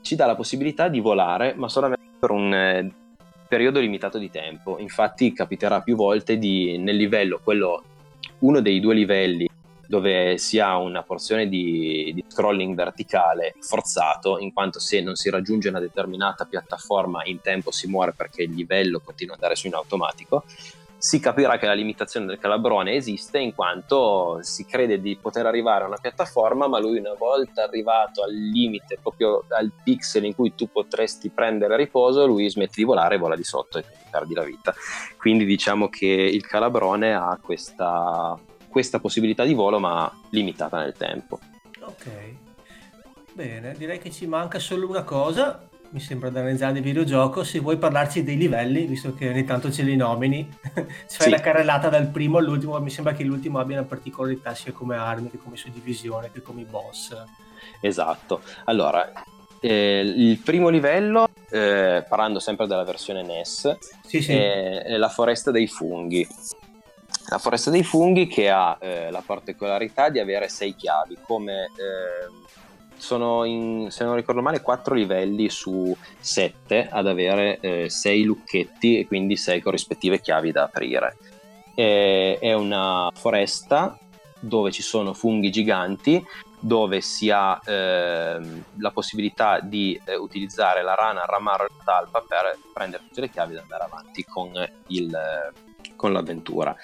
ci 0.00 0.16
dà 0.16 0.26
la 0.26 0.34
possibilità 0.34 0.88
di 0.88 1.00
volare, 1.00 1.54
ma 1.56 1.68
solamente 1.68 2.04
per 2.18 2.30
un 2.30 2.52
eh, 2.52 2.90
periodo 3.48 3.80
limitato 3.80 4.18
di 4.18 4.30
tempo. 4.30 4.78
Infatti 4.78 5.32
capiterà 5.32 5.80
più 5.80 5.96
volte 5.96 6.36
di, 6.36 6.78
nel 6.78 6.96
livello, 6.96 7.40
quello, 7.42 7.82
uno 8.40 8.60
dei 8.60 8.80
due 8.80 8.94
livelli 8.94 9.48
dove 9.88 10.36
si 10.36 10.58
ha 10.58 10.76
una 10.76 11.02
porzione 11.02 11.48
di, 11.48 12.12
di, 12.14 12.22
scrolling 12.28 12.74
verticale 12.74 13.54
forzato, 13.58 14.38
in 14.38 14.52
quanto 14.52 14.78
se 14.78 15.00
non 15.00 15.14
si 15.14 15.30
raggiunge 15.30 15.70
una 15.70 15.80
determinata 15.80 16.44
piattaforma 16.44 17.24
in 17.24 17.40
tempo 17.40 17.70
si 17.70 17.86
muore 17.86 18.12
perché 18.12 18.42
il 18.42 18.52
livello 18.52 19.00
continua 19.00 19.34
ad 19.34 19.40
andare 19.40 19.58
su 19.58 19.66
in 19.66 19.74
automatico 19.74 20.44
si 21.00 21.20
capirà 21.20 21.58
che 21.58 21.66
la 21.66 21.74
limitazione 21.74 22.26
del 22.26 22.40
calabrone 22.40 22.94
esiste 22.94 23.38
in 23.38 23.54
quanto 23.54 24.40
si 24.42 24.66
crede 24.66 25.00
di 25.00 25.16
poter 25.16 25.46
arrivare 25.46 25.84
a 25.84 25.86
una 25.86 25.96
piattaforma, 25.96 26.66
ma 26.66 26.80
lui 26.80 26.98
una 26.98 27.14
volta 27.16 27.62
arrivato 27.62 28.24
al 28.24 28.34
limite, 28.34 28.98
proprio 29.00 29.44
al 29.50 29.70
pixel 29.84 30.24
in 30.24 30.34
cui 30.34 30.56
tu 30.56 30.68
potresti 30.68 31.30
prendere 31.30 31.76
riposo, 31.76 32.26
lui 32.26 32.50
smette 32.50 32.74
di 32.76 32.82
volare 32.82 33.14
e 33.14 33.18
vola 33.18 33.36
di 33.36 33.44
sotto 33.44 33.78
e 33.78 33.84
perdi 34.10 34.34
la 34.34 34.42
vita. 34.42 34.74
Quindi 35.16 35.44
diciamo 35.44 35.88
che 35.88 36.06
il 36.06 36.44
calabrone 36.44 37.14
ha 37.14 37.38
questa, 37.40 38.36
questa 38.68 38.98
possibilità 38.98 39.44
di 39.44 39.54
volo, 39.54 39.78
ma 39.78 40.10
limitata 40.30 40.78
nel 40.78 40.94
tempo. 40.96 41.38
Ok, 41.80 42.10
bene, 43.32 43.74
direi 43.76 43.98
che 43.98 44.10
ci 44.10 44.26
manca 44.26 44.58
solo 44.58 44.88
una 44.88 45.02
cosa 45.02 45.68
mi 45.90 46.00
sembra 46.00 46.28
da 46.28 46.40
analizzare 46.40 46.74
del 46.74 46.82
videogioco. 46.82 47.44
Se 47.44 47.60
vuoi 47.60 47.78
parlarci 47.78 48.22
dei 48.22 48.36
livelli, 48.36 48.84
visto 48.84 49.14
che 49.14 49.28
ogni 49.28 49.44
tanto 49.44 49.70
ce 49.70 49.82
li 49.82 49.96
nomini, 49.96 50.46
ci 51.08 51.16
fai 51.16 51.26
sì. 51.26 51.30
la 51.30 51.40
carrellata 51.40 51.88
dal 51.88 52.08
primo 52.08 52.38
all'ultimo. 52.38 52.78
Mi 52.80 52.90
sembra 52.90 53.14
che 53.14 53.24
l'ultimo 53.24 53.58
abbia 53.58 53.78
una 53.78 53.86
particolarità 53.86 54.54
sia 54.54 54.72
come 54.72 54.96
armi 54.96 55.30
che 55.30 55.38
come 55.38 55.56
suddivisione 55.56 56.30
che 56.30 56.42
come 56.42 56.64
boss. 56.64 57.16
Esatto. 57.80 58.42
Allora, 58.64 59.10
eh, 59.60 60.00
il 60.00 60.38
primo 60.38 60.68
livello, 60.68 61.28
eh, 61.50 62.04
parlando 62.06 62.38
sempre 62.38 62.66
della 62.66 62.84
versione 62.84 63.22
NES, 63.22 63.78
sì, 64.04 64.20
sì. 64.20 64.32
È 64.32 64.96
la 64.96 65.08
foresta 65.08 65.50
dei 65.50 65.68
funghi. 65.68 66.26
La 67.30 67.38
foresta 67.38 67.70
dei 67.70 67.84
funghi 67.84 68.26
che 68.26 68.48
ha 68.48 68.78
eh, 68.80 69.10
la 69.10 69.22
particolarità 69.24 70.08
di 70.08 70.18
avere 70.18 70.48
sei 70.48 70.74
chiavi, 70.74 71.18
come 71.26 71.64
eh, 71.64 72.46
sono 72.96 73.44
in, 73.44 73.90
se 73.90 74.04
non 74.04 74.14
ricordo 74.14 74.40
male, 74.40 74.62
quattro 74.62 74.94
livelli 74.94 75.50
su 75.50 75.94
sette 76.18 76.88
ad 76.90 77.06
avere 77.06 77.60
eh, 77.60 77.90
sei 77.90 78.24
lucchetti 78.24 78.98
e 78.98 79.06
quindi 79.06 79.36
sei 79.36 79.60
corrispettive 79.60 80.20
chiavi 80.20 80.52
da 80.52 80.64
aprire. 80.64 81.16
E, 81.74 82.38
è 82.40 82.54
una 82.54 83.10
foresta 83.14 83.98
dove 84.40 84.70
ci 84.70 84.82
sono 84.82 85.12
funghi 85.12 85.50
giganti, 85.50 86.24
dove 86.58 87.02
si 87.02 87.30
ha 87.30 87.60
eh, 87.62 88.40
la 88.78 88.90
possibilità 88.90 89.60
di 89.60 90.00
eh, 90.04 90.16
utilizzare 90.16 90.82
la 90.82 90.94
rana, 90.94 91.20
il 91.20 91.28
ramarro 91.28 91.66
e 91.66 91.70
la 91.76 91.82
talpa 91.84 92.24
per 92.26 92.56
prendere 92.72 93.02
tutte 93.06 93.20
le 93.20 93.28
chiavi 93.28 93.52
ed 93.52 93.58
andare 93.58 93.84
avanti 93.84 94.24
con, 94.24 94.50
il, 94.86 95.16
con 95.98 96.12
l'avventura. 96.12 96.74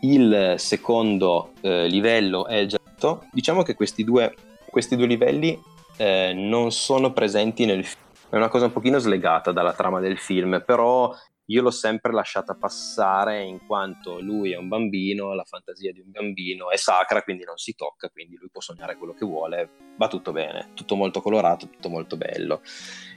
Il 0.00 0.56
secondo 0.58 1.52
eh, 1.62 1.86
livello 1.86 2.46
è 2.46 2.56
il 2.56 2.68
getto. 2.68 3.26
Diciamo 3.32 3.62
che 3.62 3.74
questi 3.74 4.04
due 4.04 4.34
questi 4.76 4.96
due 4.96 5.06
livelli 5.06 5.58
eh, 5.96 6.34
non 6.34 6.70
sono 6.70 7.10
presenti 7.14 7.64
nel 7.64 7.82
film. 7.82 8.04
È 8.28 8.36
una 8.36 8.48
cosa 8.48 8.66
un 8.66 8.72
pochino 8.72 8.98
slegata 8.98 9.52
dalla 9.52 9.72
trama 9.72 10.00
del 10.00 10.18
film, 10.18 10.62
però 10.66 11.14
io 11.46 11.62
l'ho 11.62 11.70
sempre 11.70 12.12
lasciata 12.12 12.54
passare 12.54 13.42
in 13.42 13.64
quanto 13.66 14.20
lui 14.20 14.52
è 14.52 14.56
un 14.58 14.68
bambino, 14.68 15.32
la 15.32 15.44
fantasia 15.44 15.92
di 15.92 16.00
un 16.00 16.10
bambino 16.10 16.70
è 16.70 16.76
sacra, 16.76 17.22
quindi 17.22 17.44
non 17.44 17.56
si 17.56 17.74
tocca, 17.74 18.10
quindi 18.10 18.36
lui 18.36 18.50
può 18.52 18.60
sognare 18.60 18.96
quello 18.96 19.14
che 19.14 19.24
vuole, 19.24 19.70
va 19.96 20.08
tutto 20.08 20.32
bene, 20.32 20.72
tutto 20.74 20.94
molto 20.94 21.22
colorato, 21.22 21.70
tutto 21.70 21.88
molto 21.88 22.18
bello. 22.18 22.60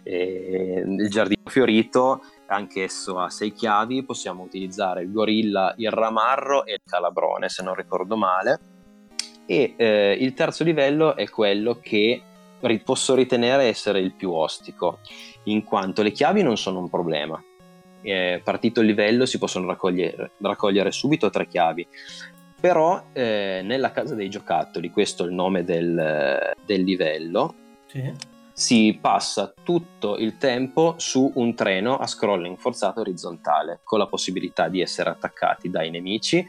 E 0.03 0.81
il 0.85 1.09
giardino 1.09 1.49
fiorito, 1.49 2.21
anch'esso 2.49 3.19
ha 3.19 3.29
sei 3.29 3.53
chiavi, 3.53 4.03
possiamo 4.03 4.43
utilizzare 4.43 5.03
il 5.03 5.11
gorilla, 5.11 5.73
il 5.77 5.91
ramarro 5.91 6.65
e 6.65 6.73
il 6.73 6.81
calabrone, 6.85 7.49
se 7.49 7.63
non 7.63 7.75
ricordo 7.75 8.15
male 8.17 8.59
e 9.49 9.73
eh, 9.77 10.15
il 10.19 10.35
terzo 10.35 10.63
livello 10.63 11.15
è 11.15 11.27
quello 11.27 11.79
che 11.79 12.21
posso 12.83 13.15
ritenere 13.15 13.63
essere 13.63 13.99
il 13.99 14.13
più 14.13 14.31
ostico, 14.31 14.99
in 15.45 15.63
quanto 15.63 16.03
le 16.03 16.11
chiavi 16.11 16.43
non 16.43 16.55
sono 16.55 16.77
un 16.77 16.87
problema. 16.87 17.43
Eh, 18.01 18.41
partito 18.43 18.81
il 18.81 18.85
livello 18.85 19.25
si 19.25 19.39
possono 19.39 19.65
raccogliere, 19.65 20.33
raccogliere 20.37 20.91
subito 20.91 21.31
tre 21.31 21.47
chiavi, 21.47 21.87
però 22.61 23.05
eh, 23.11 23.61
nella 23.63 23.91
casa 23.91 24.13
dei 24.13 24.29
giocattoli, 24.29 24.91
questo 24.91 25.23
è 25.23 25.27
il 25.27 25.33
nome 25.33 25.63
del, 25.63 26.53
del 26.63 26.83
livello, 26.83 27.55
sì. 27.87 28.37
Si 28.59 28.97
passa 28.99 29.53
tutto 29.63 30.17
il 30.17 30.37
tempo 30.37 30.95
su 30.97 31.31
un 31.35 31.55
treno 31.55 31.95
a 31.97 32.05
scrolling 32.05 32.57
forzato 32.57 32.99
orizzontale, 32.99 33.79
con 33.85 33.99
la 33.99 34.07
possibilità 34.07 34.67
di 34.67 34.81
essere 34.81 35.09
attaccati 35.09 35.69
dai 35.69 35.89
nemici 35.89 36.45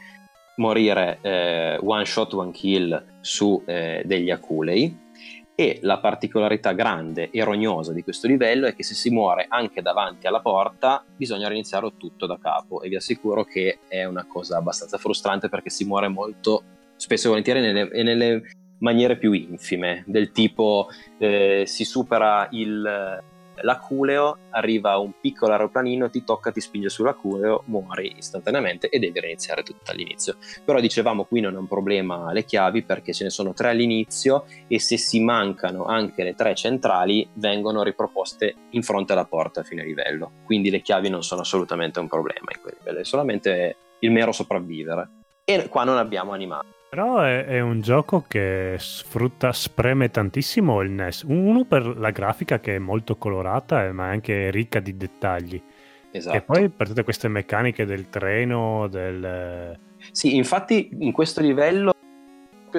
morire 0.57 1.19
eh, 1.21 1.79
one 1.81 2.03
shot, 2.03 2.33
one 2.33 2.51
kill 2.51 3.19
su 3.21 3.63
eh, 3.65 4.01
degli 4.03 4.29
aculei. 4.29 5.09
E 5.55 5.79
la 5.83 5.99
particolarità 5.99 6.73
grande 6.73 7.29
e 7.29 7.43
rognosa 7.45 7.93
di 7.93 8.03
questo 8.03 8.27
livello 8.27 8.67
è 8.67 8.75
che 8.75 8.83
se 8.83 8.93
si 8.93 9.09
muore 9.09 9.45
anche 9.47 9.81
davanti 9.81 10.27
alla 10.27 10.41
porta 10.41 11.05
bisogna 11.15 11.47
riniziare 11.47 11.93
tutto 11.95 12.25
da 12.25 12.37
capo 12.41 12.81
e 12.81 12.89
vi 12.89 12.97
assicuro 12.97 13.45
che 13.45 13.79
è 13.87 14.03
una 14.03 14.25
cosa 14.27 14.57
abbastanza 14.57 14.97
frustrante 14.97 15.47
perché 15.47 15.69
si 15.69 15.85
muore 15.85 16.09
molto 16.09 16.63
spesso 16.97 17.27
e 17.27 17.29
volentieri 17.29 17.61
nelle, 17.61 18.03
nelle 18.03 18.41
maniere 18.81 19.17
più 19.17 19.31
infime, 19.31 20.03
del 20.05 20.31
tipo 20.31 20.89
eh, 21.17 21.63
si 21.65 21.85
supera 21.85 22.47
il, 22.51 23.21
l'aculeo, 23.61 24.37
arriva 24.51 24.97
un 24.97 25.13
piccolo 25.19 25.53
aeroplanino, 25.53 26.09
ti 26.09 26.23
tocca, 26.23 26.51
ti 26.51 26.61
spinge 26.61 26.89
sull'aculeo, 26.89 27.63
muori 27.65 28.13
istantaneamente 28.17 28.89
e 28.89 28.99
devi 28.99 29.19
reiniziare 29.19 29.63
tutto 29.63 29.91
all'inizio. 29.91 30.37
Però 30.63 30.79
dicevamo 30.79 31.25
qui 31.25 31.41
non 31.41 31.55
è 31.55 31.57
un 31.57 31.67
problema 31.67 32.31
le 32.31 32.43
chiavi 32.43 32.83
perché 32.83 33.13
ce 33.13 33.25
ne 33.25 33.29
sono 33.29 33.53
tre 33.53 33.69
all'inizio 33.69 34.45
e 34.67 34.79
se 34.79 34.97
si 34.97 35.21
mancano 35.21 35.85
anche 35.85 36.23
le 36.23 36.35
tre 36.35 36.55
centrali 36.55 37.27
vengono 37.33 37.83
riproposte 37.83 38.55
in 38.71 38.83
fronte 38.83 39.13
alla 39.13 39.25
porta 39.25 39.61
a 39.61 39.63
fine 39.63 39.83
livello. 39.83 40.31
Quindi 40.45 40.69
le 40.69 40.81
chiavi 40.81 41.09
non 41.09 41.23
sono 41.23 41.41
assolutamente 41.41 41.99
un 41.99 42.07
problema 42.07 42.51
in 42.53 42.61
quel 42.61 42.75
livello, 42.77 42.99
è 42.99 43.05
solamente 43.05 43.75
il 43.99 44.11
mero 44.11 44.31
sopravvivere. 44.31 45.09
E 45.43 45.67
qua 45.69 45.83
non 45.83 45.97
abbiamo 45.97 46.31
animali. 46.31 46.79
Però 46.91 47.21
è, 47.21 47.45
è, 47.45 47.61
un 47.61 47.79
gioco 47.79 48.25
che 48.27 48.75
sfrutta, 48.77 49.53
spreme 49.53 50.11
tantissimo 50.11 50.81
il 50.81 50.91
NES. 50.91 51.23
Uno 51.25 51.63
per 51.63 51.85
la 51.97 52.09
grafica 52.09 52.59
che 52.59 52.75
è 52.75 52.79
molto 52.79 53.15
colorata, 53.15 53.89
ma 53.93 54.09
anche 54.09 54.51
ricca 54.51 54.81
di 54.81 54.97
dettagli. 54.97 55.63
Esatto. 56.11 56.35
E 56.35 56.41
poi 56.41 56.67
per 56.67 56.89
tutte 56.89 57.05
queste 57.05 57.29
meccaniche 57.29 57.85
del 57.85 58.09
treno, 58.09 58.89
del... 58.89 59.79
Sì, 60.11 60.35
infatti 60.35 60.89
in 60.99 61.13
questo 61.13 61.39
livello 61.39 61.93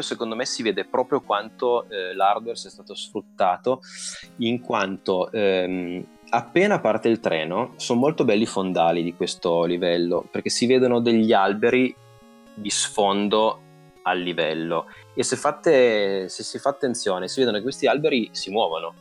secondo 0.00 0.34
me 0.34 0.44
si 0.44 0.62
vede 0.62 0.84
proprio 0.84 1.22
quanto 1.22 1.88
eh, 1.88 2.14
l'hardware 2.14 2.56
sia 2.56 2.70
stato 2.70 2.94
sfruttato 2.94 3.80
in 4.38 4.60
quanto 4.60 5.30
ehm, 5.30 6.02
appena 6.30 6.80
parte 6.80 7.08
il 7.08 7.20
treno 7.20 7.74
sono 7.76 8.00
molto 8.00 8.24
belli 8.24 8.44
i 8.44 8.46
fondali 8.46 9.02
di 9.02 9.14
questo 9.14 9.64
livello 9.64 10.26
perché 10.30 10.48
si 10.48 10.64
vedono 10.64 11.00
degli 11.00 11.34
alberi 11.34 11.94
di 12.54 12.70
sfondo 12.70 13.71
al 14.02 14.20
livello 14.20 14.86
e 15.14 15.22
se, 15.22 15.36
fate, 15.36 16.28
se 16.28 16.42
si 16.42 16.58
fa 16.58 16.70
attenzione 16.70 17.28
si 17.28 17.40
vedono 17.40 17.58
che 17.58 17.62
questi 17.62 17.86
alberi 17.86 18.28
si 18.32 18.50
muovono. 18.50 18.94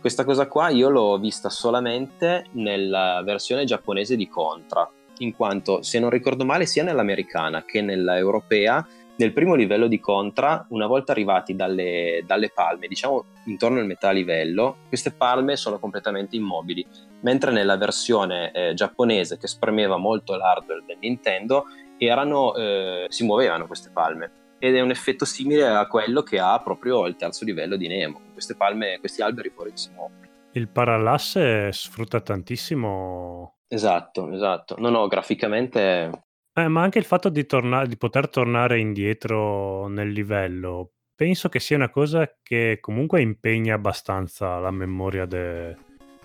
Questa 0.00 0.24
cosa 0.24 0.46
qua 0.46 0.68
io 0.68 0.88
l'ho 0.88 1.18
vista 1.18 1.48
solamente 1.48 2.46
nella 2.52 3.22
versione 3.24 3.64
giapponese 3.64 4.16
di 4.16 4.28
Contra, 4.28 4.88
in 5.18 5.34
quanto 5.34 5.82
se 5.82 5.98
non 5.98 6.10
ricordo 6.10 6.44
male 6.44 6.66
sia 6.66 6.82
nell'americana 6.82 7.64
che 7.64 7.82
nella 7.82 8.16
europea 8.16 8.86
nel 9.20 9.34
primo 9.34 9.54
livello 9.54 9.86
di 9.86 10.00
Contra, 10.00 10.64
una 10.70 10.86
volta 10.86 11.12
arrivati 11.12 11.54
dalle, 11.54 12.22
dalle, 12.26 12.48
palme, 12.48 12.88
diciamo 12.88 13.26
intorno 13.44 13.78
al 13.78 13.84
metà 13.84 14.12
livello, 14.12 14.78
queste 14.88 15.12
palme 15.12 15.56
sono 15.56 15.78
completamente 15.78 16.36
immobili, 16.36 16.86
mentre 17.20 17.52
nella 17.52 17.76
versione 17.76 18.50
eh, 18.50 18.72
giapponese 18.72 19.36
che 19.36 19.46
spremeva 19.46 19.98
molto 19.98 20.34
l'hardware 20.36 20.84
del 20.86 20.96
Nintendo, 20.98 21.66
erano, 22.06 22.54
eh, 22.54 23.06
si 23.08 23.24
muovevano 23.24 23.66
queste 23.66 23.90
palme 23.92 24.30
ed 24.58 24.76
è 24.76 24.80
un 24.80 24.90
effetto 24.90 25.24
simile 25.24 25.66
a 25.66 25.86
quello 25.86 26.22
che 26.22 26.38
ha 26.38 26.60
proprio 26.60 27.06
il 27.06 27.16
terzo 27.16 27.44
livello 27.44 27.76
di 27.76 27.88
Nemo, 27.88 28.20
queste 28.32 28.54
palme, 28.54 28.98
questi 29.00 29.22
alberi 29.22 29.50
fuori 29.50 29.70
si 29.74 29.90
muovono. 29.90 30.28
Il 30.52 30.68
parallasse 30.68 31.72
sfrutta 31.72 32.20
tantissimo. 32.20 33.60
Esatto, 33.68 34.30
esatto. 34.32 34.74
No, 34.78 34.90
no, 34.90 35.06
graficamente. 35.06 36.10
Eh, 36.52 36.68
ma 36.68 36.82
anche 36.82 36.98
il 36.98 37.04
fatto 37.04 37.28
di, 37.28 37.46
torna- 37.46 37.86
di 37.86 37.96
poter 37.96 38.28
tornare 38.28 38.80
indietro 38.80 39.86
nel 39.86 40.10
livello, 40.10 40.92
penso 41.14 41.48
che 41.48 41.60
sia 41.60 41.76
una 41.76 41.88
cosa 41.88 42.30
che 42.42 42.78
comunque 42.80 43.22
impegna 43.22 43.74
abbastanza 43.74 44.58
la 44.58 44.70
memoria 44.70 45.24
de- 45.24 45.76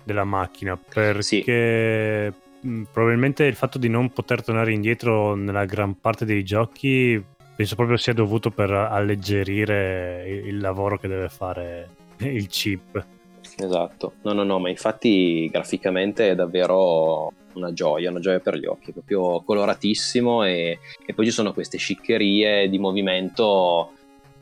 della 0.02 0.24
macchina, 0.24 0.76
perché 0.76 1.22
sì. 1.22 1.42
Mm, 2.66 2.82
probabilmente 2.92 3.44
il 3.44 3.54
fatto 3.54 3.78
di 3.78 3.88
non 3.88 4.12
poter 4.12 4.42
tornare 4.42 4.72
indietro 4.72 5.36
nella 5.36 5.64
gran 5.64 6.00
parte 6.00 6.24
dei 6.24 6.42
giochi 6.42 7.22
penso 7.54 7.76
proprio 7.76 7.96
sia 7.96 8.12
dovuto 8.12 8.50
per 8.50 8.70
alleggerire 8.70 10.28
il 10.28 10.58
lavoro 10.58 10.98
che 10.98 11.08
deve 11.08 11.28
fare 11.28 11.88
il 12.18 12.46
chip. 12.48 13.04
Esatto, 13.58 14.14
no, 14.22 14.32
no, 14.32 14.42
no, 14.42 14.58
ma 14.58 14.68
infatti 14.68 15.48
graficamente 15.50 16.30
è 16.30 16.34
davvero 16.34 17.32
una 17.54 17.72
gioia, 17.72 18.10
una 18.10 18.20
gioia 18.20 18.40
per 18.40 18.56
gli 18.56 18.66
occhi, 18.66 18.92
proprio 18.92 19.40
coloratissimo 19.40 20.44
e, 20.44 20.80
e 21.06 21.14
poi 21.14 21.24
ci 21.24 21.30
sono 21.30 21.54
queste 21.54 21.78
sciccherie 21.78 22.68
di 22.68 22.78
movimento 22.78 23.92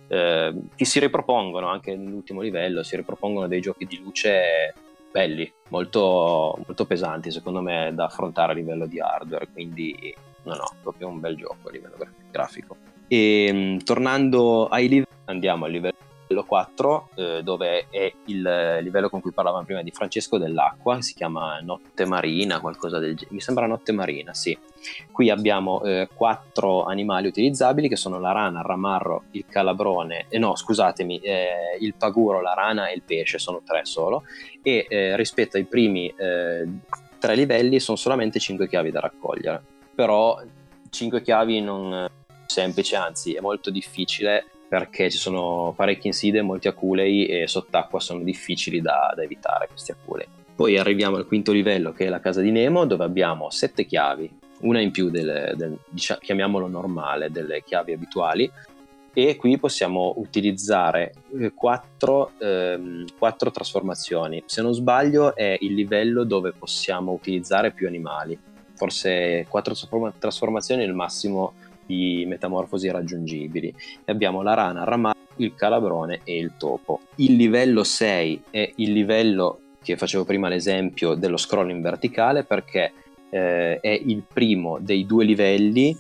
eh, 0.09 0.53
che 0.75 0.85
si 0.85 0.99
ripropongono 0.99 1.69
anche 1.69 1.95
nell'ultimo 1.95 2.41
livello, 2.41 2.83
si 2.83 2.97
ripropongono 2.97 3.47
dei 3.47 3.61
giochi 3.61 3.85
di 3.85 4.01
luce 4.03 4.75
belli, 5.15 5.49
molto, 5.69 6.59
molto 6.67 6.87
pesanti 6.87 7.31
secondo 7.31 7.61
me 7.61 7.93
da 7.95 8.07
affrontare 8.07 8.51
a 8.51 8.55
livello 8.57 8.87
di 8.87 8.99
hardware, 8.99 9.47
quindi 9.53 10.13
no, 10.43 10.55
no, 10.55 10.65
proprio 10.83 11.07
un 11.07 11.21
bel 11.21 11.37
gioco 11.37 11.69
a 11.69 11.71
livello 11.71 11.95
grafico. 12.33 12.77
E 13.07 13.47
ehm, 13.47 13.85
tornando 13.85 14.67
ai 14.67 14.89
livelli, 14.89 15.07
andiamo 15.27 15.67
al 15.67 15.71
livello 15.71 15.95
livello 16.27 16.45
4, 16.45 17.09
eh, 17.15 17.43
dove 17.43 17.87
è 17.91 18.13
il 18.27 18.79
livello 18.81 19.09
con 19.09 19.21
cui 19.21 19.33
parlavamo 19.33 19.65
prima 19.65 19.83
di 19.83 19.91
Francesco 19.91 20.39
dell'acqua, 20.39 21.01
si 21.03 21.15
chiama 21.15 21.61
Notte 21.61 22.05
Marina, 22.05 22.61
qualcosa 22.61 22.99
del 22.99 23.15
genere. 23.15 23.35
Mi 23.35 23.41
sembra 23.41 23.67
Notte 23.67 23.93
Marina, 23.93 24.35
sì. 24.35 24.57
Qui 25.11 25.31
abbiamo 25.31 25.83
eh, 25.83 26.09
quattro 26.15 26.85
animali 26.85 27.27
utilizzabili 27.27 27.89
che 27.89 27.97
sono 27.97 28.19
la 28.19 28.33
rana, 28.33 28.61
il 28.61 28.67
ramarro, 28.67 29.25
il 29.33 29.45
calabrone, 29.49 30.27
eh, 30.29 30.39
no 30.39 30.57
scusatemi, 30.57 31.19
eh, 31.19 31.77
il 31.81 31.95
paguro, 31.95 32.41
la 32.41 32.55
rana 32.55 32.89
e 32.89 32.95
il 32.95 33.03
pesce, 33.03 33.39
sono 33.39 33.63
tre 33.65 33.85
solo. 33.85 34.25
E 34.63 34.87
eh, 34.89 35.17
rispetto 35.17 35.57
ai 35.57 35.65
primi 35.65 36.13
eh, 36.17 36.67
tre 37.19 37.35
livelli 37.35 37.81
sono 37.81 37.97
solamente 37.97 38.39
cinque 38.39 38.69
chiavi 38.69 38.91
da 38.91 39.01
raccogliere. 39.01 39.63
Però 39.95 40.41
cinque 40.91 41.23
chiavi 41.23 41.61
non 41.61 42.09
semplice, 42.47 42.97
anzi 42.97 43.35
è 43.35 43.41
molto 43.41 43.71
difficile 43.71 44.47
perché 44.69 45.11
ci 45.11 45.19
sono 45.19 45.73
parecchie 45.77 46.11
insidie, 46.11 46.43
molti 46.43 46.69
aculei 46.69 47.27
e 47.27 47.47
sott'acqua 47.47 48.01
sono 48.01 48.23
difficili 48.23 48.81
da, 48.81 49.13
da 49.15 49.23
evitare 49.23 49.69
questi 49.69 49.93
aculei. 49.93 50.27
Poi 50.55 50.79
arriviamo 50.79 51.17
al 51.17 51.27
quinto 51.27 51.53
livello 51.53 51.93
che 51.93 52.07
è 52.07 52.09
la 52.09 52.21
casa 52.21 52.41
di 52.41 52.51
Nemo 52.51 52.85
dove 52.85 53.05
abbiamo 53.05 53.51
sette 53.51 53.85
chiavi, 53.85 54.31
una 54.61 54.81
in 54.81 54.91
più 54.91 55.11
del, 55.11 55.55
del 55.57 55.77
diciamo, 55.89 56.21
chiamiamolo 56.23 56.69
normale, 56.69 57.31
delle 57.31 57.63
chiavi 57.65 57.93
abituali 57.93 58.51
e 59.17 59.37
qui 59.37 59.59
possiamo 59.59 60.15
utilizzare 60.17 61.15
eh, 61.39 61.53
quattro, 61.55 62.33
ehm, 62.39 63.05
quattro, 63.17 63.51
trasformazioni. 63.51 64.43
Se 64.45 64.61
non 64.61 64.75
sbaglio 64.75 65.37
è 65.37 65.57
il 65.61 65.73
livello 65.73 66.25
dove 66.25 66.53
possiamo 66.53 67.13
utilizzare 67.13 67.71
più 67.71 67.87
animali, 67.87 68.37
forse 68.75 69.47
quattro 69.49 69.75
trasformazioni 70.19 70.83
è 70.83 70.87
il 70.87 70.95
massimo 70.95 71.55
di 71.87 72.25
metamorfosi 72.27 72.91
raggiungibili. 72.91 73.75
E 74.05 74.13
abbiamo 74.13 74.43
la 74.43 74.55
rana, 74.55 74.81
il 74.81 74.87
ramarro, 74.87 75.19
il 75.37 75.55
calabrone 75.55 76.21
e 76.25 76.39
il 76.39 76.53
topo. 76.57 77.01
Il 77.17 77.37
livello 77.37 77.85
6 77.85 78.45
è 78.51 78.73
il 78.77 78.93
livello 78.93 79.61
che 79.83 79.97
facevo 79.97 80.25
prima 80.25 80.49
l'esempio 80.49 81.15
dello 81.15 81.37
scrolling 81.37 81.83
verticale 81.83 82.45
perché 82.45 82.93
eh, 83.31 83.79
è 83.81 83.91
il 83.91 84.23
primo 84.23 84.79
dei 84.81 85.05
due 85.05 85.25
livelli 85.25 85.97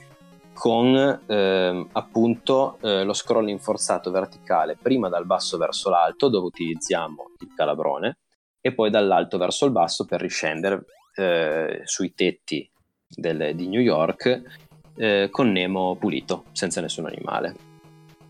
con 0.54 0.94
eh, 1.26 1.86
appunto 1.92 2.78
eh, 2.80 3.04
lo 3.04 3.12
scrolling 3.12 3.58
forzato 3.58 4.10
verticale 4.10 4.76
prima 4.80 5.08
dal 5.08 5.26
basso 5.26 5.58
verso 5.58 5.90
l'alto 5.90 6.28
dove 6.28 6.46
utilizziamo 6.46 7.32
il 7.40 7.52
calabrone 7.54 8.18
e 8.60 8.72
poi 8.72 8.88
dall'alto 8.88 9.36
verso 9.36 9.66
il 9.66 9.72
basso 9.72 10.06
per 10.06 10.20
riscendere 10.20 10.84
eh, 11.16 11.80
sui 11.84 12.14
tetti 12.14 12.70
del, 13.06 13.54
di 13.54 13.68
New 13.68 13.80
York 13.80 14.63
eh, 14.96 15.28
con 15.30 15.50
Nemo 15.50 15.96
pulito, 15.96 16.44
senza 16.52 16.80
nessun 16.80 17.06
animale. 17.06 17.72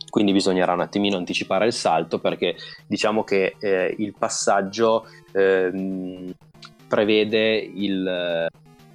Quindi 0.08 0.32
bisognerà 0.32 0.72
un 0.72 0.80
attimino 0.80 1.16
anticipare 1.16 1.66
il 1.66 1.72
salto 1.72 2.20
perché 2.20 2.54
diciamo 2.86 3.24
che 3.24 3.56
eh, 3.58 3.94
il 3.98 4.14
passaggio 4.16 5.06
ehm, 5.32 6.32
prevede 6.86 7.56
il, 7.56 8.48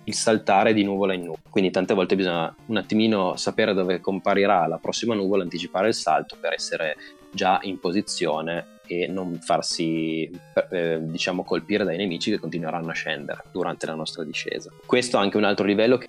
il 0.05 0.13
saltare 0.13 0.73
di 0.73 0.83
nuvola 0.83 1.13
in 1.13 1.23
nuvola. 1.23 1.41
Quindi 1.49 1.71
tante 1.71 1.93
volte 1.93 2.15
bisogna 2.15 2.55
un 2.67 2.77
attimino 2.77 3.35
sapere 3.35 3.73
dove 3.73 3.99
comparirà 3.99 4.65
la 4.67 4.77
prossima 4.77 5.13
nuvola, 5.13 5.43
anticipare 5.43 5.89
il 5.89 5.93
salto 5.93 6.37
per 6.39 6.53
essere 6.53 6.95
già 7.31 7.59
in 7.63 7.79
posizione 7.79 8.77
e 8.87 9.07
non 9.07 9.39
farsi 9.41 10.29
eh, 10.71 10.99
diciamo 11.01 11.43
colpire 11.43 11.83
dai 11.83 11.97
nemici 11.97 12.31
che 12.31 12.39
continueranno 12.39 12.89
a 12.89 12.93
scendere 12.93 13.43
durante 13.51 13.85
la 13.85 13.93
nostra 13.93 14.23
discesa. 14.23 14.71
Questo 14.85 15.17
è 15.17 15.19
anche 15.19 15.37
un 15.37 15.43
altro 15.43 15.65
livello 15.65 15.97
che 15.97 16.07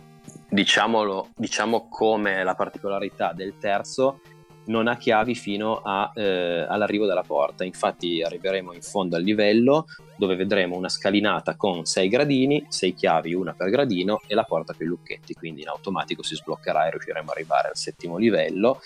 diciamolo, 0.50 1.28
diciamo 1.36 1.88
come 1.88 2.42
la 2.42 2.54
particolarità 2.54 3.32
del 3.32 3.54
terzo, 3.58 4.20
non 4.66 4.88
ha 4.88 4.96
chiavi 4.96 5.34
fino 5.34 5.80
a, 5.82 6.12
eh, 6.14 6.66
all'arrivo 6.68 7.06
della 7.06 7.22
porta. 7.22 7.64
Infatti 7.64 8.22
arriveremo 8.22 8.72
in 8.72 8.82
fondo 8.82 9.16
al 9.16 9.22
livello 9.22 9.86
dove 10.16 10.36
vedremo 10.36 10.76
una 10.76 10.88
scalinata 10.88 11.56
con 11.56 11.84
6 11.84 12.08
gradini, 12.08 12.66
6 12.68 12.94
chiavi, 12.94 13.32
una 13.32 13.54
per 13.54 13.70
gradino 13.70 14.20
e 14.26 14.34
la 14.34 14.44
porta 14.44 14.74
con 14.74 14.86
i 14.86 14.88
lucchetti, 14.88 15.34
quindi 15.34 15.62
in 15.62 15.68
automatico 15.68 16.22
si 16.22 16.34
sbloccherà 16.34 16.86
e 16.86 16.90
riusciremo 16.90 17.30
ad 17.30 17.36
arrivare 17.36 17.68
al 17.68 17.76
settimo 17.76 18.18
livello 18.18 18.80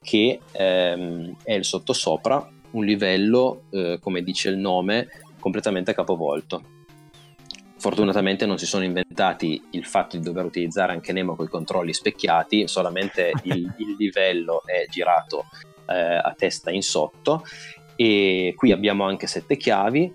che 0.00 0.38
ehm, 0.52 1.36
è 1.42 1.54
il 1.54 1.64
sottosopra, 1.64 2.48
un 2.70 2.84
livello, 2.84 3.64
eh, 3.70 3.98
come 4.00 4.22
dice 4.22 4.50
il 4.50 4.56
nome, 4.56 5.08
completamente 5.40 5.92
capovolto 5.92 6.74
Fortunatamente 7.86 8.46
non 8.46 8.58
si 8.58 8.66
sono 8.66 8.82
inventati 8.82 9.62
il 9.70 9.84
fatto 9.84 10.16
di 10.16 10.22
dover 10.24 10.44
utilizzare 10.44 10.90
anche 10.90 11.12
Nemo 11.12 11.36
con 11.36 11.44
i 11.44 11.48
controlli 11.48 11.92
specchiati, 11.92 12.66
solamente 12.66 13.30
il, 13.44 13.72
il 13.76 13.94
livello 13.96 14.62
è 14.64 14.86
girato 14.90 15.44
eh, 15.86 15.94
a 15.94 16.34
testa 16.36 16.72
in 16.72 16.82
sotto. 16.82 17.44
E 17.94 18.54
qui 18.56 18.72
abbiamo 18.72 19.04
anche 19.04 19.28
sette 19.28 19.56
chiavi. 19.56 20.12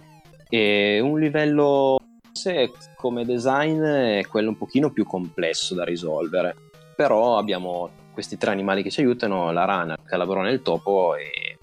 E 0.50 1.00
un 1.00 1.18
livello 1.18 1.98
se 2.34 2.74
come 2.98 3.24
design 3.24 3.82
è 3.82 4.26
quello 4.28 4.50
un 4.50 4.58
pochino 4.58 4.92
più 4.92 5.06
complesso 5.06 5.74
da 5.74 5.86
risolvere, 5.86 6.54
però 6.94 7.38
abbiamo 7.38 7.90
questi 8.12 8.36
tre 8.36 8.52
animali 8.52 8.84
che 8.84 8.92
ci 8.92 9.00
aiutano, 9.00 9.50
la 9.54 9.64
rana, 9.64 9.94
il 9.94 10.04
calabrone 10.04 10.50
e 10.50 10.54
il 10.56 10.62
topo 10.62 11.16
e, 11.16 11.58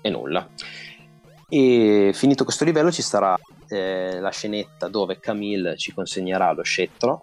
e 0.00 0.10
nulla. 0.10 0.48
E 1.48 2.12
finito 2.14 2.44
questo 2.44 2.64
livello 2.64 2.92
ci 2.92 3.02
sarà 3.02 3.36
eh, 3.68 4.18
la 4.20 4.30
scenetta 4.30 4.88
dove 4.88 5.18
Camille 5.18 5.76
ci 5.76 5.92
consegnerà 5.92 6.52
lo 6.52 6.62
scettro, 6.62 7.22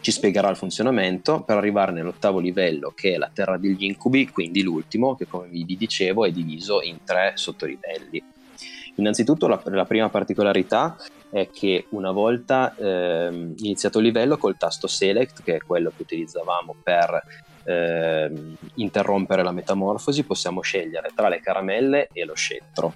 ci 0.00 0.10
spiegherà 0.10 0.50
il 0.50 0.56
funzionamento 0.56 1.40
per 1.42 1.56
arrivare 1.56 1.90
nell'ottavo 1.90 2.38
livello 2.38 2.92
che 2.94 3.14
è 3.14 3.16
la 3.16 3.30
terra 3.32 3.56
degli 3.56 3.84
incubi, 3.84 4.28
quindi 4.28 4.62
l'ultimo 4.62 5.14
che 5.14 5.26
come 5.26 5.48
vi 5.48 5.64
dicevo 5.64 6.26
è 6.26 6.30
diviso 6.30 6.82
in 6.82 6.98
tre 7.04 7.32
sottolivelli. 7.36 8.22
Innanzitutto 8.96 9.48
la, 9.48 9.60
la 9.64 9.86
prima 9.86 10.08
particolarità 10.10 10.96
è 11.30 11.48
che 11.50 11.86
una 11.90 12.12
volta 12.12 12.74
eh, 12.76 13.54
iniziato 13.56 13.98
il 13.98 14.04
livello 14.04 14.36
col 14.36 14.56
tasto 14.56 14.86
select, 14.86 15.42
che 15.42 15.56
è 15.56 15.58
quello 15.58 15.90
che 15.96 16.02
utilizzavamo 16.02 16.76
per 16.82 17.22
eh, 17.64 18.30
interrompere 18.74 19.42
la 19.42 19.52
metamorfosi, 19.52 20.22
possiamo 20.22 20.60
scegliere 20.60 21.10
tra 21.14 21.28
le 21.28 21.40
caramelle 21.40 22.08
e 22.12 22.24
lo 22.24 22.34
scettro 22.34 22.94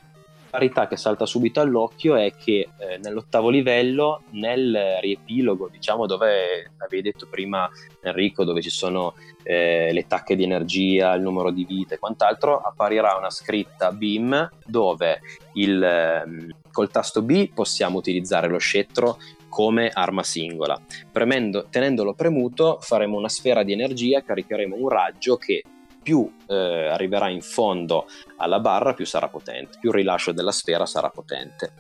parità 0.49 0.87
che 0.87 0.97
salta 0.97 1.27
subito 1.27 1.61
all'occhio 1.61 2.17
è 2.17 2.33
che 2.35 2.69
eh, 2.79 2.99
nell'ottavo 3.03 3.49
livello, 3.49 4.23
nel 4.31 4.99
riepilogo, 5.01 5.69
diciamo 5.69 6.07
dove 6.07 6.73
avevi 6.79 7.03
detto 7.03 7.27
prima 7.29 7.69
Enrico, 8.03 8.45
dove 8.45 8.63
ci 8.63 8.71
sono 8.71 9.15
eh, 9.43 9.91
le 9.93 10.07
tacche 10.07 10.37
di 10.37 10.45
energia, 10.45 11.15
il 11.15 11.23
numero 11.23 11.51
di 11.51 11.65
vite 11.65 11.95
e 11.95 11.99
quant'altro, 11.99 12.59
apparirà 12.59 13.17
una 13.17 13.31
scritta 13.31 13.93
BIM 13.93 14.49
dove 14.65 15.21
il, 15.55 15.83
eh, 15.83 16.25
col 16.73 16.91
tasto 16.91 17.23
B 17.23 17.53
possiamo 17.53 17.99
utilizzare 17.99 18.49
lo 18.49 18.59
scettro 18.59 19.19
come 19.49 19.89
arma 19.89 20.23
singola. 20.23 20.81
Premendo, 21.11 21.67
tenendolo 21.71 22.15
premuto 22.15 22.79
faremo 22.81 23.17
una 23.17 23.29
sfera 23.29 23.63
di 23.63 23.73
energia, 23.73 24.23
caricheremo 24.23 24.77
un 24.77 24.89
raggio 24.89 25.37
che 25.37 25.63
più 26.09 26.27
eh, 26.47 26.87
arriverà 26.87 27.29
in 27.29 27.43
fondo 27.43 28.07
alla 28.39 28.61
barra, 28.61 28.95
più 28.95 29.05
sarà 29.05 29.29
potente, 29.29 29.77
più 29.79 29.91
il 29.91 29.97
rilascio 29.97 30.33
della 30.33 30.53
sfera 30.53 30.87
sarà 30.87 31.11
potente. 31.11 31.73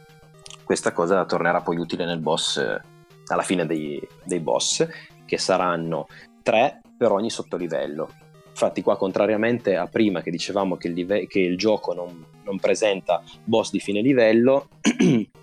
Questa 0.64 0.92
cosa 0.92 1.24
tornerà 1.24 1.62
poi 1.62 1.78
utile 1.78 2.04
nel 2.04 2.18
boss, 2.18 2.58
eh, 2.58 2.78
alla 3.28 3.40
fine 3.40 3.64
dei, 3.64 3.98
dei 4.24 4.40
boss, 4.40 4.86
che 5.24 5.38
saranno 5.38 6.08
tre 6.42 6.82
per 6.94 7.10
ogni 7.10 7.30
sottolivello. 7.30 8.10
Infatti 8.50 8.82
qua 8.82 8.98
contrariamente 8.98 9.76
a 9.76 9.86
prima 9.86 10.20
che 10.20 10.30
dicevamo 10.30 10.76
che 10.76 10.88
il, 10.88 10.92
live- 10.92 11.26
che 11.26 11.40
il 11.40 11.56
gioco 11.56 11.94
non, 11.94 12.22
non 12.44 12.58
presenta 12.58 13.22
boss 13.44 13.70
di 13.70 13.80
fine 13.80 14.02
livello, 14.02 14.68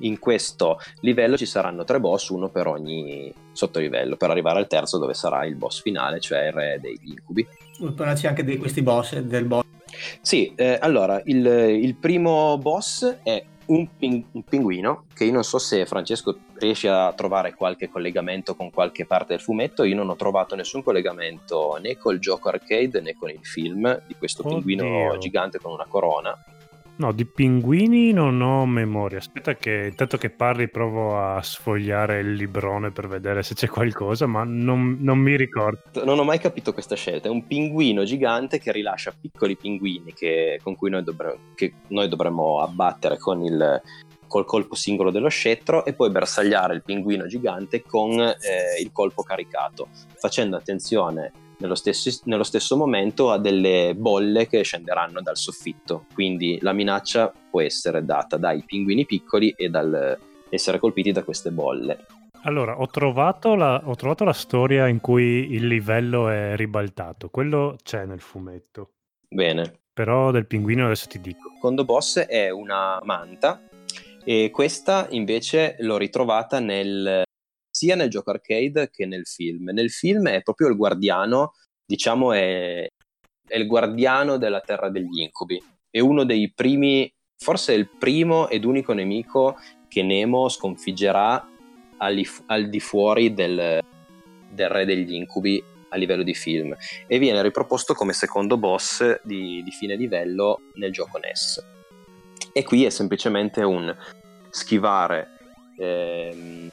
in 0.00 0.18
questo 0.18 0.78
livello 1.00 1.36
ci 1.36 1.46
saranno 1.46 1.84
tre 1.84 2.00
boss, 2.00 2.28
uno 2.28 2.48
per 2.48 2.66
ogni 2.66 3.32
sottolivello, 3.52 4.16
per 4.16 4.30
arrivare 4.30 4.58
al 4.58 4.66
terzo 4.66 4.98
dove 4.98 5.14
sarà 5.14 5.44
il 5.44 5.56
boss 5.56 5.82
finale, 5.82 6.20
cioè 6.20 6.46
il 6.46 6.52
re 6.52 6.78
degli 6.80 7.10
incubi. 7.10 7.46
Parlaci 7.94 8.26
anche 8.26 8.44
di 8.44 8.58
questi 8.58 8.82
boss, 8.82 9.16
del 9.18 9.44
boss. 9.44 9.64
Sì, 10.20 10.52
eh, 10.54 10.78
allora, 10.80 11.20
il, 11.24 11.44
il, 11.44 11.94
primo 11.94 12.56
boss 12.58 13.18
è 13.22 13.44
un, 13.66 13.88
ping- 13.96 14.24
un, 14.32 14.42
pinguino, 14.42 15.04
che 15.12 15.24
io 15.24 15.32
non 15.32 15.44
so 15.44 15.58
se 15.58 15.84
Francesco 15.86 16.38
riesce 16.54 16.88
a 16.88 17.12
trovare 17.12 17.54
qualche 17.54 17.88
collegamento 17.88 18.54
con 18.54 18.70
qualche 18.70 19.06
parte 19.06 19.34
del 19.34 19.42
fumetto, 19.42 19.84
io 19.84 19.94
non 19.94 20.08
ho 20.08 20.16
trovato 20.16 20.54
nessun 20.54 20.82
collegamento 20.82 21.78
né 21.80 21.96
col 21.96 22.18
gioco 22.18 22.48
arcade 22.48 23.00
né 23.00 23.14
con 23.14 23.30
il 23.30 23.40
film 23.42 24.02
di 24.06 24.14
questo 24.14 24.42
Oddio. 24.42 24.54
pinguino 24.54 25.18
gigante 25.18 25.58
con 25.58 25.72
una 25.72 25.86
corona. 25.86 26.36
No, 27.00 27.12
di 27.12 27.24
pinguini 27.24 28.12
non 28.12 28.42
ho 28.42 28.66
memoria. 28.66 29.16
Aspetta 29.16 29.54
che 29.54 29.86
intanto 29.88 30.18
che 30.18 30.28
parli 30.28 30.68
provo 30.68 31.18
a 31.18 31.40
sfogliare 31.40 32.20
il 32.20 32.34
librone 32.34 32.90
per 32.90 33.08
vedere 33.08 33.42
se 33.42 33.54
c'è 33.54 33.68
qualcosa, 33.68 34.26
ma 34.26 34.44
non, 34.44 34.98
non 35.00 35.16
mi 35.16 35.34
ricordo. 35.34 36.04
Non 36.04 36.18
ho 36.18 36.24
mai 36.24 36.38
capito 36.38 36.74
questa 36.74 36.96
scelta. 36.96 37.28
È 37.28 37.30
un 37.30 37.46
pinguino 37.46 38.04
gigante 38.04 38.58
che 38.58 38.70
rilascia 38.70 39.14
piccoli 39.18 39.56
pinguini 39.56 40.12
che, 40.12 40.60
con 40.62 40.76
cui 40.76 40.90
noi, 40.90 41.02
dovremmo, 41.02 41.38
noi 41.86 42.06
dovremmo 42.06 42.60
abbattere 42.60 43.16
con 43.16 43.42
il, 43.44 43.80
col 44.26 44.44
colpo 44.44 44.74
singolo 44.74 45.10
dello 45.10 45.28
scettro 45.28 45.86
e 45.86 45.94
poi 45.94 46.10
bersagliare 46.10 46.74
il 46.74 46.82
pinguino 46.82 47.26
gigante 47.26 47.82
con 47.82 48.20
eh, 48.20 48.78
il 48.78 48.92
colpo 48.92 49.22
caricato, 49.22 49.88
facendo 50.18 50.56
attenzione 50.56 51.32
nello 51.60 51.74
stesso, 51.74 52.10
nello 52.24 52.42
stesso, 52.42 52.76
momento 52.76 53.30
a 53.30 53.38
delle 53.38 53.94
bolle 53.96 54.46
che 54.46 54.62
scenderanno 54.62 55.22
dal 55.22 55.36
soffitto. 55.36 56.06
Quindi 56.12 56.58
la 56.60 56.72
minaccia 56.72 57.32
può 57.50 57.60
essere 57.60 58.04
data 58.04 58.36
dai 58.36 58.62
pinguini 58.64 59.06
piccoli 59.06 59.54
e 59.56 59.68
dal 59.68 60.18
essere 60.48 60.78
colpiti 60.78 61.12
da 61.12 61.22
queste 61.22 61.50
bolle. 61.50 62.06
Allora, 62.42 62.80
ho 62.80 62.86
trovato, 62.86 63.54
la, 63.54 63.82
ho 63.84 63.94
trovato 63.94 64.24
la 64.24 64.32
storia 64.32 64.88
in 64.88 65.00
cui 65.00 65.52
il 65.52 65.66
livello 65.66 66.28
è 66.28 66.56
ribaltato. 66.56 67.28
Quello 67.28 67.76
c'è 67.82 68.06
nel 68.06 68.20
fumetto. 68.20 68.92
Bene. 69.28 69.80
Però 69.92 70.30
del 70.30 70.46
pinguino 70.46 70.86
adesso 70.86 71.06
ti 71.06 71.20
dico. 71.20 71.48
Il 71.48 71.54
secondo 71.56 71.84
boss 71.84 72.18
è 72.20 72.48
una 72.48 72.98
manta 73.04 73.60
e 74.24 74.50
questa 74.50 75.06
invece 75.10 75.76
l'ho 75.80 75.98
ritrovata 75.98 76.60
nel, 76.60 77.24
sia 77.80 77.94
nel 77.94 78.10
gioco 78.10 78.30
arcade 78.30 78.90
che 78.90 79.06
nel 79.06 79.26
film. 79.26 79.70
Nel 79.70 79.90
film 79.90 80.28
è 80.28 80.42
proprio 80.42 80.68
il 80.68 80.76
guardiano, 80.76 81.54
diciamo 81.82 82.34
è, 82.34 82.86
è 83.48 83.56
il 83.56 83.66
guardiano 83.66 84.36
della 84.36 84.60
terra 84.60 84.90
degli 84.90 85.20
incubi. 85.20 85.58
È 85.88 85.98
uno 85.98 86.24
dei 86.24 86.52
primi, 86.52 87.10
forse 87.38 87.72
il 87.72 87.88
primo 87.88 88.50
ed 88.50 88.64
unico 88.64 88.92
nemico 88.92 89.56
che 89.88 90.02
Nemo 90.02 90.50
sconfiggerà 90.50 91.48
al, 91.96 92.22
al 92.46 92.68
di 92.68 92.80
fuori 92.80 93.32
del, 93.32 93.80
del 94.50 94.68
re 94.68 94.84
degli 94.84 95.14
incubi 95.14 95.64
a 95.88 95.96
livello 95.96 96.22
di 96.22 96.34
film 96.34 96.76
e 97.06 97.18
viene 97.18 97.40
riproposto 97.40 97.94
come 97.94 98.12
secondo 98.12 98.58
boss 98.58 99.22
di, 99.24 99.62
di 99.64 99.70
fine 99.70 99.96
livello 99.96 100.60
nel 100.74 100.92
gioco 100.92 101.18
NES. 101.18 101.64
E 102.52 102.62
qui 102.62 102.84
è 102.84 102.90
semplicemente 102.90 103.62
un 103.62 103.96
schivare 104.50 105.28
ehm, 105.78 106.70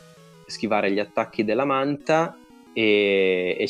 schivare 0.48 0.92
gli 0.92 1.00
attacchi 1.00 1.44
della 1.44 1.66
manta 1.66 2.36
e, 2.74 3.56
e 3.60 3.70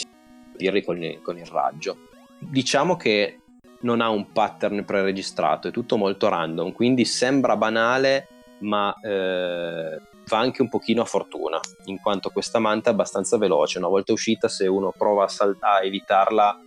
colpirli 0.52 0.84
con 0.84 1.20
con 1.22 1.38
il 1.38 1.46
raggio. 1.46 1.98
Diciamo 2.40 2.96
che 2.96 3.40
non 3.82 4.02
ha 4.02 4.10
un 4.10 4.32
pattern 4.32 4.86
preregistrato, 4.86 5.68
è 5.68 5.72
tutto 5.72 5.98
molto 5.98 6.30
random, 6.30 6.72
quindi 6.72 7.06
sembra 7.06 7.58
banale, 7.58 8.28
ma 8.60 8.94
eh, 9.02 10.02
va 10.28 10.38
anche 10.38 10.62
un 10.62 10.70
pochino 10.70 11.02
a 11.02 11.06
fortuna, 11.06 11.60
in 11.86 12.00
quanto 12.00 12.30
questa 12.30 12.60
manta 12.60 12.90
è 12.90 12.94
abbastanza 12.94 13.38
veloce. 13.38 13.78
Una 13.78 13.88
volta 13.88 14.14
uscita, 14.14 14.48
se 14.48 14.68
uno 14.68 14.94
prova 14.98 15.26
a, 15.26 15.28
sal- 15.28 15.58
a 15.60 15.84
evitarla, 15.84 16.62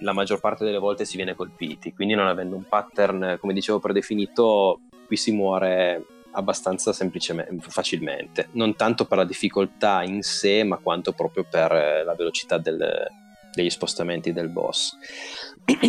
la 0.00 0.12
maggior 0.12 0.40
parte 0.40 0.64
delle 0.64 0.78
volte 0.78 1.04
si 1.04 1.16
viene 1.16 1.34
colpiti. 1.34 1.92
Quindi, 1.92 2.14
non 2.14 2.26
avendo 2.26 2.56
un 2.56 2.64
pattern, 2.64 3.38
come 3.40 3.52
dicevo, 3.52 3.78
predefinito, 3.78 4.80
qui 5.06 5.16
si 5.16 5.32
muore 5.32 6.04
abbastanza 6.32 6.92
facilmente, 6.92 8.48
non 8.52 8.76
tanto 8.76 9.04
per 9.04 9.18
la 9.18 9.24
difficoltà 9.24 10.02
in 10.02 10.22
sé, 10.22 10.64
ma 10.64 10.78
quanto 10.78 11.12
proprio 11.12 11.44
per 11.48 11.72
eh, 11.72 12.04
la 12.04 12.14
velocità 12.14 12.58
del, 12.58 13.08
degli 13.54 13.70
spostamenti 13.70 14.32
del 14.32 14.48
boss. 14.48 14.96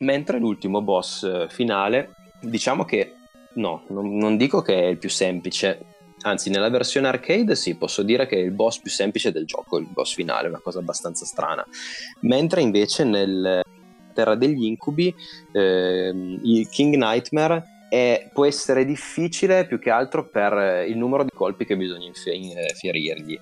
Mentre 0.00 0.38
l'ultimo 0.38 0.80
boss 0.80 1.24
eh, 1.24 1.46
finale, 1.48 2.14
diciamo 2.40 2.84
che 2.84 3.14
no, 3.54 3.84
non, 3.88 4.16
non, 4.16 4.36
dico 4.36 4.62
che 4.62 4.80
è 4.80 4.86
il 4.86 4.98
più 4.98 5.10
semplice, 5.10 5.84
anzi 6.20 6.50
nella 6.50 6.70
versione 6.70 7.08
arcade 7.08 7.56
sì, 7.56 7.76
posso 7.76 8.02
dire 8.02 8.26
che 8.26 8.36
è 8.36 8.40
il 8.40 8.52
boss 8.52 8.80
più 8.80 8.90
semplice 8.90 9.32
del 9.32 9.44
gioco, 9.44 9.78
il 9.78 9.88
boss 9.90 10.14
finale, 10.14 10.48
una 10.48 10.60
cosa 10.60 10.78
abbastanza 10.78 11.24
strana. 11.24 11.66
Mentre 12.20 12.60
invece 12.60 13.02
nel 13.02 13.62
Terra 14.14 14.36
degli 14.36 14.64
Incubi, 14.64 15.12
eh, 15.52 16.12
il 16.42 16.68
King 16.68 16.94
Nightmare 16.94 17.77
e 17.88 18.28
può 18.32 18.44
essere 18.44 18.84
difficile 18.84 19.66
più 19.66 19.78
che 19.78 19.90
altro 19.90 20.28
per 20.28 20.86
il 20.86 20.96
numero 20.96 21.24
di 21.24 21.30
colpi 21.32 21.64
che 21.64 21.76
bisogna 21.76 22.06
infierirgli. 22.06 23.38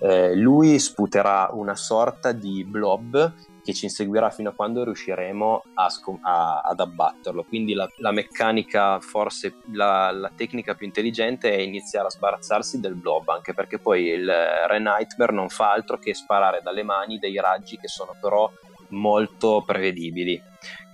Eh, 0.00 0.34
lui 0.36 0.78
sputerà 0.78 1.48
una 1.52 1.74
sorta 1.74 2.30
di 2.30 2.64
blob 2.64 3.34
che 3.68 3.74
ci 3.74 3.84
inseguirà 3.84 4.30
fino 4.30 4.50
a 4.50 4.52
quando 4.54 4.84
riusciremo 4.84 5.62
a 5.74 5.90
scom- 5.90 6.20
a, 6.22 6.60
ad 6.60 6.80
abbatterlo. 6.80 7.44
Quindi 7.44 7.74
la, 7.74 7.86
la 7.96 8.12
meccanica, 8.12 9.00
forse 9.00 9.56
la, 9.72 10.10
la, 10.10 10.30
tecnica 10.34 10.74
più 10.74 10.86
intelligente 10.86 11.52
è 11.52 11.60
iniziare 11.60 12.06
a 12.06 12.10
sbarazzarsi 12.10 12.80
del 12.80 12.94
blob, 12.94 13.28
anche 13.28 13.52
perché 13.52 13.78
poi 13.78 14.04
il 14.06 14.26
Re 14.26 14.78
Nightmare 14.78 15.34
non 15.34 15.48
fa 15.48 15.72
altro 15.72 15.98
che 15.98 16.14
sparare 16.14 16.60
dalle 16.62 16.82
mani 16.82 17.18
dei 17.18 17.38
raggi 17.40 17.76
che 17.76 17.88
sono 17.88 18.16
però 18.18 18.50
molto 18.90 19.62
prevedibili 19.66 20.40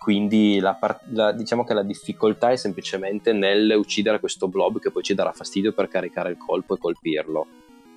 quindi 0.05 0.59
la, 0.61 0.79
la, 1.13 1.33
diciamo 1.33 1.65
che 1.65 1.73
la 1.73 1.83
difficoltà 1.83 2.51
è 2.51 2.57
semplicemente 2.57 3.33
nel 3.33 3.73
uccidere 3.75 4.21
questo 4.21 4.49
blob 4.49 4.79
che 4.79 4.91
poi 4.91 5.03
ci 5.03 5.15
darà 5.15 5.33
fastidio 5.33 5.73
per 5.73 5.89
caricare 5.89 6.29
il 6.29 6.37
colpo 6.37 6.75
e 6.75 6.79
colpirlo. 6.79 7.47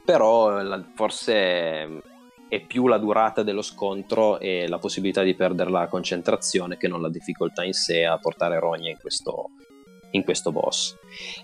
Però 0.06 0.62
la, 0.62 0.82
forse 0.96 2.02
è 2.48 2.62
più 2.66 2.88
la 2.88 2.98
durata 2.98 3.44
dello 3.44 3.62
scontro 3.62 4.40
e 4.40 4.70
la 4.70 4.78
possibilità 4.78 5.22
di 5.22 5.36
perdere 5.36 5.70
la 5.70 5.88
concentrazione 5.88 6.78
che 6.78 6.88
non 6.88 7.02
la 7.02 7.10
difficoltà 7.10 7.66
in 7.66 7.74
sé 7.74 8.06
a 8.06 8.18
portare 8.20 8.58
rogne 8.58 8.92
in 8.92 8.98
questo, 9.02 9.50
in 10.12 10.24
questo 10.24 10.54
boss. 10.54 10.96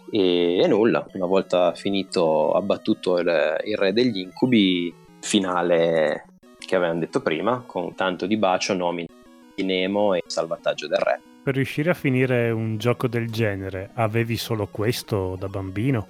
E, 0.10 0.60
e, 0.64 0.68
nulla, 0.68 1.06
una 1.12 1.26
volta 1.26 1.74
finito, 1.74 2.54
abbattuto 2.54 3.18
il, 3.18 3.58
il 3.66 3.76
re 3.76 3.92
degli 3.92 4.20
incubi, 4.20 4.96
finale 5.20 6.28
che 6.58 6.78
avevamo 6.78 7.02
detto 7.02 7.22
prima, 7.22 7.66
con 7.68 7.94
tanto 7.96 8.26
di 8.26 8.38
bacio, 8.38 8.74
nomina 8.74 9.14
di 9.56 9.64
Nemo 9.64 10.14
e 10.14 10.24
salvataggio 10.26 10.88
del 10.88 11.00
re. 11.00 11.22
Per 11.44 11.54
riuscire 11.56 11.90
a 11.90 11.94
finire 11.94 12.52
un 12.52 12.78
gioco 12.78 13.08
del 13.08 13.30
genere, 13.30 13.90
avevi 13.96 14.38
solo 14.38 14.68
questo 14.68 15.36
da 15.38 15.48
bambino? 15.48 16.08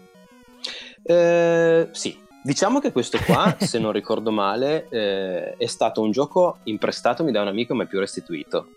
Eh, 1.01 1.89
sì, 1.91 2.17
diciamo 2.43 2.79
che 2.79 2.91
questo 2.91 3.17
qua, 3.25 3.55
se 3.59 3.79
non 3.79 3.91
ricordo 3.91 4.31
male, 4.31 4.87
eh, 4.89 5.55
è 5.57 5.65
stato 5.65 6.01
un 6.01 6.11
gioco 6.11 6.59
imprestatomi 6.63 7.31
da 7.31 7.41
un 7.41 7.47
amico 7.47 7.73
ma 7.73 7.85
più 7.85 7.99
restituito. 7.99 8.67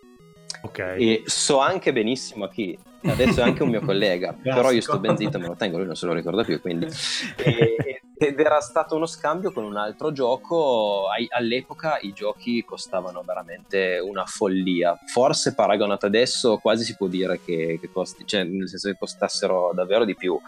Ok. 0.63 0.79
E 0.79 1.23
so 1.27 1.61
anche 1.61 1.93
benissimo 1.93 2.45
a 2.45 2.49
chi. 2.49 2.77
Adesso 3.03 3.41
è 3.41 3.43
anche 3.45 3.63
un 3.63 3.69
mio 3.69 3.83
collega, 3.85 4.35
però 4.43 4.71
io 4.73 4.81
sto 4.81 4.99
ben 4.99 5.17
zitto, 5.17 5.39
me 5.39 5.47
lo 5.47 5.57
tengo, 5.57 5.77
lui 5.77 5.87
non 5.87 5.95
se 5.95 6.07
lo 6.07 6.13
ricorda 6.13 6.43
più, 6.43 6.61
quindi... 6.61 6.87
E, 7.37 8.01
ed 8.19 8.41
era 8.41 8.61
stato 8.61 8.97
uno 8.97 9.05
scambio 9.05 9.53
con 9.53 9.65
un 9.65 9.77
altro 9.77 10.11
gioco. 10.11 11.07
All'epoca 11.31 11.99
i 12.01 12.13
giochi 12.13 12.65
costavano 12.65 13.23
veramente 13.23 13.99
una 13.99 14.25
follia. 14.25 14.99
Forse 15.07 15.55
paragonato 15.55 16.07
adesso, 16.07 16.57
quasi 16.57 16.85
si 16.85 16.97
può 16.97 17.09
dire 17.09 17.41
che, 17.45 17.79
che 17.79 17.91
costi, 17.93 18.27
cioè 18.27 18.45
nel 18.45 18.69
senso 18.69 18.91
che 18.91 18.97
costassero 18.99 19.73
davvero 19.75 20.05
di 20.05 20.17
più. 20.17 20.41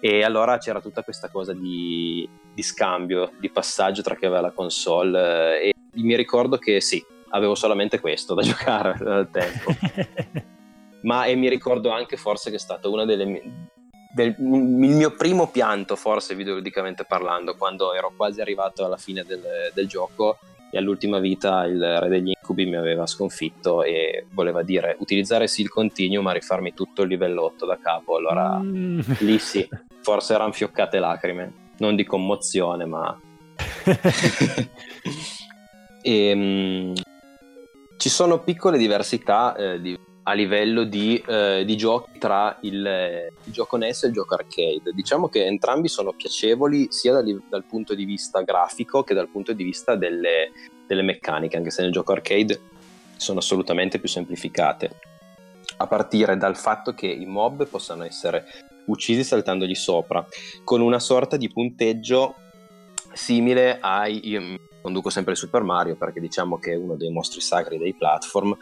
E 0.00 0.22
allora 0.22 0.58
c'era 0.58 0.80
tutta 0.80 1.02
questa 1.02 1.28
cosa 1.28 1.52
di, 1.52 2.28
di 2.54 2.62
scambio, 2.62 3.32
di 3.38 3.50
passaggio 3.50 4.02
tra 4.02 4.14
chi 4.14 4.26
aveva 4.26 4.40
la 4.40 4.52
console. 4.52 5.60
E 5.62 5.74
mi 5.94 6.14
ricordo 6.14 6.58
che 6.58 6.80
sì, 6.80 7.04
avevo 7.30 7.56
solamente 7.56 7.98
questo 7.98 8.34
da 8.34 8.42
giocare 8.46 8.90
al 9.04 9.28
tempo. 9.30 9.74
Ma 11.02 11.24
e 11.24 11.34
mi 11.34 11.48
ricordo 11.48 11.90
anche 11.90 12.16
forse 12.16 12.50
che 12.50 12.56
è 12.56 12.60
stata 12.60 12.88
una 12.88 13.04
delle 13.04 13.24
mie 13.24 13.42
del, 14.16 14.34
il 14.38 14.96
mio 14.96 15.10
primo 15.10 15.48
pianto, 15.48 15.94
forse 15.94 16.34
videoludicamente 16.34 17.04
parlando, 17.04 17.54
quando 17.54 17.92
ero 17.92 18.14
quasi 18.16 18.40
arrivato 18.40 18.82
alla 18.82 18.96
fine 18.96 19.24
del, 19.24 19.42
del 19.74 19.86
gioco 19.86 20.38
e 20.70 20.78
all'ultima 20.78 21.18
vita 21.18 21.66
il 21.66 22.00
re 22.00 22.08
degli 22.08 22.30
incubi 22.30 22.64
mi 22.64 22.76
aveva 22.76 23.06
sconfitto 23.06 23.82
e 23.82 24.24
voleva 24.32 24.62
dire 24.62 24.96
utilizzare 25.00 25.46
sì 25.46 25.60
il 25.60 25.68
continuo 25.68 26.22
ma 26.22 26.32
rifarmi 26.32 26.74
tutto 26.74 27.02
il 27.02 27.08
livello 27.08 27.44
8 27.44 27.66
da 27.66 27.78
capo 27.78 28.16
allora 28.16 28.58
mm. 28.58 29.00
lì 29.20 29.38
sì 29.38 29.68
forse 30.02 30.34
erano 30.34 30.50
fioccate 30.50 30.98
lacrime 30.98 31.52
non 31.78 31.94
di 31.94 32.04
commozione 32.04 32.84
ma 32.84 33.16
e, 36.02 36.32
um, 36.32 36.94
ci 37.96 38.08
sono 38.08 38.40
piccole 38.40 38.76
diversità 38.76 39.54
eh, 39.54 39.80
di 39.80 39.96
a 40.28 40.32
livello 40.32 40.82
di, 40.82 41.22
eh, 41.24 41.62
di 41.64 41.76
giochi 41.76 42.18
tra 42.18 42.58
il, 42.62 43.30
il, 43.44 43.52
gioco 43.52 43.76
NES 43.76 44.04
e 44.04 44.06
il 44.08 44.12
gioco 44.12 44.34
arcade. 44.34 44.92
Diciamo 44.92 45.28
che 45.28 45.44
entrambi 45.46 45.86
sono 45.86 46.12
piacevoli 46.12 46.88
sia 46.90 47.12
dal, 47.12 47.42
dal 47.48 47.64
punto 47.64 47.94
di 47.94 48.04
vista 48.04 48.40
grafico 48.42 49.04
che 49.04 49.14
dal 49.14 49.28
punto 49.28 49.52
di 49.52 49.62
vista 49.62 49.94
delle, 49.94 50.50
delle 50.86 51.02
meccaniche, 51.02 51.56
anche 51.56 51.70
se 51.70 51.82
nel 51.82 51.92
gioco 51.92 52.12
arcade 52.12 52.60
sono 53.16 53.38
assolutamente 53.38 54.00
più 54.00 54.08
semplificate. 54.08 54.98
A 55.78 55.86
partire 55.86 56.36
dal 56.36 56.56
fatto 56.56 56.92
che 56.92 57.06
i 57.06 57.26
mob 57.26 57.66
possano 57.66 58.02
essere 58.02 58.46
uccisi 58.86 59.22
saltandogli 59.22 59.74
sopra, 59.76 60.26
con 60.64 60.80
una 60.80 60.98
sorta 60.98 61.36
di 61.36 61.48
punteggio 61.48 62.34
simile 63.12 63.78
ai. 63.80 64.28
Io 64.28 64.58
conduco 64.82 65.10
sempre 65.10 65.34
Super 65.34 65.62
Mario 65.62 65.96
perché 65.96 66.20
diciamo 66.20 66.58
che 66.58 66.72
è 66.72 66.76
uno 66.76 66.96
dei 66.96 67.10
mostri 67.10 67.40
sacri 67.40 67.78
dei 67.78 67.94
platform 67.94 68.56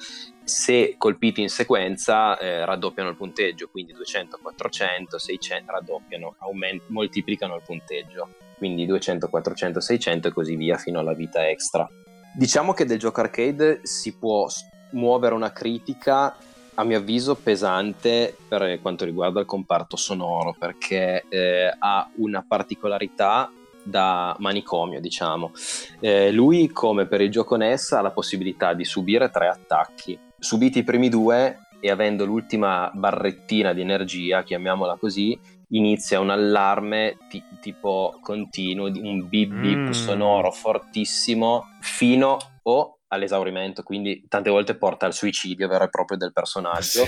se 0.45 0.95
colpiti 0.99 1.41
in 1.41 1.49
sequenza 1.49 2.39
eh, 2.39 2.65
raddoppiano 2.65 3.11
il 3.11 3.16
punteggio, 3.16 3.69
quindi 3.69 3.93
200, 3.93 4.39
400, 4.41 5.19
600 5.19 5.73
raddoppiano, 5.73 6.37
aument- 6.39 6.83
moltiplicano 6.89 7.57
il 7.57 7.62
punteggio, 7.65 8.29
quindi 8.59 8.87
200, 8.87 9.29
400, 9.29 9.81
600 9.81 10.29
e 10.29 10.33
così 10.33 10.57
via 10.57 10.77
fino 10.77 10.99
alla 11.01 11.15
vita 11.15 11.49
extra. 11.49 11.89
Diciamo 12.37 12.73
che 12.73 12.85
del 12.85 12.99
gioco 12.99 13.21
arcade 13.21 13.81
si 13.83 14.16
può 14.16 14.47
muovere 14.91 15.35
una 15.35 15.53
critica 15.53 16.37
a 16.77 16.85
mio 16.85 16.99
avviso 16.99 17.37
pesante 17.37 18.37
per 18.49 18.81
quanto 18.81 19.05
riguarda 19.05 19.41
il 19.41 19.47
comparto 19.47 19.97
sonoro 19.97 20.55
perché 20.59 21.25
eh, 21.29 21.73
ha 21.79 22.11
una 22.16 22.45
particolarità 22.47 23.51
da 23.85 24.35
manicomio, 24.39 25.01
diciamo. 25.01 25.53
Eh, 26.01 26.33
lui, 26.33 26.69
come 26.69 27.07
per 27.07 27.21
il 27.21 27.31
gioco 27.31 27.57
NES, 27.57 27.93
ha 27.93 28.01
la 28.01 28.11
possibilità 28.11 28.73
di 28.73 28.85
subire 28.85 29.31
tre 29.31 29.49
attacchi. 29.49 30.19
Subiti 30.45 30.81
i 30.81 30.85
primi 30.85 31.09
due 31.09 31.69
e 31.81 31.91
avendo 31.91 32.27
l'ultima 32.27 32.91
barrettina 32.93 33.73
di 33.73 33.81
energia, 33.81 34.43
chiamiamola 34.43 34.97
così, 34.97 35.39
inizia 35.69 36.21
un 36.21 36.29
allarme 36.29 37.16
t- 37.31 37.43
tipo 37.61 38.19
continuo, 38.21 38.89
un 38.89 39.27
bip 39.27 39.55
bip 39.55 39.79
mm. 39.79 39.91
sonoro 39.91 40.51
fortissimo 40.51 41.65
fino 41.81 42.37
o 42.65 42.99
all'esaurimento, 43.09 43.83
quindi 43.83 44.27
tante 44.29 44.51
volte 44.51 44.77
porta 44.77 45.07
al 45.07 45.15
suicidio 45.15 45.66
vero 45.66 45.85
e 45.85 45.89
proprio 45.89 46.19
del 46.19 46.35
personaggio, 46.35 47.07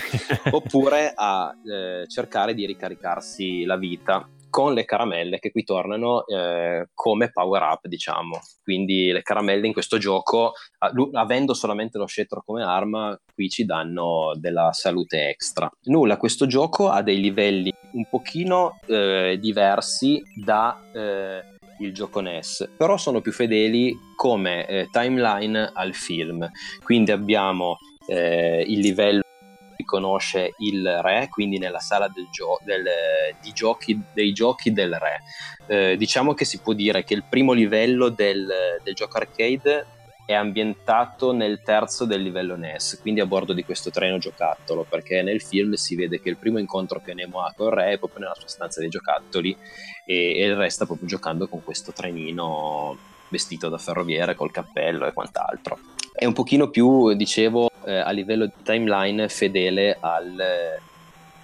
oppure 0.52 1.12
a 1.14 1.54
eh, 1.62 2.06
cercare 2.08 2.54
di 2.54 2.64
ricaricarsi 2.64 3.64
la 3.64 3.76
vita 3.76 4.26
con 4.56 4.72
le 4.72 4.86
caramelle 4.86 5.38
che 5.38 5.50
qui 5.50 5.64
tornano 5.64 6.26
eh, 6.26 6.88
come 6.94 7.30
power 7.30 7.60
up, 7.60 7.86
diciamo. 7.88 8.40
Quindi 8.62 9.12
le 9.12 9.20
caramelle 9.20 9.66
in 9.66 9.74
questo 9.74 9.98
gioco, 9.98 10.54
avendo 11.12 11.52
solamente 11.52 11.98
lo 11.98 12.06
scettro 12.06 12.42
come 12.42 12.62
arma, 12.62 13.20
qui 13.34 13.50
ci 13.50 13.66
danno 13.66 14.32
della 14.36 14.72
salute 14.72 15.28
extra. 15.28 15.70
Nulla, 15.88 16.16
questo 16.16 16.46
gioco 16.46 16.88
ha 16.88 17.02
dei 17.02 17.20
livelli 17.20 17.70
un 17.92 18.06
pochino 18.08 18.80
eh, 18.86 19.36
diversi 19.38 20.22
da 20.34 20.82
eh, 20.90 21.42
il 21.80 21.92
gioco 21.92 22.20
NES, 22.20 22.70
però 22.78 22.96
sono 22.96 23.20
più 23.20 23.32
fedeli 23.32 23.94
come 24.16 24.66
eh, 24.66 24.88
timeline 24.90 25.70
al 25.74 25.92
film. 25.92 26.50
Quindi 26.82 27.10
abbiamo 27.10 27.76
eh, 28.06 28.64
il 28.66 28.78
livello 28.78 29.24
riconosce 29.76 30.54
il 30.58 31.00
re, 31.02 31.28
quindi 31.30 31.58
nella 31.58 31.80
sala 31.80 32.08
del 32.08 32.28
gio- 32.30 32.58
del, 32.64 32.84
giochi, 33.52 34.00
dei 34.12 34.32
giochi 34.32 34.72
del 34.72 34.96
re. 34.98 35.22
Eh, 35.66 35.96
diciamo 35.96 36.34
che 36.34 36.44
si 36.44 36.58
può 36.58 36.72
dire 36.72 37.04
che 37.04 37.14
il 37.14 37.24
primo 37.28 37.52
livello 37.52 38.08
del, 38.08 38.46
del 38.82 38.94
gioco 38.94 39.16
arcade 39.18 39.86
è 40.26 40.34
ambientato 40.34 41.32
nel 41.32 41.62
terzo 41.62 42.04
del 42.04 42.20
livello 42.20 42.56
NES, 42.56 42.98
quindi 43.00 43.20
a 43.20 43.26
bordo 43.26 43.52
di 43.52 43.64
questo 43.64 43.90
treno 43.90 44.18
giocattolo, 44.18 44.84
perché 44.88 45.22
nel 45.22 45.40
film 45.40 45.74
si 45.74 45.94
vede 45.94 46.20
che 46.20 46.28
il 46.28 46.36
primo 46.36 46.58
incontro 46.58 47.00
che 47.00 47.14
Nemo 47.14 47.42
ha 47.42 47.52
con 47.56 47.70
Re 47.70 47.92
è 47.92 47.98
proprio 47.98 48.22
nella 48.22 48.34
sua 48.34 48.48
stanza 48.48 48.80
dei 48.80 48.88
giocattoli 48.88 49.56
e, 50.04 50.36
e 50.36 50.44
il 50.44 50.56
re 50.56 50.68
sta 50.68 50.84
proprio 50.84 51.06
giocando 51.06 51.46
con 51.46 51.62
questo 51.62 51.92
trenino 51.92 52.98
vestito 53.28 53.68
da 53.68 53.78
ferroviere 53.78 54.34
col 54.34 54.50
cappello 54.50 55.06
e 55.06 55.12
quant'altro. 55.12 55.78
È 56.12 56.24
un 56.24 56.32
pochino 56.32 56.70
più, 56.70 57.12
dicevo, 57.14 57.70
eh, 57.86 57.98
a 57.98 58.10
livello 58.10 58.46
di 58.46 58.52
timeline 58.62 59.28
fedele 59.28 59.96
al, 60.00 60.42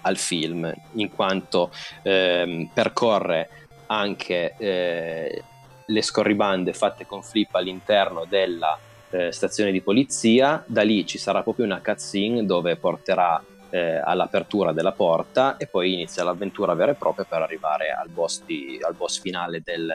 al 0.02 0.16
film, 0.16 0.72
in 0.94 1.10
quanto 1.10 1.70
ehm, 2.02 2.70
percorre 2.74 3.48
anche 3.86 4.54
eh, 4.58 5.42
le 5.86 6.02
scorribande 6.02 6.72
fatte 6.72 7.06
con 7.06 7.22
Flip 7.22 7.54
all'interno 7.54 8.24
della 8.28 8.78
eh, 9.10 9.30
stazione 9.30 9.70
di 9.70 9.80
polizia, 9.80 10.62
da 10.66 10.82
lì 10.82 11.06
ci 11.06 11.18
sarà 11.18 11.42
proprio 11.42 11.66
una 11.66 11.80
cutscene 11.82 12.44
dove 12.44 12.76
porterà 12.76 13.42
eh, 13.70 14.00
all'apertura 14.02 14.72
della 14.72 14.92
porta 14.92 15.56
e 15.56 15.66
poi 15.66 15.94
inizia 15.94 16.24
l'avventura 16.24 16.74
vera 16.74 16.92
e 16.92 16.94
propria 16.94 17.24
per 17.24 17.40
arrivare 17.42 17.90
al 17.90 18.08
boss, 18.08 18.42
di, 18.44 18.78
al 18.84 18.94
boss 18.94 19.20
finale 19.20 19.62
del, 19.64 19.90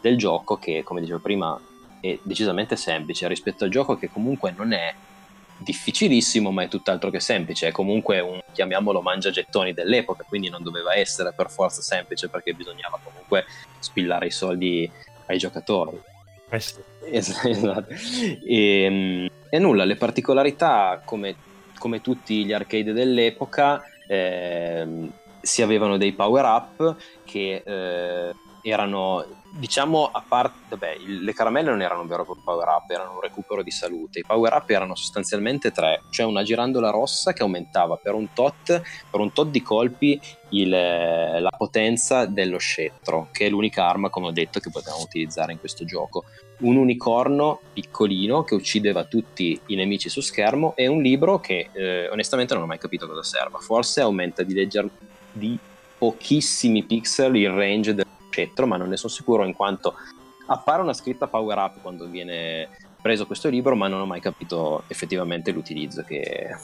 del 0.00 0.16
gioco 0.16 0.56
che 0.56 0.82
come 0.82 1.00
dicevo 1.00 1.20
prima 1.20 1.60
è 2.00 2.18
decisamente 2.22 2.76
semplice 2.76 3.28
rispetto 3.28 3.64
al 3.64 3.70
gioco 3.70 3.96
che 3.96 4.10
comunque 4.10 4.52
non 4.56 4.72
è 4.72 4.92
difficilissimo 5.58 6.50
ma 6.50 6.62
è 6.62 6.68
tutt'altro 6.68 7.10
che 7.10 7.20
semplice. 7.20 7.68
È 7.68 7.72
comunque 7.72 8.20
un 8.20 8.40
chiamiamolo 8.52 9.00
mangiagettoni 9.02 9.72
dell'epoca 9.72 10.24
quindi 10.26 10.48
non 10.48 10.62
doveva 10.62 10.94
essere 10.94 11.32
per 11.34 11.50
forza 11.50 11.82
semplice 11.82 12.28
perché 12.28 12.52
bisognava 12.52 12.98
comunque 13.02 13.44
spillare 13.78 14.26
i 14.26 14.30
soldi 14.30 14.90
ai 15.26 15.38
giocatori. 15.38 16.00
Eh 16.50 16.60
sì. 16.60 16.80
esatto. 17.10 17.92
E, 18.44 18.82
ehm, 18.82 19.28
e, 19.48 19.58
nulla 19.58 19.84
le 19.84 19.96
particolarità 19.96 21.02
come, 21.04 21.34
come 21.78 22.00
tutti 22.00 22.44
gli 22.44 22.52
arcade 22.52 22.92
dell'epoca 22.92 23.82
eh, 24.06 25.10
si 25.40 25.62
avevano 25.62 25.96
dei 25.96 26.12
power 26.12 26.44
up 26.44 26.96
che 27.24 27.62
eh, 27.64 28.34
erano 28.62 29.42
diciamo 29.56 30.10
a 30.12 30.22
parte 30.26 30.58
vabbè, 30.70 30.96
le 30.98 31.32
caramelle 31.32 31.70
non 31.70 31.80
erano 31.80 32.00
un 32.00 32.08
vero 32.08 32.24
power 32.24 32.66
up 32.66 32.90
erano 32.90 33.14
un 33.14 33.20
recupero 33.20 33.62
di 33.62 33.70
salute. 33.70 34.18
I 34.20 34.24
power 34.26 34.52
up 34.52 34.68
erano 34.68 34.94
sostanzialmente 34.94 35.70
tre. 35.70 36.02
Cioè 36.10 36.26
una 36.26 36.42
girandola 36.42 36.90
rossa 36.90 37.32
che 37.32 37.42
aumentava 37.42 37.96
per 37.96 38.14
un 38.14 38.32
tot 38.32 38.82
per 39.10 39.20
un 39.20 39.32
tot 39.32 39.48
di 39.48 39.62
colpi 39.62 40.20
il, 40.50 40.68
la 40.68 41.52
potenza 41.56 42.26
dello 42.26 42.58
scettro 42.58 43.28
che 43.32 43.46
è 43.46 43.48
l'unica 43.48 43.88
arma 43.88 44.10
come 44.10 44.26
ho 44.26 44.32
detto 44.32 44.60
che 44.60 44.70
potevamo 44.70 45.02
utilizzare 45.02 45.52
in 45.52 45.60
questo 45.60 45.84
gioco. 45.84 46.24
Un 46.60 46.76
unicorno 46.76 47.60
piccolino 47.72 48.42
che 48.42 48.54
uccideva 48.54 49.04
tutti 49.04 49.60
i 49.66 49.74
nemici 49.76 50.08
su 50.08 50.20
schermo 50.20 50.74
e 50.76 50.86
un 50.86 51.00
libro 51.00 51.38
che 51.38 51.68
eh, 51.72 52.08
onestamente 52.10 52.54
non 52.54 52.64
ho 52.64 52.66
mai 52.66 52.78
capito 52.78 53.06
cosa 53.06 53.22
serva. 53.22 53.58
Forse 53.58 54.00
aumenta 54.00 54.42
di 54.42 54.54
legger 54.54 54.88
di 55.30 55.58
pochissimi 55.96 56.82
pixel 56.82 57.36
il 57.36 57.50
range 57.50 57.94
del 57.94 58.06
scettro, 58.34 58.66
ma 58.66 58.76
non 58.76 58.88
ne 58.88 58.96
sono 58.96 59.12
sicuro 59.12 59.44
in 59.44 59.54
quanto 59.54 59.94
appare 60.46 60.82
una 60.82 60.92
scritta 60.92 61.28
power 61.28 61.58
up 61.58 61.80
quando 61.80 62.06
viene 62.06 62.68
preso 63.00 63.26
questo 63.26 63.48
libro, 63.48 63.76
ma 63.76 63.86
non 63.86 64.00
ho 64.00 64.06
mai 64.06 64.20
capito 64.20 64.82
effettivamente 64.88 65.52
l'utilizzo 65.52 66.02
che, 66.02 66.56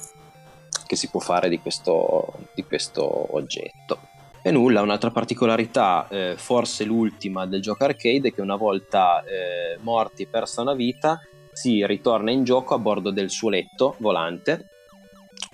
che 0.87 0.97
si 0.97 1.09
può 1.09 1.21
fare 1.21 1.49
di 1.49 1.61
questo, 1.61 2.33
di 2.55 2.65
questo 2.65 3.35
oggetto. 3.37 4.09
E 4.43 4.51
nulla, 4.51 4.81
un'altra 4.81 5.11
particolarità, 5.11 6.09
eh, 6.09 6.35
forse 6.37 6.85
l'ultima 6.85 7.47
del 7.47 7.61
gioco 7.61 7.85
arcade, 7.85 8.29
è 8.29 8.33
che 8.33 8.41
una 8.41 8.57
volta 8.57 9.23
eh, 9.23 9.79
morti 9.83 10.23
e 10.23 10.27
persa 10.27 10.63
una 10.63 10.75
vita, 10.75 11.21
si 11.53 11.85
ritorna 11.87 12.31
in 12.31 12.43
gioco 12.43 12.75
a 12.75 12.79
bordo 12.79 13.11
del 13.11 13.31
suo 13.31 13.51
letto 13.51 13.97
volante 13.99 14.69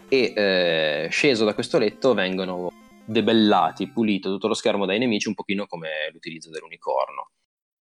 e 0.08 0.32
eh, 0.36 1.08
sceso 1.10 1.44
da 1.44 1.54
questo 1.54 1.78
letto 1.78 2.14
vengono 2.14 2.70
debellati, 3.06 3.90
pulito 3.90 4.30
tutto 4.30 4.48
lo 4.48 4.54
schermo 4.54 4.84
dai 4.86 4.98
nemici, 4.98 5.28
un 5.28 5.34
pochino 5.34 5.66
come 5.66 6.10
l'utilizzo 6.12 6.50
dell'unicorno. 6.50 7.30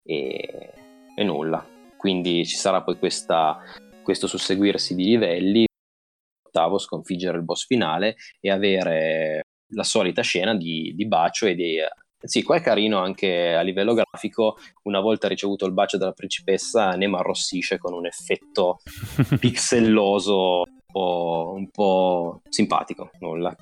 E, 0.02 0.72
e 1.14 1.24
nulla. 1.24 1.66
Quindi 1.96 2.44
ci 2.46 2.56
sarà 2.56 2.82
poi 2.82 2.98
questa, 2.98 3.58
questo 4.02 4.26
susseguirsi 4.26 4.94
di 4.94 5.04
livelli, 5.04 5.66
ottavo, 6.46 6.78
sconfiggere 6.78 7.38
il 7.38 7.44
boss 7.44 7.66
finale 7.66 8.16
e 8.40 8.50
avere 8.50 9.42
la 9.72 9.84
solita 9.84 10.22
scena 10.22 10.54
di, 10.54 10.92
di 10.94 11.06
bacio 11.06 11.46
e 11.46 11.54
di... 11.54 11.78
Sì, 12.24 12.42
qua 12.42 12.56
è 12.56 12.62
carino 12.62 12.98
anche 12.98 13.54
a 13.54 13.60
livello 13.60 13.92
grafico, 13.92 14.56
una 14.84 15.00
volta 15.00 15.28
ricevuto 15.28 15.66
il 15.66 15.74
bacio 15.74 15.98
della 15.98 16.12
principessa, 16.12 16.92
Nemo 16.92 17.18
arrossisce 17.18 17.76
con 17.76 17.92
un 17.92 18.06
effetto 18.06 18.78
pixelloso 19.38 20.62
un 20.62 20.82
po', 20.86 21.52
un 21.54 21.70
po' 21.70 22.40
simpatico, 22.48 23.10
nulla. 23.18 23.54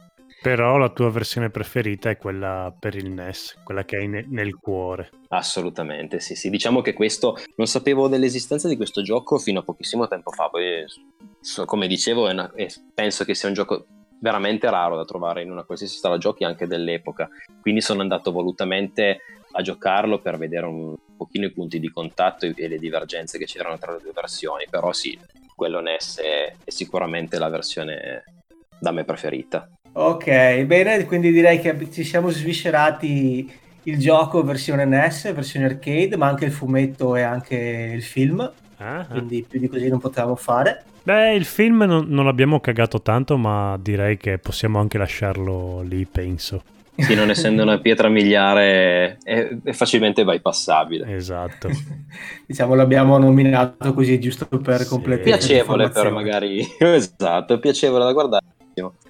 Però 0.43 0.77
la 0.77 0.89
tua 0.89 1.09
versione 1.09 1.51
preferita 1.51 2.11
è 2.11 2.17
quella 2.17 2.75
per 2.77 2.97
il 2.97 3.11
NES, 3.11 3.61
quella 3.63 3.85
che 3.85 3.97
hai 3.97 4.09
ne- 4.09 4.27
nel 4.29 4.57
cuore. 4.57 5.11
Assolutamente, 5.29 6.19
sì, 6.19 6.35
sì. 6.35 6.51
Diciamo 6.51 6.81
che 6.81 6.95
questo 6.95 7.39
non 7.55 7.69
sapevo 7.69 8.09
dell'esistenza 8.09 8.67
di 8.67 8.75
questo 8.75 9.03
gioco 9.03 9.39
fino 9.39 9.61
a 9.61 9.63
pochissimo 9.63 10.09
tempo 10.09 10.33
fa. 10.33 10.49
Poi, 10.49 10.85
come 11.65 11.87
dicevo, 11.87 12.29
una, 12.29 12.53
penso 12.93 13.25
che 13.25 13.37
sia 13.37 13.47
un 13.47 13.55
gioco 13.55 13.87
veramente 14.19 14.69
raro 14.69 14.97
da 14.97 15.05
trovare 15.05 15.43
in 15.43 15.51
una 15.53 15.63
qualsiasi 15.63 15.97
sala 15.97 16.19
giochi 16.19 16.43
anche 16.43 16.67
dell'epoca. 16.67 17.29
Quindi 17.61 17.81
sono 17.81 18.01
andato 18.01 18.33
volutamente 18.33 19.19
a 19.53 19.63
giocarlo 19.63 20.19
per 20.19 20.39
vedere 20.39 20.67
un 20.67 20.97
pochino 21.17 21.47
i 21.47 21.53
punti 21.53 21.79
di 21.79 21.89
contatto 21.89 22.47
e 22.47 22.67
le 22.67 22.79
divergenze 22.79 23.39
che 23.39 23.45
c'erano 23.45 23.79
tra 23.79 23.93
le 23.93 24.01
due 24.03 24.13
versioni. 24.13 24.67
Però 24.69 24.93
sì, 24.93 25.17
quello 25.55 25.79
NES 25.79 26.19
è, 26.19 26.53
è 26.65 26.71
sicuramente 26.71 27.39
la 27.39 27.49
versione 27.49 28.25
da 28.81 28.91
me 28.91 29.05
preferita. 29.05 29.71
Ok, 29.95 30.63
bene, 30.63 31.05
quindi 31.05 31.31
direi 31.31 31.61
che 31.61 31.77
ci 31.91 32.03
siamo 32.03 32.31
sviscerati 32.31 33.51
il 33.85 33.99
gioco 33.99 34.43
versione 34.43 34.85
NES, 34.87 35.33
versione 35.35 35.67
arcade, 35.67 36.17
ma 36.17 36.29
anche 36.29 36.47
il 36.47 36.53
fumetto 36.53 37.15
e 37.15 37.23
anche 37.23 37.93
il 37.95 38.03
film. 38.03 38.39
Uh-huh. 38.79 39.07
Quindi 39.11 39.45
più 39.49 39.61
di 39.61 39.69
così 39.69 39.89
non 39.89 39.99
potevamo 39.99 40.37
fare. 40.37 40.85
Beh, 41.03 41.35
il 41.35 41.45
film 41.45 41.83
non, 41.83 42.07
non 42.09 42.25
l'abbiamo 42.25 42.61
cagato 42.61 43.03
tanto, 43.03 43.37
ma 43.37 43.77
direi 43.81 44.17
che 44.17 44.39
possiamo 44.39 44.79
anche 44.79 44.97
lasciarlo 44.97 45.83
lì, 45.83 46.07
penso. 46.07 46.63
Sì, 46.95 47.15
non 47.15 47.31
essendo 47.31 47.63
una 47.63 47.79
pietra 47.79 48.09
miliare 48.09 49.19
è, 49.23 49.57
è 49.63 49.73
facilmente 49.73 50.25
bypassabile. 50.25 51.15
Esatto. 51.15 51.69
diciamo 52.47 52.75
l'abbiamo 52.75 53.19
nominato 53.19 53.93
così 53.93 54.21
giusto 54.21 54.47
per 54.47 54.83
sì. 54.83 54.89
completare. 54.89 55.37
Piacevole 55.37 55.89
per 55.91 56.11
magari... 56.13 56.65
esatto, 56.79 57.59
piacevole 57.59 58.05
da 58.05 58.13
guardare 58.13 58.45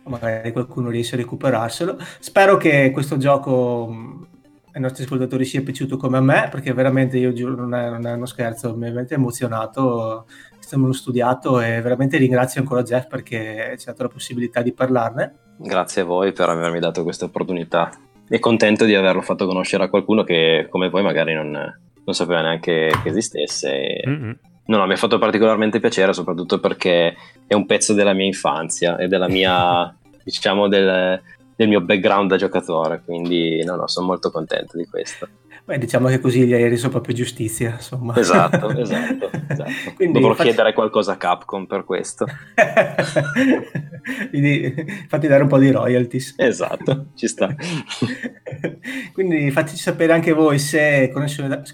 magari 0.04 0.52
qualcuno 0.52 0.90
riesce 0.90 1.14
a 1.14 1.18
recuperarselo. 1.18 1.96
Spero 2.18 2.56
che 2.56 2.90
questo 2.92 3.16
gioco 3.16 4.28
ai 4.74 4.80
nostri 4.80 5.04
ascoltatori 5.04 5.44
sia 5.44 5.62
piaciuto 5.62 5.96
come 5.96 6.16
a 6.16 6.20
me, 6.20 6.48
perché 6.50 6.72
veramente 6.72 7.18
io 7.18 7.32
giuro, 7.32 7.54
non 7.54 7.74
è, 7.74 7.90
non 7.90 8.06
è 8.06 8.12
uno 8.12 8.26
scherzo, 8.26 8.70
mi 8.70 8.84
ha 8.84 8.88
veramente 8.88 9.14
emozionato, 9.14 10.26
l'ho 10.70 10.92
studiato 10.92 11.60
e 11.60 11.80
veramente 11.82 12.16
ringrazio 12.16 12.62
ancora 12.62 12.82
Jeff 12.82 13.06
perché 13.06 13.76
ci 13.78 13.88
ha 13.88 13.92
dato 13.92 14.04
la 14.04 14.08
possibilità 14.08 14.62
di 14.62 14.72
parlarne. 14.72 15.34
Grazie 15.58 16.02
a 16.02 16.04
voi 16.06 16.32
per 16.32 16.48
avermi 16.48 16.80
dato 16.80 17.02
questa 17.02 17.26
opportunità 17.26 17.90
e 18.26 18.38
contento 18.38 18.86
di 18.86 18.94
averlo 18.94 19.20
fatto 19.20 19.46
conoscere 19.46 19.84
a 19.84 19.88
qualcuno 19.90 20.24
che 20.24 20.66
come 20.70 20.88
voi 20.88 21.02
magari 21.02 21.34
non, 21.34 21.50
non 21.50 22.14
sapeva 22.14 22.40
neanche 22.40 22.90
che 23.02 23.08
esistesse. 23.08 24.00
Mm-hmm. 24.08 24.32
No, 24.64 24.78
no, 24.78 24.86
mi 24.86 24.92
ha 24.92 24.96
fatto 24.96 25.18
particolarmente 25.18 25.80
piacere, 25.80 26.12
soprattutto 26.12 26.60
perché 26.60 27.16
è 27.46 27.54
un 27.54 27.66
pezzo 27.66 27.94
della 27.94 28.12
mia 28.12 28.26
infanzia 28.26 28.96
e 28.96 29.08
della 29.08 29.28
mia, 29.28 29.94
diciamo, 30.22 30.68
del, 30.68 31.20
del 31.56 31.68
mio 31.68 31.80
background 31.80 32.30
da 32.30 32.36
giocatore, 32.36 33.02
quindi 33.04 33.62
no, 33.64 33.76
no, 33.76 33.88
sono 33.88 34.06
molto 34.06 34.30
contento 34.30 34.76
di 34.76 34.86
questo. 34.86 35.28
Beh, 35.64 35.78
diciamo 35.78 36.08
che 36.08 36.18
così 36.18 36.44
gli 36.44 36.52
hai 36.52 36.68
reso 36.68 36.88
proprio 36.88 37.14
giustizia, 37.14 37.74
insomma. 37.74 38.16
Esatto, 38.16 38.68
esatto. 38.76 39.30
esatto. 39.48 39.70
Quindi 39.94 40.18
Dovrò 40.18 40.34
facci... 40.34 40.48
chiedere 40.48 40.72
qualcosa 40.72 41.12
a 41.12 41.16
Capcom 41.16 41.66
per 41.66 41.84
questo. 41.84 42.26
Quindi 44.30 44.74
fatti 45.08 45.28
dare 45.28 45.42
un 45.42 45.48
po' 45.48 45.58
di 45.58 45.70
royalties. 45.70 46.34
Esatto, 46.36 47.10
ci 47.14 47.28
sta. 47.28 47.54
Quindi 49.12 49.52
fateci 49.52 49.76
sapere 49.76 50.12
anche 50.12 50.32
voi 50.32 50.58
se 50.58 51.12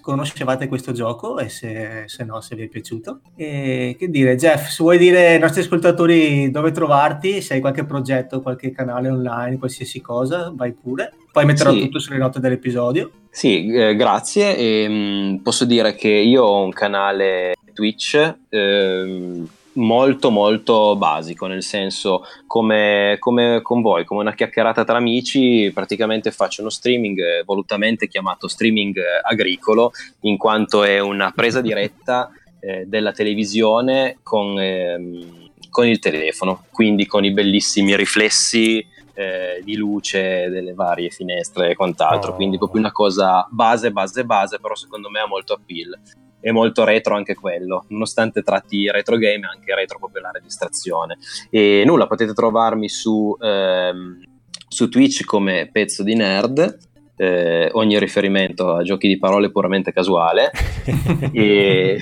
conoscevate 0.02 0.68
questo 0.68 0.92
gioco 0.92 1.38
e 1.38 1.48
se, 1.48 2.02
se 2.06 2.24
no, 2.24 2.42
se 2.42 2.56
vi 2.56 2.64
è 2.64 2.68
piaciuto. 2.68 3.22
E 3.36 3.96
che 3.98 4.10
dire, 4.10 4.36
Jeff, 4.36 4.68
se 4.68 4.82
vuoi 4.82 4.98
dire 4.98 5.28
ai 5.28 5.38
nostri 5.38 5.62
ascoltatori 5.62 6.50
dove 6.50 6.72
trovarti, 6.72 7.40
se 7.40 7.54
hai 7.54 7.60
qualche 7.60 7.86
progetto, 7.86 8.42
qualche 8.42 8.70
canale 8.70 9.08
online, 9.08 9.56
qualsiasi 9.56 10.02
cosa, 10.02 10.52
vai 10.54 10.74
pure. 10.74 11.14
Poi 11.32 11.46
metterò 11.46 11.72
sì. 11.72 11.80
tutto 11.80 11.98
sulle 11.98 12.18
note 12.18 12.40
dell'episodio. 12.40 13.10
Sì, 13.38 13.70
eh, 13.70 13.94
grazie. 13.94 14.56
E, 14.56 14.88
mh, 14.88 14.92
mm, 14.92 15.36
posso 15.44 15.64
dire 15.64 15.94
che 15.94 16.08
io 16.08 16.42
ho 16.42 16.64
un 16.64 16.72
canale 16.72 17.54
Twitch 17.72 18.34
eh, 18.48 19.42
molto 19.74 20.30
molto 20.30 20.96
basico, 20.96 21.46
nel 21.46 21.62
senso 21.62 22.24
come, 22.48 23.14
come, 23.20 23.60
con 23.62 23.80
voi, 23.80 24.04
come 24.04 24.22
una 24.22 24.34
chiacchierata 24.34 24.84
tra 24.84 24.96
amici, 24.96 25.70
praticamente 25.72 26.32
faccio 26.32 26.62
uno 26.62 26.70
streaming 26.70 27.16
eh, 27.20 27.42
volutamente 27.44 28.08
chiamato 28.08 28.48
streaming 28.48 28.96
eh, 28.96 29.02
agricolo, 29.22 29.92
in 30.22 30.36
quanto 30.36 30.82
è 30.82 30.98
una 30.98 31.30
presa 31.30 31.60
diretta 31.60 32.32
eh, 32.58 32.86
della 32.88 33.12
televisione 33.12 34.18
con, 34.24 34.58
ehm, 34.58 35.50
con 35.70 35.86
il 35.86 36.00
telefono, 36.00 36.64
quindi 36.72 37.06
con 37.06 37.24
i 37.24 37.30
bellissimi 37.30 37.94
riflessi 37.94 38.84
eh, 39.18 39.60
di 39.64 39.74
luce 39.74 40.48
delle 40.48 40.74
varie 40.74 41.10
finestre 41.10 41.70
e 41.70 41.74
quant'altro, 41.74 42.30
oh. 42.30 42.34
quindi 42.36 42.56
proprio 42.56 42.80
una 42.80 42.92
cosa 42.92 43.44
base, 43.50 43.90
base, 43.90 44.24
base, 44.24 44.60
però 44.60 44.76
secondo 44.76 45.10
me 45.10 45.18
ha 45.18 45.26
molto 45.26 45.54
appeal. 45.54 45.98
È 46.40 46.52
molto 46.52 46.84
retro 46.84 47.16
anche 47.16 47.34
quello, 47.34 47.84
nonostante 47.88 48.44
tratti 48.44 48.88
retro 48.88 49.16
game, 49.16 49.44
anche 49.44 49.74
retro 49.74 49.98
proprio 49.98 50.22
la 50.22 50.30
registrazione. 50.30 51.18
E 51.50 51.82
nulla, 51.84 52.06
potete 52.06 52.32
trovarmi 52.32 52.88
su, 52.88 53.36
ehm, 53.40 54.22
su 54.68 54.88
Twitch 54.88 55.24
come 55.24 55.68
pezzo 55.72 56.04
di 56.04 56.14
nerd, 56.14 56.78
eh, 57.16 57.70
ogni 57.72 57.98
riferimento 57.98 58.72
a 58.72 58.84
giochi 58.84 59.08
di 59.08 59.18
parole 59.18 59.50
puramente 59.50 59.92
casuale. 59.92 60.52
e 61.32 62.00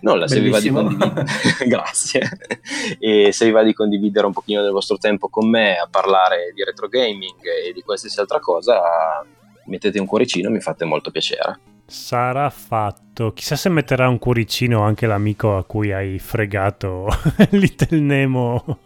Nulla, 0.00 0.26
se 0.26 0.40
vi 0.40 0.48
va 0.48 0.60
di 0.60 0.70
condividere, 0.70 1.24
grazie. 1.66 2.28
E 2.98 3.32
se 3.32 3.44
vi 3.44 3.50
va 3.50 3.62
di 3.62 3.74
condividere 3.74 4.26
un 4.26 4.32
pochino 4.32 4.62
del 4.62 4.72
vostro 4.72 4.96
tempo 4.96 5.28
con 5.28 5.48
me 5.48 5.76
a 5.76 5.88
parlare 5.90 6.52
di 6.54 6.64
retro 6.64 6.88
gaming 6.88 7.44
e 7.44 7.72
di 7.72 7.82
qualsiasi 7.82 8.18
altra 8.20 8.38
cosa, 8.40 8.80
mettete 9.66 9.98
un 9.98 10.06
cuoricino, 10.06 10.50
mi 10.50 10.60
fate 10.60 10.84
molto 10.84 11.10
piacere. 11.10 11.60
Sarà 11.86 12.48
fatto. 12.50 13.32
Chissà 13.32 13.56
se 13.56 13.68
metterà 13.68 14.08
un 14.08 14.18
cuoricino 14.18 14.80
anche 14.82 15.06
l'amico 15.06 15.56
a 15.56 15.64
cui 15.64 15.92
hai 15.92 16.18
fregato 16.18 17.08
Little 17.50 17.98
Nemo. 17.98 18.78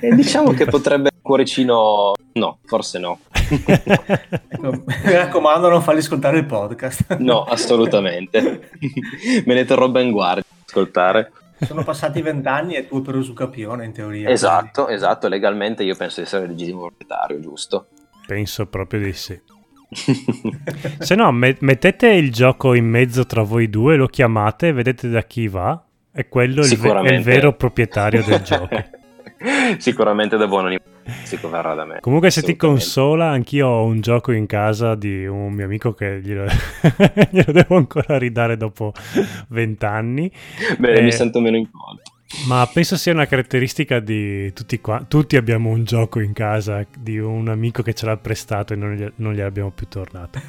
E 0.00 0.14
diciamo 0.14 0.52
che 0.52 0.64
potrebbe 0.66 1.10
cuoricino 1.20 2.12
no, 2.32 2.58
forse 2.64 2.98
no. 2.98 3.20
ecco, 3.32 4.84
mi 4.86 5.12
raccomando, 5.12 5.68
non 5.68 5.82
fargli 5.82 5.98
ascoltare 5.98 6.38
il 6.38 6.46
podcast. 6.46 7.16
no, 7.18 7.44
assolutamente. 7.44 8.70
Me 9.44 9.54
ne 9.54 9.64
terrò 9.64 9.88
ben 9.88 10.10
guardia 10.10 10.44
ascoltare. 10.66 11.32
Sono 11.58 11.82
passati 11.84 12.20
vent'anni 12.20 12.74
e 12.74 12.86
tu 12.86 13.00
preso 13.00 13.32
capione 13.32 13.86
in 13.86 13.92
teoria. 13.92 14.28
Esatto, 14.28 14.84
quindi. 14.84 14.94
esatto. 15.02 15.28
Legalmente 15.28 15.84
io 15.84 15.96
penso 15.96 16.20
di 16.20 16.26
essere 16.26 16.46
legittimo 16.46 16.80
proprietario, 16.80 17.40
giusto? 17.40 17.86
Penso 18.26 18.66
proprio 18.66 19.00
di 19.00 19.12
sì. 19.14 19.40
Se 20.98 21.14
no, 21.14 21.32
me- 21.32 21.56
mettete 21.60 22.08
il 22.08 22.30
gioco 22.30 22.74
in 22.74 22.86
mezzo 22.86 23.24
tra 23.24 23.42
voi 23.42 23.70
due, 23.70 23.96
lo 23.96 24.06
chiamate, 24.06 24.72
vedete 24.72 25.08
da 25.08 25.22
chi 25.22 25.48
va. 25.48 25.82
E 26.12 26.28
quello 26.28 26.62
è 26.62 26.66
il, 26.66 26.78
ve- 26.78 27.00
è 27.00 27.12
il 27.12 27.22
vero 27.22 27.54
proprietario 27.54 28.22
del 28.22 28.42
gioco. 28.42 28.68
Sicuramente 29.78 30.36
da 30.36 30.46
buon 30.46 30.66
animale 30.66 30.94
si 31.22 31.36
verrà 31.36 31.74
da 31.74 31.84
me. 31.84 32.00
Comunque, 32.00 32.30
se 32.30 32.42
ti 32.42 32.56
consola, 32.56 33.30
anch'io 33.30 33.68
ho 33.68 33.84
un 33.84 34.00
gioco 34.00 34.32
in 34.32 34.46
casa 34.46 34.94
di 34.94 35.26
un 35.26 35.52
mio 35.52 35.64
amico 35.64 35.92
che 35.92 36.20
glielo, 36.20 36.46
glielo 37.30 37.52
devo 37.52 37.76
ancora 37.76 38.18
ridare 38.18 38.56
dopo 38.56 38.92
vent'anni. 39.48 40.30
Beh, 40.78 40.94
e... 40.94 41.02
mi 41.02 41.12
sento 41.12 41.40
meno 41.40 41.56
in 41.56 41.68
colpa. 41.70 42.14
Ma 42.48 42.68
penso 42.72 42.96
sia 42.96 43.12
una 43.12 43.26
caratteristica 43.26 44.00
di 44.00 44.52
tutti 44.52 44.80
qua. 44.80 45.04
Tutti 45.06 45.36
abbiamo 45.36 45.70
un 45.70 45.84
gioco 45.84 46.18
in 46.18 46.32
casa 46.32 46.84
di 46.98 47.18
un 47.18 47.48
amico 47.48 47.82
che 47.82 47.94
ce 47.94 48.04
l'ha 48.04 48.16
prestato 48.16 48.72
e 48.72 48.76
non, 48.76 48.94
gli, 48.94 49.08
non 49.16 49.32
gliel'abbiamo 49.32 49.70
più 49.70 49.86
tornato. 49.86 50.40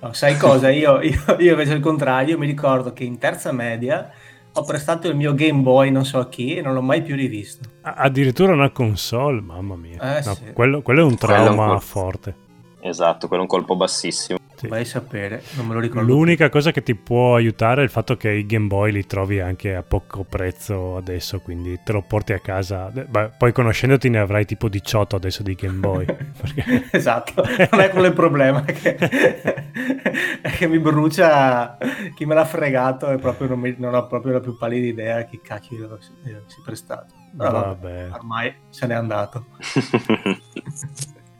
No, 0.00 0.12
sai 0.12 0.36
cosa? 0.36 0.70
Io, 0.70 1.00
io, 1.00 1.18
io 1.38 1.52
invece 1.52 1.72
al 1.72 1.80
contrario, 1.80 2.36
mi 2.36 2.46
ricordo 2.46 2.92
che 2.92 3.04
in 3.04 3.18
terza 3.18 3.52
media 3.52 4.10
ho 4.56 4.62
prestato 4.62 5.08
il 5.08 5.16
mio 5.16 5.34
Game 5.34 5.62
Boy 5.62 5.90
non 5.90 6.04
so 6.04 6.18
a 6.18 6.28
chi 6.28 6.54
e 6.54 6.62
non 6.62 6.74
l'ho 6.74 6.82
mai 6.82 7.02
più 7.02 7.16
rivisto. 7.16 7.68
Addirittura 7.82 8.52
una 8.52 8.70
console, 8.70 9.40
mamma 9.40 9.74
mia. 9.74 10.18
Eh, 10.18 10.24
no, 10.24 10.34
sì. 10.34 10.52
quello, 10.52 10.80
quello, 10.80 11.00
è 11.00 11.04
un 11.04 11.16
trauma 11.16 11.72
un 11.72 11.80
forte. 11.80 12.36
Esatto, 12.80 13.26
quello 13.26 13.42
è 13.42 13.46
un 13.46 13.50
colpo 13.50 13.76
bassissimo. 13.76 14.38
Sì. 14.56 14.68
Vai 14.68 14.82
a 14.82 14.84
sapere, 14.84 15.42
non 15.56 15.66
me 15.66 15.74
lo 15.74 15.80
ricordo. 15.80 16.12
L'unica 16.12 16.48
cosa 16.48 16.70
che 16.70 16.82
ti 16.82 16.94
può 16.94 17.34
aiutare 17.34 17.80
è 17.80 17.84
il 17.84 17.90
fatto 17.90 18.16
che 18.16 18.30
i 18.30 18.46
Game 18.46 18.66
Boy 18.66 18.92
li 18.92 19.04
trovi 19.04 19.40
anche 19.40 19.74
a 19.74 19.82
poco 19.82 20.24
prezzo 20.24 20.96
adesso, 20.96 21.40
quindi 21.40 21.80
te 21.84 21.92
lo 21.92 22.02
porti 22.02 22.32
a 22.32 22.38
casa. 22.38 22.90
Beh, 22.90 23.32
poi 23.36 23.52
conoscendoti 23.52 24.08
ne 24.08 24.18
avrai 24.18 24.44
tipo 24.44 24.68
18 24.68 25.16
adesso 25.16 25.42
di 25.42 25.54
Game 25.54 25.78
Boy. 25.78 26.04
Perché... 26.40 26.88
esatto, 26.92 27.42
non 27.70 27.80
è 27.80 27.90
quello 27.90 28.06
il 28.06 28.12
problema, 28.12 28.64
è 28.64 28.72
che, 28.72 28.94
è 30.40 30.50
che 30.50 30.66
mi 30.68 30.78
brucia 30.78 31.76
chi 32.14 32.24
me 32.24 32.34
l'ha 32.34 32.44
fregato 32.44 33.10
e 33.10 33.18
proprio 33.18 33.48
non, 33.48 33.58
mi, 33.58 33.74
non 33.76 33.94
ho 33.94 34.06
proprio 34.06 34.34
la 34.34 34.40
più 34.40 34.56
pallida 34.56 34.86
idea 34.86 35.22
chi 35.24 35.40
cacchio 35.40 35.98
si, 36.00 36.12
si 36.22 36.30
è 36.30 36.62
prestato. 36.64 37.14
Però 37.36 37.50
vabbè. 37.50 38.10
ormai 38.12 38.54
se 38.68 38.86
n'è 38.86 38.94
andato. 38.94 39.46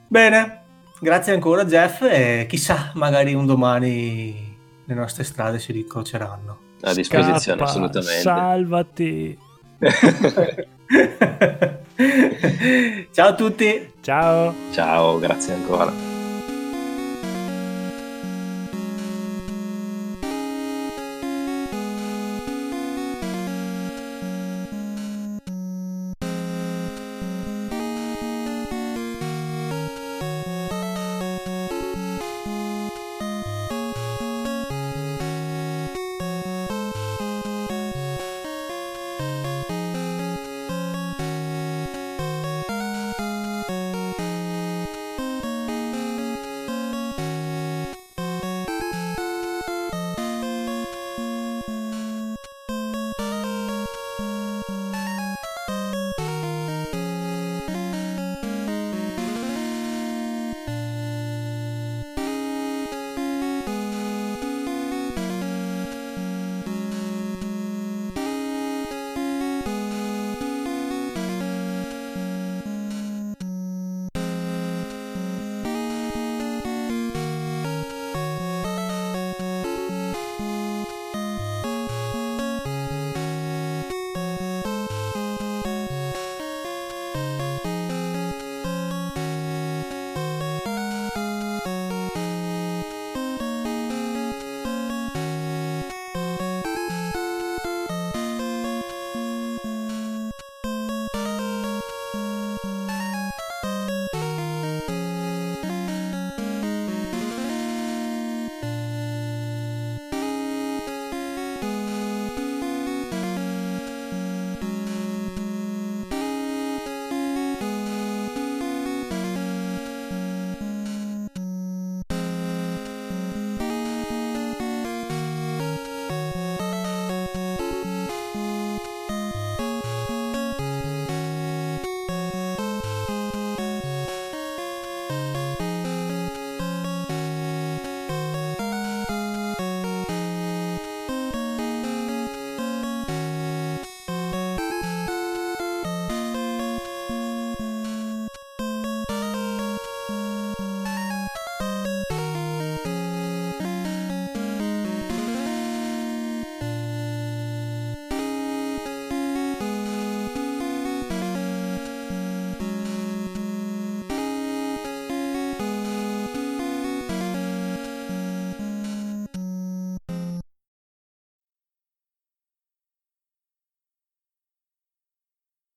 Bene, 0.09 0.64
Grazie 1.01 1.35
ancora 1.35 1.65
Jeff 1.65 2.03
e 2.03 2.47
chissà, 2.49 2.93
magari 2.95 3.35
un 3.35 3.47
domani 3.47 4.57
le 4.85 4.95
nostre 4.95 5.25
strade 5.25 5.59
si 5.59 5.73
ricroceranno. 5.73 6.59
A 6.83 6.93
disposizione, 6.93 7.59
Scappa, 7.59 7.65
assolutamente. 7.65 8.21
Salvati. 8.21 9.39
Ciao 13.13 13.29
a 13.29 13.35
tutti. 13.35 13.93
Ciao. 14.01 14.55
Ciao, 14.73 15.19
grazie 15.19 15.55
ancora. 15.55 16.14